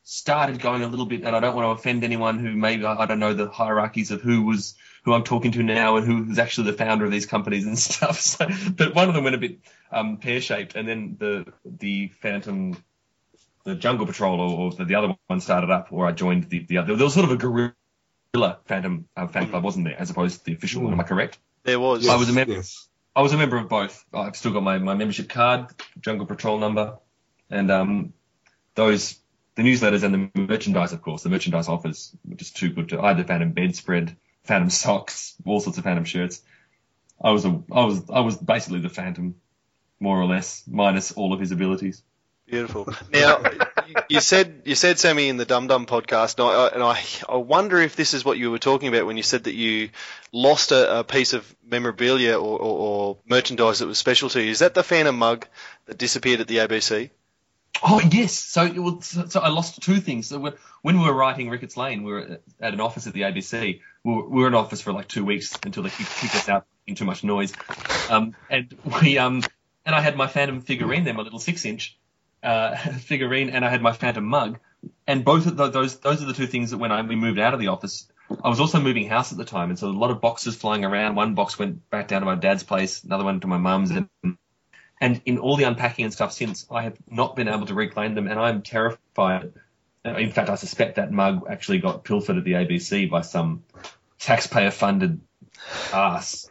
started 0.10 0.62
going 0.62 0.84
a 0.84 0.88
little 0.88 1.06
bit, 1.06 1.24
and 1.24 1.36
I 1.36 1.42
don't 1.42 1.54
want 1.54 1.66
to 1.66 1.72
offend 1.72 2.06
anyone 2.06 2.40
who 2.40 2.56
maybe 2.56 2.86
I, 2.86 3.06
don't 3.06 3.20
know 3.20 3.34
the 3.34 3.50
hierarchies 3.50 4.10
of 4.10 4.22
who 4.22 4.44
was 4.44 4.74
who 5.04 5.14
I'm 5.14 5.24
talking 5.24 5.52
to 5.52 5.64
now 5.64 5.98
and 5.98 6.08
who's 6.08 6.40
actually 6.40 6.72
the 6.72 6.78
founder 6.78 7.04
of 7.04 7.12
these 7.12 7.26
companies 7.26 7.66
and 7.66 7.78
stuff. 7.80 8.20
So, 8.22 8.48
but 8.76 8.96
one 8.96 9.10
of 9.10 9.16
them 9.16 9.26
went 9.26 9.36
a 9.36 9.40
bit 9.40 9.60
um, 9.92 10.18
pear 10.18 10.40
shaped, 10.40 10.76
and 10.76 10.88
then 10.88 11.18
the 11.20 11.52
the 11.66 12.08
Phantom 12.22 12.82
the 13.68 13.76
Jungle 13.76 14.06
Patrol 14.06 14.40
or, 14.40 14.58
or 14.58 14.72
the, 14.72 14.86
the 14.86 14.96
other 14.96 15.14
one 15.28 15.42
started 15.42 15.70
up, 15.70 15.90
or 15.92 16.08
I 16.08 16.14
joined 16.14 16.46
the, 16.46 16.66
the 16.66 16.78
other. 16.78 16.96
There 16.96 17.04
was 17.04 17.14
sort 17.14 17.26
of 17.26 17.32
a 17.32 17.36
guerrilla 17.36 18.60
Phantom 18.66 19.08
uh, 19.16 19.28
fan 19.28 19.50
club, 19.50 19.64
wasn't 19.64 19.86
there, 19.86 20.00
as 20.00 20.10
opposed 20.10 20.40
to 20.40 20.46
the 20.46 20.54
official 20.54 20.84
one? 20.84 20.94
Am 20.94 21.00
I 21.02 21.04
correct? 21.04 21.38
There 21.64 21.80
was. 21.80 22.08
I 22.08 22.16
was 22.16 22.30
a 22.30 22.34
member. 22.34 22.54
Yes. 22.54 22.88
I 23.14 23.22
was 23.22 23.34
a 23.34 23.38
member 23.38 23.58
of 23.58 23.68
both. 23.68 24.06
I've 24.14 24.38
still 24.38 24.54
got 24.54 24.64
my, 24.64 24.78
my 24.78 24.94
membership 24.94 25.28
card, 25.28 25.68
Jungle 26.00 26.26
Patrol 26.26 26.60
number, 26.60 26.98
and 27.50 27.70
um, 27.70 28.14
those 28.76 29.20
the 29.56 29.64
newsletters 29.64 30.04
and 30.04 30.32
the 30.34 30.42
merchandise, 30.42 30.94
of 30.94 31.02
course. 31.02 31.24
The 31.24 31.30
merchandise 31.30 31.68
offers 31.68 32.16
were 32.24 32.36
just 32.36 32.56
too 32.56 32.70
good 32.70 32.90
to. 32.90 33.02
I 33.02 33.10
had 33.10 33.18
the 33.18 33.26
Phantom 33.26 33.52
bedspread, 33.52 34.16
Phantom 34.46 34.70
socks, 34.70 35.36
all 35.46 35.60
sorts 35.60 35.78
of 35.78 35.84
Phantom 35.84 36.06
shirts. 36.06 36.42
I 37.22 37.32
was 37.32 37.44
a 37.44 37.62
I 37.70 37.84
was 37.84 38.10
I 38.10 38.22
was 38.22 38.38
basically 38.38 38.80
the 38.80 38.90
Phantom, 38.90 39.36
more 40.00 40.22
or 40.22 40.26
less, 40.26 40.64
minus 40.68 41.12
all 41.12 41.34
of 41.34 41.42
his 41.42 41.52
abilities. 41.52 42.02
Beautiful. 42.48 42.88
Now, 43.12 43.44
you- 44.10 44.22
said 44.22 44.62
you 44.66 44.76
said 44.76 45.00
Sammy 45.00 45.28
in 45.28 45.38
the 45.38 45.46
Dum 45.46 45.68
Dum 45.68 45.86
podcast, 45.86 46.40
and 46.40 46.48
I, 46.50 46.68
and 46.68 46.84
I 46.84 47.34
I 47.34 47.38
wonder 47.38 47.80
if 47.80 47.96
this 47.96 48.14
is 48.14 48.24
what 48.24 48.38
you 48.38 48.52
were 48.52 48.60
talking 48.60 48.88
about 48.88 49.06
when 49.06 49.18
you 49.18 49.24
said 49.24 49.44
that 49.46 49.54
you 49.54 49.90
lost 50.32 50.72
a, 50.72 51.00
a 51.00 51.04
piece 51.04 51.34
of 51.34 51.56
memorabilia 51.66 52.36
or, 52.38 52.58
or, 52.60 52.78
or 52.80 53.18
merchandise 53.28 53.80
that 53.80 53.88
was 53.88 53.98
special 53.98 54.30
to 54.30 54.42
you. 54.42 54.52
Is 54.52 54.60
that 54.60 54.74
the 54.74 54.84
Phantom 54.84 55.18
mug 55.18 55.46
that 55.86 55.98
disappeared 55.98 56.40
at 56.40 56.48
the 56.48 56.58
ABC? 56.58 57.10
Oh 57.84 58.02
yes. 58.12 58.34
So, 58.34 58.66
it 58.66 58.80
was, 58.80 59.06
so, 59.06 59.40
I 59.40 59.50
lost 59.50 59.82
two 59.82 60.00
things. 60.00 60.28
So 60.28 60.40
when, 60.40 60.54
when 60.82 61.00
we 61.00 61.06
were 61.06 61.14
writing 61.14 61.50
Ricketts 61.50 61.78
Lane, 61.78 62.04
we 62.04 62.12
were 62.12 62.40
at 62.60 62.74
an 62.74 62.80
office 62.82 63.08
at 63.08 63.14
the 63.14 63.22
ABC. 63.22 63.82
We 64.04 64.14
were, 64.14 64.28
we 64.28 64.42
were 64.42 64.48
in 64.48 64.56
office 64.56 64.82
for 64.82 64.94
like 64.94 65.08
two 65.08 65.26
weeks 65.26 65.58
until 65.64 65.84
they 65.84 65.90
kicked, 65.90 66.16
kicked 66.16 66.36
us 66.36 66.50
out 66.50 66.66
in 66.88 66.96
too 66.96 67.06
much 67.06 67.24
noise. 67.24 67.54
Um, 68.10 68.36
and 68.50 68.76
we 69.02 69.18
um, 69.18 69.44
and 69.86 69.96
I 69.96 70.02
had 70.02 70.16
my 70.18 70.28
Phantom 70.28 70.62
figurine 70.62 71.04
there, 71.04 71.14
my 71.14 71.22
little 71.22 71.40
six 71.40 71.66
inch 71.66 71.98
uh, 72.44 72.76
figurine, 73.00 73.50
and 73.50 73.66
I 73.66 73.70
had 73.70 73.82
my 73.82 73.94
Phantom 73.94 74.26
mug. 74.26 74.60
And 75.06 75.26
both 75.26 75.48
of 75.48 75.58
tho- 75.58 75.70
those 75.70 76.00
those 76.00 76.22
are 76.22 76.26
the 76.26 76.34
two 76.34 76.48
things 76.48 76.72
that 76.72 76.78
when 76.78 76.92
I 76.92 77.02
we 77.02 77.16
moved 77.16 77.40
out 77.40 77.54
of 77.54 77.60
the 77.60 77.68
office, 77.68 78.08
I 78.44 78.50
was 78.50 78.60
also 78.60 78.80
moving 78.80 79.08
house 79.08 79.32
at 79.32 79.38
the 79.38 79.46
time, 79.46 79.70
and 79.70 79.80
so 79.80 79.88
a 79.88 79.90
lot 79.90 80.12
of 80.12 80.22
boxes 80.22 80.56
flying 80.56 80.86
around. 80.86 81.16
One 81.16 81.34
box 81.34 81.58
went 81.58 81.90
back 81.90 82.08
down 82.08 82.22
to 82.22 82.26
my 82.26 82.36
dad's 82.36 82.64
place, 82.64 83.04
another 83.04 83.24
one 83.24 83.40
to 83.40 83.48
my 83.48 83.58
mum's, 83.58 83.92
and 83.92 84.10
and 85.00 85.22
in 85.26 85.38
all 85.40 85.58
the 85.58 85.64
unpacking 85.64 86.06
and 86.06 86.14
stuff 86.14 86.34
since, 86.34 86.66
I 86.72 86.84
have 86.84 86.98
not 87.10 87.36
been 87.36 87.48
able 87.48 87.66
to 87.68 87.74
reclaim 87.74 88.16
them, 88.16 88.28
and 88.28 88.40
I'm 88.40 88.62
terrified. 88.62 89.54
Uh, 90.06 90.16
In 90.16 90.32
fact, 90.32 90.50
I 90.50 90.56
suspect 90.56 90.96
that 90.96 91.12
mug 91.12 91.44
actually 91.50 91.80
got 91.80 92.04
pilfered 92.04 92.38
at 92.38 92.44
the 92.44 92.54
ABC 92.54 93.10
by 93.10 93.22
some 93.22 93.64
taxpayer-funded 94.20 95.22
ass. 95.94 96.50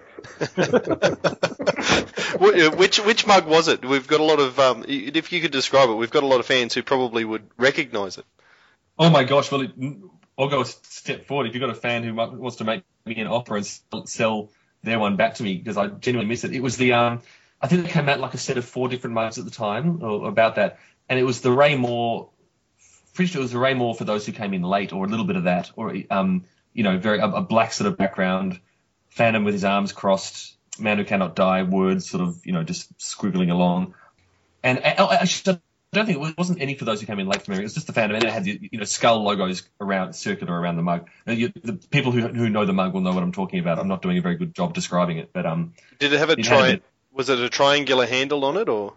Wh- 2.40 2.78
which 2.78 2.98
which 2.98 3.26
mug 3.26 3.46
was 3.46 3.68
it? 3.68 3.84
We've 3.84 4.06
got 4.06 4.20
a 4.20 4.24
lot 4.24 4.40
of. 4.40 4.58
Um, 4.58 4.84
if 4.88 5.32
you 5.32 5.40
could 5.40 5.52
describe 5.52 5.88
it, 5.90 5.94
we've 5.94 6.10
got 6.10 6.22
a 6.22 6.26
lot 6.26 6.40
of 6.40 6.46
fans 6.46 6.74
who 6.74 6.82
probably 6.82 7.24
would 7.24 7.44
recognise 7.56 8.18
it. 8.18 8.24
Oh 8.98 9.10
my 9.10 9.24
gosh! 9.24 9.50
Well, 9.50 9.62
it, 9.62 9.72
I'll 10.38 10.48
go 10.48 10.60
a 10.60 10.66
step 10.66 11.26
forward. 11.26 11.46
If 11.46 11.54
you've 11.54 11.60
got 11.60 11.70
a 11.70 11.74
fan 11.74 12.02
who 12.02 12.14
wants 12.14 12.56
to 12.56 12.64
make 12.64 12.84
me 13.04 13.16
an 13.16 13.26
offer 13.26 13.56
and 13.56 13.66
sell, 13.66 14.06
sell 14.06 14.50
their 14.82 14.98
one 14.98 15.16
back 15.16 15.34
to 15.36 15.42
me 15.42 15.56
because 15.56 15.76
I 15.76 15.88
genuinely 15.88 16.28
miss 16.28 16.44
it, 16.44 16.52
it 16.52 16.62
was 16.62 16.76
the 16.76 16.92
um, 16.92 17.22
I 17.60 17.68
think 17.68 17.86
it 17.86 17.90
came 17.90 18.08
out 18.08 18.20
like 18.20 18.34
a 18.34 18.38
set 18.38 18.58
of 18.58 18.64
four 18.64 18.88
different 18.88 19.14
mugs 19.14 19.38
at 19.38 19.44
the 19.44 19.50
time 19.50 20.02
or 20.02 20.28
about 20.28 20.56
that, 20.56 20.78
and 21.08 21.18
it 21.18 21.24
was 21.24 21.40
the 21.40 21.52
Ray 21.52 21.76
Moore. 21.76 22.30
Pretty 23.14 23.32
sure 23.32 23.40
it 23.40 23.44
was 23.44 23.52
the 23.52 23.58
Ray 23.58 23.72
Moore 23.72 23.94
for 23.94 24.04
those 24.04 24.26
who 24.26 24.32
came 24.32 24.52
in 24.52 24.62
late, 24.62 24.92
or 24.92 25.04
a 25.04 25.08
little 25.08 25.24
bit 25.24 25.36
of 25.36 25.44
that, 25.44 25.70
or 25.74 25.94
um, 26.10 26.44
you 26.74 26.82
know, 26.82 26.98
very 26.98 27.18
a, 27.18 27.26
a 27.26 27.42
black 27.42 27.72
sort 27.72 27.88
of 27.90 27.96
background, 27.96 28.60
Phantom 29.16 29.44
with 29.44 29.54
his 29.54 29.64
arms 29.64 29.92
crossed, 29.92 30.56
Man 30.78 30.98
who 30.98 31.04
cannot 31.04 31.34
die, 31.34 31.62
words 31.62 32.08
sort 32.08 32.22
of 32.22 32.38
you 32.44 32.52
know 32.52 32.62
just 32.62 32.96
squiggling 32.98 33.50
along, 33.50 33.94
and 34.62 34.78
I, 34.84 34.94
I, 34.98 35.16
I 35.22 35.26
don't 35.92 36.04
think 36.06 36.16
it 36.18 36.20
was- 36.20 36.30
it 36.32 36.36
wasn't 36.38 36.60
any 36.60 36.74
for 36.74 36.84
those 36.84 37.00
who 37.00 37.06
came 37.06 37.18
in 37.18 37.26
late 37.26 37.40
for 37.42 37.52
me. 37.52 37.58
It 37.58 37.62
was 37.62 37.72
just 37.72 37.86
the 37.86 37.94
Phantom, 37.94 38.16
and 38.16 38.24
it 38.24 38.30
had 38.30 38.44
the 38.44 38.58
you 38.70 38.78
know 38.78 38.84
skull 38.84 39.24
logos 39.24 39.62
around 39.80 40.12
circular 40.14 40.52
around 40.60 40.76
the 40.76 40.82
mug. 40.82 41.08
Now, 41.26 41.32
you, 41.32 41.50
the 41.62 41.72
people 41.90 42.12
who 42.12 42.28
who 42.28 42.50
know 42.50 42.66
the 42.66 42.74
mug 42.74 42.92
will 42.92 43.00
know 43.00 43.12
what 43.14 43.22
I'm 43.22 43.32
talking 43.32 43.58
about. 43.58 43.78
I'm 43.78 43.88
not 43.88 44.02
doing 44.02 44.18
a 44.18 44.20
very 44.20 44.36
good 44.36 44.54
job 44.54 44.74
describing 44.74 45.16
it, 45.16 45.30
but 45.32 45.46
um, 45.46 45.72
Did 45.98 46.12
it 46.12 46.18
have 46.18 46.28
a 46.28 46.32
It 46.38 46.44
had 46.46 46.54
a 46.54 46.60
tri- 46.60 46.70
bit. 46.72 46.82
Was 47.12 47.30
it 47.30 47.38
a 47.40 47.48
triangular 47.48 48.04
handle 48.06 48.44
on 48.44 48.58
it, 48.58 48.68
or 48.68 48.92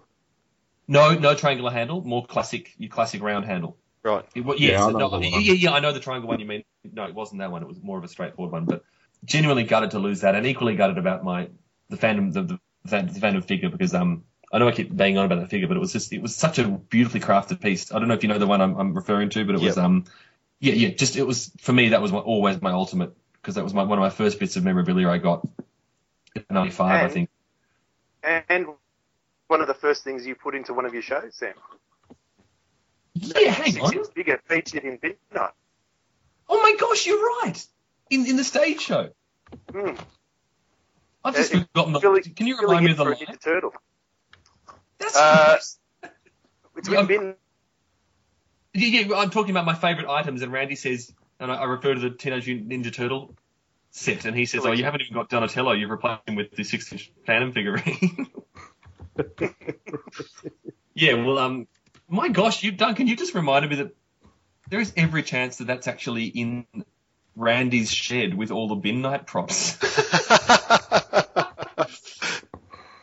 no 0.90 1.14
no 1.14 1.34
triangular 1.36 1.72
handle, 1.72 2.02
more 2.04 2.26
classic 2.26 2.74
your 2.78 2.90
classic 2.90 3.22
round 3.22 3.46
handle. 3.46 3.78
right? 4.04 4.26
It, 4.36 4.42
wa- 4.44 4.56
Yeah, 4.58 4.86
I 4.86 4.92
know 4.92 4.98
no, 4.98 5.10
the 5.12 5.30
one. 5.30 5.42
yeah, 5.44 5.54
yeah, 5.54 5.72
I 5.72 5.80
know 5.80 5.94
the 5.94 6.02
triangle 6.02 6.28
one 6.28 6.42
you 6.42 6.46
mean. 6.46 6.64
No, 6.84 7.06
it 7.06 7.16
wasn't 7.16 7.40
that 7.40 7.52
one. 7.52 7.62
It 7.62 7.68
was 7.70 7.82
more 7.82 7.98
of 7.98 8.04
a 8.04 8.10
straightforward 8.10 8.52
one. 8.52 8.66
But 8.66 8.84
genuinely 9.24 9.64
gutted 9.64 9.92
to 9.92 10.00
lose 10.00 10.22
that, 10.22 10.36
and 10.36 10.46
equally 10.46 10.76
gutted 10.76 10.98
about 10.98 11.24
my 11.24 11.50
the 11.90 11.98
Phantom 11.98 12.32
the, 12.32 12.42
the, 12.44 12.60
the 12.86 13.20
Phantom 13.20 13.42
figure 13.42 13.70
because 13.70 13.94
um 13.94 14.24
I 14.52 14.58
know 14.58 14.68
I 14.68 14.72
keep 14.72 14.96
banging 14.96 15.18
on 15.18 15.26
about 15.26 15.40
that 15.42 15.50
figure, 15.50 15.68
but 15.68 15.78
it 15.78 15.80
was 15.80 15.94
just 15.94 16.12
it 16.12 16.22
was 16.22 16.36
such 16.36 16.60
a 16.60 16.68
beautifully 16.68 17.20
crafted 17.20 17.62
piece. 17.62 17.92
I 17.92 18.00
don't 18.00 18.08
know 18.08 18.16
if 18.16 18.24
you 18.24 18.30
know 18.30 18.40
the 18.40 18.48
one 18.48 18.62
I'm, 18.62 18.76
I'm 18.78 18.94
referring 18.94 19.30
to, 19.30 19.46
but 19.46 19.56
it 19.56 19.62
was 19.62 19.78
um 19.78 20.06
yeah 20.60 20.74
yeah 20.74 20.90
just 20.90 21.16
it 21.16 21.26
was 21.26 21.52
for 21.60 21.72
me 21.72 21.90
that 21.90 22.02
was 22.02 22.12
my, 22.12 22.20
always 22.20 22.62
my 22.62 22.72
ultimate 22.72 23.14
because 23.34 23.56
that 23.56 23.64
was 23.64 23.74
my, 23.74 23.84
one 23.84 23.98
of 23.98 24.02
my 24.02 24.10
first 24.10 24.40
bits 24.40 24.58
of 24.58 24.64
memorabilia 24.64 25.08
I 25.10 25.18
got 25.18 25.48
in 26.36 26.44
'95 26.50 27.04
I 27.04 27.08
think. 27.10 27.30
And 28.24 28.68
one 29.48 29.62
of 29.62 29.68
the 29.68 29.74
first 29.74 30.04
things 30.04 30.26
you 30.28 30.36
put 30.36 30.56
into 30.56 30.74
one 30.74 30.86
of 30.86 30.94
your 30.94 31.02
shows, 31.02 31.36
Sam. 31.36 31.54
Yeah, 33.14 33.52
hang 33.52 33.80
on. 33.82 33.94
inch 33.94 34.08
figure 34.14 34.40
featured 34.46 34.84
in 34.84 34.98
Bin 34.98 35.16
Night. 35.34 35.52
Oh 36.48 36.62
my 36.62 36.76
gosh, 36.80 37.06
you're 37.06 37.24
right. 37.42 37.66
In 38.10 38.26
in 38.26 38.36
the 38.38 38.44
stage 38.44 38.82
show. 38.82 39.10
Hmm. 39.72 39.92
I've 41.24 41.36
just 41.36 41.54
Uh, 41.54 41.60
forgotten 41.66 41.94
the. 41.94 42.00
Billy- 42.00 42.22
can 42.22 42.48
you 42.48 42.58
remind 42.58 42.86
me 42.86 42.92
of 42.92 42.98
the 42.98 43.04
line? 43.04 43.16
Ninja 43.16 43.40
Turtle. 43.42 43.74
That's 44.98 45.16
Uh, 45.16 45.54
nice. 45.54 45.80
It's 46.78 46.88
been 46.90 47.36
Yeah, 48.74 49.02
yeah, 49.02 49.18
I'm 49.18 49.30
talking 49.30 49.52
about 49.52 49.66
my 49.66 49.74
favourite 49.76 50.10
items, 50.10 50.42
and 50.42 50.52
Randy 50.52 50.76
says, 50.76 51.12
and 51.40 51.52
I, 51.52 51.56
I 51.56 51.64
refer 51.66 51.94
to 51.96 52.00
the 52.00 52.12
Teenage 52.12 52.46
Ninja 52.46 52.94
Turtle 52.94 53.36
set, 53.92 54.26
and 54.26 54.38
he 54.38 54.46
says, 54.46 54.66
"Oh, 54.66 54.72
you 54.72 54.84
haven't 54.84 55.02
even 55.02 55.14
got 55.16 55.30
Donatello. 55.30 55.74
You've 55.74 55.90
replaced 55.90 56.28
him 56.28 56.36
with 56.36 56.52
the 56.52 56.64
six-inch 56.64 57.12
Phantom 57.26 57.52
figurine." 57.52 58.28
yeah, 60.94 61.14
well, 61.14 61.38
um, 61.40 61.68
my 62.08 62.30
gosh, 62.30 62.64
you 62.64 62.72
Duncan, 62.72 63.08
you 63.08 63.16
just 63.16 63.34
reminded 63.34 63.72
me 63.72 63.78
that 63.78 63.96
there 64.70 64.80
is 64.80 64.94
every 64.96 65.24
chance 65.24 65.58
that 65.58 65.68
that's 65.68 65.88
actually 65.88 66.26
in 66.26 66.66
Randy's 67.40 67.92
shed 67.92 68.34
with 68.34 68.52
all 68.52 68.68
the 68.68 68.76
bin 68.76 69.02
night 69.02 69.26
props. 69.26 69.78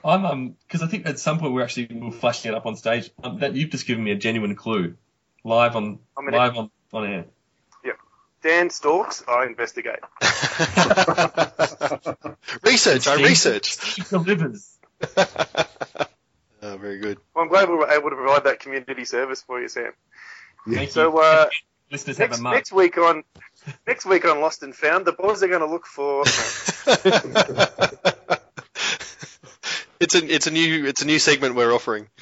I'm 0.05 0.25
um 0.25 0.55
because 0.67 0.83
I 0.83 0.87
think 0.87 1.07
at 1.07 1.19
some 1.19 1.41
point 1.41 1.53
we're 1.53 1.65
actually 1.65 1.89
we 1.91 2.01
we're 2.01 2.13
flashing 2.13 2.53
it 2.53 2.55
up 2.55 2.67
on 2.67 2.77
stage. 2.77 3.11
Um, 3.25 3.41
that 3.41 3.55
you've 3.55 3.71
just 3.71 3.87
given 3.87 4.05
me 4.05 4.13
a 4.13 4.17
genuine 4.17 4.55
clue, 4.55 4.95
live 5.43 5.75
on 5.75 5.99
I'm 6.17 6.27
live 6.27 6.57
on 6.57 6.71
on 6.93 7.07
air. 7.07 7.25
Dan 8.43 8.71
stalks, 8.71 9.25
I 9.27 9.47
investigate. 9.47 9.99
research, 12.63 13.09
I 13.09 13.17
research. 13.17 13.75
Steve 13.75 14.09
delivers. 14.09 14.79
oh, 16.63 16.77
very 16.77 16.99
good. 16.99 17.19
Well, 17.35 17.43
I'm 17.43 17.49
glad 17.49 17.69
we 17.69 17.75
were 17.75 17.91
able 17.91 18.11
to 18.11 18.17
provide 18.17 18.45
that 18.45 18.61
community 18.61 19.05
service 19.05 19.43
for 19.43 19.61
you, 19.61 19.69
Sam. 19.69 19.93
Thank 20.71 20.91
So, 20.91 21.15
you. 21.15 21.19
uh, 21.19 21.47
listeners 21.91 22.19
have 22.19 22.39
a 22.39 22.41
mark. 22.41 22.55
next 22.55 22.73
week 22.73 22.99
on 22.99 23.25
next 23.87 24.07
week 24.07 24.25
on 24.25 24.41
Lost 24.41 24.63
and 24.63 24.75
Found, 24.77 25.05
the 25.07 25.13
boys 25.13 25.43
are 25.43 25.49
going 25.49 25.61
to 25.61 25.67
look 25.67 25.87
for. 25.87 26.23
it's 30.01 30.15
a 30.15 30.35
it's 30.35 30.47
a 30.47 30.51
new 30.51 30.87
it's 30.87 31.03
a 31.03 31.07
new 31.07 31.19
segment 31.19 31.55
we're 31.55 31.73
offering. 31.73 32.09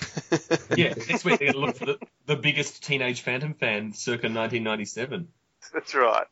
Yeah, 0.76 0.92
next 1.08 1.24
week 1.24 1.38
they're 1.38 1.52
going 1.52 1.54
to 1.54 1.66
look 1.66 1.76
for 1.76 1.86
the, 1.86 1.98
the 2.26 2.34
biggest 2.34 2.82
teenage 2.82 3.20
Phantom 3.20 3.54
fan 3.54 3.92
circa 3.92 4.26
1997. 4.26 5.28
That's 5.72 5.94
right. 5.94 6.26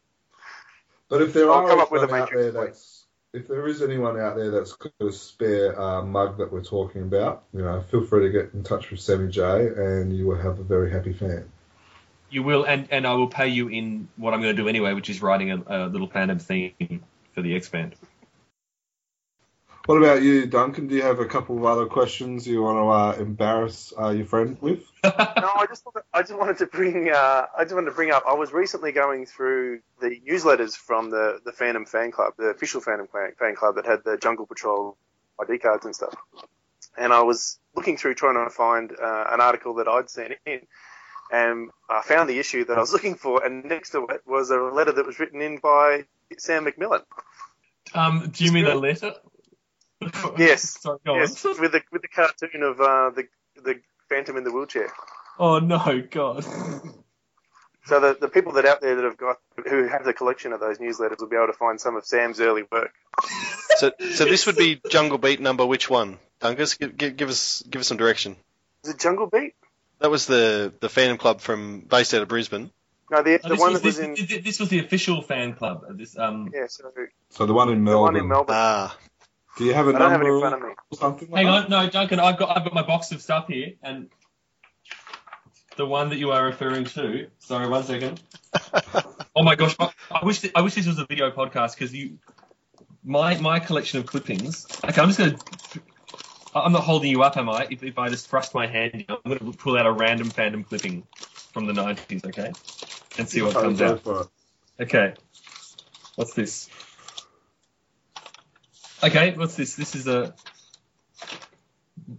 But 1.09 1.23
if 1.23 1.33
there 1.33 1.51
I'll 1.51 1.61
are 1.61 1.69
come 1.69 1.79
up 1.79 1.93
with 1.93 2.03
a 2.03 2.07
anyone 2.07 2.23
out 2.23 2.31
there 2.33 2.51
that's 2.51 3.05
if 3.33 3.47
there 3.47 3.67
is 3.69 3.83
anyone 3.83 4.19
out 4.19 4.37
there 4.37 4.51
that's 4.51 4.73
got 4.73 4.93
a 5.01 5.13
spare 5.13 5.81
uh, 5.81 6.03
mug 6.03 6.39
that 6.39 6.53
we're 6.53 6.65
talking 6.65 7.03
about, 7.03 7.45
you 7.55 7.63
know, 7.63 7.81
feel 7.83 8.05
free 8.05 8.27
to 8.27 8.31
get 8.31 8.53
in 8.53 8.65
touch 8.65 8.91
with 8.91 9.01
Sammy 9.01 9.31
J, 9.31 9.69
and 9.69 10.15
you 10.17 10.27
will 10.27 10.37
have 10.37 10.59
a 10.59 10.65
very 10.65 10.91
happy 10.91 11.13
fan. 11.13 11.49
You 12.33 12.43
will, 12.43 12.65
and, 12.65 12.89
and 12.91 13.07
I 13.07 13.13
will 13.13 13.29
pay 13.29 13.49
you 13.49 13.69
in 13.69 14.09
what 14.17 14.33
I'm 14.33 14.41
going 14.41 14.57
to 14.57 14.63
do 14.63 14.67
anyway, 14.67 14.95
which 14.95 15.11
is 15.11 15.21
writing 15.21 15.51
a, 15.51 15.63
a 15.67 15.79
little 15.87 16.09
Phantom 16.09 16.39
theme 16.39 17.05
for 17.35 17.43
the 17.43 17.55
X 17.55 17.69
Band. 17.69 17.95
What 19.87 19.99
about 19.99 20.23
you, 20.23 20.47
Duncan? 20.47 20.87
Do 20.87 20.95
you 20.95 21.03
have 21.03 21.19
a 21.19 21.27
couple 21.27 21.59
of 21.59 21.65
other 21.65 21.87
questions 21.87 22.47
you 22.47 22.63
want 22.63 22.79
to 22.79 23.21
uh, 23.21 23.23
embarrass 23.23 23.93
uh, 24.01 24.11
your 24.11 24.27
friend 24.27 24.57
with? 24.61 24.85
No, 25.05 25.51
I 25.57 25.67
just 25.67 25.85
wanted, 25.85 26.05
I 26.15 26.23
just 26.23 26.39
wanted 26.39 26.59
to 26.59 26.67
bring 26.67 27.11
uh, 27.11 27.47
I 27.59 27.65
just 27.65 27.75
wanted 27.75 27.91
to 27.91 27.97
bring 27.97 28.13
up. 28.13 28.23
I 28.27 28.35
was 28.35 28.53
recently 28.53 28.93
going 28.93 29.27
through 29.27 29.81
the 30.01 30.21
newsletters 30.27 30.77
from 30.77 31.11
the 31.11 31.41
the 31.45 31.53
Phantom 31.53 31.85
fan 31.85 32.13
club, 32.13 32.35
the 32.39 32.47
official 32.47 32.81
Phantom 32.81 33.09
fan 33.09 33.33
fan 33.39 33.57
club 33.57 33.75
that 33.75 33.85
had 33.85 34.05
the 34.05 34.17
Jungle 34.17 34.47
Patrol 34.47 34.97
ID 35.41 35.59
cards 35.59 35.85
and 35.85 35.95
stuff. 35.95 36.15
And 36.97 37.13
I 37.13 37.23
was 37.23 37.59
looking 37.75 37.97
through 37.97 38.15
trying 38.15 38.43
to 38.43 38.51
find 38.51 38.93
uh, 38.93 39.25
an 39.31 39.41
article 39.41 39.75
that 39.75 39.89
I'd 39.89 40.09
sent 40.09 40.35
in, 40.47 40.61
and 41.33 41.71
I 41.89 42.03
found 42.03 42.29
the 42.29 42.39
issue 42.39 42.65
that 42.67 42.77
I 42.77 42.81
was 42.81 42.93
looking 42.97 43.17
for, 43.17 43.45
and 43.45 43.65
next 43.65 43.91
to 43.91 44.07
it 44.07 44.23
was 44.27 44.51
a 44.51 44.59
letter 44.59 44.93
that 44.93 45.07
was 45.07 45.19
written 45.19 45.41
in 45.41 45.59
by 45.59 46.05
Sam 46.39 46.67
McMillan. 46.67 47.03
Um, 47.95 48.31
do 48.33 48.45
you 48.45 48.53
mean 48.53 48.67
a 48.67 48.75
letter? 48.75 49.15
Yes. 50.37 50.81
Sorry, 50.81 50.99
go 51.07 51.15
yes, 51.15 51.45
on. 51.45 51.61
with 51.61 51.73
the 51.73 51.83
with 51.93 52.03
the 52.03 52.09
cartoon 52.09 52.63
of 52.63 52.81
uh, 52.81 53.11
the 53.11 53.29
the 53.63 53.81
Phantom 54.09 54.37
in 54.37 54.45
the 54.45 54.53
wheelchair. 54.53 54.93
Oh 55.39 55.59
no, 55.61 56.03
God. 56.11 56.45
So 57.85 57.99
the, 57.99 58.17
the 58.21 58.29
people 58.29 58.53
that 58.53 58.65
out 58.65 58.81
there 58.81 58.97
that 58.97 59.05
have 59.05 59.17
got 59.17 59.39
who 59.69 59.87
have 59.87 60.05
the 60.05 60.13
collection 60.13 60.53
of 60.53 60.61
those 60.61 60.79
newsletters 60.79 61.21
will 61.21 61.29
be 61.29 61.37
able 61.37 61.49
to 61.49 61.53
find 61.53 61.81
some 61.81 61.97
of 61.97 62.05
Sam's 62.05 62.41
early 62.41 62.65
work. 62.71 62.93
So 63.77 63.93
so 64.13 64.25
this 64.25 64.47
would 64.47 64.57
be 64.57 64.81
Jungle 64.89 65.19
Beat 65.19 65.41
number 65.41 65.65
which 65.65 65.89
one? 65.89 66.19
Dungus, 66.41 66.79
give, 66.79 66.97
give, 66.97 67.17
give 67.17 67.29
us 67.29 67.63
give 67.69 67.81
us 67.81 67.87
some 67.87 67.97
direction. 67.97 68.37
Is 68.85 68.91
it 68.91 68.99
Jungle 68.99 69.29
Beat? 69.29 69.55
That 70.03 70.11
was 70.11 70.27
the 70.27 70.73
the 70.81 70.89
Phantom 70.89 71.17
Club 71.17 71.41
from 71.41 71.81
based 71.81 72.13
out 72.13 72.23
of 72.23 72.29
Brisbane. 72.29 72.71
No, 73.11 73.23
the, 73.23 73.35
Oh, 73.35 73.39
the 73.43 73.49
this, 73.51 73.61
one 73.61 73.73
was, 73.73 73.83
that 73.83 73.87
was 73.87 73.97
this, 73.99 74.05
in 74.05 74.15
this- 74.15 74.45
this 74.45 74.61
was 74.61 74.69
the 74.69 74.79
official 74.81 75.23
fan 75.23 75.55
club. 75.55 75.85
This 75.97 76.19
um. 76.19 76.51
yeah, 76.53 76.67
so 76.69 76.91
So 77.31 77.47
the 77.47 77.53
one 77.55 77.69
in 77.69 77.77
the 77.77 77.81
Melbourne. 77.91 78.15
one 78.15 78.17
in 78.17 78.29
Melbourne. 78.29 78.55
Ah, 78.57 78.97
Do 79.59 79.65
you 79.65 79.75
have 79.75 79.87
a 79.87 79.91
I 79.95 79.99
don't 79.99 80.11
have 80.11 80.23
it 80.23 80.27
in 80.27 80.41
front 80.41 80.55
of 80.57 80.63
me. 80.63 80.69
or 80.91 80.99
something? 80.99 81.31
Like 81.31 81.45
Hang 81.47 81.55
that? 81.55 81.65
on, 81.65 81.85
no, 81.85 81.91
Duncan, 81.91 82.19
I've 82.21 82.37
got 82.39 82.57
I've 82.57 82.65
got 82.65 82.75
my 82.75 82.83
box 82.83 83.13
of 83.13 83.23
stuff 83.23 83.47
here, 83.49 83.75
and 83.83 84.09
the 85.77 85.87
one 85.87 86.09
that 86.11 86.17
you 86.19 86.33
are 86.33 86.45
referring 86.45 86.85
to. 86.85 87.29
Sorry, 87.39 87.69
one 87.69 87.85
second. 87.85 88.21
oh 89.37 89.43
my 89.43 89.55
gosh, 89.55 89.77
I, 89.79 89.91
I 90.11 90.25
wish 90.25 90.41
th- 90.41 90.53
I 90.57 90.63
wish 90.63 90.75
this 90.75 90.87
was 90.87 90.99
a 90.99 91.07
video 91.07 91.31
podcast 91.31 91.75
because 91.75 91.95
you, 91.95 92.19
my 93.05 93.39
my 93.41 93.61
collection 93.61 94.01
of 94.01 94.07
clippings. 94.07 94.67
Okay, 94.85 95.01
I'm 95.01 95.09
just 95.11 95.19
gonna. 95.19 95.37
I'm 96.55 96.73
not 96.73 96.83
holding 96.83 97.11
you 97.11 97.23
up, 97.23 97.37
am 97.37 97.49
I? 97.49 97.67
If, 97.71 97.83
if 97.83 97.99
I 97.99 98.09
just 98.09 98.29
thrust 98.29 98.55
my 98.55 98.67
hand, 98.67 99.05
I'm 99.09 99.17
going 99.25 99.39
to 99.39 99.59
pull 99.59 99.79
out 99.79 99.87
a 99.87 99.93
random 99.93 100.31
Phantom 100.31 100.65
clipping 100.65 101.07
from 101.53 101.67
the 101.67 101.73
90s, 101.73 102.27
okay, 102.27 102.53
and 103.19 103.29
see 103.29 103.43
what 103.43 103.55
comes 103.55 103.81
out. 103.81 104.31
Okay. 104.81 105.15
What's 106.17 106.35
this? 106.35 106.69
Okay, 109.03 109.35
what's 109.35 109.57
this? 109.57 109.77
This 109.77 109.95
is 109.95 110.07
a. 110.07 110.35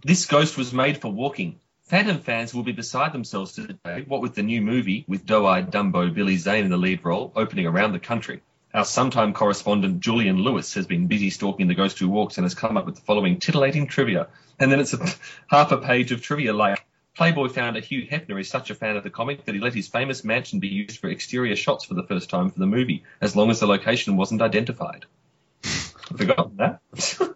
This 0.04 0.26
ghost 0.26 0.56
was 0.56 0.72
made 0.72 1.00
for 1.00 1.12
walking. 1.12 1.60
Phantom 1.84 2.18
fans 2.18 2.52
will 2.52 2.62
be 2.62 2.72
beside 2.72 3.12
themselves 3.12 3.52
today, 3.52 4.04
what 4.06 4.20
with 4.20 4.34
the 4.34 4.42
new 4.42 4.60
movie, 4.62 5.04
with 5.06 5.26
doe-eyed 5.26 5.70
Dumbo 5.70 6.12
Billy 6.12 6.36
Zane 6.36 6.64
in 6.64 6.70
the 6.70 6.76
lead 6.76 7.04
role, 7.04 7.32
opening 7.36 7.66
around 7.66 7.92
the 7.92 7.98
country. 7.98 8.42
Our 8.74 8.84
sometime 8.84 9.32
correspondent 9.32 10.00
Julian 10.00 10.38
Lewis 10.38 10.74
has 10.74 10.86
been 10.86 11.06
busy 11.06 11.30
stalking 11.30 11.68
the 11.68 11.76
ghost 11.76 11.96
who 12.00 12.08
walks 12.08 12.38
and 12.38 12.44
has 12.44 12.54
come 12.54 12.76
up 12.76 12.86
with 12.86 12.96
the 12.96 13.00
following 13.02 13.38
titillating 13.38 13.86
trivia. 13.86 14.26
And 14.58 14.70
then 14.70 14.80
it's 14.80 14.92
a 14.92 14.98
half 15.46 15.70
a 15.70 15.78
page 15.78 16.10
of 16.10 16.20
trivia 16.20 16.52
like 16.52 16.84
Playboy 17.16 17.48
founder 17.48 17.78
Hugh 17.78 18.04
Hefner 18.04 18.40
is 18.40 18.48
such 18.48 18.70
a 18.70 18.74
fan 18.74 18.96
of 18.96 19.04
the 19.04 19.10
comic 19.10 19.44
that 19.44 19.54
he 19.54 19.60
let 19.60 19.74
his 19.74 19.86
famous 19.86 20.24
mansion 20.24 20.58
be 20.58 20.66
used 20.66 20.98
for 20.98 21.08
exterior 21.08 21.54
shots 21.54 21.84
for 21.84 21.94
the 21.94 22.02
first 22.02 22.28
time 22.28 22.50
for 22.50 22.58
the 22.58 22.66
movie, 22.66 23.04
as 23.20 23.36
long 23.36 23.50
as 23.50 23.60
the 23.60 23.66
location 23.68 24.16
wasn't 24.16 24.42
identified. 24.42 25.06
I've 25.64 26.18
forgotten 26.18 26.56
that. 26.56 26.80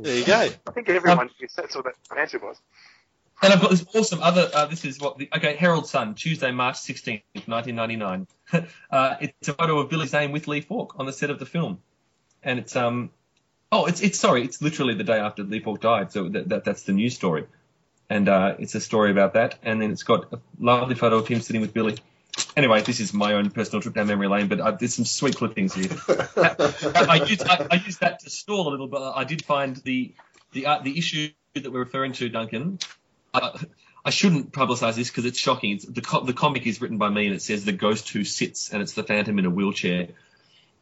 There 0.00 0.16
you 0.16 0.24
go. 0.24 0.48
I 0.66 0.70
think 0.72 0.88
everyone 0.88 1.20
um, 1.20 1.30
knew 1.38 1.46
that's 1.56 1.76
what 1.76 1.84
that 1.84 2.18
answer 2.18 2.40
was. 2.40 2.60
And 3.40 3.52
I've 3.52 3.60
got 3.60 3.70
this 3.70 3.84
awesome 3.94 4.20
other. 4.22 4.50
Uh, 4.52 4.66
this 4.66 4.84
is 4.84 4.98
what 4.98 5.18
the 5.18 5.28
okay 5.36 5.54
Herald 5.54 5.86
Sun, 5.86 6.16
Tuesday, 6.16 6.50
March 6.50 6.76
sixteenth, 6.76 7.22
nineteen 7.46 7.76
ninety 7.76 7.96
nine. 7.96 8.26
uh, 8.90 9.16
it's 9.20 9.48
a 9.48 9.54
photo 9.54 9.78
of 9.78 9.88
Billy 9.88 10.06
Zane 10.06 10.32
with 10.32 10.48
Lee 10.48 10.60
Falk 10.60 10.94
on 10.98 11.06
the 11.06 11.12
set 11.12 11.30
of 11.30 11.38
the 11.38 11.46
film, 11.46 11.80
and 12.42 12.58
it's 12.58 12.74
um, 12.74 13.10
oh, 13.70 13.86
it's 13.86 14.00
it's 14.00 14.18
sorry, 14.18 14.42
it's 14.42 14.60
literally 14.60 14.94
the 14.94 15.04
day 15.04 15.18
after 15.18 15.44
Lee 15.44 15.60
Falk 15.60 15.80
died, 15.80 16.10
so 16.10 16.28
that, 16.28 16.48
that 16.48 16.64
that's 16.64 16.82
the 16.82 16.92
news 16.92 17.14
story, 17.14 17.46
and 18.10 18.28
uh, 18.28 18.56
it's 18.58 18.74
a 18.74 18.80
story 18.80 19.12
about 19.12 19.34
that, 19.34 19.56
and 19.62 19.80
then 19.80 19.92
it's 19.92 20.02
got 20.02 20.32
a 20.32 20.40
lovely 20.58 20.96
photo 20.96 21.18
of 21.18 21.28
him 21.28 21.40
sitting 21.40 21.60
with 21.60 21.72
Billy. 21.72 21.96
Anyway, 22.56 22.82
this 22.82 23.00
is 23.00 23.14
my 23.14 23.34
own 23.34 23.50
personal 23.50 23.80
trip 23.80 23.94
down 23.94 24.06
memory 24.06 24.28
lane, 24.28 24.48
but 24.48 24.60
uh, 24.60 24.70
there's 24.72 24.94
some 24.94 25.04
sweet 25.04 25.36
clippings 25.36 25.74
here. 25.74 25.90
I, 26.36 27.06
I, 27.08 27.24
used, 27.24 27.42
I, 27.42 27.66
I 27.70 27.82
used 27.84 28.00
that 28.00 28.20
to 28.20 28.30
stall 28.30 28.68
a 28.68 28.70
little, 28.70 28.86
but 28.86 29.12
I 29.16 29.24
did 29.24 29.44
find 29.44 29.76
the 29.76 30.14
the 30.52 30.66
uh, 30.66 30.80
the 30.80 30.98
issue 30.98 31.30
that 31.54 31.70
we're 31.70 31.80
referring 31.80 32.12
to, 32.12 32.28
Duncan. 32.28 32.78
Uh, 33.34 33.58
I 34.04 34.10
shouldn't 34.10 34.52
publicise 34.52 34.94
this 34.94 35.08
because 35.08 35.24
it's 35.24 35.38
shocking. 35.38 35.72
It's, 35.72 35.84
the 35.84 36.00
co- 36.00 36.24
the 36.24 36.32
comic 36.32 36.66
is 36.66 36.80
written 36.80 36.98
by 36.98 37.10
me 37.10 37.26
and 37.26 37.34
it 37.34 37.42
says 37.42 37.64
the 37.64 37.72
ghost 37.72 38.08
who 38.08 38.24
sits 38.24 38.72
and 38.72 38.80
it's 38.80 38.92
the 38.92 39.02
Phantom 39.02 39.38
in 39.38 39.44
a 39.44 39.50
wheelchair. 39.50 40.08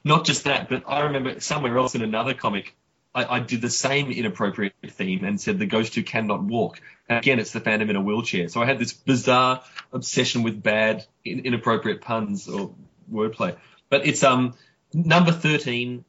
Not 0.04 0.24
just 0.24 0.44
that, 0.44 0.68
but 0.68 0.84
I 0.86 1.00
remember 1.00 1.40
somewhere 1.40 1.76
else 1.76 1.94
in 1.94 2.02
another 2.02 2.34
comic, 2.34 2.76
I, 3.14 3.36
I 3.36 3.40
did 3.40 3.62
the 3.62 3.70
same 3.70 4.12
inappropriate 4.12 4.74
theme 4.88 5.24
and 5.24 5.40
said 5.40 5.58
the 5.58 5.66
ghost 5.66 5.94
who 5.94 6.04
cannot 6.04 6.44
walk. 6.44 6.80
And 7.08 7.18
again, 7.18 7.40
it's 7.40 7.50
the 7.50 7.60
Phantom 7.60 7.90
in 7.90 7.96
a 7.96 8.00
wheelchair. 8.00 8.48
So 8.48 8.62
I 8.62 8.66
had 8.66 8.78
this 8.78 8.92
bizarre 8.92 9.62
obsession 9.92 10.42
with 10.42 10.62
bad, 10.62 11.04
in, 11.24 11.40
inappropriate 11.40 12.02
puns 12.02 12.46
or 12.46 12.74
wordplay. 13.10 13.56
But 13.88 14.06
it's 14.06 14.22
um 14.22 14.54
number 14.92 15.32
13, 15.32 16.04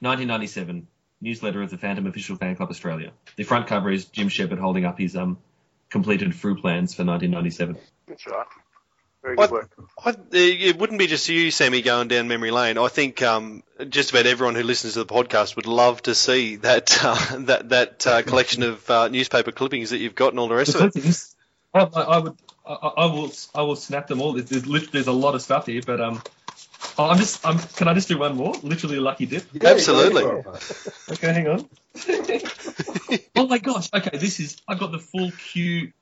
1997, 0.00 0.86
newsletter 1.20 1.62
of 1.62 1.70
the 1.70 1.78
Phantom 1.78 2.06
Official 2.06 2.36
Fan 2.36 2.56
Club 2.56 2.70
Australia. 2.70 3.12
The 3.36 3.44
front 3.44 3.66
cover 3.66 3.90
is 3.90 4.04
Jim 4.06 4.28
Shepherd 4.28 4.58
holding 4.58 4.84
up 4.84 4.98
his 4.98 5.16
um 5.16 5.38
completed 5.90 6.34
through 6.34 6.60
plans 6.60 6.94
for 6.94 7.04
1997. 7.04 7.76
That's 8.08 8.26
right. 8.26 8.46
Very 9.22 9.34
What- 9.36 9.50
good 9.50 9.54
work. 9.54 9.70
I, 10.04 10.14
it 10.32 10.78
wouldn't 10.78 10.98
be 10.98 11.06
just 11.06 11.28
you, 11.28 11.50
Sammy, 11.50 11.82
going 11.82 12.08
down 12.08 12.28
memory 12.28 12.50
lane. 12.50 12.78
I 12.78 12.88
think 12.88 13.22
um, 13.22 13.62
just 13.88 14.10
about 14.10 14.26
everyone 14.26 14.54
who 14.54 14.62
listens 14.62 14.92
to 14.94 15.04
the 15.04 15.06
podcast 15.12 15.56
would 15.56 15.66
love 15.66 16.02
to 16.02 16.14
see 16.14 16.56
that 16.56 17.04
uh, 17.04 17.36
that 17.40 17.68
that 17.70 18.06
uh, 18.06 18.22
collection 18.22 18.62
of 18.62 18.88
uh, 18.90 19.08
newspaper 19.08 19.50
clippings 19.52 19.90
that 19.90 19.98
you've 19.98 20.14
got 20.14 20.32
and 20.32 20.38
all 20.38 20.48
the 20.48 20.54
rest 20.54 20.72
The 20.74 20.78
of 20.78 20.84
it. 20.86 20.92
clippings, 20.92 21.34
I, 21.74 21.80
I, 21.80 22.00
I 22.02 22.18
would, 22.18 22.36
I, 22.64 22.72
I 22.74 23.06
will, 23.06 23.32
I 23.54 23.62
will 23.62 23.76
snap 23.76 24.06
them 24.06 24.20
all. 24.20 24.32
There's, 24.34 24.48
there's, 24.62 24.88
there's 24.90 25.06
a 25.08 25.12
lot 25.12 25.34
of 25.34 25.42
stuff 25.42 25.66
here, 25.66 25.80
but 25.84 26.00
um, 26.00 26.22
oh, 26.98 27.10
I'm 27.10 27.18
just, 27.18 27.46
I'm, 27.46 27.58
can 27.58 27.88
I 27.88 27.94
just 27.94 28.08
do 28.08 28.18
one 28.18 28.36
more? 28.36 28.54
Literally 28.62 28.96
a 28.96 29.00
lucky 29.00 29.26
dip. 29.26 29.44
Yeah, 29.52 29.70
Absolutely. 29.70 30.22
go 30.22 30.42
for 30.42 30.56
it, 30.56 30.94
mate. 31.08 31.18
Okay, 31.18 31.32
hang 31.32 31.48
on. 31.48 31.68
oh 33.36 33.46
my 33.46 33.58
gosh. 33.58 33.88
Okay, 33.92 34.16
this 34.18 34.40
is, 34.40 34.60
I've 34.66 34.78
got 34.78 34.92
the 34.92 34.98
full 34.98 35.30
Q, 35.30 35.92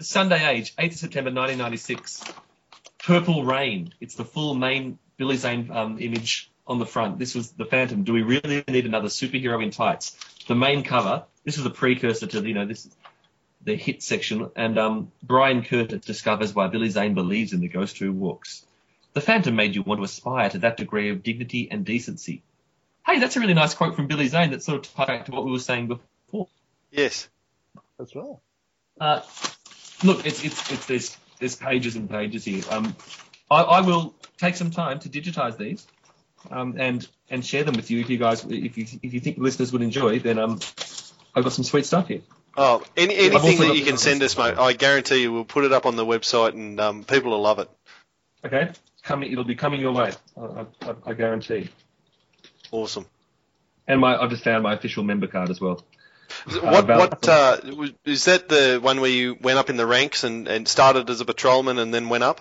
Sunday 0.00 0.46
Age, 0.46 0.74
8th 0.76 0.92
of 0.92 0.98
September 0.98 1.30
1996. 1.30 2.24
Purple 3.04 3.44
Rain. 3.44 3.92
It's 4.00 4.14
the 4.14 4.24
full 4.24 4.54
main 4.54 4.98
Billy 5.16 5.36
Zane 5.36 5.70
um, 5.70 5.98
image 5.98 6.50
on 6.66 6.78
the 6.78 6.86
front. 6.86 7.18
This 7.18 7.34
was 7.34 7.52
the 7.52 7.66
Phantom. 7.66 8.04
Do 8.04 8.12
we 8.12 8.22
really 8.22 8.64
need 8.68 8.86
another 8.86 9.08
superhero 9.08 9.62
in 9.62 9.70
tights? 9.70 10.16
The 10.48 10.54
main 10.54 10.82
cover. 10.84 11.24
This 11.44 11.58
was 11.58 11.66
a 11.66 11.70
precursor 11.70 12.26
to, 12.26 12.46
you 12.46 12.54
know, 12.54 12.66
this 12.66 12.88
the 13.64 13.76
hit 13.76 14.02
section. 14.02 14.50
And 14.56 14.78
um, 14.78 15.12
Brian 15.22 15.62
Curtis 15.62 16.04
discovers 16.04 16.54
why 16.54 16.68
Billy 16.68 16.90
Zane 16.90 17.14
believes 17.14 17.52
in 17.52 17.60
the 17.60 17.68
ghost 17.68 17.98
who 17.98 18.12
walks. 18.12 18.64
The 19.14 19.20
Phantom 19.20 19.54
made 19.54 19.74
you 19.74 19.82
want 19.82 20.00
to 20.00 20.04
aspire 20.04 20.50
to 20.50 20.58
that 20.58 20.76
degree 20.76 21.10
of 21.10 21.22
dignity 21.22 21.68
and 21.70 21.84
decency. 21.84 22.42
Hey, 23.06 23.20
that's 23.20 23.36
a 23.36 23.40
really 23.40 23.54
nice 23.54 23.74
quote 23.74 23.96
from 23.96 24.06
Billy 24.06 24.28
Zane 24.28 24.50
that 24.50 24.62
sort 24.62 24.86
of 24.86 24.94
ties 24.94 25.06
back 25.06 25.24
to 25.26 25.32
what 25.32 25.44
we 25.44 25.52
were 25.52 25.58
saying 25.58 25.88
before. 25.88 26.48
Yes. 26.90 27.28
That's 27.98 28.14
right. 28.16 28.36
Uh, 29.00 29.20
look, 30.02 30.26
it's, 30.26 30.44
it's, 30.44 30.72
it's, 30.72 30.86
there's, 30.86 31.16
there's 31.38 31.56
pages 31.56 31.96
and 31.96 32.08
pages 32.10 32.44
here. 32.44 32.62
Um, 32.70 32.96
I, 33.50 33.62
I 33.62 33.80
will 33.82 34.14
take 34.38 34.56
some 34.56 34.70
time 34.70 34.98
to 35.00 35.08
digitize 35.08 35.56
these 35.56 35.86
um, 36.50 36.76
and 36.78 37.06
and 37.30 37.44
share 37.44 37.64
them 37.64 37.74
with 37.74 37.90
you 37.90 38.00
if 38.00 38.10
you 38.10 38.18
guys 38.18 38.44
if 38.44 38.78
you 38.78 38.86
if 39.02 39.14
you 39.14 39.20
think 39.20 39.38
listeners 39.38 39.72
would 39.72 39.82
enjoy. 39.82 40.18
Then 40.18 40.38
um, 40.38 40.60
I've 41.34 41.44
got 41.44 41.52
some 41.52 41.64
sweet 41.64 41.86
stuff 41.86 42.08
here. 42.08 42.22
Oh, 42.56 42.82
any, 42.96 43.16
anything 43.16 43.58
that 43.58 43.76
you 43.76 43.84
can 43.84 43.96
send 43.96 44.22
us, 44.22 44.38
mate, 44.38 44.56
I 44.56 44.74
guarantee 44.74 45.22
you 45.22 45.32
we'll 45.32 45.44
put 45.44 45.64
it 45.64 45.72
up 45.72 45.86
on 45.86 45.96
the 45.96 46.06
website 46.06 46.50
and 46.50 46.78
um, 46.80 47.02
people 47.02 47.32
will 47.32 47.42
love 47.42 47.58
it. 47.58 47.68
Okay, 48.44 48.70
coming 49.04 49.30
it'll 49.30 49.44
be 49.44 49.54
coming 49.54 49.80
your 49.80 49.92
way. 49.92 50.12
I, 50.36 50.66
I, 50.82 50.94
I 51.06 51.12
guarantee. 51.12 51.68
Awesome. 52.72 53.06
And 53.86 54.00
my 54.00 54.16
I've 54.16 54.30
just 54.30 54.42
found 54.44 54.62
my 54.62 54.74
official 54.74 55.04
member 55.04 55.26
card 55.26 55.50
as 55.50 55.60
well. 55.60 55.84
What 56.46 56.84
about- 56.84 56.98
what 57.22 57.28
uh, 57.28 57.58
is 58.04 58.24
that 58.24 58.48
the 58.48 58.80
one 58.82 59.00
where 59.00 59.10
you 59.10 59.36
went 59.40 59.58
up 59.58 59.70
in 59.70 59.76
the 59.76 59.86
ranks 59.86 60.24
and, 60.24 60.48
and 60.48 60.66
started 60.66 61.08
as 61.10 61.20
a 61.20 61.24
patrolman 61.24 61.78
and 61.78 61.92
then 61.92 62.08
went 62.08 62.24
up? 62.24 62.40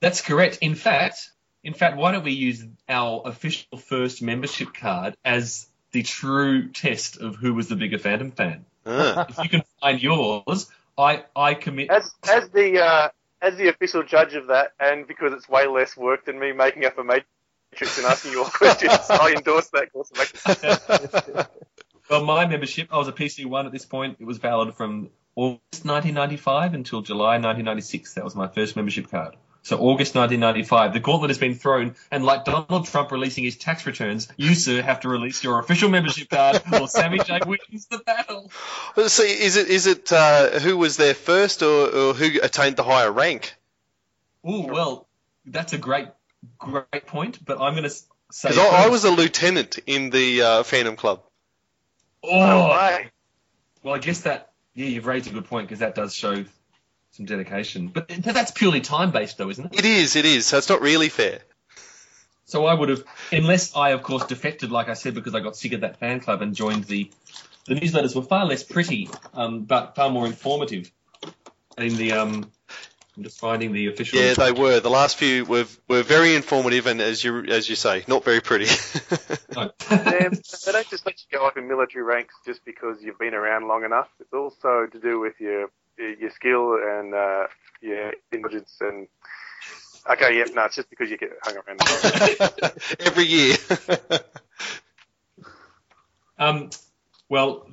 That's 0.00 0.22
correct. 0.22 0.58
In 0.60 0.74
fact, 0.74 1.30
in 1.64 1.74
fact, 1.74 1.96
why 1.96 2.12
don't 2.12 2.24
we 2.24 2.32
use 2.32 2.64
our 2.88 3.22
official 3.26 3.78
first 3.78 4.22
membership 4.22 4.72
card 4.74 5.16
as 5.24 5.66
the 5.90 6.02
true 6.02 6.68
test 6.68 7.18
of 7.20 7.36
who 7.36 7.54
was 7.54 7.68
the 7.68 7.76
bigger 7.76 7.98
Phantom 7.98 8.30
fan? 8.30 8.64
Ah. 8.86 9.26
If 9.28 9.38
you 9.38 9.48
can 9.48 9.62
find 9.80 10.00
yours, 10.00 10.70
I 10.96 11.24
I 11.34 11.54
commit. 11.54 11.90
As 11.90 12.14
as 12.30 12.48
the 12.50 12.80
uh, 12.84 13.08
as 13.42 13.56
the 13.56 13.68
official 13.68 14.02
judge 14.02 14.34
of 14.34 14.48
that, 14.48 14.72
and 14.80 15.06
because 15.06 15.32
it's 15.32 15.48
way 15.48 15.66
less 15.66 15.96
work 15.96 16.24
than 16.26 16.38
me 16.38 16.52
making 16.52 16.84
up 16.84 16.98
a 16.98 17.04
matrix 17.04 17.98
and 17.98 18.06
asking 18.06 18.32
you 18.32 18.44
all 18.44 18.50
questions, 18.50 18.92
I 19.10 19.34
endorse 19.36 19.68
that 19.68 19.92
course 19.92 20.10
of 20.10 20.20
action. 20.20 21.46
Well, 22.08 22.24
my 22.24 22.46
membership, 22.46 22.88
I 22.92 22.98
was 22.98 23.08
a 23.08 23.12
PC 23.12 23.46
one 23.46 23.66
at 23.66 23.72
this 23.72 23.84
point. 23.84 24.18
It 24.20 24.26
was 24.26 24.38
valid 24.38 24.74
from 24.76 25.10
August 25.34 25.84
1995 25.84 26.74
until 26.74 27.02
July 27.02 27.38
1996. 27.38 28.14
That 28.14 28.22
was 28.22 28.36
my 28.36 28.46
first 28.46 28.76
membership 28.76 29.10
card. 29.10 29.36
So 29.66 29.78
August 29.78 30.14
1995, 30.14 30.92
the 30.92 31.00
gauntlet 31.00 31.30
has 31.30 31.38
been 31.38 31.56
thrown, 31.56 31.96
and 32.12 32.24
like 32.24 32.44
Donald 32.44 32.86
Trump 32.86 33.10
releasing 33.10 33.42
his 33.42 33.56
tax 33.56 33.84
returns, 33.84 34.28
you 34.36 34.54
sir 34.54 34.80
have 34.80 35.00
to 35.00 35.08
release 35.08 35.42
your 35.42 35.58
official 35.58 35.88
membership 35.88 36.28
card, 36.30 36.62
or 36.72 36.86
Sammy 36.86 37.18
J 37.18 37.40
wins 37.44 37.86
the 37.86 37.98
battle. 37.98 38.52
Well, 38.94 39.08
See, 39.08 39.24
is 39.24 39.56
it 39.56 39.66
is 39.66 39.88
it 39.88 40.12
uh, 40.12 40.60
who 40.60 40.76
was 40.76 40.96
there 40.98 41.14
first 41.14 41.64
or, 41.64 41.88
or 41.88 42.14
who 42.14 42.40
attained 42.44 42.76
the 42.76 42.84
higher 42.84 43.10
rank? 43.10 43.56
Oh 44.44 44.68
well, 44.72 45.08
that's 45.44 45.72
a 45.72 45.78
great, 45.78 46.10
great 46.58 47.06
point. 47.08 47.44
But 47.44 47.60
I'm 47.60 47.72
going 47.72 47.82
to 47.82 47.90
say 47.90 48.50
Because 48.50 48.58
I, 48.58 48.84
I 48.84 48.88
was 48.88 49.04
a 49.04 49.10
lieutenant 49.10 49.80
in 49.84 50.10
the 50.10 50.42
uh, 50.42 50.62
Phantom 50.62 50.94
Club. 50.94 51.24
No 52.22 52.30
Oh, 52.30 52.70
way. 52.70 53.10
well, 53.82 53.94
I 53.94 53.98
guess 53.98 54.20
that 54.20 54.52
yeah, 54.76 54.86
you've 54.86 55.06
raised 55.06 55.26
a 55.26 55.30
good 55.30 55.46
point 55.46 55.66
because 55.66 55.80
that 55.80 55.96
does 55.96 56.14
show 56.14 56.44
some 57.16 57.26
dedication. 57.26 57.88
But, 57.88 58.08
but 58.08 58.34
that's 58.34 58.50
purely 58.50 58.80
time 58.80 59.10
based, 59.10 59.38
though, 59.38 59.50
isn't 59.50 59.72
it? 59.72 59.78
It 59.78 59.84
is, 59.84 60.16
it 60.16 60.24
is. 60.24 60.46
So 60.46 60.58
it's 60.58 60.68
not 60.68 60.80
really 60.80 61.08
fair. 61.08 61.40
So 62.44 62.66
I 62.66 62.74
would 62.74 62.88
have, 62.90 63.02
unless 63.32 63.74
I, 63.74 63.90
of 63.90 64.02
course, 64.02 64.24
defected, 64.24 64.70
like 64.70 64.88
I 64.88 64.94
said, 64.94 65.14
because 65.14 65.34
I 65.34 65.40
got 65.40 65.56
sick 65.56 65.72
of 65.72 65.80
that 65.80 65.98
fan 65.98 66.20
club 66.20 66.42
and 66.42 66.54
joined 66.54 66.84
the. 66.84 67.10
The 67.66 67.74
newsletters 67.74 68.14
were 68.14 68.22
far 68.22 68.46
less 68.46 68.62
pretty, 68.62 69.10
um, 69.34 69.62
but 69.62 69.96
far 69.96 70.08
more 70.08 70.24
informative. 70.24 70.92
In 71.76 71.96
the, 71.96 72.12
um, 72.12 72.52
I'm 73.16 73.22
just 73.24 73.40
finding 73.40 73.72
the 73.72 73.88
official. 73.88 74.20
Yeah, 74.20 74.34
they 74.34 74.52
were. 74.52 74.78
The 74.78 74.90
last 74.90 75.16
few 75.16 75.44
were 75.44 75.66
were 75.88 76.02
very 76.02 76.36
informative 76.36 76.86
and, 76.86 77.00
as 77.00 77.24
you 77.24 77.44
as 77.46 77.68
you 77.68 77.74
say, 77.74 78.04
not 78.06 78.24
very 78.24 78.40
pretty. 78.40 78.66
No. 79.54 79.70
They, 79.88 80.28
they 80.28 80.72
don't 80.72 80.90
just 80.90 81.06
let 81.06 81.14
you 81.18 81.38
go 81.38 81.46
up 81.46 81.56
in 81.56 81.66
military 81.66 82.04
ranks 82.04 82.34
just 82.44 82.62
because 82.66 83.02
you've 83.02 83.18
been 83.18 83.32
around 83.32 83.68
long 83.68 83.84
enough. 83.84 84.08
It's 84.20 84.34
also 84.34 84.86
to 84.86 84.98
do 84.98 85.18
with 85.18 85.40
your 85.40 85.70
your 85.98 86.30
skill 86.30 86.78
and 86.82 87.14
uh, 87.14 87.46
your 87.80 88.12
intelligence 88.32 88.76
and. 88.80 89.08
Okay, 90.08 90.38
yeah, 90.38 90.44
no, 90.54 90.66
it's 90.66 90.76
just 90.76 90.88
because 90.88 91.10
you 91.10 91.16
get 91.16 91.32
hung 91.42 91.56
around. 91.56 91.80
Every 93.00 93.24
year. 93.24 93.56
Um, 96.38 96.70
well, 97.28 97.66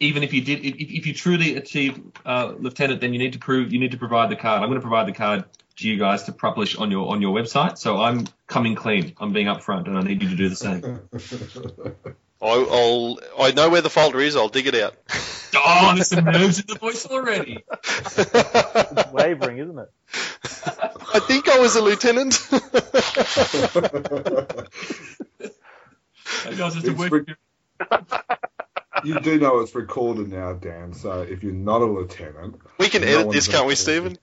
even 0.00 0.22
if 0.22 0.32
you 0.32 0.42
did, 0.42 0.64
if, 0.64 0.74
if 0.76 1.06
you 1.06 1.14
truly 1.14 1.56
achieve 1.56 2.00
uh, 2.24 2.54
lieutenant, 2.58 3.00
then 3.00 3.12
you 3.12 3.18
need 3.18 3.34
to 3.34 3.38
prove 3.38 3.72
you 3.72 3.80
need 3.80 3.92
to 3.92 3.98
provide 3.98 4.30
the 4.30 4.36
card. 4.36 4.62
I'm 4.62 4.68
going 4.68 4.80
to 4.80 4.86
provide 4.86 5.06
the 5.06 5.12
card 5.12 5.44
to 5.76 5.88
you 5.88 5.98
guys 5.98 6.24
to 6.24 6.32
publish 6.32 6.76
on 6.76 6.90
your 6.90 7.08
on 7.10 7.22
your 7.22 7.34
website. 7.34 7.78
So 7.78 8.00
I'm 8.00 8.26
coming 8.46 8.74
clean. 8.74 9.14
I'm 9.18 9.32
being 9.32 9.46
upfront, 9.46 9.86
and 9.86 9.96
I 9.96 10.02
need 10.02 10.22
you 10.22 10.28
to 10.30 10.36
do 10.36 10.48
the 10.48 10.56
same. 10.56 12.04
I, 12.40 12.46
I'll 12.46 13.18
I 13.38 13.52
know 13.52 13.68
where 13.70 13.80
the 13.80 13.90
folder 13.90 14.20
is. 14.20 14.36
I'll 14.36 14.48
dig 14.48 14.66
it 14.66 14.74
out. 14.74 14.94
Oh, 15.54 15.92
there's 15.94 16.08
some 16.08 16.26
nerves 16.26 16.60
in 16.60 16.66
the 16.66 16.74
voice 16.74 17.06
already. 17.06 17.64
It's 17.82 19.12
wavering, 19.12 19.56
isn't 19.56 19.78
it? 19.78 19.88
I 21.14 21.20
think 21.20 21.48
I 21.48 21.58
was 21.58 21.74
a 21.74 21.82
lieutenant. 21.82 22.38
Maybe 26.44 26.62
I 26.62 26.64
was 26.66 26.74
just 26.74 26.86
a 26.86 26.92
It's 26.92 28.14
you 29.04 29.20
do 29.20 29.38
know 29.38 29.60
it's 29.60 29.74
recorded 29.74 30.28
now, 30.28 30.52
Dan. 30.52 30.92
So 30.92 31.22
if 31.22 31.42
you're 31.42 31.52
not 31.52 31.80
a 31.80 31.86
lieutenant, 31.86 32.60
we 32.78 32.88
can 32.88 33.02
No 33.02 33.08
edit 33.08 33.26
one's 33.28 33.46
this, 33.46 33.48
can't 33.48 33.66
we. 33.66 33.74
Stephen? 33.74 34.18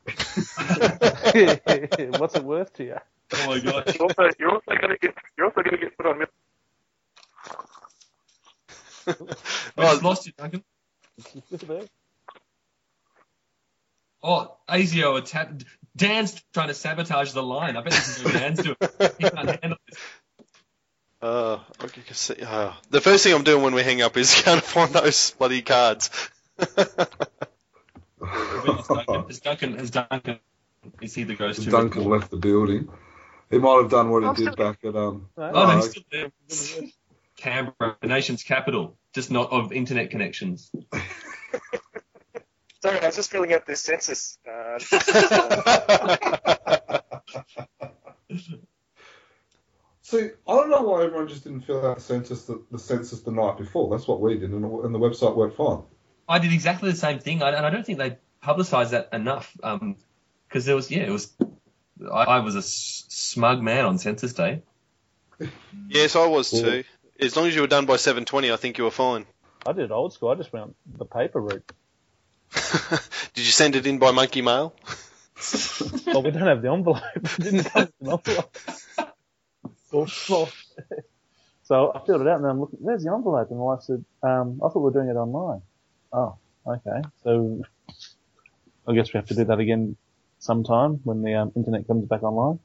What's 2.19 2.35
it 2.35 2.43
worth 2.43 2.73
to 2.73 2.83
you? 2.83 2.97
Oh 3.33 3.47
my 3.47 3.59
gosh. 3.59 3.95
You're 3.95 4.03
also, 4.03 4.29
you're 4.39 4.51
also 4.51 4.71
going 4.79 4.89
to 4.89 4.97
get 4.97 5.15
you're 5.37 5.47
also 5.47 5.61
going 5.63 5.75
to 5.75 5.77
get 5.77 5.97
put 5.97 6.05
on. 6.05 6.23
Mil- 9.07 9.15
We 9.19 9.25
Oh, 9.77 9.83
just 9.91 10.03
lost 10.03 10.25
you, 10.25 10.31
Duncan. 10.37 10.63
Oh, 14.27 14.57
ASIO 14.67 15.19
attacked. 15.19 15.65
Dan's 15.95 16.33
trying 16.51 16.69
to 16.69 16.73
sabotage 16.73 17.33
the 17.33 17.43
line. 17.43 17.77
I 17.77 17.83
bet 17.83 17.91
this 17.93 18.17
is 18.17 18.23
what 18.23 18.33
Dan's 18.33 18.59
doing. 18.59 18.75
He 19.19 19.29
can't 19.29 19.49
handle 19.61 19.77
this. 19.87 19.99
Uh, 21.21 21.59
I 21.79 21.87
can 21.87 22.15
see, 22.15 22.33
uh, 22.41 22.71
the 22.89 23.01
first 23.01 23.23
thing 23.23 23.35
I'm 23.35 23.43
doing 23.43 23.61
when 23.63 23.75
we 23.75 23.83
hang 23.83 24.01
up 24.01 24.17
is 24.17 24.41
going 24.45 24.59
to 24.59 24.65
find 24.65 24.91
those 24.93 25.29
bloody 25.37 25.61
cards. 25.61 26.09
Has 26.57 26.73
Duncan, 28.87 29.25
has 29.27 29.39
Duncan, 29.39 29.77
has 29.77 29.91
Duncan, 29.91 30.39
is 31.01 31.13
he 31.13 31.23
the 31.23 31.35
ghost 31.35 31.63
who 31.63 31.69
Duncan 31.69 32.05
left 32.05 32.31
the 32.31 32.37
building. 32.37 32.89
He 33.51 33.59
might 33.59 33.81
have 33.83 33.91
done 33.91 34.09
what 34.09 34.35
he 34.37 34.45
did 34.45 34.55
back 34.55 34.79
at 34.83 34.95
um. 34.95 35.29
Oh, 35.37 35.51
no, 35.51 35.55
uh, 35.55 35.75
he's 35.75 35.91
still 35.91 36.03
there. 36.11 36.31
Canberra, 37.49 37.95
the 38.01 38.07
nation's 38.07 38.41
capital, 38.43 38.97
just 39.13 39.29
not 39.29 39.51
of 39.51 39.71
internet 39.71 40.09
connections. 40.09 40.71
Sorry, 42.81 42.99
I 42.99 43.05
was 43.05 43.15
just 43.15 43.29
filling 43.31 43.53
out 43.53 43.65
this 43.67 43.81
census. 43.81 44.37
Uh, 44.47 44.79
See, 50.01 50.29
I 50.47 50.53
don't 50.53 50.69
know 50.69 50.83
why 50.83 51.03
everyone 51.03 51.27
just 51.27 51.43
didn't 51.45 51.61
fill 51.61 51.83
out 51.85 51.97
the 51.97 52.01
census 52.03 52.45
the, 52.45 52.63
the 52.71 52.77
census 52.79 53.21
the 53.21 53.31
night 53.31 53.57
before. 53.57 53.89
That's 53.89 54.07
what 54.07 54.21
we 54.21 54.37
did, 54.37 54.51
and, 54.51 54.63
the- 54.63 54.79
and 54.81 54.93
the 54.93 54.99
website 54.99 55.35
worked 55.35 55.57
fine. 55.57 55.81
I 56.27 56.39
did 56.39 56.53
exactly 56.53 56.91
the 56.91 56.97
same 56.97 57.19
thing, 57.19 57.41
and 57.41 57.55
I 57.55 57.69
don't 57.69 57.85
think 57.85 57.99
they 57.99 58.17
publicised 58.41 58.91
that 58.91 59.09
enough. 59.13 59.55
Because 60.47 60.65
there 60.65 60.75
was, 60.75 60.89
yeah, 60.91 61.03
it 61.03 61.11
was. 61.11 61.31
I, 62.11 62.23
I 62.23 62.39
was 62.39 62.55
a 62.55 62.59
s- 62.59 63.05
smug 63.09 63.61
man 63.61 63.85
on 63.85 63.97
Census 63.99 64.33
Day. 64.33 64.61
yes, 65.87 66.15
I 66.15 66.25
was 66.27 66.49
too. 66.51 66.83
As 67.19 67.35
long 67.35 67.47
as 67.47 67.55
you 67.55 67.61
were 67.61 67.67
done 67.67 67.85
by 67.85 67.95
7:20, 67.95 68.51
I 68.51 68.57
think 68.57 68.77
you 68.77 68.83
were 68.83 68.91
fine. 68.91 69.25
I 69.65 69.71
did 69.71 69.91
old 69.91 70.13
school. 70.13 70.29
I 70.29 70.35
just 70.35 70.51
went 70.51 70.75
the 70.97 71.05
paper 71.05 71.39
route. 71.41 71.71
Did 73.33 73.45
you 73.45 73.51
send 73.51 73.75
it 73.75 73.87
in 73.87 73.97
by 73.99 74.11
monkey 74.11 74.41
mail? 74.41 74.73
Well, 76.07 76.23
we 76.23 76.31
don't 76.31 76.47
have 76.47 76.61
the 76.61 76.71
envelope. 76.71 77.03
It 77.15 77.43
didn't 77.43 77.63
come 77.65 77.89
with 77.99 78.07
an 78.07 78.11
envelope. 78.11 78.55
So 81.63 81.91
I 81.93 81.99
filled 82.05 82.21
it 82.21 82.27
out 82.27 82.37
and 82.37 82.45
I'm 82.45 82.59
looking, 82.61 82.79
where's 82.79 83.03
the 83.03 83.11
envelope? 83.11 83.49
And 83.49 83.59
the 83.59 83.63
wife 83.63 83.81
said, 83.81 84.05
um, 84.23 84.61
I 84.63 84.69
thought 84.69 84.77
we 84.77 84.81
were 84.83 84.91
doing 84.91 85.09
it 85.09 85.15
online. 85.15 85.61
Oh, 86.13 86.37
okay. 86.65 87.01
So 87.23 87.63
I 88.87 88.93
guess 88.93 89.11
we 89.13 89.17
have 89.17 89.27
to 89.27 89.35
do 89.35 89.45
that 89.45 89.59
again 89.59 89.97
sometime 90.39 91.01
when 91.03 91.21
the 91.21 91.33
um, 91.33 91.51
internet 91.55 91.87
comes 91.87 92.05
back 92.05 92.23
online. 92.23 92.59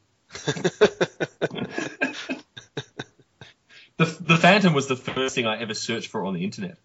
The, 4.01 4.07
the 4.07 4.37
Phantom 4.39 4.73
was 4.73 4.87
the 4.87 4.97
first 4.97 5.35
thing 5.35 5.45
I 5.45 5.61
ever 5.61 5.75
searched 5.75 6.09
for 6.09 6.25
on 6.25 6.33
the 6.33 6.43
internet. 6.43 6.79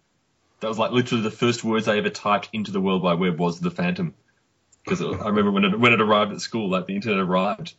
That 0.60 0.68
was 0.68 0.78
like 0.78 0.90
literally 0.90 1.22
the 1.22 1.30
first 1.30 1.64
words 1.64 1.88
I 1.88 1.96
ever 1.96 2.10
typed 2.10 2.50
into 2.52 2.72
the 2.72 2.80
World 2.80 3.02
Wide 3.02 3.18
Web 3.18 3.38
was 3.38 3.58
the 3.58 3.70
Phantom. 3.70 4.12
Because 4.84 5.00
I 5.00 5.28
remember 5.28 5.50
when 5.50 5.64
it 5.64 5.80
when 5.80 5.94
it 5.94 6.02
arrived 6.02 6.32
at 6.32 6.42
school, 6.42 6.68
like 6.68 6.84
the 6.84 6.94
internet 6.94 7.18
arrived, 7.18 7.72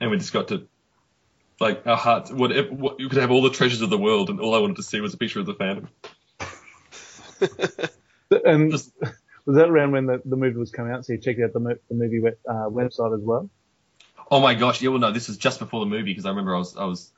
and 0.00 0.10
we 0.10 0.16
just 0.18 0.32
got 0.32 0.48
to 0.48 0.66
like 1.60 1.86
our 1.86 1.96
hearts. 1.96 2.32
Whatever, 2.32 2.70
what, 2.70 2.98
you 2.98 3.08
could 3.08 3.20
have 3.20 3.30
all 3.30 3.42
the 3.42 3.50
treasures 3.50 3.82
of 3.82 3.90
the 3.90 3.96
world, 3.96 4.30
and 4.30 4.40
all 4.40 4.56
I 4.56 4.58
wanted 4.58 4.78
to 4.78 4.82
see 4.82 5.00
was 5.00 5.14
a 5.14 5.16
picture 5.16 5.38
of 5.38 5.46
the 5.46 5.54
Phantom. 5.54 5.88
And 8.44 8.72
Just- 8.72 8.92
was 9.46 9.56
that 9.56 9.70
around 9.70 9.92
when 9.92 10.06
the, 10.06 10.22
the 10.24 10.36
movie 10.36 10.56
was 10.56 10.72
coming 10.72 10.92
out? 10.92 11.04
So 11.04 11.12
you 11.12 11.20
checked 11.20 11.40
out 11.40 11.52
the, 11.52 11.60
mo- 11.60 11.78
the 11.88 11.94
movie 11.94 12.18
web, 12.20 12.36
uh, 12.48 12.68
website 12.68 13.16
as 13.16 13.22
well? 13.22 13.48
Oh 14.28 14.40
my 14.40 14.54
gosh! 14.54 14.82
Yeah, 14.82 14.90
well, 14.90 14.98
no, 14.98 15.12
this 15.12 15.28
was 15.28 15.36
just 15.36 15.60
before 15.60 15.80
the 15.80 15.90
movie 15.90 16.02
because 16.10 16.26
I 16.26 16.30
remember 16.30 16.56
I 16.56 16.58
was 16.58 16.76
I 16.76 16.84
was 16.84 17.12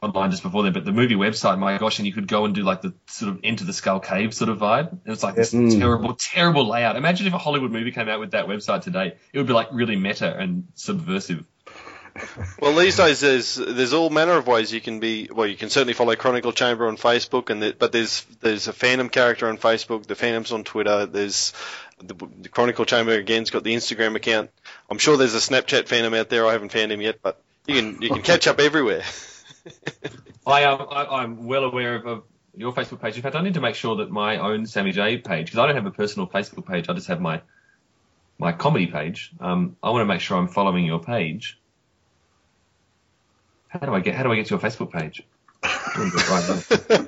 online 0.00 0.30
just 0.30 0.42
before 0.42 0.62
then. 0.62 0.72
But 0.72 0.84
the 0.84 0.92
movie 0.92 1.14
website, 1.16 1.58
my 1.58 1.76
gosh, 1.78 1.98
and 1.98 2.06
you 2.06 2.12
could 2.12 2.28
go 2.28 2.44
and 2.44 2.54
do 2.54 2.62
like 2.62 2.80
the 2.82 2.94
sort 3.06 3.32
of 3.32 3.40
Enter 3.44 3.64
the 3.64 3.72
Skull 3.72 4.00
Cave 4.00 4.32
sort 4.34 4.48
of 4.50 4.58
vibe. 4.58 4.92
It 5.04 5.10
was 5.10 5.22
like 5.22 5.34
this 5.34 5.52
Mm. 5.52 5.78
terrible, 5.78 6.14
terrible 6.14 6.68
layout. 6.68 6.96
Imagine 6.96 7.26
if 7.26 7.34
a 7.34 7.38
Hollywood 7.38 7.70
movie 7.72 7.92
came 7.92 8.08
out 8.08 8.20
with 8.20 8.30
that 8.32 8.46
website 8.46 8.82
today. 8.82 9.14
It 9.32 9.38
would 9.38 9.46
be 9.46 9.52
like 9.52 9.68
really 9.72 9.96
meta 9.96 10.34
and 10.36 10.68
subversive. 10.74 11.44
Well, 12.60 12.74
these 12.76 12.96
days 12.98 13.20
there's 13.20 13.54
there's 13.54 13.94
all 13.94 14.10
manner 14.10 14.32
of 14.32 14.46
ways 14.46 14.70
you 14.70 14.82
can 14.82 15.00
be. 15.00 15.30
Well, 15.32 15.46
you 15.46 15.56
can 15.56 15.70
certainly 15.70 15.94
follow 15.94 16.14
Chronicle 16.14 16.52
Chamber 16.52 16.86
on 16.86 16.98
Facebook, 16.98 17.48
and 17.48 17.62
the, 17.62 17.74
but 17.78 17.90
there's 17.90 18.26
there's 18.42 18.68
a 18.68 18.72
Phantom 18.74 19.08
character 19.08 19.48
on 19.48 19.56
Facebook. 19.56 20.04
The 20.06 20.14
Phantom's 20.14 20.52
on 20.52 20.62
Twitter. 20.62 21.06
There's 21.06 21.54
the, 22.04 22.14
the 22.42 22.50
Chronicle 22.50 22.84
Chamber 22.84 23.12
again's 23.12 23.48
got 23.48 23.64
the 23.64 23.74
Instagram 23.74 24.14
account. 24.14 24.50
I'm 24.90 24.98
sure 24.98 25.16
there's 25.16 25.34
a 25.34 25.38
Snapchat 25.38 25.88
Phantom 25.88 26.12
out 26.12 26.28
there. 26.28 26.46
I 26.46 26.52
haven't 26.52 26.72
found 26.72 26.92
him 26.92 27.00
yet, 27.00 27.20
but 27.22 27.40
you 27.66 27.76
can 27.76 28.02
you 28.02 28.10
can 28.10 28.20
catch 28.22 28.46
up 28.46 28.60
everywhere. 28.60 29.02
I 30.46 30.62
am 30.62 30.80
I, 30.90 31.06
I'm 31.06 31.44
well 31.46 31.64
aware 31.64 31.94
of, 31.96 32.06
of 32.06 32.22
your 32.56 32.72
Facebook 32.72 33.00
page. 33.00 33.16
In 33.16 33.22
fact, 33.22 33.36
I 33.36 33.42
need 33.42 33.54
to 33.54 33.60
make 33.60 33.74
sure 33.74 33.96
that 33.96 34.10
my 34.10 34.38
own 34.38 34.66
Sammy 34.66 34.92
J 34.92 35.18
page 35.18 35.46
because 35.46 35.58
I 35.58 35.66
don't 35.66 35.76
have 35.76 35.86
a 35.86 35.90
personal 35.90 36.28
Facebook 36.28 36.66
page. 36.66 36.88
I 36.88 36.92
just 36.92 37.08
have 37.08 37.20
my 37.20 37.42
my 38.38 38.52
comedy 38.52 38.86
page. 38.86 39.32
Um, 39.40 39.76
I 39.82 39.90
want 39.90 40.02
to 40.02 40.06
make 40.06 40.20
sure 40.20 40.36
I'm 40.36 40.48
following 40.48 40.84
your 40.84 41.00
page. 41.00 41.58
How 43.68 43.78
do 43.80 43.94
I 43.94 44.00
get 44.00 44.14
How 44.14 44.22
do 44.24 44.32
I 44.32 44.36
get 44.36 44.46
to 44.46 44.54
your 44.54 44.60
Facebook 44.60 44.92
page? 44.92 45.22
I'm 45.62 45.78
gonna 45.94 46.10
do 46.10 46.16
it 46.18 46.28
right 46.28 46.48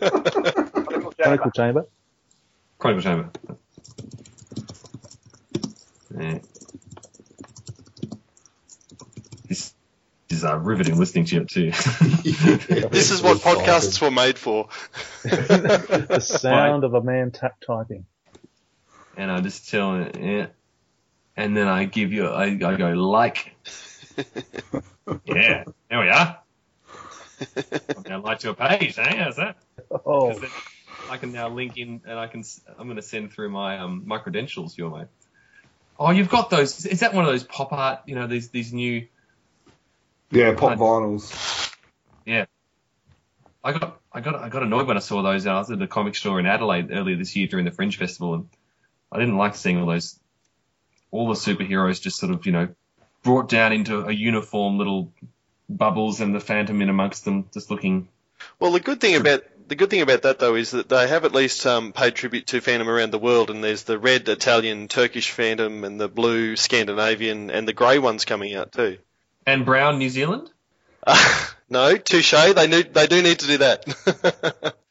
now. 0.03 0.83
Chronicle 0.83 1.51
Chamber. 1.51 1.51
Chronicle 1.51 1.51
Chamber. 1.51 1.87
Chronicle 2.79 3.03
Chamber. 3.03 3.31
Yeah. 6.19 6.39
This 9.49 9.75
is 10.45 10.51
uh, 10.51 10.59
riveting 10.59 10.99
listening 10.99 11.25
to 11.27 11.43
it 11.43 11.49
too. 11.49 11.73
This 12.91 13.11
is 13.11 13.23
what 13.23 13.39
podcasts 13.39 14.01
were 14.01 14.11
made 14.11 14.39
for. 14.39 14.69
the 15.25 16.21
sound 16.21 16.85
of 16.85 16.95
a 16.95 17.03
man 17.03 17.31
tap 17.33 17.55
typing. 17.67 18.07
and 19.17 19.31
I 19.31 19.41
just 19.41 19.69
tell 19.69 19.97
it, 20.03 20.17
yeah. 20.21 20.47
And 21.37 21.57
then 21.57 21.67
I 21.67 21.85
give 21.85 22.13
you, 22.13 22.27
I, 22.29 22.45
I 22.45 22.77
go 22.77 22.91
like, 22.93 23.57
yeah, 25.25 25.65
there 25.91 26.01
we 26.01 26.09
are. 26.09 26.39
I'm 27.97 28.05
now 28.07 28.23
like 28.23 28.41
to 28.41 28.51
a 28.51 28.55
page, 28.55 28.99
eh? 28.99 29.17
How's 29.17 29.37
that? 29.37 29.57
Oh, 30.07 30.29
'Cause 30.31 30.41
then 30.41 30.51
I 31.09 31.17
can 31.17 31.33
now 31.33 31.49
link 31.49 31.77
in, 31.77 32.03
and 32.07 32.19
I 32.19 32.29
can, 32.29 32.45
I'm 32.79 32.87
going 32.87 32.97
to 32.97 33.03
send 33.03 33.33
through 33.33 33.51
my 33.51 33.79
um 33.79 34.03
my 34.07 34.19
credentials 34.19 34.79
your 34.79 34.91
way. 34.91 35.05
Oh, 35.99 36.11
you've 36.11 36.29
got 36.29 36.51
those. 36.51 36.87
Is 36.87 37.01
that 37.01 37.15
one 37.15 37.25
of 37.25 37.31
those 37.31 37.45
pop 37.45 37.73
art? 37.73 38.01
You 38.07 38.15
know, 38.15 38.27
these 38.27 38.51
these 38.51 38.73
new. 38.73 39.07
Yeah, 40.35 40.55
pop 40.55 40.71
Right. 40.71 40.79
vinyls. 40.79 41.71
I 43.65 43.73
got 43.73 43.99
I 44.13 44.21
got 44.21 44.35
I 44.35 44.51
got 44.51 44.63
annoyed 44.63 44.87
when 44.87 44.99
I 44.99 45.01
saw 45.01 45.23
those. 45.23 45.47
I 45.47 45.55
was 45.59 45.71
at 45.71 45.81
a 45.81 45.87
comic 45.87 46.15
store 46.15 46.39
in 46.39 46.45
Adelaide 46.45 46.91
earlier 46.93 47.17
this 47.17 47.35
year 47.35 47.47
during 47.47 47.65
the 47.65 47.71
Fringe 47.71 47.97
Festival, 47.97 48.35
and 48.35 48.49
I 49.11 49.19
didn't 49.19 49.39
like 49.39 49.55
seeing 49.55 49.81
all 49.81 49.87
those 49.87 50.21
all 51.11 51.29
the 51.29 51.35
superheroes 51.35 52.01
just 52.01 52.19
sort 52.19 52.35
of 52.35 52.45
you 52.45 52.53
know 52.53 52.69
brought 53.23 53.49
down 53.49 53.73
into 53.73 54.05
a 54.05 54.13
uniform 54.13 54.77
little 54.77 55.13
bubbles 55.71 56.21
and 56.21 56.35
the 56.35 56.41
Phantom 56.41 56.83
in 56.83 56.91
amongst 56.91 57.25
them, 57.25 57.49
just 57.55 57.71
looking. 57.71 58.09
Well, 58.61 58.73
the 58.73 58.81
good 58.81 59.01
thing 59.01 59.17
about 59.17 59.45
the 59.67 59.77
good 59.77 59.89
thing 59.89 60.03
about 60.03 60.23
that 60.23 60.39
though 60.41 60.57
is 60.57 60.73
that 60.73 60.91
they 60.91 61.09
have 61.09 61.25
at 61.25 61.33
least 61.33 61.65
um, 61.65 61.95
paid 61.95 62.15
tribute 62.15 62.49
to 62.49 62.61
Phantom 62.61 62.91
around 62.91 63.13
the 63.13 63.19
world, 63.19 63.49
and 63.49 63.65
there's 63.65 63.85
the 63.85 63.99
red 63.99 64.29
Italian 64.29 64.89
Turkish 64.89 65.31
Phantom 65.31 65.85
and 65.85 65.99
the 65.99 66.09
blue 66.09 66.57
Scandinavian 66.57 67.51
and 67.51 67.67
the 67.67 67.73
grey 67.73 67.99
ones 67.99 68.27
coming 68.27 68.55
out 68.55 68.73
too. 68.73 68.99
And 69.47 69.65
Brown, 69.65 69.99
New 69.99 70.09
Zealand. 70.11 70.51
no, 71.69 71.97
touche. 71.97 72.31
They 72.33 72.67
need, 72.67 72.95
they 72.95 73.07
do 73.07 73.23
need 73.23 73.39
to 73.41 73.47
do 73.47 73.59
that. 73.59 74.75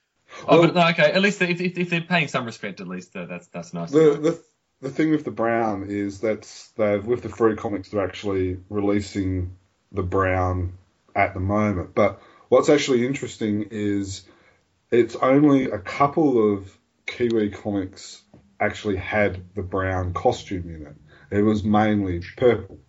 Oh, 0.46 0.60
Well- 0.60 0.68
but 0.74 0.76
no, 0.76 0.88
okay. 0.90 1.12
At 1.12 1.22
least 1.22 1.42
if, 1.42 1.62
if, 1.62 1.78
if 1.78 1.90
they're 1.90 2.02
paying 2.02 2.28
some 2.28 2.46
respect, 2.46 2.82
at 2.82 2.88
least 2.88 3.16
uh, 3.16 3.26
that's 3.28 3.48
that's 3.48 3.74
nice. 3.74 3.92
The 3.92 4.18
the 4.22 4.44
the 4.82 4.90
thing 4.90 5.12
with 5.12 5.24
the 5.24 5.32
brown 5.32 5.86
is 5.88 6.20
that 6.20 6.46
they've 6.76 7.06
with 7.06 7.22
the 7.22 7.30
free 7.30 7.56
comics 7.56 7.90
they're 7.90 8.04
actually 8.04 8.58
releasing 8.70 9.56
the 9.94 10.04
brown 10.04 10.74
at 11.16 11.34
the 11.34 11.40
moment. 11.40 11.96
But 11.96 12.22
what's 12.50 12.68
actually 12.70 13.06
interesting 13.08 13.68
is 13.72 14.24
it's 14.92 15.16
only 15.16 15.66
a 15.72 15.80
couple 15.80 16.54
of 16.54 16.78
Kiwi 17.06 17.52
comics 17.52 18.22
actually 18.60 18.98
had 18.98 19.42
the 19.56 19.64
brown 19.64 20.14
costume 20.14 20.70
in 20.76 20.88
it. 20.88 21.38
It 21.38 21.42
was 21.44 21.64
mainly 21.64 22.22
purple. 22.38 22.80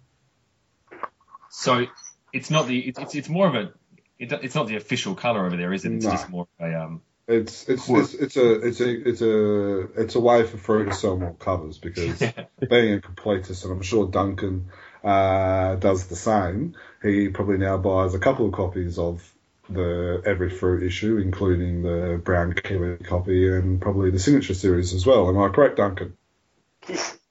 So 1.56 1.86
it's 2.32 2.50
not 2.50 2.66
the 2.66 2.80
it's 2.80 2.98
it's, 2.98 3.14
it's 3.14 3.28
more 3.28 3.46
of 3.46 3.54
a 3.54 3.72
it, 4.18 4.32
it's 4.32 4.56
not 4.56 4.66
the 4.66 4.74
official 4.76 5.14
color 5.14 5.46
over 5.46 5.56
there, 5.56 5.72
is 5.72 5.84
it? 5.84 5.92
It's 5.92 6.04
No. 6.04 6.10
just 6.10 6.28
more 6.28 6.48
of 6.58 6.66
a 6.66 6.82
um. 6.82 7.02
It's 7.26 7.68
it's, 7.68 7.88
it's 7.88 8.14
it's 8.14 8.36
a 8.36 8.52
it's 8.66 8.80
a 8.80 9.08
it's 9.08 9.22
a 9.22 9.78
it's 10.02 10.14
a 10.16 10.20
way 10.20 10.44
for 10.44 10.58
Frew 10.58 10.84
to 10.86 10.92
sell 10.92 11.16
more 11.16 11.34
covers 11.34 11.78
because 11.78 12.18
being 12.68 12.98
a 12.98 13.00
completist, 13.00 13.64
and 13.64 13.72
I'm 13.72 13.82
sure 13.82 14.08
Duncan 14.08 14.66
uh, 15.02 15.76
does 15.76 16.06
the 16.08 16.16
same. 16.16 16.74
He 17.02 17.28
probably 17.28 17.58
now 17.58 17.78
buys 17.78 18.14
a 18.14 18.18
couple 18.18 18.46
of 18.46 18.52
copies 18.52 18.98
of 18.98 19.22
the 19.70 20.22
every 20.26 20.50
Frew 20.50 20.84
issue, 20.84 21.16
including 21.16 21.82
the 21.82 22.20
brown 22.22 22.52
kiwi 22.52 22.98
copy 22.98 23.48
and 23.48 23.80
probably 23.80 24.10
the 24.10 24.18
signature 24.18 24.54
series 24.54 24.92
as 24.92 25.06
well. 25.06 25.28
Am 25.28 25.38
I 25.38 25.48
correct, 25.48 25.76
Duncan? 25.76 26.16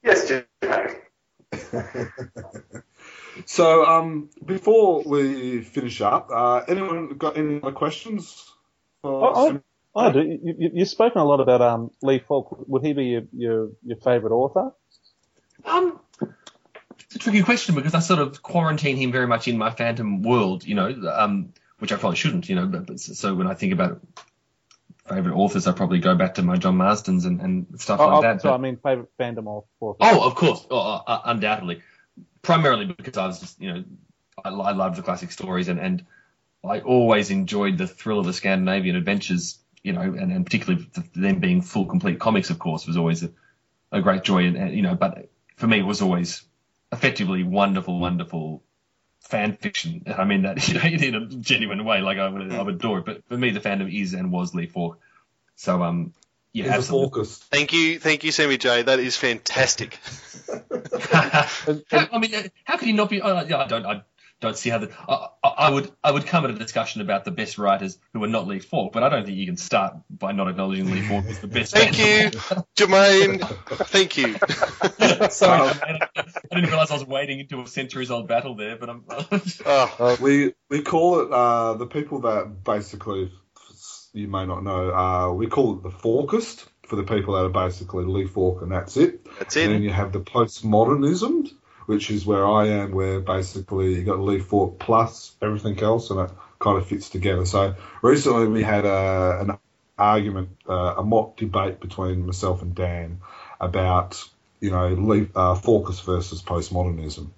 Yes, 0.02 0.28
Jim. 0.28 0.44
So, 3.46 3.84
um, 3.84 4.30
before 4.44 5.02
we 5.04 5.62
finish 5.62 6.00
up, 6.00 6.28
uh, 6.32 6.62
anyone 6.68 7.16
got 7.16 7.36
any 7.36 7.60
other 7.62 7.72
questions? 7.72 8.44
For 9.02 9.10
Oh, 9.12 9.32
oh. 9.34 9.60
I 9.96 10.10
do. 10.10 10.22
You, 10.22 10.54
you, 10.58 10.70
you've 10.74 10.88
spoken 10.88 11.20
a 11.20 11.24
lot 11.24 11.40
about 11.40 11.60
um, 11.62 11.90
Lee 12.02 12.18
Falk. 12.18 12.64
Would 12.68 12.84
he 12.84 12.92
be 12.94 13.04
your 13.06 13.22
your, 13.32 13.68
your 13.84 13.96
favourite 13.98 14.34
author? 14.34 14.72
Um, 15.64 16.00
it's 17.00 17.14
a 17.16 17.18
tricky 17.18 17.42
question 17.42 17.74
because 17.76 17.94
I 17.94 18.00
sort 18.00 18.18
of 18.18 18.42
quarantine 18.42 18.96
him 18.96 19.12
very 19.12 19.26
much 19.28 19.46
in 19.46 19.56
my 19.56 19.70
Phantom 19.70 20.22
world, 20.22 20.64
you 20.66 20.74
know, 20.74 20.88
um, 21.12 21.52
which 21.78 21.92
I 21.92 21.96
probably 21.96 22.16
shouldn't, 22.16 22.48
you 22.48 22.56
know. 22.56 22.66
But, 22.66 22.86
but 22.86 22.98
so 23.00 23.34
when 23.34 23.46
I 23.46 23.54
think 23.54 23.72
about 23.72 24.00
favorite 25.08 25.34
authors, 25.36 25.66
I 25.68 25.72
probably 25.72 26.00
go 26.00 26.14
back 26.16 26.34
to 26.34 26.42
my 26.42 26.56
John 26.56 26.76
Marsdens 26.76 27.24
and, 27.24 27.40
and 27.40 27.80
stuff 27.80 28.00
Oh, 28.00 28.06
like 28.06 28.18
oh, 28.18 28.22
that. 28.22 28.42
so 28.42 28.48
but- 28.48 28.54
I 28.54 28.58
mean, 28.58 28.76
favourite 28.78 29.08
fandom 29.18 29.46
author. 29.46 29.96
Oh, 30.00 30.26
of 30.26 30.34
course, 30.34 30.66
oh, 30.70 30.76
uh, 31.06 31.20
undoubtedly. 31.24 31.82
Primarily 32.44 32.86
because 32.86 33.16
I 33.16 33.26
was 33.26 33.40
just, 33.40 33.60
you 33.60 33.72
know, 33.72 33.84
I, 34.44 34.50
I 34.50 34.72
love 34.72 34.96
the 34.96 35.02
classic 35.02 35.32
stories 35.32 35.68
and, 35.68 35.80
and 35.80 36.06
I 36.62 36.80
always 36.80 37.30
enjoyed 37.30 37.76
the 37.78 37.86
thrill 37.86 38.20
of 38.20 38.26
the 38.26 38.32
Scandinavian 38.32 38.96
adventures, 38.96 39.58
you 39.82 39.92
know, 39.92 40.00
and, 40.00 40.32
and 40.32 40.46
particularly 40.46 40.86
them 41.14 41.40
being 41.40 41.62
full, 41.62 41.86
complete 41.86 42.20
comics, 42.20 42.50
of 42.50 42.58
course, 42.58 42.86
was 42.86 42.96
always 42.96 43.22
a, 43.22 43.30
a 43.90 44.00
great 44.00 44.22
joy. 44.22 44.44
And, 44.44 44.56
and, 44.56 44.74
you 44.74 44.82
know, 44.82 44.94
but 44.94 45.28
for 45.56 45.66
me, 45.66 45.80
it 45.80 45.86
was 45.86 46.00
always 46.00 46.42
effectively 46.92 47.42
wonderful, 47.42 47.98
wonderful 47.98 48.62
fan 49.20 49.56
fiction. 49.56 50.04
I 50.06 50.24
mean 50.24 50.42
that 50.42 50.68
you 50.68 50.74
know, 50.74 51.18
in 51.18 51.22
a 51.22 51.26
genuine 51.26 51.84
way, 51.84 52.00
like 52.00 52.18
I 52.18 52.28
would, 52.28 52.52
I 52.52 52.62
would 52.62 52.76
adore 52.76 52.98
it. 52.98 53.04
But 53.04 53.26
for 53.26 53.36
me, 53.36 53.50
the 53.50 53.60
fandom 53.60 53.92
is 53.92 54.14
and 54.14 54.30
was 54.30 54.54
Lee 54.54 54.66
Falk. 54.66 55.00
So, 55.56 55.82
um, 55.82 56.12
yeah, 56.54 56.64
He's 56.64 56.72
a 56.72 56.76
absolutely. 56.76 57.08
focus. 57.10 57.38
Thank 57.50 57.72
you, 57.72 57.98
thank 57.98 58.24
you, 58.24 58.32
Sammy 58.32 58.56
J. 58.56 58.82
That 58.82 59.00
is 59.00 59.16
fantastic. 59.16 59.98
I 61.12 62.18
mean, 62.18 62.34
uh, 62.34 62.42
how 62.64 62.76
can 62.76 62.88
you 62.88 62.94
not 62.94 63.10
be? 63.10 63.20
Uh, 63.20 63.44
yeah, 63.44 63.58
I 63.58 63.66
don't. 63.66 63.84
I 63.84 64.02
don't 64.40 64.56
see 64.56 64.70
how 64.70 64.78
the. 64.78 64.90
I, 65.08 65.28
I 65.42 65.48
I 65.48 65.70
would. 65.70 65.90
I 66.04 66.10
would 66.12 66.26
come 66.26 66.44
at 66.44 66.50
a 66.50 66.54
discussion 66.54 67.00
about 67.00 67.24
the 67.24 67.32
best 67.32 67.58
writers 67.58 67.98
who 68.12 68.22
are 68.22 68.28
not 68.28 68.46
Lee 68.46 68.60
Falk, 68.60 68.92
but 68.92 69.02
I 69.02 69.08
don't 69.08 69.24
think 69.26 69.36
you 69.36 69.46
can 69.46 69.56
start 69.56 69.94
by 70.10 70.30
not 70.32 70.48
acknowledging 70.48 70.90
Lee 70.92 71.02
Falk 71.02 71.24
as 71.26 71.40
the 71.40 71.48
best. 71.48 71.72
Thank 71.74 71.98
you, 71.98 72.30
Jermaine. 72.76 73.40
Thank 73.88 74.16
you. 74.16 74.34
Sorry, 75.30 75.74
man, 75.86 75.98
I 76.16 76.54
didn't 76.54 76.70
realize 76.70 76.90
I 76.90 76.94
was 76.94 77.04
wading 77.06 77.40
into 77.40 77.60
a 77.62 77.66
centuries-old 77.66 78.28
battle 78.28 78.54
there, 78.54 78.76
but 78.76 78.90
I'm. 78.90 79.04
Oh, 79.66 80.16
We 80.20 80.54
we 80.68 80.82
call 80.82 81.20
it 81.20 81.32
uh, 81.32 81.74
the 81.74 81.86
people 81.86 82.20
that 82.20 82.62
basically 82.64 83.32
you 84.14 84.28
may 84.28 84.46
not 84.46 84.62
know. 84.62 84.94
Uh, 84.94 85.32
we 85.32 85.48
call 85.48 85.74
it 85.74 85.82
the 85.82 85.90
Falkist 85.90 86.64
for 86.86 86.96
the 86.96 87.02
people 87.02 87.34
that 87.34 87.44
are 87.44 87.66
basically 87.66 88.04
Lee 88.04 88.26
Falk 88.26 88.62
and 88.62 88.72
that's 88.72 88.96
it. 88.96 89.26
that's 89.38 89.56
it. 89.56 89.64
And 89.64 89.74
then 89.74 89.82
you 89.82 89.90
have 89.90 90.12
the 90.12 90.20
postmodernism, 90.20 91.52
which 91.86 92.10
is 92.10 92.24
where 92.24 92.46
I 92.46 92.68
am, 92.68 92.92
where 92.92 93.20
basically 93.20 93.96
you 93.96 94.04
got 94.04 94.20
Lee 94.20 94.38
Falk 94.38 94.78
plus 94.78 95.34
everything 95.42 95.78
else, 95.82 96.10
and 96.10 96.20
it 96.20 96.30
kind 96.60 96.78
of 96.78 96.86
fits 96.86 97.10
together. 97.10 97.44
So 97.44 97.74
recently 98.02 98.46
we 98.46 98.62
had 98.62 98.86
a, 98.86 99.40
an 99.40 99.58
argument, 99.98 100.50
uh, 100.68 100.94
a 100.98 101.02
mock 101.02 101.36
debate 101.36 101.80
between 101.80 102.24
myself 102.24 102.62
and 102.62 102.74
Dan 102.74 103.20
about 103.60 104.22
you 104.60 104.70
know 104.70 104.88
Lee, 104.88 105.28
uh, 105.34 105.54
Falkist 105.56 106.04
versus 106.04 106.40
postmodernism. 106.40 107.30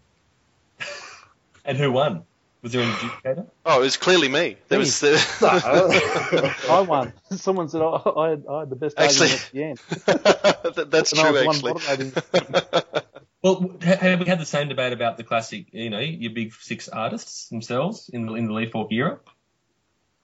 and 1.65 1.79
who 1.79 1.91
won? 1.91 2.25
Was 2.67 2.73
there 2.73 2.83
an 2.83 2.91
adjudicator? 2.91 3.47
Oh, 3.65 3.79
it 3.79 3.85
was 3.85 3.97
clearly 3.97 4.29
me. 4.29 4.57
There 4.67 4.81
was 4.81 4.99
the, 4.99 5.15
I 6.69 6.81
won. 6.81 7.13
Someone 7.31 7.69
said 7.69 7.81
I, 7.81 7.87
I, 7.87 8.31
had, 8.31 8.45
I 8.51 8.59
had 8.59 8.71
the 8.71 8.75
best 8.75 8.99
Actually- 8.99 9.29
argument 9.31 9.45
at 9.47 9.53
the 9.53 9.63
end. 9.63 10.75
That- 10.75 10.91
that's 10.91 11.13
And 11.13 11.21
I 11.21 11.31
true, 11.31 11.47
was 11.47 11.63
the 11.63 11.73
one 11.73 11.83
actually. 11.89 12.93
Well, 13.41 13.77
have 13.83 14.19
we 14.19 14.27
had 14.27 14.41
the 14.41 14.45
same 14.45 14.69
debate 14.69 14.93
about 14.93 15.17
the 15.17 15.23
classic, 15.23 15.67
you 15.73 15.91
know, 15.91 16.01
your 16.01 16.33
big 16.33 16.55
six 16.55 16.89
artists 16.89 17.49
themselves 17.51 18.11
in 18.13 18.27
the 18.27 18.35
in 18.35 18.47
the 18.49 18.53
Lee 18.53 18.69
Falk 18.69 18.91
era? 18.91 19.21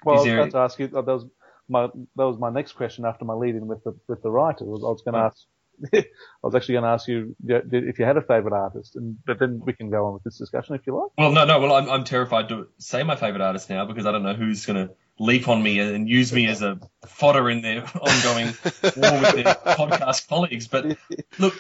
Well, 0.05 0.17
I 0.17 0.19
was 0.19 0.27
there- 0.27 0.41
about 0.41 0.51
to 0.51 0.59
ask 0.59 0.79
you. 0.81 0.87
Uh, 0.87 1.03
that 1.03 1.13
was 1.13 1.27
my 1.69 1.87
that 2.17 2.27
was 2.27 2.39
my 2.39 2.51
next 2.51 2.73
question 2.73 3.05
after 3.05 3.25
my 3.25 3.35
lead 3.35 3.55
in 3.55 3.69
with 3.69 3.85
the 3.85 3.95
with 4.09 4.21
the 4.23 4.33
writer. 4.33 4.65
Was 4.65 4.83
I 4.83 4.89
was 4.89 5.03
going 5.03 5.15
to 5.15 5.21
Oh. 5.21 5.27
ask. 5.27 5.47
I 5.95 6.05
was 6.43 6.55
actually 6.55 6.75
going 6.75 6.85
to 6.85 6.91
ask 6.91 7.09
you 7.09 7.37
if 7.47 7.99
you 7.99 8.05
had 8.05 8.17
a 8.17 8.23
favourite 8.23 8.57
artist, 8.57 8.97
and 8.97 9.17
but 9.25 9.39
then 9.39 9.61
we 9.65 9.73
can 9.73 9.91
go 9.91 10.07
on 10.07 10.15
with 10.15 10.25
this 10.25 10.39
discussion 10.39 10.75
if 10.75 10.87
you 10.87 10.97
like. 10.97 11.11
Well, 11.19 11.33
no, 11.33 11.45
no. 11.45 11.61
Well, 11.61 11.73
I'm, 11.75 11.89
I'm 11.91 12.05
terrified 12.05 12.49
to 12.51 12.69
say 12.79 13.03
my 13.03 13.17
favorite 13.17 13.43
artist 13.43 13.69
now 13.71 13.85
because 13.87 14.07
I 14.07 14.13
don't 14.13 14.23
know 14.23 14.35
who's 14.35 14.67
going 14.67 14.89
to 14.89 14.95
leap 15.19 15.49
on 15.49 15.63
me 15.63 15.79
and 15.79 16.09
use 16.09 16.33
me 16.33 16.47
as 16.47 16.63
a 16.63 16.79
fodder 17.07 17.49
in 17.51 17.63
their 17.63 17.83
ongoing 18.01 18.55
war 18.97 19.21
with 19.21 19.35
their 19.35 19.55
podcast 19.77 20.29
colleagues. 20.29 20.69
But 20.69 20.97
look, 21.39 21.55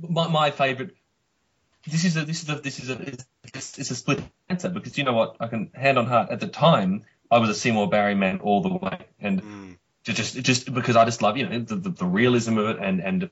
my, 0.00 0.28
my 0.28 0.50
favorite. 0.50 0.94
This 1.86 2.04
is 2.04 2.16
a 2.16 2.24
this 2.24 2.42
is 2.42 2.48
a 2.48 2.54
this 2.56 2.80
is 2.80 2.88
a 2.88 2.98
it's, 3.52 3.78
it's 3.78 3.90
a 3.90 3.94
split 3.94 4.22
answer 4.48 4.70
because 4.70 4.96
you 4.96 5.04
know 5.04 5.12
what 5.12 5.36
I 5.40 5.48
can 5.48 5.70
hand 5.74 5.98
on 5.98 6.06
heart 6.06 6.30
at 6.30 6.40
the 6.40 6.48
time 6.48 7.04
I 7.30 7.38
was 7.38 7.50
a 7.50 7.54
Seymour 7.54 7.90
Barry 7.90 8.14
man 8.14 8.40
all 8.40 8.62
the 8.62 8.72
way 8.74 8.98
and 9.20 9.42
Mm. 9.42 9.76
just 10.02 10.42
just 10.42 10.72
because 10.72 10.96
I 10.96 11.04
just 11.04 11.20
love 11.20 11.36
you 11.36 11.46
know 11.46 11.58
the, 11.58 11.76
the, 11.76 11.90
the 11.90 12.06
realism 12.06 12.56
of 12.56 12.68
it 12.70 12.78
and 12.82 13.00
and 13.00 13.30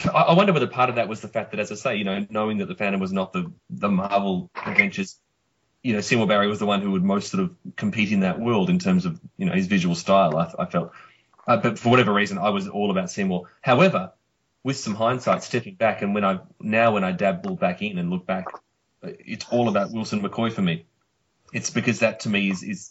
I, 0.00 0.34
wonder 0.34 0.52
whether 0.52 0.66
part 0.66 0.90
of 0.90 0.96
that 0.96 1.08
was 1.08 1.20
the 1.20 1.28
fact 1.28 1.52
that 1.52 1.60
as 1.60 1.70
I 1.70 1.76
say 1.76 1.96
you 1.96 2.04
know 2.04 2.26
knowing 2.30 2.58
that 2.58 2.66
the 2.66 2.74
Phantom 2.74 3.00
was 3.00 3.12
not 3.12 3.32
the 3.32 3.52
the 3.70 3.88
Marvel 3.88 4.50
adventures 4.54 5.18
you 5.82 5.92
know 5.92 6.00
Seymour 6.00 6.26
Barry 6.26 6.48
was 6.48 6.58
the 6.58 6.66
one 6.66 6.82
who 6.82 6.90
would 6.92 7.04
most 7.04 7.30
sort 7.30 7.44
of 7.44 7.54
compete 7.76 8.12
in 8.12 8.20
that 8.20 8.40
world 8.40 8.70
in 8.70 8.78
terms 8.78 9.06
of 9.06 9.20
you 9.36 9.46
know 9.46 9.52
his 9.52 9.66
visual 9.66 9.94
style 9.94 10.36
I, 10.36 10.52
I 10.58 10.66
felt. 10.66 10.92
Uh, 11.46 11.58
but 11.58 11.78
for 11.78 11.90
whatever 11.90 12.12
reason 12.12 12.38
I 12.38 12.50
was 12.50 12.68
all 12.68 12.90
about 12.90 13.10
Seymour. 13.10 13.48
However 13.60 14.12
with 14.62 14.76
some 14.76 14.94
hindsight 14.94 15.42
stepping 15.42 15.74
back 15.74 16.02
and 16.02 16.14
when 16.14 16.24
I 16.24 16.40
now 16.60 16.92
when 16.92 17.04
I 17.04 17.12
dabble 17.12 17.56
back 17.56 17.82
in 17.82 17.98
and 17.98 18.10
look 18.10 18.26
back 18.26 18.46
it's 19.02 19.46
all 19.50 19.68
about 19.68 19.92
Wilson 19.92 20.22
McCoy 20.22 20.52
for 20.52 20.62
me. 20.62 20.86
It's 21.52 21.70
because 21.70 22.00
that 22.00 22.20
to 22.20 22.28
me 22.28 22.50
is 22.50 22.62
is 22.62 22.90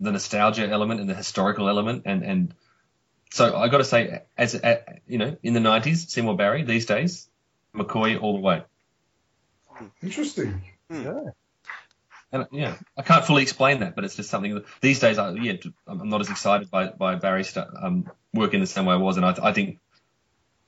the 0.00 0.12
nostalgia 0.12 0.68
element 0.68 1.00
and 1.00 1.08
the 1.08 1.14
historical 1.14 1.68
element 1.68 2.02
and 2.04 2.22
and 2.22 2.54
so 3.36 3.56
I 3.56 3.68
got 3.68 3.78
to 3.78 3.84
say 3.84 4.22
as 4.36 4.54
a, 4.54 4.82
you 5.06 5.18
know 5.18 5.36
in 5.42 5.52
the 5.52 5.60
90s 5.60 6.08
Seymour 6.10 6.36
Barry 6.36 6.62
these 6.64 6.86
days 6.86 7.28
McCoy 7.74 8.20
all 8.20 8.34
the 8.34 8.40
way 8.40 8.62
Interesting. 10.02 10.62
Yeah. 10.90 11.20
and 12.32 12.46
yeah 12.50 12.76
I 12.96 13.02
can't 13.02 13.24
fully 13.24 13.42
explain 13.42 13.80
that 13.80 13.94
but 13.94 14.04
it's 14.04 14.16
just 14.16 14.30
something 14.30 14.54
that 14.54 14.64
these 14.80 15.00
days 15.00 15.18
I 15.18 15.32
yeah 15.32 15.54
I'm 15.86 16.08
not 16.08 16.20
as 16.20 16.30
excited 16.30 16.70
by 16.70 16.88
by 16.88 17.16
Barry's 17.16 17.48
stu- 17.50 17.64
um, 17.80 18.10
work 18.32 18.54
in 18.54 18.60
the 18.60 18.66
same 18.66 18.86
way 18.86 18.94
I 18.94 18.98
was 18.98 19.16
and 19.16 19.26
I, 19.26 19.34
I 19.42 19.52
think 19.52 19.80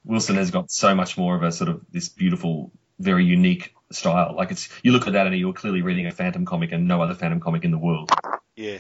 Wilson 0.05 0.37
has 0.37 0.51
got 0.51 0.71
so 0.71 0.95
much 0.95 1.17
more 1.17 1.37
of 1.37 1.43
a 1.43 1.53
sort 1.53 1.71
of 1.71 1.81
this 1.91 2.09
beautiful 2.09 2.71
very 2.99 3.25
unique 3.25 3.75
style 3.93 4.35
like 4.37 4.51
it's 4.51 4.69
you 4.83 4.93
look 4.93 5.07
at 5.07 5.13
that 5.15 5.27
and 5.27 5.37
you're 5.39 5.53
clearly 5.55 5.83
reading 5.83 6.07
a 6.07 6.11
Phantom 6.11 6.45
comic 6.45 6.73
and 6.73 6.87
no 6.89 7.01
other 7.01 7.15
Phantom 7.15 7.41
comic 7.41 7.65
in 7.65 7.71
the 7.71 7.79
world 7.79 8.11
Yeah. 8.57 8.79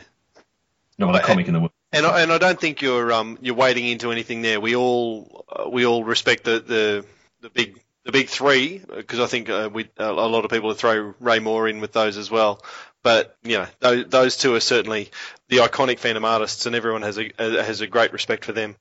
no 0.98 1.09
other 1.09 1.20
comic 1.20 1.47
in 1.48 1.55
the 1.55 1.60
world 1.60 1.73
And 1.93 2.05
I, 2.05 2.20
and 2.20 2.32
I 2.32 2.39
don't 2.39 2.60
think 2.60 2.82
you're 2.82 3.12
um 3.12 3.39
you're 3.40 3.55
wading 3.55 3.86
into 3.86 4.12
anything 4.12 4.43
there. 4.43 4.60
We 4.60 4.77
all 4.77 5.44
uh, 5.48 5.69
we 5.70 5.86
all 5.86 6.05
respect 6.05 6.44
the 6.44 6.60
the, 6.60 7.05
the 7.40 7.51
big 7.51 7.81
the 8.05 8.12
big 8.12 8.28
three 8.28 8.82
because 8.94 9.20
I 9.20 9.27
think 9.27 9.48
uh, 9.48 9.70
we 9.73 9.89
a 9.97 10.12
lot 10.12 10.44
of 10.44 10.51
people 10.51 10.69
would 10.69 10.78
throw 10.78 11.15
Ray 11.20 11.39
Moore 11.39 11.69
in 11.69 11.81
with 11.81 11.93
those 11.93 12.16
as 12.16 12.31
well. 12.31 12.62
But 13.02 13.36
you 13.43 13.59
know 13.59 13.66
those, 13.81 14.06
those 14.06 14.36
two 14.36 14.55
are 14.55 14.60
certainly 14.60 15.10
the 15.48 15.59
iconic 15.59 15.98
Phantom 15.98 16.24
artists, 16.24 16.66
and 16.66 16.77
everyone 16.77 17.02
has 17.02 17.19
a 17.19 17.31
uh, 17.39 17.62
has 17.62 17.81
a 17.81 17.86
great 17.86 18.12
respect 18.12 18.44
for 18.44 18.52
them. 18.52 18.77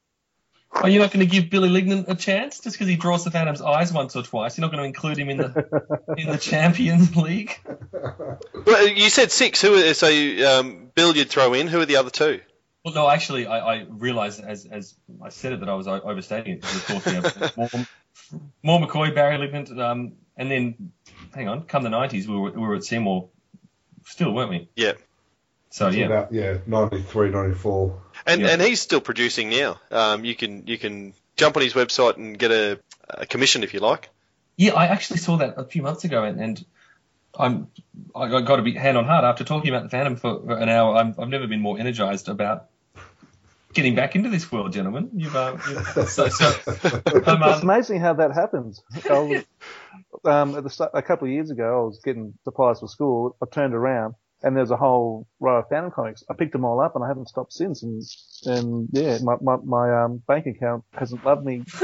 Are 0.71 0.89
you 0.89 0.99
not 0.99 1.11
going 1.11 1.25
to 1.25 1.31
give 1.31 1.49
Billy 1.49 1.69
Lignante 1.69 2.09
a 2.09 2.15
chance 2.15 2.59
just 2.59 2.75
because 2.75 2.87
he 2.87 2.97
draws 2.97 3.23
the 3.23 3.31
Phantom's 3.31 3.61
eyes 3.61 3.93
once 3.93 4.15
or 4.15 4.23
twice? 4.23 4.57
You're 4.57 4.63
not 4.63 4.71
going 4.71 4.83
to 4.83 4.87
include 4.87 5.17
him 5.17 5.29
in 5.29 5.37
the 5.37 6.03
in 6.17 6.29
the 6.29 6.37
Champions 6.37 7.15
League? 7.15 7.57
Well, 8.65 8.87
you 8.87 9.09
said 9.09 9.31
six. 9.31 9.61
Who 9.61 9.75
are, 9.75 9.93
so 9.93 10.07
um, 10.07 10.91
Bill 10.93 11.15
you'd 11.15 11.29
throw 11.29 11.53
in? 11.53 11.67
Who 11.67 11.79
are 11.79 11.85
the 11.85 11.95
other 11.95 12.09
two? 12.09 12.41
Well, 12.87 12.95
no, 12.95 13.09
actually, 13.09 13.47
I, 13.47 13.59
I 13.59 13.85
realised 13.89 14.41
as 14.41 14.65
as 14.65 14.95
I 15.21 15.27
said 15.27 15.51
it 15.51 15.59
that 15.59 15.67
I 15.67 15.73
was 15.73 15.89
overstating 15.89 16.53
it. 16.53 16.63
Of 16.63 16.85
course, 16.85 17.05
we 17.05 17.11
have 17.15 17.57
more, 17.57 17.69
more 18.63 18.79
McCoy, 18.79 19.13
Barry 19.13 19.37
Lignante, 19.37 19.77
um, 19.77 20.13
and 20.37 20.49
then 20.49 20.93
hang 21.35 21.49
on, 21.49 21.63
come 21.63 21.83
the 21.83 21.89
'90s, 21.89 22.27
we 22.27 22.37
were 22.37 22.51
we 22.51 22.61
were 22.61 22.75
at 22.75 22.85
Seymour, 22.85 23.27
still, 24.05 24.33
weren't 24.33 24.51
we? 24.51 24.69
Yeah. 24.77 24.93
So 25.69 25.89
yeah, 25.89 26.05
About, 26.05 26.31
yeah, 26.31 26.59
93, 26.65 27.29
94. 27.29 28.01
And 28.25 28.39
Yeah. 28.39 28.47
and 28.51 28.61
he's 28.61 28.79
still 28.79 29.01
producing 29.01 29.49
now. 29.49 29.81
Um, 29.91 30.23
you 30.23 30.33
can 30.33 30.65
you 30.65 30.77
can 30.77 31.13
jump 31.35 31.57
on 31.57 31.63
his 31.63 31.73
website 31.73 32.15
and 32.15 32.39
get 32.39 32.51
a, 32.51 32.79
a 33.09 33.25
commission 33.25 33.63
if 33.63 33.73
you 33.73 33.81
like. 33.81 34.09
yeah, 34.55 34.75
I 34.75 34.85
actually 34.85 35.17
saw 35.17 35.35
that 35.39 35.55
a 35.57 35.65
few 35.65 35.81
months 35.81 36.05
ago, 36.05 36.23
and, 36.23 36.39
and 36.39 36.65
I'm 37.37 37.67
I 38.15 38.29
got 38.29 38.55
to 38.55 38.61
be 38.61 38.71
hand 38.75 38.97
on 38.97 39.03
heart 39.03 39.25
after 39.25 39.43
talking 39.43 39.71
about 39.71 39.83
the 39.83 39.89
Phantom 39.89 40.15
for 40.15 40.57
an 40.57 40.69
hour. 40.69 40.95
I'm, 40.95 41.15
I've 41.19 41.27
never 41.27 41.47
been 41.47 41.59
more 41.59 41.77
energized 41.77 42.29
about 42.29 42.69
getting 43.77 43.93
back 43.93 44.15
into 44.15 44.27
this 44.27 44.51
world, 44.51 44.73
gentlemen. 44.73 45.11
You've, 45.13 45.35
uh, 45.35 45.55
you've 45.69 46.09
so, 46.09 46.27
so 46.29 46.51
I'm, 46.67 47.01
It's 47.15 47.27
um, 47.27 47.61
amazing 47.61 48.01
how 48.01 48.13
that 48.15 48.33
happens. 48.33 48.81
I 49.07 49.19
was, 49.19 49.43
um, 50.25 50.55
at 50.55 50.63
the 50.63 50.69
start, 50.69 50.91
a 50.95 51.03
couple 51.03 51.27
of 51.27 51.31
years 51.31 51.51
ago, 51.51 51.81
I 51.81 51.85
was 51.85 52.01
getting 52.03 52.33
supplies 52.43 52.79
for 52.79 52.87
school. 52.87 53.37
I 53.39 53.45
turned 53.45 53.75
around 53.75 54.15
and 54.43 54.55
there's 54.55 54.71
a 54.71 54.77
whole 54.77 55.27
row 55.39 55.59
of 55.59 55.69
Phantom 55.69 55.91
comics. 55.91 56.23
I 56.29 56.33
picked 56.33 56.51
them 56.51 56.63
all 56.63 56.79
up 56.79 56.95
and 56.95 57.03
I 57.03 57.07
haven't 57.07 57.27
stopped 57.27 57.53
since. 57.53 57.81
And, 57.83 58.03
and 58.45 58.89
yeah, 58.91 59.17
my, 59.23 59.35
my, 59.41 59.57
my 59.63 60.03
um, 60.03 60.21
bank 60.27 60.45
account 60.45 60.83
hasn't 60.93 61.25
loved 61.25 61.43
me. 61.43 61.63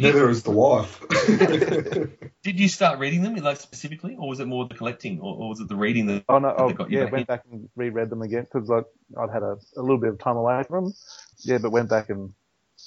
Neither 0.00 0.30
is 0.30 0.44
the 0.44 0.52
wife. 0.52 1.02
Did 2.42 2.60
you 2.60 2.68
start 2.68 3.00
reading 3.00 3.22
them, 3.22 3.34
like 3.36 3.58
specifically, 3.58 4.16
or 4.16 4.28
was 4.28 4.38
it 4.38 4.46
more 4.46 4.68
the 4.68 4.74
collecting, 4.74 5.18
or, 5.20 5.34
or 5.34 5.48
was 5.48 5.60
it 5.60 5.68
the 5.68 5.76
reading 5.76 6.06
that? 6.06 6.24
Oh 6.28 6.38
no, 6.38 6.48
that 6.48 6.60
oh, 6.60 6.70
got 6.70 6.90
you 6.90 6.98
yeah, 6.98 7.04
back 7.04 7.12
went 7.12 7.20
in? 7.22 7.26
back 7.26 7.44
and 7.50 7.68
reread 7.74 8.08
them 8.08 8.22
again 8.22 8.44
because 8.44 8.68
like 8.68 8.84
I'd 9.18 9.32
had 9.32 9.42
a, 9.42 9.56
a 9.76 9.82
little 9.82 9.98
bit 9.98 10.10
of 10.10 10.18
time 10.20 10.36
away 10.36 10.62
from 10.62 10.84
them. 10.84 10.94
Yeah, 11.40 11.58
but 11.58 11.72
went 11.72 11.90
back 11.90 12.08
and 12.08 12.32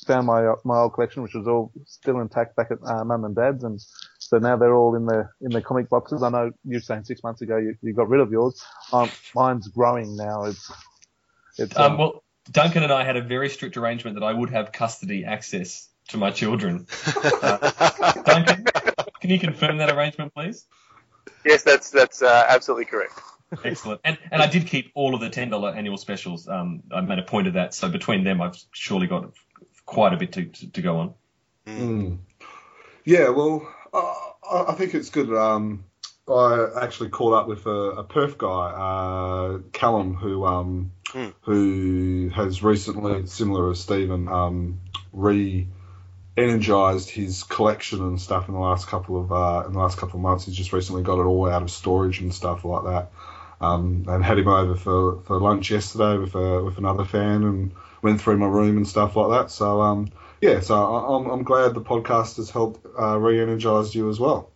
found 0.08 0.28
my 0.28 0.54
my 0.64 0.78
old 0.78 0.94
collection, 0.94 1.24
which 1.24 1.34
was 1.34 1.48
all 1.48 1.72
still 1.86 2.22
intact 2.22 2.56
back 2.56 2.72
at 2.72 2.78
uh, 2.86 3.04
mum 3.04 3.26
and 3.26 3.36
dad's, 3.36 3.64
and 3.64 3.82
so 4.30 4.38
now 4.38 4.58
they're 4.58 4.76
all 4.76 4.96
in 4.96 5.08
the 5.08 5.28
in 5.42 5.50
the 5.50 5.60
comic 5.60 5.90
boxes. 5.90 6.22
I 6.22 6.30
know 6.30 6.52
you 6.64 6.76
were 6.76 6.82
saying 6.82 7.06
six 7.06 7.24
months 7.24 7.42
ago 7.42 7.58
you, 7.58 7.76
you 7.82 7.94
got 7.94 8.10
rid 8.10 8.22
of 8.22 8.32
yours. 8.32 8.64
Um, 8.94 9.10
mine's 9.34 9.68
growing 9.68 10.16
now. 10.16 10.44
It's 10.44 10.72
it's 11.58 11.76
Um, 11.76 11.94
um, 11.94 11.98
well, 11.98 12.24
Duncan 12.52 12.84
and 12.84 12.94
I 12.94 13.04
had 13.04 13.18
a 13.18 13.24
very 13.24 13.50
strict 13.50 13.76
arrangement 13.76 14.20
that 14.20 14.24
I 14.24 14.32
would 14.32 14.52
have 14.52 14.72
custody 14.72 15.26
access 15.26 15.90
to 16.10 16.18
my 16.18 16.30
children. 16.30 16.86
Uh, 17.42 18.12
Duncan, 18.24 18.66
can 19.20 19.30
you 19.32 19.40
confirm 19.40 19.78
that 19.78 19.90
arrangement, 19.90 20.34
please? 20.36 20.66
Yes, 21.44 21.64
that's 21.64 21.90
that's 21.90 22.22
uh, 22.22 22.46
absolutely 22.48 22.86
correct. 22.86 23.20
Excellent. 23.64 24.02
And 24.04 24.20
and 24.32 24.44
I 24.44 24.48
did 24.48 24.68
keep 24.68 24.92
all 24.94 25.16
of 25.16 25.22
the 25.22 25.30
ten 25.32 25.50
dollar 25.50 25.72
annual 25.72 25.98
specials. 25.98 26.48
Um, 26.48 26.84
I 26.92 27.02
made 27.02 27.18
a 27.18 27.24
point 27.24 27.48
of 27.48 27.54
that. 27.54 27.74
So 27.74 27.90
between 27.90 28.24
them, 28.24 28.42
I've 28.42 28.58
surely 28.74 29.08
got 29.08 29.32
quite 29.88 30.14
a 30.14 30.18
bit 30.18 30.34
to 30.34 30.46
to, 30.46 30.72
to 30.72 30.82
go 30.84 30.98
on. 30.98 31.14
Mm. 31.66 32.20
Yeah, 33.06 33.30
well, 33.30 33.68
uh, 33.94 34.66
I 34.68 34.74
think 34.74 34.94
it's 34.94 35.10
good. 35.10 35.34
Um, 35.34 35.86
I 36.28 36.68
actually 36.82 37.10
caught 37.10 37.34
up 37.34 37.48
with 37.48 37.66
a, 37.66 37.70
a 37.70 38.04
Perth 38.04 38.38
guy, 38.38 38.48
uh, 38.48 39.60
Callum, 39.72 40.14
who 40.16 40.46
um, 40.46 40.92
Hmm. 41.12 41.30
who 41.42 42.30
has 42.36 42.62
recently, 42.62 43.26
similar 43.26 43.72
as 43.72 43.80
Stephen, 43.80 44.28
um, 44.28 44.82
re-energized 45.12 47.10
his 47.10 47.42
collection 47.44 48.04
and 48.04 48.22
stuff 48.22 48.48
in 48.48 48.54
the 48.54 48.60
last 48.60 48.86
couple 48.88 49.20
of 49.20 49.32
uh, 49.32 49.64
in 49.66 49.74
the 49.74 49.80
last 49.80 49.98
couple 49.98 50.18
of 50.18 50.22
months. 50.22 50.46
He's 50.46 50.56
just 50.56 50.72
recently 50.72 51.02
got 51.02 51.20
it 51.20 51.24
all 51.26 51.50
out 51.50 51.64
of 51.64 51.72
storage 51.72 52.20
and 52.20 52.32
stuff 52.32 52.64
like 52.64 52.84
that. 52.84 53.12
Um, 53.62 54.06
and 54.08 54.24
had 54.24 54.38
him 54.38 54.48
over 54.48 54.76
for, 54.76 55.20
for 55.24 55.38
lunch 55.38 55.70
yesterday 55.72 56.18
with 56.18 56.34
a, 56.36 56.64
with 56.64 56.78
another 56.78 57.04
fan 57.04 57.44
and 57.44 57.72
went 58.02 58.22
through 58.22 58.38
my 58.38 58.46
room 58.46 58.78
and 58.78 58.88
stuff 58.88 59.18
like 59.18 59.32
that. 59.32 59.52
So 59.52 59.82
um, 59.82 60.12
yeah, 60.42 60.60
so 60.60 60.76
I'm, 60.76 61.30
I'm 61.30 61.44
glad 61.44 61.74
the 61.74 61.82
podcast 61.82 62.38
has 62.38 62.50
helped 62.50 62.86
uh, 63.00 63.18
re-energize 63.18 63.94
you 63.94 64.10
as 64.10 64.20
well. 64.20 64.52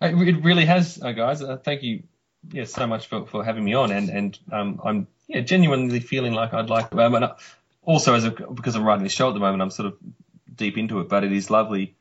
It 0.00 0.42
really 0.44 0.64
has, 0.64 1.00
uh, 1.00 1.12
guys. 1.12 1.42
Uh, 1.42 1.56
thank 1.56 1.82
you, 1.84 2.02
yeah, 2.50 2.64
so 2.64 2.86
much 2.86 3.06
for, 3.06 3.26
for 3.26 3.44
having 3.44 3.64
me 3.64 3.74
on, 3.74 3.92
and 3.92 4.08
and 4.08 4.38
um, 4.50 4.80
I'm 4.84 5.06
yeah 5.28 5.42
genuinely 5.42 6.00
feeling 6.00 6.32
like 6.32 6.52
I'd 6.52 6.70
like. 6.70 6.92
Um, 6.92 7.14
and 7.14 7.30
also, 7.82 8.14
as 8.14 8.24
a, 8.24 8.30
because 8.30 8.74
I'm 8.74 8.84
writing 8.84 9.04
this 9.04 9.12
show 9.12 9.28
at 9.28 9.34
the 9.34 9.40
moment, 9.40 9.62
I'm 9.62 9.70
sort 9.70 9.86
of 9.86 9.98
deep 10.52 10.76
into 10.76 10.98
it, 11.00 11.08
but 11.08 11.22
it 11.22 11.30
is 11.30 11.50
lovely. 11.50 11.94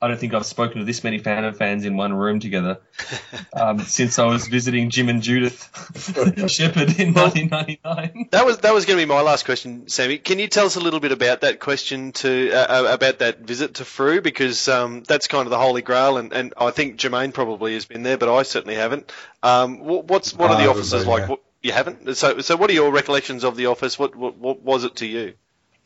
I 0.00 0.06
don't 0.06 0.18
think 0.18 0.32
I've 0.32 0.46
spoken 0.46 0.78
to 0.78 0.84
this 0.84 1.02
many 1.02 1.18
Phantom 1.18 1.52
fans 1.52 1.84
in 1.84 1.96
one 1.96 2.14
room 2.14 2.38
together 2.38 2.78
um, 3.52 3.80
since 3.80 4.20
I 4.20 4.26
was 4.26 4.46
visiting 4.46 4.90
Jim 4.90 5.08
and 5.08 5.22
Judith 5.22 5.68
Shepherd 6.48 7.00
in 7.00 7.14
1999. 7.14 8.28
That 8.30 8.46
was 8.46 8.58
that 8.58 8.72
was 8.72 8.84
going 8.84 8.98
to 8.98 9.04
be 9.04 9.08
my 9.08 9.22
last 9.22 9.44
question, 9.44 9.88
Sammy. 9.88 10.18
Can 10.18 10.38
you 10.38 10.46
tell 10.46 10.66
us 10.66 10.76
a 10.76 10.80
little 10.80 11.00
bit 11.00 11.10
about 11.10 11.40
that 11.40 11.58
question 11.58 12.12
to 12.12 12.52
uh, 12.52 12.84
uh, 12.84 12.92
about 12.92 13.18
that 13.18 13.40
visit 13.40 13.74
to 13.74 13.84
Frew 13.84 14.20
because 14.20 14.68
um, 14.68 15.02
that's 15.02 15.26
kind 15.26 15.46
of 15.46 15.50
the 15.50 15.58
holy 15.58 15.82
grail, 15.82 16.16
and, 16.16 16.32
and 16.32 16.54
I 16.56 16.70
think 16.70 16.98
Jermaine 16.98 17.34
probably 17.34 17.74
has 17.74 17.84
been 17.84 18.04
there, 18.04 18.18
but 18.18 18.32
I 18.32 18.44
certainly 18.44 18.76
haven't. 18.76 19.12
Um, 19.42 19.80
what, 19.80 20.04
what's 20.04 20.32
what 20.32 20.50
are 20.50 20.54
the 20.54 20.62
haven't 20.62 20.76
offices 20.76 21.02
been 21.02 21.10
like? 21.10 21.20
there. 21.22 21.28
What, 21.30 21.42
you 21.60 21.72
haven't. 21.72 22.16
So 22.16 22.38
so 22.38 22.56
what 22.56 22.70
are 22.70 22.74
your 22.74 22.92
recollections 22.92 23.42
of 23.42 23.56
the 23.56 23.66
office? 23.66 23.98
What 23.98 24.14
what, 24.14 24.38
what 24.38 24.62
was 24.62 24.84
it 24.84 24.96
to 24.96 25.06
you? 25.06 25.34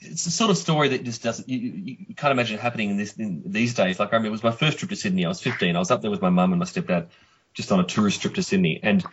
It's 0.04 0.24
the 0.24 0.30
sort 0.30 0.50
of 0.50 0.56
story 0.56 0.88
that 0.90 1.04
just 1.04 1.22
doesn't 1.22 1.48
you, 1.48 1.58
you, 2.08 2.14
can't 2.14 2.32
imagine 2.32 2.58
it 2.58 2.60
happening 2.60 2.90
in 2.90 2.96
this 2.96 3.14
in 3.14 3.42
these 3.46 3.74
days. 3.74 3.98
Like 3.98 4.08
I 4.12 4.16
remember 4.16 4.28
it 4.28 4.32
was 4.32 4.42
my 4.42 4.52
first 4.52 4.78
trip 4.78 4.90
to 4.90 4.96
Sydney. 4.96 5.24
I 5.24 5.28
was 5.28 5.40
15. 5.40 5.76
I 5.76 5.78
was 5.78 5.90
up 5.90 6.02
there 6.02 6.10
with 6.10 6.22
my 6.22 6.30
mum 6.30 6.52
and 6.52 6.60
my 6.60 6.66
stepdad, 6.66 7.08
just 7.54 7.72
on 7.72 7.80
a 7.80 7.84
tourist 7.84 8.20
trip 8.20 8.34
to 8.34 8.42
Sydney, 8.42 8.80
and 8.82 9.04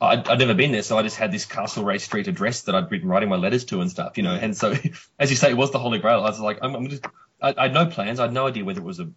I'd, 0.00 0.28
I'd 0.28 0.38
never 0.38 0.54
been 0.54 0.72
there, 0.72 0.82
so 0.82 0.96
I 0.96 1.02
just 1.02 1.16
had 1.16 1.32
this 1.32 1.46
Castlereagh 1.46 2.00
Street 2.00 2.28
address 2.28 2.62
that 2.62 2.74
I'd 2.74 2.88
been 2.88 3.06
writing 3.06 3.28
my 3.28 3.36
letters 3.36 3.64
to 3.66 3.80
and 3.80 3.90
stuff, 3.90 4.16
you 4.16 4.22
know. 4.22 4.34
And 4.34 4.56
so, 4.56 4.74
as 5.18 5.30
you 5.30 5.36
say, 5.36 5.50
it 5.50 5.56
was 5.56 5.72
the 5.72 5.78
Holy 5.78 5.98
Grail. 5.98 6.20
I 6.20 6.30
was 6.30 6.40
like, 6.40 6.58
I'm, 6.62 6.74
I'm 6.74 6.88
just, 6.88 7.04
I, 7.42 7.54
I 7.56 7.62
had 7.64 7.74
no 7.74 7.86
plans. 7.86 8.20
I 8.20 8.24
had 8.24 8.32
no 8.32 8.46
idea 8.46 8.64
whether 8.64 8.80
it 8.80 8.84
was 8.84 9.00
a, 9.00 9.10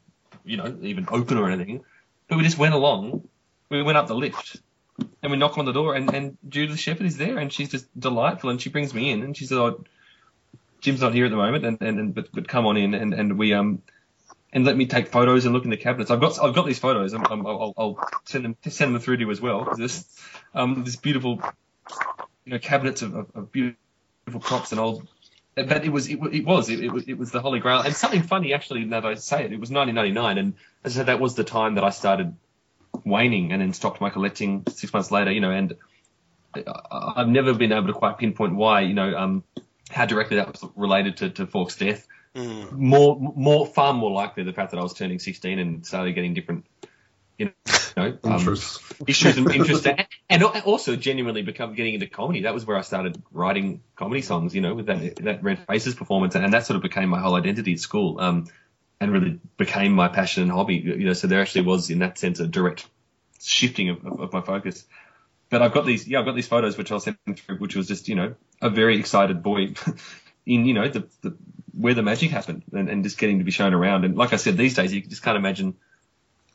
you 0.43 0.57
know, 0.57 0.75
even 0.81 1.07
open 1.09 1.37
or 1.37 1.49
anything. 1.49 1.83
But 2.27 2.37
we 2.37 2.43
just 2.43 2.57
went 2.57 2.73
along. 2.73 3.27
We 3.69 3.83
went 3.83 3.97
up 3.97 4.07
the 4.07 4.15
lift. 4.15 4.57
And 5.21 5.31
we 5.31 5.37
knock 5.37 5.57
on 5.57 5.65
the 5.65 5.71
door, 5.71 5.95
and, 5.95 6.13
and 6.13 6.37
Judith 6.47 6.77
Shepherd 6.77 7.07
is 7.07 7.17
there, 7.17 7.39
and 7.39 7.51
she's 7.51 7.69
just 7.69 7.87
delightful, 7.99 8.51
and 8.51 8.61
she 8.61 8.69
brings 8.69 8.93
me 8.93 9.09
in, 9.09 9.23
and 9.23 9.35
she 9.35 9.45
said, 9.45 9.57
"Oh, 9.57 9.83
Jim's 10.81 11.01
not 11.01 11.13
here 11.13 11.25
at 11.25 11.31
the 11.31 11.37
moment, 11.37 11.65
and, 11.65 11.81
and, 11.81 11.99
and 11.99 12.15
but, 12.15 12.29
but 12.33 12.47
come 12.47 12.65
on 12.65 12.77
in, 12.77 12.93
and, 12.95 13.13
and 13.13 13.37
we 13.37 13.53
um 13.53 13.81
and 14.53 14.65
let 14.65 14.75
me 14.75 14.85
take 14.85 15.07
photos 15.07 15.45
and 15.45 15.53
look 15.53 15.63
in 15.63 15.69
the 15.69 15.77
cabinets. 15.77 16.11
I've 16.11 16.19
got 16.21 16.41
I've 16.41 16.55
got 16.55 16.65
these 16.65 16.79
photos. 16.79 17.13
I'm, 17.13 17.25
I'm, 17.29 17.45
I'll, 17.47 17.73
I'll 17.77 18.09
send 18.25 18.45
them 18.45 18.57
send 18.67 18.93
them 18.93 19.01
through 19.01 19.17
to 19.17 19.21
you 19.23 19.31
as 19.31 19.41
well. 19.41 19.73
This 19.77 20.05
um 20.53 20.83
this 20.83 20.95
beautiful 20.95 21.41
you 22.45 22.53
know 22.53 22.59
cabinets 22.59 23.01
of, 23.01 23.15
of, 23.15 23.31
of 23.35 23.51
beautiful 23.51 23.77
props 24.41 24.71
and 24.71 24.79
old. 24.79 25.07
But 25.55 25.85
it 25.85 25.89
was 25.91 26.09
it, 26.09 26.19
it 26.33 26.45
was 26.45 26.69
it, 26.69 26.81
it 26.83 26.91
was 26.91 27.07
it 27.07 27.17
was 27.17 27.31
the 27.31 27.41
holy 27.41 27.59
grail. 27.59 27.81
And 27.81 27.95
something 27.95 28.23
funny 28.23 28.53
actually. 28.53 28.85
That 28.85 29.05
I 29.05 29.15
say 29.15 29.45
it, 29.45 29.53
it 29.53 29.59
was 29.59 29.71
1999, 29.71 30.37
and 30.37 30.53
as 30.83 30.95
I 30.95 30.99
said, 30.99 31.05
that 31.07 31.19
was 31.19 31.35
the 31.35 31.43
time 31.43 31.75
that 31.75 31.83
I 31.83 31.89
started 31.91 32.35
waning 33.05 33.51
and 33.51 33.61
then 33.61 33.73
stopped 33.73 34.01
my 34.01 34.09
collecting 34.09 34.63
six 34.69 34.93
months 34.93 35.11
later. 35.11 35.31
You 35.31 35.41
know, 35.41 35.51
and 35.51 35.75
I- 36.55 37.13
I've 37.17 37.27
never 37.29 37.53
been 37.53 37.71
able 37.71 37.87
to 37.87 37.93
quite 37.93 38.17
pinpoint 38.17 38.55
why. 38.55 38.81
You 38.81 38.93
know, 38.93 39.15
um, 39.17 39.43
how 39.91 40.05
directly 40.05 40.37
that 40.37 40.51
was 40.51 40.63
related 40.75 41.17
to, 41.17 41.29
to 41.31 41.47
Falk's 41.47 41.75
death. 41.75 42.07
Mm. 42.35 42.71
More, 42.71 43.17
more, 43.19 43.67
far 43.67 43.93
more 43.93 44.11
likely 44.11 44.43
the 44.43 44.53
fact 44.53 44.71
that 44.71 44.79
I 44.79 44.83
was 44.83 44.93
turning 44.93 45.19
16 45.19 45.59
and 45.59 45.85
started 45.85 46.13
getting 46.13 46.33
different, 46.33 46.65
you 47.37 47.51
know, 47.97 48.17
um, 48.23 48.33
Interests. 48.33 48.79
issues 49.05 49.37
and 49.37 49.51
interests, 49.53 49.85
and, 49.85 50.07
and 50.29 50.43
also 50.43 50.95
genuinely 50.95 51.41
become 51.41 51.75
getting 51.75 51.95
into 51.95 52.07
comedy. 52.07 52.43
That 52.43 52.53
was 52.53 52.65
where 52.65 52.77
I 52.77 52.81
started 52.81 53.21
writing 53.31 53.81
comedy 53.95 54.21
songs, 54.21 54.55
you 54.55 54.61
know, 54.61 54.73
with 54.75 54.85
that 54.85 55.17
that 55.17 55.43
Red 55.43 55.65
Faces 55.67 55.95
performance, 55.95 56.35
and 56.35 56.53
that 56.53 56.65
sort 56.65 56.77
of 56.77 56.83
became 56.83 57.09
my 57.09 57.19
whole 57.19 57.35
identity 57.35 57.73
at 57.73 57.79
school, 57.79 58.19
um, 58.21 58.47
and 59.01 59.11
really 59.11 59.39
became 59.57 59.91
my 59.91 60.07
passion 60.07 60.43
and 60.43 60.51
hobby. 60.51 60.75
You 60.75 61.05
know, 61.05 61.13
so 61.13 61.27
there 61.27 61.41
actually 61.41 61.63
was, 61.63 61.89
in 61.89 61.99
that 61.99 62.17
sense, 62.17 62.39
a 62.39 62.47
direct 62.47 62.87
shifting 63.41 63.89
of, 63.89 64.05
of, 64.05 64.19
of 64.21 64.33
my 64.33 64.41
focus. 64.41 64.85
But 65.51 65.61
I've 65.61 65.73
got 65.73 65.85
these, 65.85 66.07
yeah, 66.07 66.19
I've 66.19 66.25
got 66.25 66.35
these 66.35 66.47
photos 66.47 66.77
which 66.77 66.93
I'll 66.93 67.01
send 67.01 67.17
through, 67.35 67.57
which 67.57 67.75
was 67.75 67.85
just, 67.85 68.07
you 68.07 68.15
know, 68.15 68.35
a 68.61 68.69
very 68.69 68.97
excited 68.97 69.43
boy 69.43 69.73
in, 70.45 70.65
you 70.65 70.73
know, 70.73 70.87
the, 70.87 71.07
the 71.21 71.37
where 71.73 71.93
the 71.93 72.01
magic 72.01 72.31
happened, 72.31 72.63
and, 72.71 72.89
and 72.89 73.03
just 73.03 73.17
getting 73.17 73.39
to 73.39 73.43
be 73.43 73.51
shown 73.51 73.73
around. 73.73 74.05
And 74.05 74.15
like 74.15 74.33
I 74.33 74.37
said, 74.37 74.55
these 74.57 74.75
days 74.75 74.93
you 74.93 75.01
just 75.01 75.23
can't 75.23 75.37
imagine 75.37 75.75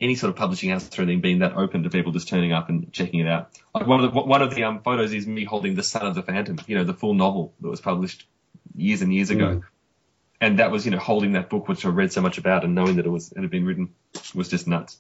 any 0.01 0.14
sort 0.14 0.31
of 0.31 0.36
publishing 0.36 0.70
house 0.70 0.98
or 0.98 1.02
anything 1.02 1.20
being 1.20 1.39
that 1.40 1.56
open 1.56 1.82
to 1.82 1.90
people 1.90 2.12
just 2.12 2.28
turning 2.28 2.52
up 2.52 2.70
and 2.70 2.90
checking 2.90 3.20
it 3.20 3.28
out. 3.28 3.51
Like 3.74 3.86
one 3.86 4.02
of 4.02 4.14
the 4.14 4.20
one 4.20 4.40
of 4.40 4.55
the 4.55 4.64
um, 4.64 4.81
photos 4.81 5.12
is 5.12 5.27
me 5.27 5.44
holding 5.44 5.74
the 5.74 5.82
Son 5.82 6.06
of 6.06 6.14
the 6.14 6.23
Phantom, 6.23 6.59
you 6.66 6.77
know, 6.77 6.85
the 6.85 6.94
full 6.94 7.12
novel 7.12 7.55
that 7.60 7.68
was 7.68 7.82
published 7.82 8.27
years 8.74 9.02
and 9.02 9.12
years 9.12 9.28
ago. 9.28 9.56
Mm. 9.56 9.62
And 10.40 10.59
that 10.59 10.70
was, 10.70 10.86
you 10.86 10.90
know, 10.90 10.98
holding 10.98 11.32
that 11.32 11.51
book 11.51 11.68
which 11.68 11.85
I 11.85 11.90
read 11.90 12.12
so 12.12 12.23
much 12.23 12.39
about 12.39 12.64
and 12.64 12.74
knowing 12.74 12.97
that 12.97 13.05
it 13.05 13.10
was 13.10 13.31
it 13.32 13.40
had 13.40 13.51
been 13.51 13.66
written 13.66 13.94
was 14.35 14.48
just 14.48 14.66
nuts. 14.66 14.98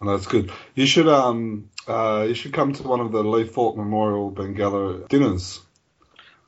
And 0.00 0.08
that's 0.08 0.26
good. 0.26 0.52
You 0.74 0.86
should 0.86 1.08
um 1.08 1.70
uh 1.86 2.26
you 2.28 2.34
should 2.34 2.52
come 2.52 2.72
to 2.74 2.82
one 2.82 3.00
of 3.00 3.12
the 3.12 3.22
Lee 3.22 3.44
Falk 3.44 3.76
Memorial 3.76 4.30
Bangalla 4.30 5.08
dinners. 5.08 5.60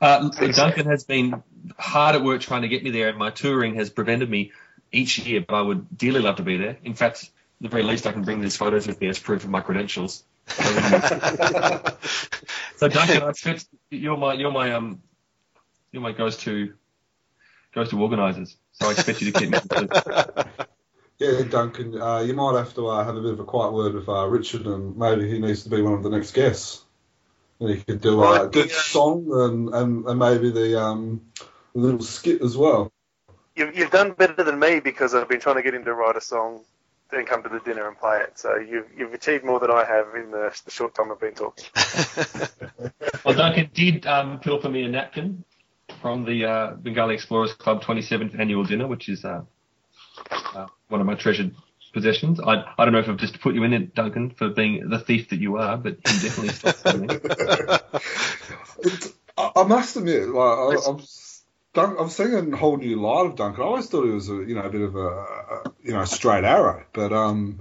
Uh, 0.01 0.31
Duncan 0.31 0.87
has 0.87 1.05
been 1.05 1.43
hard 1.79 2.15
at 2.15 2.23
work 2.23 2.41
trying 2.41 2.63
to 2.63 2.69
get 2.69 2.83
me 2.83 2.91
there, 2.91 3.11
and 3.11 3.19
my 3.19 3.31
touring 3.31 3.75
has 3.75 3.91
prevented 3.91 4.31
me 4.31 4.53
each 4.91 5.19
year. 5.19 5.45
But 5.47 5.55
I 5.57 5.61
would 5.61 5.99
dearly 5.99 6.21
love 6.21 6.37
to 6.37 6.43
be 6.43 6.57
there. 6.57 6.79
In 6.83 6.95
fact, 6.95 7.31
the 7.61 7.69
very 7.69 7.83
least, 7.83 8.07
I 8.07 8.13
can 8.13 8.23
bring 8.23 8.41
these 8.41 8.57
photos 8.57 8.87
with 8.87 8.99
me 8.99 9.09
as 9.09 9.19
proof 9.19 9.45
of 9.45 9.51
my 9.51 9.61
credentials. 9.61 10.25
So 12.81 12.89
Duncan, 12.89 13.23
I 13.23 13.29
expect 13.29 13.67
you're 13.91 14.17
my 14.17 14.33
you're 14.33 14.51
my 14.51 14.73
um 14.73 15.03
you're 15.93 16.01
my 16.01 16.13
goes 16.13 16.39
to 16.39 16.73
goes 17.75 17.91
to 17.91 18.01
organisers. 18.01 18.57
So 18.73 18.89
I 18.89 18.93
expect 18.93 19.21
you 19.21 19.31
to 19.33 19.39
keep 19.39 19.51
me. 19.51 19.59
Yeah, 21.21 21.43
Duncan, 21.43 22.01
uh, 22.01 22.21
you 22.21 22.33
might 22.33 22.57
have 22.57 22.73
to 22.75 22.89
uh, 22.89 23.05
have 23.05 23.15
a 23.15 23.21
bit 23.21 23.33
of 23.33 23.41
a 23.41 23.45
quiet 23.45 23.73
word 23.73 23.93
with 23.93 24.09
uh, 24.09 24.27
Richard, 24.27 24.67
and 24.67 24.97
maybe 24.97 25.29
he 25.29 25.39
needs 25.39 25.65
to 25.65 25.69
be 25.69 25.83
one 25.83 25.93
of 25.93 26.03
the 26.03 26.09
next 26.09 26.33
guests. 26.33 26.83
And 27.61 27.69
he 27.69 27.83
could 27.83 28.01
do 28.01 28.17
Well, 28.17 28.47
a 28.47 28.49
good 28.49 28.71
song 28.71 29.29
and, 29.31 29.69
and, 29.75 30.07
and 30.07 30.19
maybe 30.19 30.51
the 30.51 30.81
um 30.81 31.21
little 31.75 32.01
skit 32.01 32.41
as 32.41 32.57
well. 32.57 32.91
You've, 33.55 33.77
you've 33.77 33.91
done 33.91 34.13
better 34.13 34.43
than 34.43 34.59
me 34.59 34.81
because 34.81 35.15
I've 35.15 35.29
been 35.29 35.41
trying 35.41 35.57
to 35.57 35.63
get 35.63 35.75
him 35.75 35.85
to 35.85 35.93
write 35.93 36.17
a 36.17 36.23
song, 36.23 36.63
then 37.11 37.27
come 37.27 37.43
to 37.43 37.51
the 37.51 37.61
dinner 37.61 37.87
and 37.87 37.99
play 37.99 38.21
it. 38.21 38.39
So 38.39 38.57
you've, 38.57 38.87
you've 38.97 39.13
achieved 39.13 39.45
more 39.45 39.61
than 39.61 39.71
I 39.71 39.85
have 39.85 40.15
in 40.15 40.31
the, 40.31 40.59
the 40.65 40.71
short 40.71 40.95
time 40.95 41.13
I've 41.13 41.21
been 41.21 41.35
talking. 41.35 41.67
Well, 43.23 43.35
Duncan 43.35 43.69
did 43.75 44.07
um, 44.07 44.41
pilfer 44.41 44.71
me 44.71 44.83
a 44.85 44.89
napkin 44.89 45.45
from 46.01 46.25
the 46.25 46.47
uh, 46.47 46.75
Bangalla 46.77 47.13
Explorers 47.13 47.53
Club 47.53 47.83
27th 47.85 48.41
annual 48.41 48.65
dinner, 48.65 48.87
which 48.87 49.11
is 49.11 49.27
uh, 50.31 50.67
one 50.89 51.01
of 51.01 51.07
my 51.07 51.15
treasured 51.15 51.55
possessions. 51.93 52.41
I 52.41 52.65
I 52.79 52.85
don't 52.85 52.93
know 52.93 53.01
if 53.01 53.09
I've 53.09 53.17
just 53.17 53.41
put 53.41 53.55
you 53.55 53.63
in 53.65 53.73
it, 53.73 53.95
Duncan, 53.95 54.31
for 54.31 54.49
being 54.49 54.89
the 54.89 54.99
thief 54.99 55.31
that 55.31 55.41
you 55.41 55.57
are, 55.57 55.77
but 55.77 55.97
you 55.97 56.21
definitely 56.21 56.49
stop 56.51 56.77
stealing. 56.77 57.11
I, 59.37 59.51
I 59.57 59.63
must 59.65 59.97
admit, 59.97 60.29
like, 60.29 60.59
I, 60.59 60.77
I'm, 60.89 61.01
Dunk, 61.73 62.01
I'm 62.01 62.09
seeing 62.09 62.53
a 62.53 62.57
whole 62.57 62.77
new 62.77 63.01
light 63.01 63.27
of 63.27 63.37
Duncan. 63.37 63.63
I 63.63 63.67
always 63.67 63.87
thought 63.87 64.05
he 64.05 64.11
was 64.11 64.29
a, 64.29 64.35
you 64.35 64.55
know, 64.57 64.63
a 64.63 64.71
bit 64.71 64.81
of 64.81 64.97
a, 64.97 65.09
a 65.09 65.73
you 65.83 65.93
know, 65.93 66.05
straight 66.05 66.45
arrow, 66.45 66.85
but 66.93 67.13
um. 67.13 67.61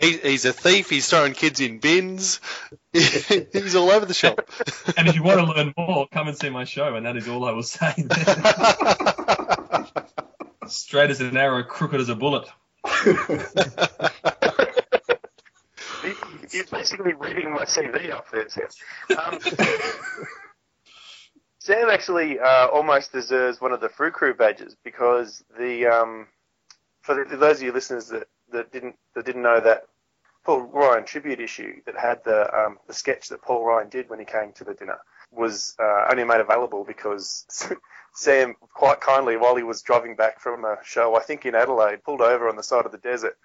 He, 0.00 0.16
he's 0.16 0.44
a 0.44 0.52
thief. 0.52 0.90
He's 0.90 1.08
throwing 1.08 1.32
kids 1.32 1.60
in 1.60 1.78
bins. 1.78 2.40
he's 2.92 3.76
all 3.76 3.88
over 3.88 4.04
the 4.04 4.14
shop. 4.14 4.50
and 4.96 5.08
if 5.08 5.14
you 5.14 5.22
want 5.22 5.38
to 5.38 5.46
learn 5.46 5.72
more, 5.76 6.08
come 6.08 6.26
and 6.26 6.36
see 6.36 6.50
my 6.50 6.64
show, 6.64 6.96
and 6.96 7.06
that 7.06 7.16
is 7.16 7.28
all 7.28 7.44
I 7.44 7.52
will 7.52 7.62
say. 7.62 7.94
Straight 10.72 11.10
as 11.10 11.20
an 11.20 11.36
arrow, 11.36 11.62
crooked 11.62 12.00
as 12.00 12.08
a 12.08 12.14
bullet. 12.14 12.48
You're 16.50 16.64
basically 16.70 17.12
reading 17.12 17.52
my 17.52 17.64
CV 17.64 18.14
off 18.14 18.30
there, 18.30 18.48
Sam. 18.48 18.68
Um, 19.16 19.38
Sam 21.58 21.90
actually 21.90 22.40
uh, 22.40 22.68
almost 22.68 23.12
deserves 23.12 23.60
one 23.60 23.72
of 23.72 23.80
the 23.80 23.88
Frew 23.88 24.10
Crew 24.10 24.34
badges 24.34 24.74
because 24.82 25.44
the 25.58 25.86
um, 25.86 26.26
for 27.02 27.24
the, 27.24 27.36
those 27.36 27.58
of 27.58 27.62
you 27.62 27.72
listeners 27.72 28.08
that, 28.08 28.26
that 28.50 28.72
didn't 28.72 28.96
that 29.14 29.26
didn't 29.26 29.42
know 29.42 29.60
that 29.60 29.84
Paul 30.44 30.62
Ryan 30.62 31.04
tribute 31.04 31.40
issue 31.40 31.82
that 31.86 31.96
had 31.96 32.24
the 32.24 32.52
um, 32.52 32.78
the 32.86 32.94
sketch 32.94 33.28
that 33.28 33.42
Paul 33.42 33.64
Ryan 33.64 33.90
did 33.90 34.08
when 34.08 34.18
he 34.18 34.24
came 34.24 34.52
to 34.54 34.64
the 34.64 34.74
dinner 34.74 34.98
was 35.30 35.76
uh, 35.78 36.06
only 36.10 36.24
made 36.24 36.40
available 36.40 36.84
because 36.84 37.46
Sam 38.14 38.54
quite 38.74 39.00
kindly, 39.00 39.36
while 39.36 39.56
he 39.56 39.62
was 39.62 39.82
driving 39.82 40.16
back 40.16 40.40
from 40.40 40.64
a 40.64 40.76
show, 40.84 41.16
I 41.16 41.20
think 41.20 41.46
in 41.46 41.54
Adelaide, 41.54 42.04
pulled 42.04 42.20
over 42.20 42.48
on 42.48 42.56
the 42.56 42.62
side 42.62 42.84
of 42.84 42.92
the 42.92 42.98
desert 42.98 43.36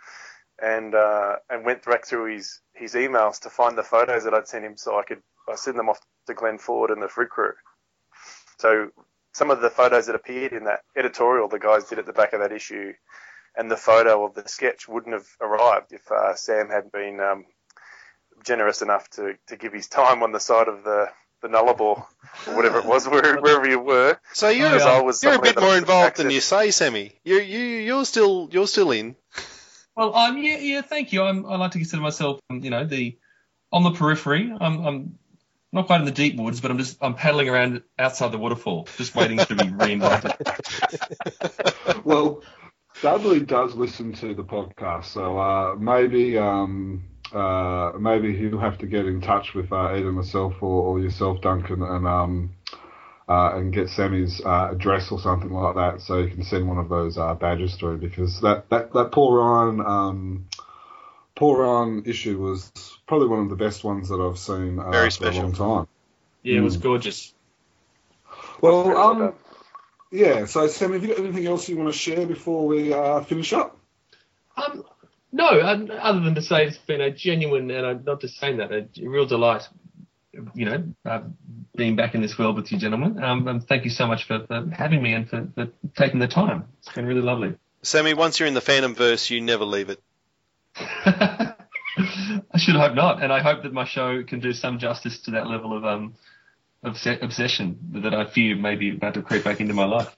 and 0.61 0.95
uh, 0.95 1.37
and 1.49 1.65
went 1.65 1.83
direct 1.83 2.07
through 2.07 2.33
his 2.33 2.59
his 2.73 2.93
emails 2.93 3.39
to 3.41 3.49
find 3.49 3.77
the 3.77 3.83
photos 3.83 4.23
that 4.23 4.33
I'd 4.33 4.47
sent 4.47 4.65
him 4.65 4.77
so 4.77 4.99
I 4.99 5.03
could 5.03 5.21
I 5.47 5.55
send 5.55 5.77
them 5.77 5.89
off 5.89 5.99
to 6.27 6.33
Glenn 6.33 6.57
Ford 6.57 6.89
and 6.89 7.01
the 7.01 7.07
Frew 7.07 7.27
Crew. 7.27 7.53
So 8.59 8.89
some 9.33 9.51
of 9.51 9.61
the 9.61 9.69
photos 9.69 10.07
that 10.07 10.15
appeared 10.15 10.53
in 10.53 10.65
that 10.65 10.81
editorial 10.95 11.47
the 11.47 11.59
guys 11.59 11.85
did 11.85 11.99
at 11.99 12.05
the 12.05 12.13
back 12.13 12.33
of 12.33 12.39
that 12.41 12.51
issue 12.51 12.93
and 13.55 13.71
the 13.71 13.77
photo 13.77 14.23
of 14.25 14.35
the 14.35 14.47
sketch 14.47 14.87
wouldn't 14.87 15.13
have 15.13 15.27
arrived 15.41 15.91
if 15.91 16.11
uh, 16.11 16.35
Sam 16.35 16.69
hadn't 16.69 16.91
been 16.91 17.19
um, 17.19 17.45
generous 18.43 18.81
enough 18.81 19.09
to, 19.11 19.35
to 19.47 19.57
give 19.57 19.73
his 19.73 19.87
time 19.87 20.23
on 20.23 20.31
the 20.31 20.39
side 20.39 20.67
of 20.67 20.83
the 20.83 21.09
the 21.41 21.47
Nullarbor, 21.47 22.05
or 22.47 22.55
whatever 22.55 22.79
it 22.79 22.85
was, 22.85 23.07
where, 23.07 23.37
wherever 23.37 23.69
you 23.69 23.79
were. 23.79 24.19
So 24.33 24.49
you're, 24.49 24.69
Because 24.71 24.85
I 24.85 25.01
was 25.01 25.23
you're 25.23 25.35
a 25.35 25.41
bit 25.41 25.59
more 25.59 25.77
involved 25.77 26.17
than 26.17 26.29
you 26.29 26.41
say, 26.41 26.71
Sammy. 26.71 27.13
You 27.23 27.39
you 27.39 27.59
you're 27.59 28.05
still 28.05 28.49
you're 28.51 28.67
still 28.67 28.91
in. 28.91 29.15
Well, 29.95 30.15
um, 30.15 30.37
yeah, 30.37 30.57
yeah, 30.57 30.81
thank 30.81 31.11
you. 31.11 31.23
I'm, 31.23 31.45
I 31.45 31.57
like 31.57 31.71
to 31.71 31.79
consider 31.79 32.03
myself, 32.03 32.39
um, 32.51 32.59
you 32.63 32.69
know, 32.69 32.85
the 32.85 33.17
on 33.71 33.83
the 33.83 33.91
periphery. 33.91 34.53
I'm, 34.59 34.85
I'm 34.85 35.19
not 35.71 35.87
quite 35.87 35.99
in 35.99 36.05
the 36.05 36.11
deep 36.11 36.37
woods, 36.37 36.61
but 36.61 36.71
I'm 36.71 36.77
just 36.77 36.97
I'm 37.01 37.15
paddling 37.15 37.49
around 37.49 37.81
outside 37.97 38.31
the 38.31 38.37
waterfall, 38.37 38.87
just 38.97 39.15
waiting 39.15 39.37
to 39.37 39.55
be 39.55 39.69
reinvited. 39.85 40.33
well, 42.03 42.43
Dudley 43.01 43.41
does 43.41 43.75
listen 43.75 44.13
to 44.13 44.33
the 44.33 44.43
podcast, 44.43 45.05
so 45.05 45.37
uh, 45.37 45.75
maybe 45.75 46.37
um, 46.37 47.03
uh, 47.33 47.93
maybe 47.99 48.35
he'll 48.35 48.59
have 48.59 48.77
to 48.79 48.85
get 48.85 49.05
in 49.05 49.21
touch 49.21 49.53
with 49.53 49.71
uh, 49.71 49.93
either 49.93 50.11
myself 50.11 50.61
or, 50.61 50.83
or 50.83 50.99
yourself, 50.99 51.41
Duncan, 51.41 51.81
and 51.81 52.07
um, 52.07 52.53
uh, 53.27 53.51
and 53.55 53.73
get 53.73 53.89
Sammy's 53.89 54.41
uh, 54.43 54.69
address 54.71 55.11
or 55.11 55.19
something 55.19 55.51
like 55.51 55.75
that, 55.75 56.01
so 56.01 56.19
you 56.19 56.29
can 56.29 56.43
send 56.43 56.67
one 56.67 56.77
of 56.77 56.89
those 56.89 57.17
uh, 57.17 57.33
badges 57.33 57.75
through. 57.75 57.97
Because 57.97 58.41
that 58.41 58.69
that 58.69 58.93
that 58.93 59.11
Paul 59.11 59.33
Ryan 59.33 59.81
um, 59.81 60.47
Paul 61.35 61.57
Ryan 61.57 62.03
issue 62.05 62.39
was 62.39 62.71
probably 63.05 63.27
one 63.27 63.39
of 63.39 63.49
the 63.49 63.55
best 63.55 63.83
ones 63.83 64.09
that 64.09 64.19
I've 64.19 64.39
seen 64.39 64.79
uh, 64.79 64.91
Very 64.91 65.09
for 65.09 65.27
a 65.27 65.31
long 65.31 65.53
time. 65.53 65.87
Yeah, 66.43 66.59
it 66.59 66.63
was 66.63 66.77
gorgeous. 66.77 67.33
Well, 68.61 68.97
um, 68.97 69.33
yeah. 70.11 70.45
So, 70.45 70.67
Sam, 70.67 70.93
have 70.93 71.03
you 71.03 71.09
got 71.09 71.19
anything 71.19 71.45
else 71.45 71.67
you 71.67 71.77
want 71.77 71.91
to 71.91 71.97
share 71.97 72.25
before 72.25 72.65
we 72.65 72.93
uh, 72.93 73.21
finish 73.21 73.53
up? 73.53 73.77
Um, 74.55 74.83
no, 75.37 75.47
other 75.47 76.19
than 76.21 76.35
to 76.35 76.41
say 76.41 76.65
it's 76.65 76.77
been 76.79 76.99
a 76.99 77.11
genuine, 77.11 77.69
and 77.69 77.85
I'm 77.85 78.03
not 78.03 78.21
just 78.21 78.39
saying 78.39 78.57
that, 78.57 78.71
a 78.71 78.87
real 79.07 79.27
delight, 79.27 79.67
you 80.55 80.65
know, 80.65 80.83
uh, 81.05 81.21
being 81.75 81.95
back 81.95 82.15
in 82.15 82.21
this 82.21 82.37
world 82.39 82.55
with 82.55 82.71
you 82.71 82.79
gentlemen. 82.79 83.23
Um, 83.23 83.47
and 83.47 83.65
thank 83.65 83.83
you 83.83 83.91
so 83.91 84.07
much 84.07 84.25
for, 84.25 84.45
for 84.47 84.67
having 84.71 85.01
me 85.01 85.13
and 85.13 85.29
for, 85.29 85.47
for 85.53 85.67
taking 85.95 86.19
the 86.19 86.27
time. 86.27 86.65
It's 86.79 86.93
been 86.93 87.05
really 87.05 87.21
lovely. 87.21 87.55
Sammy, 87.83 88.15
once 88.15 88.39
you're 88.39 88.47
in 88.47 88.55
the 88.55 88.61
Phantom 88.61 88.95
verse, 88.95 89.29
you 89.29 89.39
never 89.39 89.63
leave 89.63 89.89
it. 89.89 90.01
I 90.75 91.53
should 92.57 92.75
hope 92.75 92.95
not, 92.95 93.21
and 93.21 93.31
I 93.31 93.39
hope 93.41 93.61
that 93.63 93.73
my 93.73 93.85
show 93.85 94.23
can 94.23 94.39
do 94.39 94.53
some 94.53 94.79
justice 94.79 95.19
to 95.21 95.31
that 95.31 95.47
level 95.47 95.77
of 95.77 95.85
um, 95.85 96.15
obs- 96.83 97.05
obsession 97.21 97.77
that 97.93 98.15
I 98.15 98.25
fear 98.25 98.55
may 98.55 98.75
be 98.75 98.89
about 98.91 99.13
to 99.13 99.21
creep 99.21 99.43
back 99.43 99.59
into 99.59 99.75
my 99.75 99.85
life. 99.85 100.15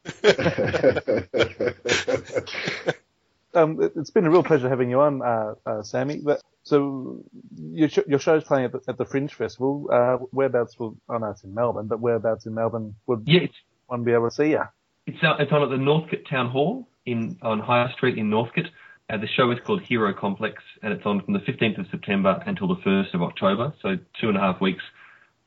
Um, 3.54 3.82
it, 3.82 3.94
it's 3.96 4.10
been 4.12 4.26
a 4.26 4.30
real 4.30 4.44
pleasure 4.44 4.70
having 4.70 4.90
you 4.90 5.02
on, 5.02 5.22
uh, 5.22 5.56
uh, 5.66 5.84
Sammy. 5.84 6.22
But, 6.24 6.42
so 6.64 7.24
your, 7.58 7.90
sh- 7.90 8.08
your 8.08 8.20
show's 8.20 8.44
playing 8.44 8.66
at 8.66 8.72
the, 8.74 8.82
at 8.88 8.98
the 8.98 9.06
Fringe 9.06 9.34
Festival. 9.34 9.90
Uh, 9.92 10.18
whereabouts 10.32 10.78
will? 10.78 10.98
I 11.10 11.18
know 11.18 11.32
it's 11.32 11.44
in 11.44 11.54
Melbourne, 11.54 11.88
but 11.88 12.00
whereabouts 12.00 12.46
in 12.46 12.54
Melbourne 12.54 12.96
would 13.08 13.24
Yeah, 13.26 13.48
one 13.88 14.04
be 14.04 14.12
able 14.14 14.30
to 14.30 14.36
see 14.36 14.52
you? 14.52 14.62
It's, 15.08 15.18
uh, 15.24 15.36
it's 15.40 15.52
on 15.52 15.64
at 15.64 15.70
the 15.70 15.78
Northcote 15.78 16.28
Town 16.30 16.50
Hall 16.50 16.88
in 17.06 17.38
on 17.42 17.60
High 17.60 17.92
Street 17.94 18.18
in 18.18 18.30
Northcote. 18.30 18.68
Uh, 19.10 19.18
the 19.18 19.28
show 19.28 19.50
is 19.50 19.58
called 19.66 19.82
Hero 19.82 20.14
Complex, 20.14 20.62
and 20.84 20.94
it's 20.94 21.04
on 21.04 21.24
from 21.24 21.34
the 21.34 21.40
15th 21.40 21.80
of 21.80 21.88
September 21.90 22.44
until 22.46 22.68
the 22.68 22.76
1st 22.76 23.16
of 23.16 23.24
October, 23.24 23.74
so 23.82 23.98
two 24.22 24.28
and 24.30 24.38
a 24.38 24.40
half 24.40 24.62
weeks. 24.62 24.84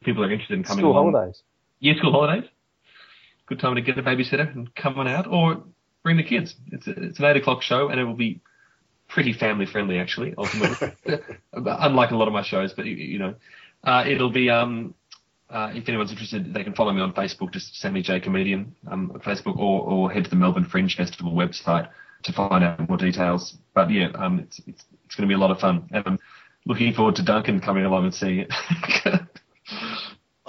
People 0.03 0.25
are 0.25 0.33
interested 0.33 0.55
in 0.59 0.65
coming 0.65 0.83
School 0.83 0.93
along. 0.99 1.13
holidays. 1.13 1.45
Yeah, 1.79 1.95
school 1.99 2.11
holidays. 2.11 2.51
Good 3.47 3.61
time 3.61 3.77
to 3.77 3.81
get 3.81 3.97
a 3.99 4.03
babysitter 4.03 4.53
and 4.53 4.75
come 4.75 4.99
on 4.99 5.07
out, 5.07 5.29
or 5.29 5.63
bring 6.03 6.17
the 6.17 6.23
kids. 6.23 6.55
It's 6.71 6.87
a, 6.87 6.91
it's 6.91 7.19
an 7.19 7.25
eight 7.25 7.37
o'clock 7.37 7.63
show, 7.63 7.89
and 7.89 8.01
it 8.01 8.05
will 8.05 8.15
be 8.15 8.41
pretty 9.09 9.33
family 9.33 9.67
friendly, 9.67 9.99
actually. 9.99 10.35
Ultimately, 10.37 10.93
unlike 11.53 12.11
a 12.11 12.17
lot 12.17 12.29
of 12.29 12.35
my 12.35 12.43
shows, 12.43 12.73
but 12.73 12.87
you, 12.87 12.97
you 12.97 13.19
know, 13.19 13.35
uh, 13.85 14.05
it'll 14.07 14.31
be. 14.31 14.51
Um, 14.51 14.95
uh, 15.51 15.71
if 15.75 15.87
anyone's 15.87 16.11
interested, 16.11 16.55
they 16.55 16.65
can 16.65 16.73
follow 16.73 16.93
me 16.93 17.03
on 17.03 17.13
Facebook, 17.13 17.53
just 17.53 17.79
Sammy 17.79 18.01
J 18.01 18.21
Comedian 18.21 18.75
um, 18.91 19.11
on 19.13 19.21
Facebook, 19.21 19.59
or, 19.59 19.83
or 19.83 20.11
head 20.11 20.25
to 20.25 20.31
the 20.31 20.37
Melbourne 20.37 20.65
Fringe 20.65 20.97
Festival 20.97 21.33
website 21.33 21.91
to 22.23 22.33
find 22.33 22.65
out 22.65 22.89
more 22.89 22.97
details. 22.97 23.59
But 23.75 23.91
yeah, 23.91 24.09
um, 24.15 24.39
it's 24.39 24.61
it's, 24.67 24.85
it's 25.05 25.15
going 25.15 25.29
to 25.29 25.33
be 25.33 25.35
a 25.35 25.39
lot 25.39 25.51
of 25.51 25.61
fun, 25.61 25.89
and 25.93 26.03
I'm 26.07 26.19
looking 26.65 26.95
forward 26.95 27.17
to 27.17 27.23
Duncan 27.23 27.61
coming 27.61 27.85
along 27.85 28.05
and 28.05 28.15
seeing 28.15 28.39
it. 28.39 28.53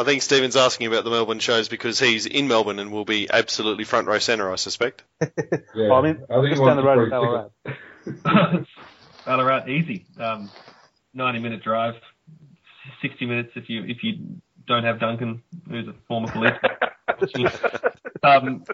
I 0.04 0.06
think 0.06 0.22
Stephen's 0.22 0.58
asking 0.58 0.88
about 0.88 1.06
the 1.06 1.10
Melbourne 1.12 1.40
shows 1.40 1.70
because 1.70 1.98
he's 1.98 2.26
in 2.26 2.50
Melbourne 2.50 2.78
and 2.80 2.92
will 2.92 3.06
be 3.06 3.30
absolutely 3.32 3.86
front 3.86 4.06
row 4.08 4.20
centre, 4.20 4.52
I 4.52 4.56
suspect. 4.58 5.04
Yeah, 5.76 5.88
Well, 5.90 5.94
I 5.94 6.02
mean, 6.02 6.50
just 6.50 6.62
down 6.62 6.76
the 6.76 6.84
road 6.84 7.04
in 7.04 7.10
Ballarat. 7.10 7.50
Ballarat, 9.26 9.68
easy. 9.70 10.06
Um, 10.20 10.52
90 11.14 11.40
minute 11.40 11.64
drive, 11.64 11.96
60 13.02 13.26
minutes 13.26 13.52
if 13.56 13.70
you 13.70 13.84
if 13.86 14.04
you 14.04 14.42
don't 14.68 14.84
have 14.84 15.00
Duncan, 15.00 15.42
who's 15.70 15.88
a 15.88 15.94
former 16.08 16.28
policeman. 16.30 16.72
um, 18.24 18.66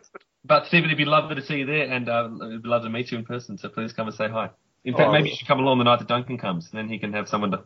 but 0.44 0.66
Stephen, 0.66 0.86
it'd 0.86 0.98
be 0.98 1.06
lovely 1.06 1.36
to 1.36 1.42
see 1.46 1.58
you 1.60 1.66
there, 1.68 1.92
and 1.92 2.10
uh, 2.10 2.28
it'd 2.48 2.64
be 2.64 2.70
lovely 2.70 2.90
to 2.90 2.94
meet 2.94 3.12
you 3.12 3.20
in 3.20 3.26
person. 3.26 3.58
So 3.58 3.70
please 3.70 3.94
come 3.94 4.08
and 4.08 4.16
say 4.16 4.28
hi. 4.30 4.50
In 4.84 4.96
fact, 4.96 5.10
Oh. 5.10 5.12
maybe 5.12 5.30
you 5.30 5.36
should 5.36 5.48
come 5.48 5.60
along 5.60 5.78
the 5.78 5.84
night 5.84 6.00
that 6.00 6.08
Duncan 6.08 6.38
comes, 6.40 6.70
and 6.72 6.80
then 6.80 6.90
he 6.90 6.98
can 7.00 7.14
have 7.14 7.30
someone 7.30 7.52
to 7.52 7.62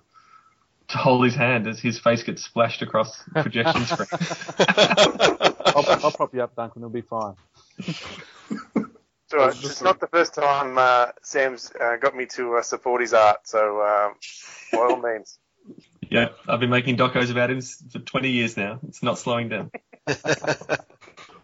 to 0.90 0.98
hold 0.98 1.24
his 1.26 1.36
hand 1.36 1.68
as 1.68 1.80
his 1.80 2.00
face 2.00 2.24
gets 2.24 2.44
splashed 2.44 2.82
across 2.82 3.24
the 3.26 3.42
projection 3.42 3.86
screen. 3.86 4.08
I'll, 5.66 6.06
I'll 6.06 6.12
prop 6.12 6.34
you 6.34 6.44
up, 6.44 6.56
Duncan. 6.56 6.82
It'll 6.82 6.90
be 6.90 7.02
fine. 7.02 7.36
It's, 7.78 9.34
all 9.34 9.40
right. 9.40 9.50
it's 9.50 9.82
not 9.82 10.00
the 10.00 10.08
first 10.08 10.36
time 10.36 10.78
uh, 10.78 11.08
Sam's 11.22 11.72
uh, 11.80 11.98
got 11.98 12.16
me 12.16 12.26
to 12.28 12.58
uh, 12.58 12.62
support 12.62 13.02
his 13.02 13.14
art, 13.14 13.48
so 13.48 13.82
um, 13.82 14.16
by 14.72 14.78
all 14.80 14.98
means. 14.98 15.40
yeah, 16.10 16.30
I've 16.48 16.60
been 16.60 16.70
making 16.70 16.98
docos 16.98 17.32
about 17.32 17.50
him 17.50 17.62
for 17.62 18.00
20 18.00 18.30
years 18.30 18.58
now. 18.58 18.80
It's 18.88 19.02
not 19.02 19.18
slowing 19.18 19.50
down. 19.50 19.72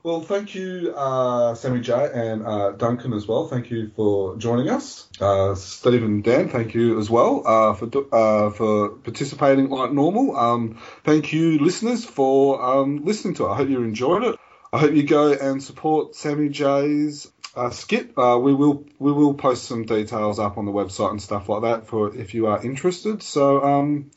Well, 0.02 0.22
thank 0.22 0.56
you, 0.56 0.94
uh, 0.96 1.56
Sammy 1.56 1.82
J 1.82 2.10
and 2.14 2.46
uh, 2.46 2.72
Duncan 2.72 3.12
as 3.12 3.28
well. 3.28 3.48
Thank 3.48 3.70
you 3.70 3.92
for 3.98 4.38
joining 4.38 4.70
us. 4.70 5.10
Uh, 5.20 5.56
Stephen, 5.56 6.22
Dan, 6.22 6.48
thank 6.48 6.74
you 6.74 6.98
as 7.00 7.10
well 7.10 7.44
uh, 7.46 7.74
for 7.74 7.88
uh, 8.14 8.50
for 8.52 8.90
participating 8.90 9.70
like 9.70 9.92
normal. 9.92 10.38
Um, 10.38 10.80
thank 11.04 11.34
you, 11.34 11.60
listeners, 11.60 12.06
for 12.06 12.64
um, 12.64 13.04
listening 13.04 13.34
to 13.36 13.48
it. 13.48 13.50
I 13.50 13.56
hope 13.58 13.68
you 13.68 13.84
enjoyed 13.84 14.24
it. 14.24 14.40
I 14.72 14.80
hope 14.80 14.94
you 14.94 15.04
go 15.04 15.34
and 15.34 15.62
support 15.62 16.16
Sammy 16.16 16.48
J's 16.48 17.30
uh, 17.58 17.72
skit. 17.72 18.18
Uh, 18.18 18.40
we 18.42 18.54
will 18.54 18.86
we 19.00 19.12
will 19.12 19.34
post 19.34 19.66
some 19.66 19.84
details 19.86 20.40
up 20.40 20.58
on 20.58 20.66
the 20.66 20.72
website 20.72 21.12
and 21.12 21.22
stuff 21.22 21.50
like 21.50 21.64
that 21.64 21.88
for 21.88 22.16
if 22.16 22.34
you 22.34 22.48
are 22.48 22.64
interested. 22.64 23.22
So. 23.22 23.62
Um, 23.64 24.12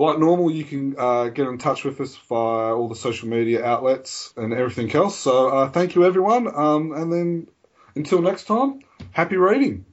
like 0.00 0.18
normal, 0.18 0.50
you 0.50 0.64
can 0.64 0.96
uh, 0.98 1.28
get 1.28 1.46
in 1.46 1.58
touch 1.58 1.84
with 1.84 2.00
us 2.00 2.16
via 2.16 2.74
all 2.74 2.88
the 2.88 2.94
social 2.94 3.28
media 3.28 3.62
outlets 3.62 4.32
and 4.36 4.54
everything 4.54 4.90
else. 4.94 5.18
So 5.18 5.48
uh, 5.48 5.70
thank 5.70 5.94
you, 5.94 6.06
everyone. 6.06 6.48
Um, 6.48 6.92
and 6.92 7.12
then 7.12 7.48
until 7.94 8.22
next 8.22 8.44
time, 8.44 8.80
happy 9.10 9.36
reading. 9.36 9.84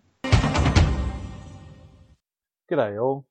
G'day 2.71 3.01
all. 3.01 3.27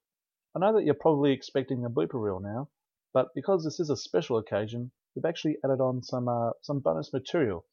I 0.54 0.58
know 0.58 0.74
that 0.74 0.84
you're 0.84 0.94
probably 0.94 1.32
expecting 1.32 1.84
a 1.84 1.90
blooper 1.90 2.22
reel 2.22 2.40
now, 2.40 2.68
but 3.14 3.28
because 3.34 3.64
this 3.64 3.80
is 3.80 3.88
a 3.90 3.96
special 3.96 4.38
occasion, 4.38 4.90
we've 5.14 5.24
actually 5.24 5.56
added 5.64 5.80
on 5.80 6.02
some 6.02 6.28
uh, 6.28 6.50
some 6.62 6.80
bonus 6.80 7.12
material 7.12 7.64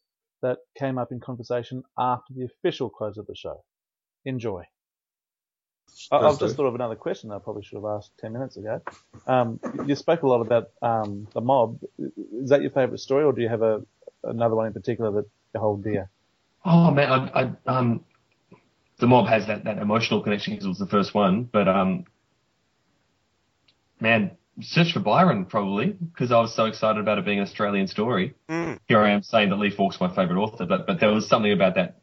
that 0.42 0.60
came 0.78 0.98
up 0.98 1.12
in 1.12 1.20
conversation 1.20 1.84
after 1.98 2.34
the 2.34 2.46
official 2.46 2.90
close 2.90 3.18
of 3.18 3.28
the 3.28 3.36
show. 3.36 3.64
Enjoy. 4.26 4.64
I, 6.12 6.18
I've 6.18 6.40
just 6.40 6.56
thought 6.56 6.66
of 6.66 6.76
another 6.76 6.96
question 6.96 7.32
I 7.32 7.40
probably 7.40 7.64
should 7.64 7.76
have 7.76 7.86
asked 7.86 8.12
10 8.20 8.34
minutes 8.34 8.58
ago. 8.58 8.82
Um, 9.28 9.60
you 9.86 9.96
spoke 9.96 10.24
a 10.24 10.28
lot 10.28 10.42
about 10.42 10.70
um, 10.82 11.28
the 11.34 11.42
mob. 11.42 11.80
Is 11.98 12.50
that 12.50 12.62
your 12.62 12.72
favourite 12.72 13.00
story, 13.00 13.24
or 13.24 13.34
do 13.34 13.42
you 13.42 13.50
have 13.50 13.62
a, 13.62 13.82
another 14.24 14.56
one 14.56 14.68
in 14.68 14.74
particular 14.74 15.12
that 15.12 15.26
you 15.54 15.60
hold 15.60 15.84
dear? 15.84 16.10
Oh 16.66 16.92
man, 16.92 17.12
I, 17.12 17.42
I 17.42 17.52
um, 17.68 18.06
the 19.00 19.08
mob 19.08 19.28
has 19.28 19.48
that, 19.48 19.66
that 19.66 19.80
emotional 19.80 20.22
connection 20.22 20.54
because 20.54 20.66
it 20.66 20.70
was 20.70 20.78
the 20.78 20.88
first 20.88 21.14
one, 21.14 21.44
but 21.44 21.68
um, 21.68 22.06
man, 24.00 24.32
search 24.62 24.94
for 24.94 25.00
Byron 25.00 25.46
probably 25.46 25.88
because 25.88 26.32
I 26.32 26.40
was 26.40 26.54
so 26.54 26.66
excited 26.66 27.00
about 27.00 27.18
it 27.18 27.26
being 27.26 27.40
an 27.40 27.44
Australian 27.44 27.88
story. 27.88 28.36
Mm. 28.50 28.80
Here 28.88 29.00
I 29.00 29.12
am 29.12 29.24
saying 29.24 29.50
that 29.50 29.58
Lee 29.58 29.72
Falk's 29.72 30.00
my 30.00 30.14
favourite 30.14 30.40
author, 30.40 30.66
but 30.66 30.86
but 30.86 31.00
there 31.00 31.12
was 31.12 31.28
something 31.28 31.52
about 31.52 31.76
that, 31.76 32.02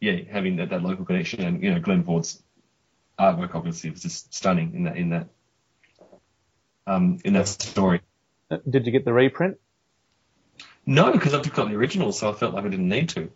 yeah, 0.00 0.18
having 0.30 0.56
that, 0.56 0.70
that 0.70 0.82
local 0.82 1.04
connection 1.04 1.42
and 1.42 1.62
you 1.62 1.72
know 1.72 1.80
Glenn 1.80 2.04
Ford's 2.04 2.43
artwork 3.18 3.54
obviously 3.54 3.90
was 3.90 4.02
just 4.02 4.34
stunning 4.34 4.74
in 4.74 4.84
that 4.84 4.96
in 4.96 5.10
that 5.10 5.28
um 6.86 7.18
in 7.24 7.34
that 7.34 7.48
story. 7.48 8.00
Uh, 8.50 8.58
Did 8.68 8.86
you 8.86 8.92
get 8.92 9.04
the 9.04 9.12
reprint? 9.12 9.58
No, 10.86 11.12
because 11.12 11.32
I've 11.34 11.42
just 11.42 11.54
got 11.54 11.68
the 11.68 11.76
original, 11.76 12.12
so 12.12 12.30
I 12.30 12.34
felt 12.34 12.54
like 12.54 12.64
I 12.64 12.68
didn't 12.68 12.88
need 12.88 13.08
to. 13.10 13.30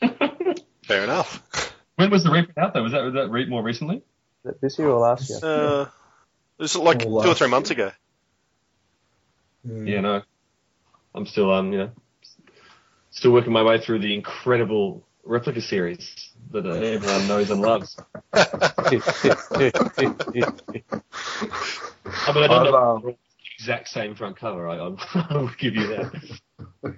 Fair 0.84 1.04
enough. 1.04 1.42
When 1.96 2.10
was 2.10 2.24
the 2.24 2.30
reprint 2.30 2.58
out 2.58 2.74
though? 2.74 2.82
Was 2.82 2.92
that 2.92 3.02
was 3.02 3.14
that 3.14 3.30
re- 3.30 3.46
more 3.46 3.62
recently? 3.62 4.02
This 4.60 4.78
year 4.78 4.88
or 4.88 5.00
last 5.00 5.30
year? 5.30 5.40
Uh, 5.42 5.82
it 6.58 6.62
was 6.62 6.76
like 6.76 7.04
Well, 7.04 7.22
two 7.22 7.28
or 7.28 7.32
uh, 7.32 7.34
three 7.34 7.48
months 7.48 7.70
ago. 7.70 7.90
Mm. 9.66 9.88
Yeah, 9.88 10.00
no. 10.00 10.22
I'm 11.14 11.26
still 11.26 11.50
um 11.50 11.72
you 11.72 11.78
know 11.78 11.90
still 13.10 13.32
working 13.32 13.52
my 13.52 13.62
way 13.62 13.80
through 13.80 14.00
the 14.00 14.14
incredible 14.14 15.06
replica 15.24 15.60
series 15.60 16.30
that 16.50 16.66
uh, 16.66 16.70
everyone 16.70 17.28
knows 17.28 17.50
and 17.50 17.60
loves. 17.60 17.96
I 18.32 18.90
mean, 18.90 19.02
I 22.26 22.32
don't 22.32 22.50
I've, 22.50 22.72
know 22.72 22.74
um, 22.74 22.74
if 22.74 22.74
they're 22.74 22.78
all 22.78 23.00
the 23.00 23.16
exact 23.58 23.88
same 23.88 24.14
front 24.14 24.36
cover. 24.36 24.68
I, 24.68 24.76
I'm- 24.78 24.98
I 25.14 25.36
will 25.36 25.50
give 25.58 25.74
you 25.74 25.86
that. 25.88 26.38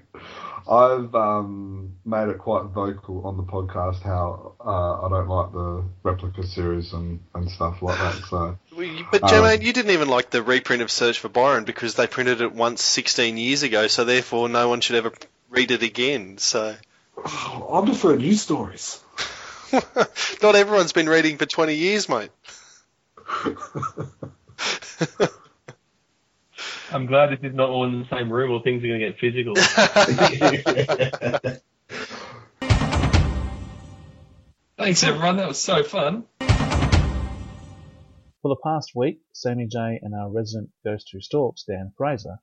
I've 0.68 1.14
um, 1.14 1.94
made 2.04 2.28
it 2.28 2.38
quite 2.38 2.64
vocal 2.64 3.24
on 3.24 3.36
the 3.36 3.44
podcast 3.44 4.02
how 4.02 4.54
uh, 4.60 5.06
I 5.06 5.08
don't 5.08 5.28
like 5.28 5.52
the 5.52 5.84
replica 6.02 6.44
series 6.44 6.92
and, 6.92 7.20
and 7.34 7.48
stuff 7.48 7.82
like 7.82 7.96
that. 7.98 8.14
So 8.28 8.58
We- 8.76 9.06
But 9.12 9.22
Um, 9.22 9.28
Jermaine, 9.30 9.62
you 9.62 9.72
didn't 9.72 9.92
even 9.92 10.08
like 10.08 10.30
the 10.30 10.42
reprint 10.42 10.82
of 10.82 10.90
Search 10.90 11.20
for 11.20 11.28
Byron 11.28 11.64
because 11.64 11.94
they 11.94 12.08
printed 12.08 12.40
it 12.40 12.52
once 12.52 12.82
16 12.82 13.36
years 13.36 13.62
ago, 13.62 13.86
so 13.86 14.04
therefore 14.04 14.48
no 14.48 14.68
one 14.68 14.80
should 14.80 14.96
ever 14.96 15.12
read 15.50 15.70
it 15.70 15.84
again. 15.84 16.38
So 16.38 16.74
I 17.24 17.82
prefer 17.84 18.16
news 18.16 18.42
stories. 18.42 19.00
not 20.42 20.54
everyone's 20.54 20.92
been 20.92 21.08
reading 21.08 21.38
for 21.38 21.46
20 21.46 21.74
years, 21.74 22.08
mate. 22.08 22.30
I'm 26.92 27.06
glad 27.06 27.30
this 27.30 27.40
is 27.42 27.52
not 27.54 27.68
all 27.68 27.84
in 27.84 27.98
the 28.00 28.06
same 28.10 28.32
room 28.32 28.52
or 28.52 28.62
things 28.62 28.84
are 28.84 28.86
going 28.86 29.00
to 29.00 29.06
get 29.06 29.18
physical. 29.18 29.56
Thanks, 34.78 35.02
everyone. 35.02 35.38
That 35.38 35.48
was 35.48 35.60
so 35.60 35.82
fun. 35.82 36.26
For 38.42 38.48
the 38.48 38.56
past 38.62 38.92
week, 38.94 39.18
Sammy 39.32 39.66
J 39.66 39.98
and 40.00 40.14
our 40.14 40.30
resident 40.30 40.70
Ghost 40.84 41.08
Who 41.12 41.20
Stalks, 41.20 41.64
Dan 41.64 41.92
Fraser, 41.96 42.38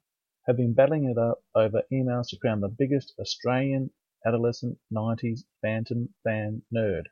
have 0.46 0.58
been 0.58 0.74
battling 0.74 1.06
it 1.06 1.18
up 1.18 1.42
over 1.56 1.84
emails 1.92 2.28
to 2.30 2.38
crown 2.38 2.60
the 2.60 2.68
biggest 2.68 3.14
Australian 3.18 3.92
adolescent 4.26 4.78
90s 4.94 5.42
Phantom 5.62 6.10
fan 6.24 6.62
nerd. 6.74 7.04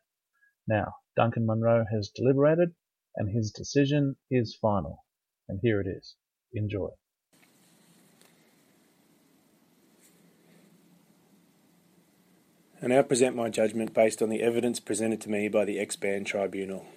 Now, 0.68 0.94
Duncan 1.16 1.46
Munro 1.46 1.86
has 1.92 2.12
deliberated, 2.16 2.70
and 3.16 3.36
his 3.36 3.52
decision 3.52 4.16
is 4.30 4.58
final. 4.62 5.06
And 5.50 5.60
here 5.62 5.82
it 5.82 5.88
is. 5.88 6.16
Enjoy. 6.54 6.90
And 12.82 12.92
I 12.92 12.96
now 12.96 13.04
present 13.04 13.36
my 13.36 13.50
judgment 13.50 13.94
based 13.94 14.24
on 14.24 14.30
the 14.30 14.42
evidence 14.42 14.80
presented 14.80 15.22
to 15.22 15.30
me 15.30 15.50
by 15.50 15.66
the 15.66 15.80
ex-band 15.80 16.26
tribunal. 16.26 16.88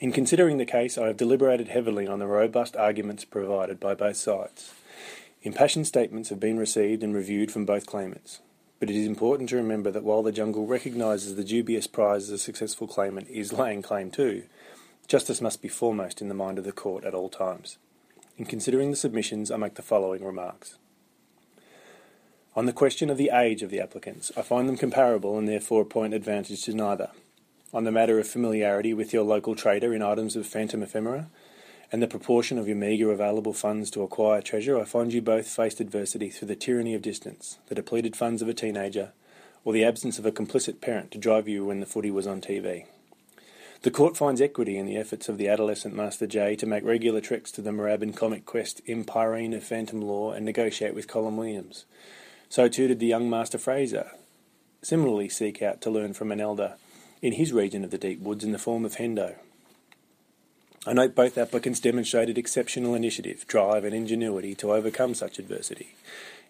In 0.00 0.12
considering 0.12 0.56
the 0.56 0.64
case, 0.64 0.96
I 0.96 1.08
have 1.08 1.18
deliberated 1.18 1.68
heavily 1.68 2.06
on 2.06 2.18
the 2.18 2.26
robust 2.26 2.74
arguments 2.74 3.24
provided 3.24 3.78
by 3.78 3.94
both 3.94 4.16
sides. 4.16 4.72
Impassioned 5.42 5.86
statements 5.86 6.30
have 6.30 6.40
been 6.40 6.56
received 6.56 7.02
and 7.02 7.14
reviewed 7.14 7.52
from 7.52 7.66
both 7.66 7.84
claimants, 7.84 8.40
but 8.82 8.90
it 8.90 8.96
is 8.96 9.06
important 9.06 9.48
to 9.48 9.54
remember 9.54 9.92
that 9.92 10.02
while 10.02 10.24
the 10.24 10.32
jungle 10.32 10.66
recognises 10.66 11.36
the 11.36 11.44
dubious 11.44 11.86
prize 11.86 12.28
a 12.30 12.36
successful 12.36 12.88
claimant 12.88 13.28
is 13.28 13.52
laying 13.52 13.80
claim 13.80 14.10
to, 14.10 14.42
justice 15.06 15.40
must 15.40 15.62
be 15.62 15.68
foremost 15.68 16.20
in 16.20 16.26
the 16.26 16.34
mind 16.34 16.58
of 16.58 16.64
the 16.64 16.72
court 16.72 17.04
at 17.04 17.14
all 17.14 17.28
times. 17.28 17.78
In 18.36 18.44
considering 18.44 18.90
the 18.90 18.96
submissions, 18.96 19.52
I 19.52 19.56
make 19.56 19.76
the 19.76 19.82
following 19.82 20.24
remarks. 20.24 20.78
On 22.56 22.66
the 22.66 22.72
question 22.72 23.08
of 23.08 23.18
the 23.18 23.30
age 23.32 23.62
of 23.62 23.70
the 23.70 23.78
applicants, 23.78 24.32
I 24.36 24.42
find 24.42 24.68
them 24.68 24.76
comparable 24.76 25.38
and 25.38 25.46
therefore 25.46 25.84
point 25.84 26.12
advantage 26.12 26.64
to 26.64 26.74
neither. 26.74 27.10
On 27.72 27.84
the 27.84 27.92
matter 27.92 28.18
of 28.18 28.26
familiarity 28.26 28.92
with 28.92 29.12
your 29.12 29.22
local 29.22 29.54
trader 29.54 29.94
in 29.94 30.02
items 30.02 30.34
of 30.34 30.44
phantom 30.44 30.82
ephemera, 30.82 31.30
and 31.92 32.02
the 32.02 32.08
proportion 32.08 32.58
of 32.58 32.66
your 32.66 32.76
meagre 32.76 33.12
available 33.12 33.52
funds 33.52 33.90
to 33.90 34.02
acquire 34.02 34.40
treasure, 34.40 34.80
I 34.80 34.84
find 34.84 35.12
you 35.12 35.20
both 35.20 35.46
faced 35.46 35.78
adversity 35.78 36.30
through 36.30 36.48
the 36.48 36.56
tyranny 36.56 36.94
of 36.94 37.02
distance, 37.02 37.58
the 37.66 37.74
depleted 37.74 38.16
funds 38.16 38.40
of 38.40 38.48
a 38.48 38.54
teenager, 38.54 39.12
or 39.62 39.74
the 39.74 39.84
absence 39.84 40.18
of 40.18 40.24
a 40.24 40.32
complicit 40.32 40.80
parent 40.80 41.10
to 41.10 41.18
drive 41.18 41.46
you 41.48 41.66
when 41.66 41.80
the 41.80 41.86
footy 41.86 42.10
was 42.10 42.26
on 42.26 42.40
TV. 42.40 42.86
The 43.82 43.90
court 43.90 44.16
finds 44.16 44.40
equity 44.40 44.78
in 44.78 44.86
the 44.86 44.96
efforts 44.96 45.28
of 45.28 45.36
the 45.36 45.48
adolescent 45.48 45.94
Master 45.94 46.26
J 46.26 46.56
to 46.56 46.66
make 46.66 46.84
regular 46.84 47.20
treks 47.20 47.52
to 47.52 47.60
the 47.60 47.72
Moorabbin 47.72 48.16
Comic 48.16 48.46
Quest 48.46 48.80
Empirene 48.86 49.54
of 49.54 49.62
Phantom 49.62 50.00
Law 50.00 50.32
and 50.32 50.46
negotiate 50.46 50.94
with 50.94 51.08
Colin 51.08 51.36
Williams. 51.36 51.84
So 52.48 52.68
too 52.68 52.88
did 52.88 53.00
the 53.00 53.06
young 53.06 53.28
Master 53.28 53.58
Fraser 53.58 54.12
similarly 54.82 55.28
seek 55.28 55.60
out 55.62 55.80
to 55.82 55.90
learn 55.90 56.12
from 56.12 56.32
an 56.32 56.40
elder 56.40 56.74
in 57.20 57.34
his 57.34 57.52
region 57.52 57.84
of 57.84 57.90
the 57.90 57.98
deep 57.98 58.20
woods 58.20 58.44
in 58.44 58.52
the 58.52 58.58
form 58.58 58.84
of 58.84 58.96
Hendo. 58.96 59.36
I 60.84 60.94
note 60.94 61.14
both 61.14 61.38
applicants 61.38 61.78
demonstrated 61.78 62.36
exceptional 62.36 62.96
initiative, 62.96 63.46
drive, 63.46 63.84
and 63.84 63.94
ingenuity 63.94 64.56
to 64.56 64.72
overcome 64.72 65.14
such 65.14 65.38
adversity, 65.38 65.94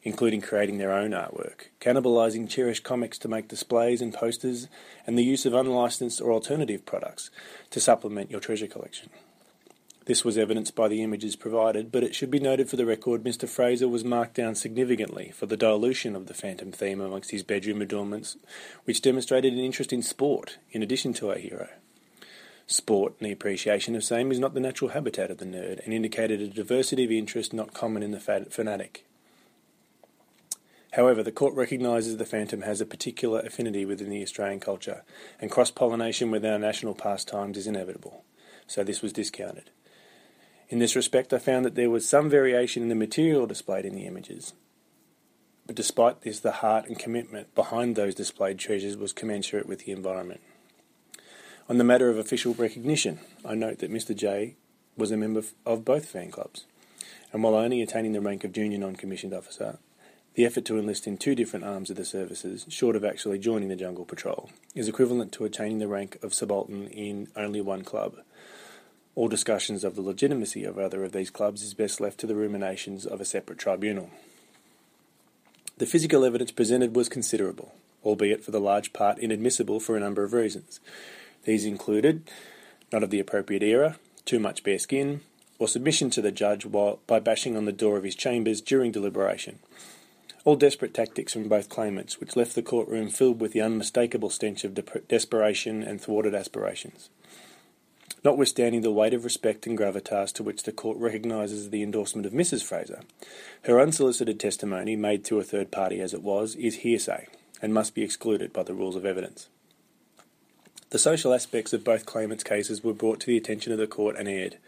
including 0.05 0.41
creating 0.41 0.79
their 0.79 0.91
own 0.91 1.11
artwork, 1.11 1.67
cannibalizing 1.83 2.49
cherished 2.49 2.83
comics 2.83 3.19
to 3.19 3.29
make 3.29 3.49
displays 3.49 4.01
and 4.01 4.15
posters, 4.15 4.69
and 5.07 5.19
the 5.19 5.23
use 5.23 5.45
of 5.45 5.53
unlicensed 5.53 6.19
or 6.23 6.33
alternative 6.33 6.87
products 6.87 7.31
to 7.69 7.79
supplement 7.79 8.31
your 8.31 8.41
treasure 8.41 8.67
collection. 8.67 9.11
This 10.07 10.25
was 10.25 10.39
evidenced 10.39 10.75
by 10.75 10.89
the 10.89 11.03
images 11.03 11.37
provided, 11.37 11.93
but 11.93 12.03
it 12.03 12.15
should 12.15 12.31
be 12.31 12.41
noted 12.41 12.71
for 12.71 12.77
the 12.77 12.87
record 12.87 13.23
Mr. 13.23 13.47
Fraser 13.47 13.87
was 13.87 14.03
marked 14.03 14.35
down 14.35 14.55
significantly 14.55 15.31
for 15.35 15.45
the 15.45 15.59
dilution 15.59 16.17
of 16.17 16.27
the 16.27 16.35
phantom 16.35 16.73
theme 16.73 17.03
amongst 17.03 17.33
his 17.33 17.43
bedroom 17.43 17.83
adornments, 17.83 18.39
which 18.85 19.03
demonstrated 19.03 19.53
an 19.53 19.59
interest 19.59 19.93
in 19.93 20.01
sport 20.01 20.57
in 20.71 20.83
addition 20.83 21.13
to 21.13 21.29
our 21.29 21.39
hero. 21.39 21.69
Sport 22.67 23.15
and 23.19 23.29
the 23.29 23.33
appreciation 23.33 23.95
of 23.95 24.05
same 24.05 24.31
is 24.31 24.39
not 24.39 24.55
the 24.55 24.61
natural 24.61 24.93
habitat 24.93 25.31
of 25.31 25.39
the 25.39 25.45
nerd 25.45 25.85
and 25.85 25.93
indicated 25.93 26.41
a 26.41 26.49
diversity 26.49 27.05
of 27.05 27.11
interest 27.11 27.53
not 27.53 27.75
common 27.75 28.03
in 28.03 28.13
the 28.13 28.21
fanatic. 28.51 29.05
However, 30.93 31.23
the 31.23 31.33
court 31.33 31.55
recognises 31.55 32.19
the 32.19 32.27
phantom 32.27 32.63
has 32.63 32.81
a 32.81 32.87
particular 32.87 33.41
affinity 33.41 33.87
within 33.87 34.11
the 34.11 34.23
Australian 34.23 34.61
culture, 34.61 35.05
and 35.41 35.51
cross 35.51 35.71
pollination 35.71 36.31
with 36.31 36.45
our 36.45 36.59
national 36.59 36.95
pastimes 36.95 37.57
is 37.57 37.67
inevitable, 37.67 38.25
so 38.67 38.85
this 38.85 39.01
was 39.01 39.13
discounted. 39.13 39.71
In 40.69 40.79
this 40.79 40.95
respect, 40.95 41.33
I 41.33 41.39
found 41.39 41.65
that 41.65 41.77
there 41.77 41.91
was 41.91 42.09
some 42.09 42.29
variation 42.29 42.83
in 42.83 42.89
the 42.91 42.95
material 42.95 43.47
displayed 43.47 43.87
in 43.87 43.95
the 43.95 44.07
images. 44.07 44.53
But 45.67 45.77
despite 45.77 46.23
this, 46.23 46.41
the 46.41 46.53
heart 46.53 46.87
and 46.87 46.99
commitment 46.99 47.55
behind 47.55 47.97
those 47.97 48.15
displayed 48.15 48.59
treasures 48.59 48.97
was 48.97 49.13
commensurate 49.13 49.67
with 49.67 49.85
the 49.85 49.93
environment. 49.93 50.41
On 51.69 51.79
the 51.79 51.85
matter 51.85 52.11
of 52.11 52.19
official 52.19 52.55
recognition, 52.55 53.21
I 53.45 53.55
note 53.55 53.79
that 53.79 53.93
Mr. 53.93 54.17
J 54.17 54.57
was 54.97 55.13
a 55.13 55.17
member 55.17 55.43
of 55.65 55.85
both 55.85 56.07
fan 56.07 56.33
clubs, 56.33 56.65
and 57.33 57.43
while 57.43 57.55
only 57.55 57.81
attaining 57.81 58.13
the 58.13 58.21
rank 58.21 58.43
of 58.43 58.53
junior 58.53 58.79
non-commissioned 58.79 59.33
officer, 59.33 59.79
the 60.35 60.45
effort 60.45 60.65
to 60.65 60.79
enlist 60.79 61.07
in 61.07 61.17
two 61.17 61.37
different 61.37 61.65
arms 61.65 61.89
of 61.89 61.97
the 61.97 62.05
services, 62.05 62.67
short 62.69 62.97
of 62.97 63.05
actually 63.05 63.39
joining 63.39 63.69
the 63.69 63.77
Jungle 63.77 64.05
Patrol, 64.05 64.51
is 64.75 64.89
equivalent 64.89 65.31
to 65.33 65.45
attaining 65.45 65.79
the 65.79 65.87
rank 65.87 66.19
of 66.21 66.35
subaltern 66.35 66.89
in 66.89 67.29
only 67.37 67.61
one 67.61 67.85
club. 67.85 68.17
All 69.15 69.29
discussions 69.29 69.85
of 69.85 69.95
the 69.95 70.03
legitimacy 70.03 70.65
of 70.65 70.79
either 70.79 71.05
of 71.05 71.13
these 71.13 71.31
clubs 71.31 71.63
is 71.63 71.75
best 71.75 72.01
left 72.01 72.19
to 72.21 72.27
the 72.27 72.35
ruminations 72.35 73.07
of 73.07 73.21
a 73.21 73.25
separate 73.25 73.59
tribunal. 73.59 74.11
The 75.79 75.87
physical 75.87 76.25
evidence 76.25 76.51
presented 76.51 76.97
was 76.97 77.09
considerable, 77.09 77.73
albeit 78.05 78.43
for 78.43 78.51
the 78.51 78.61
large 78.61 78.93
part 78.93 79.19
inadmissible 79.19 79.79
for 79.79 79.97
a 79.97 80.01
number 80.01 80.25
of 80.25 80.33
reasons. 80.33 80.81
These 81.45 81.65
included 81.65 82.31
not 82.93 83.03
of 83.03 83.11
the 83.11 83.21
appropriate 83.21 83.63
era, 83.63 83.97
too 84.25 84.39
much 84.39 84.63
bare 84.63 84.79
skin, 84.79 85.23
or 85.59 85.67
submission 85.67 86.11
to 86.11 86.23
the 86.23 86.33
judge 86.33 86.67
while, 86.67 87.01
by 87.07 87.21
bashing 87.21 87.57
on 87.57 87.65
the 87.65 87.73
door 87.73 87.97
of 87.97 88.05
his 88.05 88.15
chambers 88.15 88.61
during 88.61 88.93
deliberation. 88.93 89.59
All 90.45 90.57
desperate 90.57 90.93
tactics 90.93 91.33
from 91.33 91.49
both 91.49 91.69
claimants, 91.69 92.19
which 92.19 92.37
left 92.37 92.55
the 92.55 92.63
courtroom 92.63 93.09
filled 93.09 93.41
with 93.41 93.53
the 93.53 93.61
unmistakable 93.61 94.29
stench 94.29 94.65
of 94.65 94.75
de- 94.75 94.83
desperation 95.09 95.83
and 95.83 96.01
thwarted 96.01 96.35
aspirations. 96.35 97.11
Notwithstanding 98.25 98.83
the 98.83 98.93
weight 98.93 99.15
of 99.15 99.25
respect 99.25 99.67
and 99.67 99.79
gravitas 99.79 100.33
to 100.35 100.43
which 100.43 100.63
the 100.63 100.73
court 100.73 100.99
recognises 100.99 101.71
the 101.71 101.83
endorsement 101.83 102.27
of 102.27 102.33
Mrs. 102.33 102.63
Fraser, 102.63 103.01
her 103.63 103.81
unsolicited 103.81 104.39
testimony, 104.39 104.97
made 104.97 105.25
to 105.25 105.39
a 105.39 105.45
third 105.45 105.71
party 105.71 106.01
as 106.01 106.13
it 106.13 106.23
was, 106.23 106.55
is 106.57 106.77
hearsay 106.77 107.27
and 107.61 107.73
must 107.73 107.95
be 107.95 108.03
excluded 108.03 108.53
by 108.53 108.63
the 108.63 108.75
rules 108.75 108.97
of 108.97 109.07
evidence. 109.07 109.49
The 110.93 110.99
social 110.99 111.33
aspects 111.33 111.73
of 111.73 111.85
both 111.85 112.05
claimants' 112.05 112.45
cases 112.45 112.85
were 112.85 112.93
brought 112.93 113.19
to 113.21 113.27
the 113.27 113.39
attention 113.39 113.73
of 113.73 113.79
the 113.79 113.87
court 113.87 114.15
and 114.19 114.29
aired, 114.29 114.59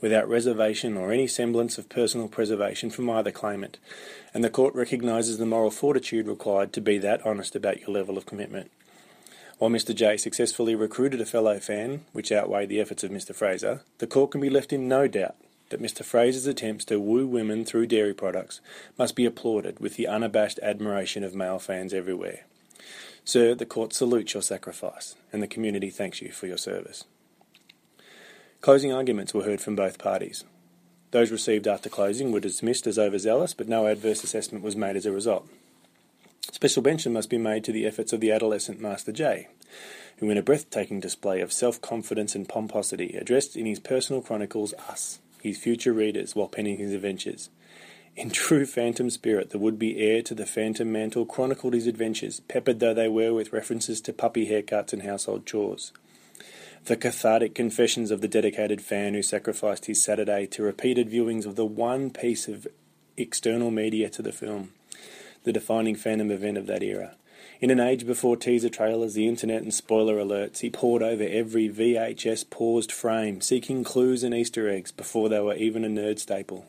without 0.00 0.28
reservation 0.28 0.96
or 0.96 1.12
any 1.12 1.28
semblance 1.28 1.78
of 1.78 1.88
personal 1.88 2.26
preservation 2.26 2.90
from 2.90 3.08
either 3.08 3.30
claimant, 3.30 3.78
and 4.34 4.42
the 4.42 4.50
court 4.50 4.74
recognises 4.74 5.38
the 5.38 5.46
moral 5.46 5.70
fortitude 5.70 6.26
required 6.26 6.72
to 6.72 6.80
be 6.80 6.98
that 6.98 7.24
honest 7.24 7.54
about 7.54 7.78
your 7.78 7.90
level 7.90 8.18
of 8.18 8.26
commitment. 8.26 8.72
While 9.58 9.70
Mr. 9.70 9.94
J 9.94 10.16
successfully 10.16 10.74
recruited 10.74 11.20
a 11.20 11.24
fellow 11.24 11.60
fan, 11.60 12.04
which 12.10 12.32
outweighed 12.32 12.70
the 12.70 12.80
efforts 12.80 13.04
of 13.04 13.12
Mr. 13.12 13.32
Fraser, 13.32 13.82
the 13.98 14.08
court 14.08 14.32
can 14.32 14.40
be 14.40 14.50
left 14.50 14.72
in 14.72 14.88
no 14.88 15.06
doubt 15.06 15.36
that 15.68 15.80
Mr. 15.80 16.04
Fraser's 16.04 16.48
attempts 16.48 16.86
to 16.86 16.98
woo 16.98 17.24
women 17.24 17.64
through 17.64 17.86
dairy 17.86 18.14
products 18.14 18.60
must 18.98 19.14
be 19.14 19.24
applauded 19.24 19.78
with 19.78 19.94
the 19.94 20.08
unabashed 20.08 20.58
admiration 20.60 21.22
of 21.22 21.36
male 21.36 21.60
fans 21.60 21.94
everywhere. 21.94 22.46
Sir, 23.28 23.54
the 23.54 23.66
court 23.66 23.92
salutes 23.92 24.32
your 24.32 24.42
sacrifice, 24.42 25.14
and 25.34 25.42
the 25.42 25.46
community 25.46 25.90
thanks 25.90 26.22
you 26.22 26.32
for 26.32 26.46
your 26.46 26.56
service. 26.56 27.04
Closing 28.62 28.90
arguments 28.90 29.34
were 29.34 29.42
heard 29.42 29.60
from 29.60 29.76
both 29.76 29.98
parties. 29.98 30.44
Those 31.10 31.30
received 31.30 31.68
after 31.68 31.90
closing 31.90 32.32
were 32.32 32.40
dismissed 32.40 32.86
as 32.86 32.98
overzealous, 32.98 33.52
but 33.52 33.68
no 33.68 33.86
adverse 33.86 34.24
assessment 34.24 34.64
was 34.64 34.76
made 34.76 34.96
as 34.96 35.04
a 35.04 35.12
result. 35.12 35.46
Special 36.52 36.82
mention 36.82 37.12
must 37.12 37.28
be 37.28 37.36
made 37.36 37.64
to 37.64 37.72
the 37.72 37.84
efforts 37.84 38.14
of 38.14 38.20
the 38.20 38.32
adolescent 38.32 38.80
Master 38.80 39.12
J, 39.12 39.48
who, 40.20 40.30
in 40.30 40.38
a 40.38 40.42
breathtaking 40.42 40.98
display 40.98 41.42
of 41.42 41.52
self 41.52 41.82
confidence 41.82 42.34
and 42.34 42.48
pomposity, 42.48 43.14
addressed 43.14 43.58
in 43.58 43.66
his 43.66 43.78
personal 43.78 44.22
chronicles 44.22 44.72
us, 44.88 45.18
his 45.42 45.58
future 45.58 45.92
readers, 45.92 46.34
while 46.34 46.48
penning 46.48 46.78
his 46.78 46.94
adventures. 46.94 47.50
In 48.18 48.30
true 48.30 48.66
phantom 48.66 49.10
spirit, 49.10 49.50
the 49.50 49.60
would 49.60 49.78
be 49.78 50.00
heir 50.00 50.22
to 50.22 50.34
the 50.34 50.44
phantom 50.44 50.90
mantle 50.90 51.24
chronicled 51.24 51.72
his 51.72 51.86
adventures, 51.86 52.40
peppered 52.40 52.80
though 52.80 52.92
they 52.92 53.06
were 53.06 53.32
with 53.32 53.52
references 53.52 54.00
to 54.00 54.12
puppy 54.12 54.48
haircuts 54.48 54.92
and 54.92 55.02
household 55.02 55.46
chores. 55.46 55.92
The 56.86 56.96
cathartic 56.96 57.54
confessions 57.54 58.10
of 58.10 58.20
the 58.20 58.26
dedicated 58.26 58.80
fan 58.80 59.14
who 59.14 59.22
sacrificed 59.22 59.86
his 59.86 60.02
Saturday 60.02 60.46
to 60.48 60.64
repeated 60.64 61.08
viewings 61.08 61.46
of 61.46 61.54
the 61.54 61.64
one 61.64 62.10
piece 62.10 62.48
of 62.48 62.66
external 63.16 63.70
media 63.70 64.10
to 64.10 64.20
the 64.20 64.32
film 64.32 64.72
the 65.44 65.52
defining 65.52 65.94
Phantom 65.94 66.32
event 66.32 66.58
of 66.58 66.66
that 66.66 66.82
era. 66.82 67.14
In 67.60 67.70
an 67.70 67.78
age 67.78 68.04
before 68.04 68.36
teaser 68.36 68.68
trailers, 68.68 69.14
the 69.14 69.28
internet, 69.28 69.62
and 69.62 69.72
spoiler 69.72 70.16
alerts, 70.16 70.58
he 70.58 70.70
pored 70.70 71.04
over 71.04 71.22
every 71.22 71.68
VHS 71.68 72.50
paused 72.50 72.90
frame, 72.90 73.40
seeking 73.40 73.84
clues 73.84 74.24
and 74.24 74.34
Easter 74.34 74.68
eggs 74.68 74.90
before 74.90 75.28
they 75.28 75.38
were 75.38 75.54
even 75.54 75.84
a 75.84 75.88
nerd 75.88 76.18
staple. 76.18 76.66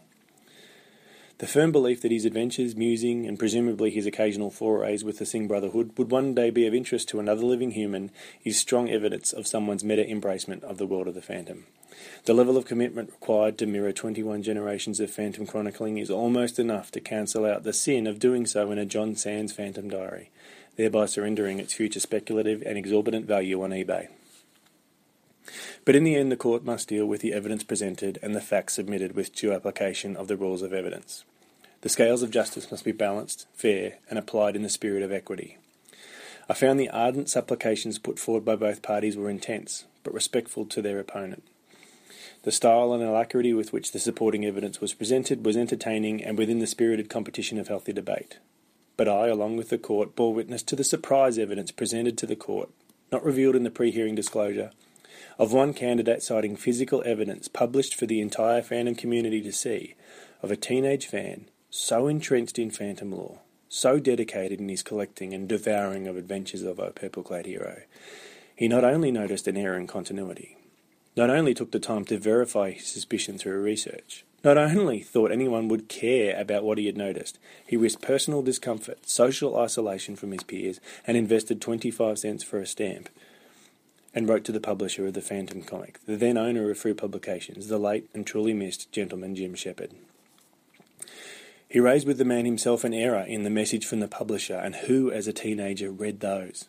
The 1.40 1.48
firm 1.48 1.72
belief 1.72 2.02
that 2.02 2.12
his 2.12 2.26
adventures, 2.26 2.76
musing, 2.76 3.26
and 3.26 3.40
presumably 3.40 3.92
his 3.92 4.06
occasional 4.06 4.52
forays 4.52 5.06
with 5.06 5.20
the 5.20 5.26
Singh 5.26 5.48
Brotherhood 5.48 5.98
would 5.98 6.12
one 6.12 6.34
day 6.34 6.50
be 6.50 6.68
of 6.68 6.74
interest 6.74 7.08
to 7.10 7.20
another 7.22 7.44
living 7.44 7.72
human 7.72 8.12
is 8.44 8.60
strong 8.60 8.90
evidence 8.90 9.32
of 9.32 9.48
someone's 9.48 9.82
meta 9.82 10.04
embracement 10.04 10.64
of 10.64 10.78
the 10.78 10.86
world 10.86 11.08
of 11.08 11.16
the 11.16 11.22
Phantom. 11.22 11.66
The 12.26 12.34
level 12.34 12.58
of 12.58 12.66
commitment 12.66 13.12
required 13.12 13.58
to 13.60 13.66
mirror 13.66 13.94
21 13.94 14.44
generations 14.44 15.00
of 15.00 15.12
phantom 15.12 15.48
chronicling 15.48 15.98
is 15.98 16.12
almost 16.12 16.60
enough 16.60 16.92
to 16.92 17.00
cancel 17.00 17.46
out 17.46 17.64
the 17.64 17.72
sin 17.72 18.06
of 18.06 18.20
doing 18.20 18.46
so 18.46 18.70
in 18.72 18.78
a 18.78 18.86
John 18.86 19.16
Sands 19.16 19.54
Phantom 19.54 19.90
Diary, 19.90 20.32
thereby 20.76 21.06
surrendering 21.06 21.58
its 21.58 21.74
future 21.74 22.02
speculative 22.02 22.62
and 22.66 22.78
exorbitant 22.78 23.26
value 23.26 23.64
on 23.64 23.70
eBay. 23.70 24.10
But 25.86 25.96
in 25.96 26.04
the 26.04 26.18
end, 26.18 26.34
the 26.34 26.38
court 26.38 26.66
must 26.66 26.90
deal 26.90 27.06
with 27.06 27.22
the 27.22 27.32
evidence 27.32 27.64
presented 27.64 28.20
and 28.22 28.36
the 28.36 28.42
facts 28.42 28.74
submitted 28.74 29.16
with 29.16 29.34
due 29.34 29.54
application 29.54 30.18
of 30.18 30.28
the 30.28 30.36
rules 30.36 30.62
of 30.62 30.74
evidence. 30.74 31.24
The 31.82 31.90
scales 31.90 32.24
of 32.24 32.32
justice 32.32 32.72
must 32.72 32.84
be 32.84 32.92
balanced, 32.92 33.48
fair, 33.54 34.00
and 34.10 34.20
applied 34.20 34.58
in 34.58 34.64
the 34.64 34.70
spirit 34.70 35.02
of 35.02 35.14
equity. 35.14 35.58
I 36.50 36.54
found 36.54 36.78
the 36.78 36.90
ardent 36.90 37.30
supplications 37.30 38.00
put 38.00 38.20
forward 38.20 38.44
by 38.44 38.58
both 38.58 38.82
parties 38.82 39.16
were 39.16 39.30
intense, 39.30 39.86
but 40.04 40.14
respectful 40.14 40.66
to 40.66 40.82
their 40.82 41.00
opponent. 41.00 41.44
The 42.44 42.52
style 42.52 42.92
and 42.92 43.02
alacrity 43.02 43.54
with 43.54 43.72
which 43.72 43.94
the 43.94 44.00
supporting 44.00 44.46
evidence 44.46 44.82
was 44.82 44.94
presented 44.94 45.46
was 45.46 45.56
entertaining 45.56 46.22
and 46.22 46.38
within 46.38 46.60
the 46.60 46.68
spirited 46.68 47.10
competition 47.10 47.58
of 47.58 47.70
healthy 47.70 47.94
debate. 47.94 48.40
But 48.98 49.08
I, 49.08 49.28
along 49.28 49.56
with 49.56 49.70
the 49.70 49.78
court, 49.78 50.18
bore 50.18 50.34
witness 50.34 50.64
to 50.64 50.76
the 50.76 50.84
surprise 50.84 51.38
evidence 51.38 51.72
presented 51.72 52.18
to 52.18 52.26
the 52.26 52.36
court, 52.36 52.70
not 53.10 53.24
revealed 53.24 53.56
in 53.56 53.64
the 53.64 53.72
pre 53.72 53.92
hearing 53.92 54.16
disclosure, 54.16 54.72
of 55.38 55.54
one 55.54 55.74
candidate 55.74 56.24
citing 56.24 56.58
physical 56.58 57.02
evidence 57.06 57.48
published 57.48 57.96
for 57.96 58.06
the 58.06 58.20
entire 58.20 58.62
fandom 58.62 58.98
community 58.98 59.42
to 59.42 59.54
see 59.54 59.96
of 60.42 60.52
a 60.52 60.58
teenage 60.58 61.06
fan 61.06 61.46
so 61.70 62.08
entrenched 62.08 62.58
in 62.58 62.72
phantom 62.72 63.12
lore, 63.12 63.40
so 63.68 64.00
dedicated 64.00 64.60
in 64.60 64.70
his 64.70 64.82
collecting 64.82 65.34
and 65.34 65.48
devouring 65.48 66.08
of 66.08 66.18
adventures 66.18 66.64
of 66.64 66.80
our 66.80 66.90
purple 66.90 67.22
clad 67.22 67.46
hero. 67.46 67.84
He 68.56 68.68
not 68.68 68.84
only 68.84 69.12
noticed 69.12 69.48
an 69.48 69.56
error 69.56 69.78
in 69.78 69.88
continuity, 69.88 70.58
not 71.16 71.30
only 71.30 71.54
took 71.54 71.72
the 71.72 71.80
time 71.80 72.06
to 72.06 72.18
verify 72.18 72.72
his 72.72 72.88
suspicion 72.88 73.38
through 73.38 73.62
research, 73.62 74.26
not 74.44 74.58
only 74.58 75.02
thought 75.02 75.32
anyone 75.32 75.68
would 75.68 75.90
care 75.90 76.40
about 76.40 76.64
what 76.64 76.78
he 76.78 76.86
had 76.86 76.98
noticed, 76.98 77.38
he 77.68 77.78
risked 77.78 78.02
personal 78.02 78.42
discomfort, 78.42 79.08
social 79.08 79.58
isolation 79.58 80.16
from 80.16 80.32
his 80.32 80.44
peers, 80.44 80.80
and 81.06 81.18
invested 81.18 81.62
25 81.62 82.20
cents 82.20 82.44
for 82.44 82.60
a 82.60 82.66
stamp, 82.66 83.10
and 84.14 84.28
wrote 84.28 84.44
to 84.46 84.52
the 84.52 84.60
publisher 84.60 85.06
of 85.06 85.14
the 85.14 85.22
Phantom 85.22 85.62
comic, 85.62 86.00
the 86.06 86.18
then 86.18 86.38
owner 86.38 86.72
of 86.72 86.78
Frew 86.78 86.96
Publications, 86.96 87.68
the 87.68 87.78
late 87.78 88.10
and 88.14 88.26
truly 88.26 88.54
missed 88.54 88.92
gentleman 88.92 89.36
Jim 89.36 89.54
Shepherd. 89.54 89.92
He 91.70 91.80
raised 91.80 92.08
with 92.08 92.18
the 92.18 92.26
man 92.26 92.46
himself 92.46 92.84
an 92.84 92.94
error 92.94 93.24
in 93.26 93.44
the 93.44 93.50
message 93.50 93.86
from 93.86 94.00
the 94.00 94.08
publisher, 94.08 94.56
and 94.56 94.76
who, 94.76 95.12
as 95.12 95.28
a 95.28 95.34
teenager, 95.34 95.92
read 95.92 96.20
those? 96.20 96.68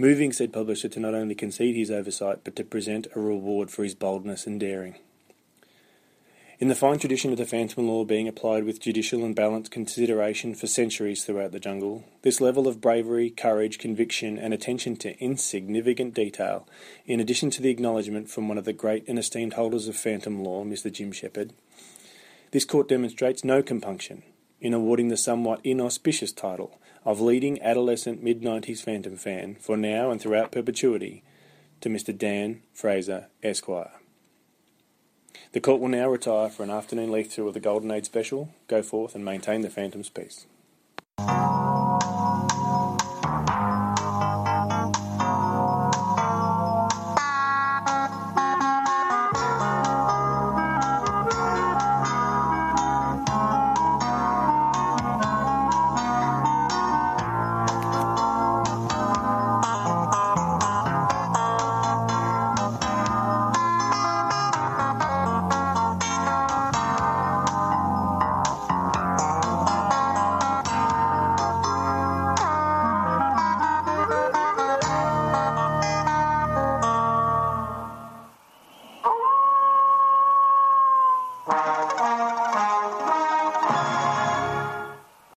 moving 0.00 0.32
said 0.32 0.50
publisher 0.50 0.88
to 0.88 0.98
not 0.98 1.12
only 1.12 1.34
concede 1.34 1.76
his 1.76 1.90
oversight 1.90 2.38
but 2.42 2.56
to 2.56 2.64
present 2.64 3.06
a 3.14 3.20
reward 3.20 3.70
for 3.70 3.84
his 3.84 3.94
boldness 3.94 4.46
and 4.46 4.58
daring. 4.58 4.94
In 6.58 6.68
the 6.68 6.74
fine 6.74 6.98
tradition 6.98 7.32
of 7.32 7.38
the 7.38 7.46
phantom 7.46 7.86
law 7.86 8.04
being 8.04 8.26
applied 8.26 8.64
with 8.64 8.80
judicial 8.80 9.24
and 9.24 9.34
balanced 9.34 9.70
consideration 9.70 10.54
for 10.54 10.66
centuries 10.66 11.24
throughout 11.24 11.52
the 11.52 11.60
jungle, 11.60 12.04
this 12.22 12.40
level 12.40 12.66
of 12.66 12.80
bravery, 12.80 13.30
courage, 13.30 13.78
conviction, 13.78 14.38
and 14.38 14.52
attention 14.54 14.96
to 14.96 15.18
insignificant 15.18 16.14
detail, 16.14 16.66
in 17.06 17.20
addition 17.20 17.50
to 17.50 17.62
the 17.62 17.70
acknowledgement 17.70 18.28
from 18.30 18.48
one 18.48 18.58
of 18.58 18.64
the 18.64 18.74
great 18.74 19.06
and 19.06 19.18
esteemed 19.18 19.54
holders 19.54 19.88
of 19.88 19.96
phantom 19.96 20.42
law, 20.42 20.64
Mr. 20.64 20.92
Jim 20.92 21.12
Shepherd, 21.12 21.52
this 22.50 22.64
court 22.64 22.88
demonstrates 22.88 23.44
no 23.44 23.62
compunction 23.62 24.22
in 24.60 24.74
awarding 24.74 25.08
the 25.08 25.16
somewhat 25.16 25.60
inauspicious 25.64 26.32
title 26.32 26.78
of 27.04 27.20
leading 27.20 27.62
adolescent 27.62 28.22
mid 28.22 28.42
90s 28.42 28.82
Phantom 28.82 29.16
fan 29.16 29.56
for 29.60 29.76
now 29.76 30.10
and 30.10 30.20
throughout 30.20 30.52
perpetuity 30.52 31.22
to 31.80 31.88
Mr. 31.88 32.16
Dan 32.16 32.62
Fraser, 32.74 33.28
Esquire. 33.42 33.92
The 35.52 35.60
court 35.60 35.80
will 35.80 35.88
now 35.88 36.08
retire 36.08 36.48
for 36.50 36.62
an 36.62 36.70
afternoon 36.70 37.10
leaf 37.10 37.32
through 37.32 37.48
of 37.48 37.54
the 37.54 37.60
Golden 37.60 37.90
Age 37.90 38.04
special, 38.04 38.50
go 38.68 38.82
forth 38.82 39.14
and 39.14 39.24
maintain 39.24 39.62
the 39.62 39.70
Phantom's 39.70 40.10
peace. 40.10 40.46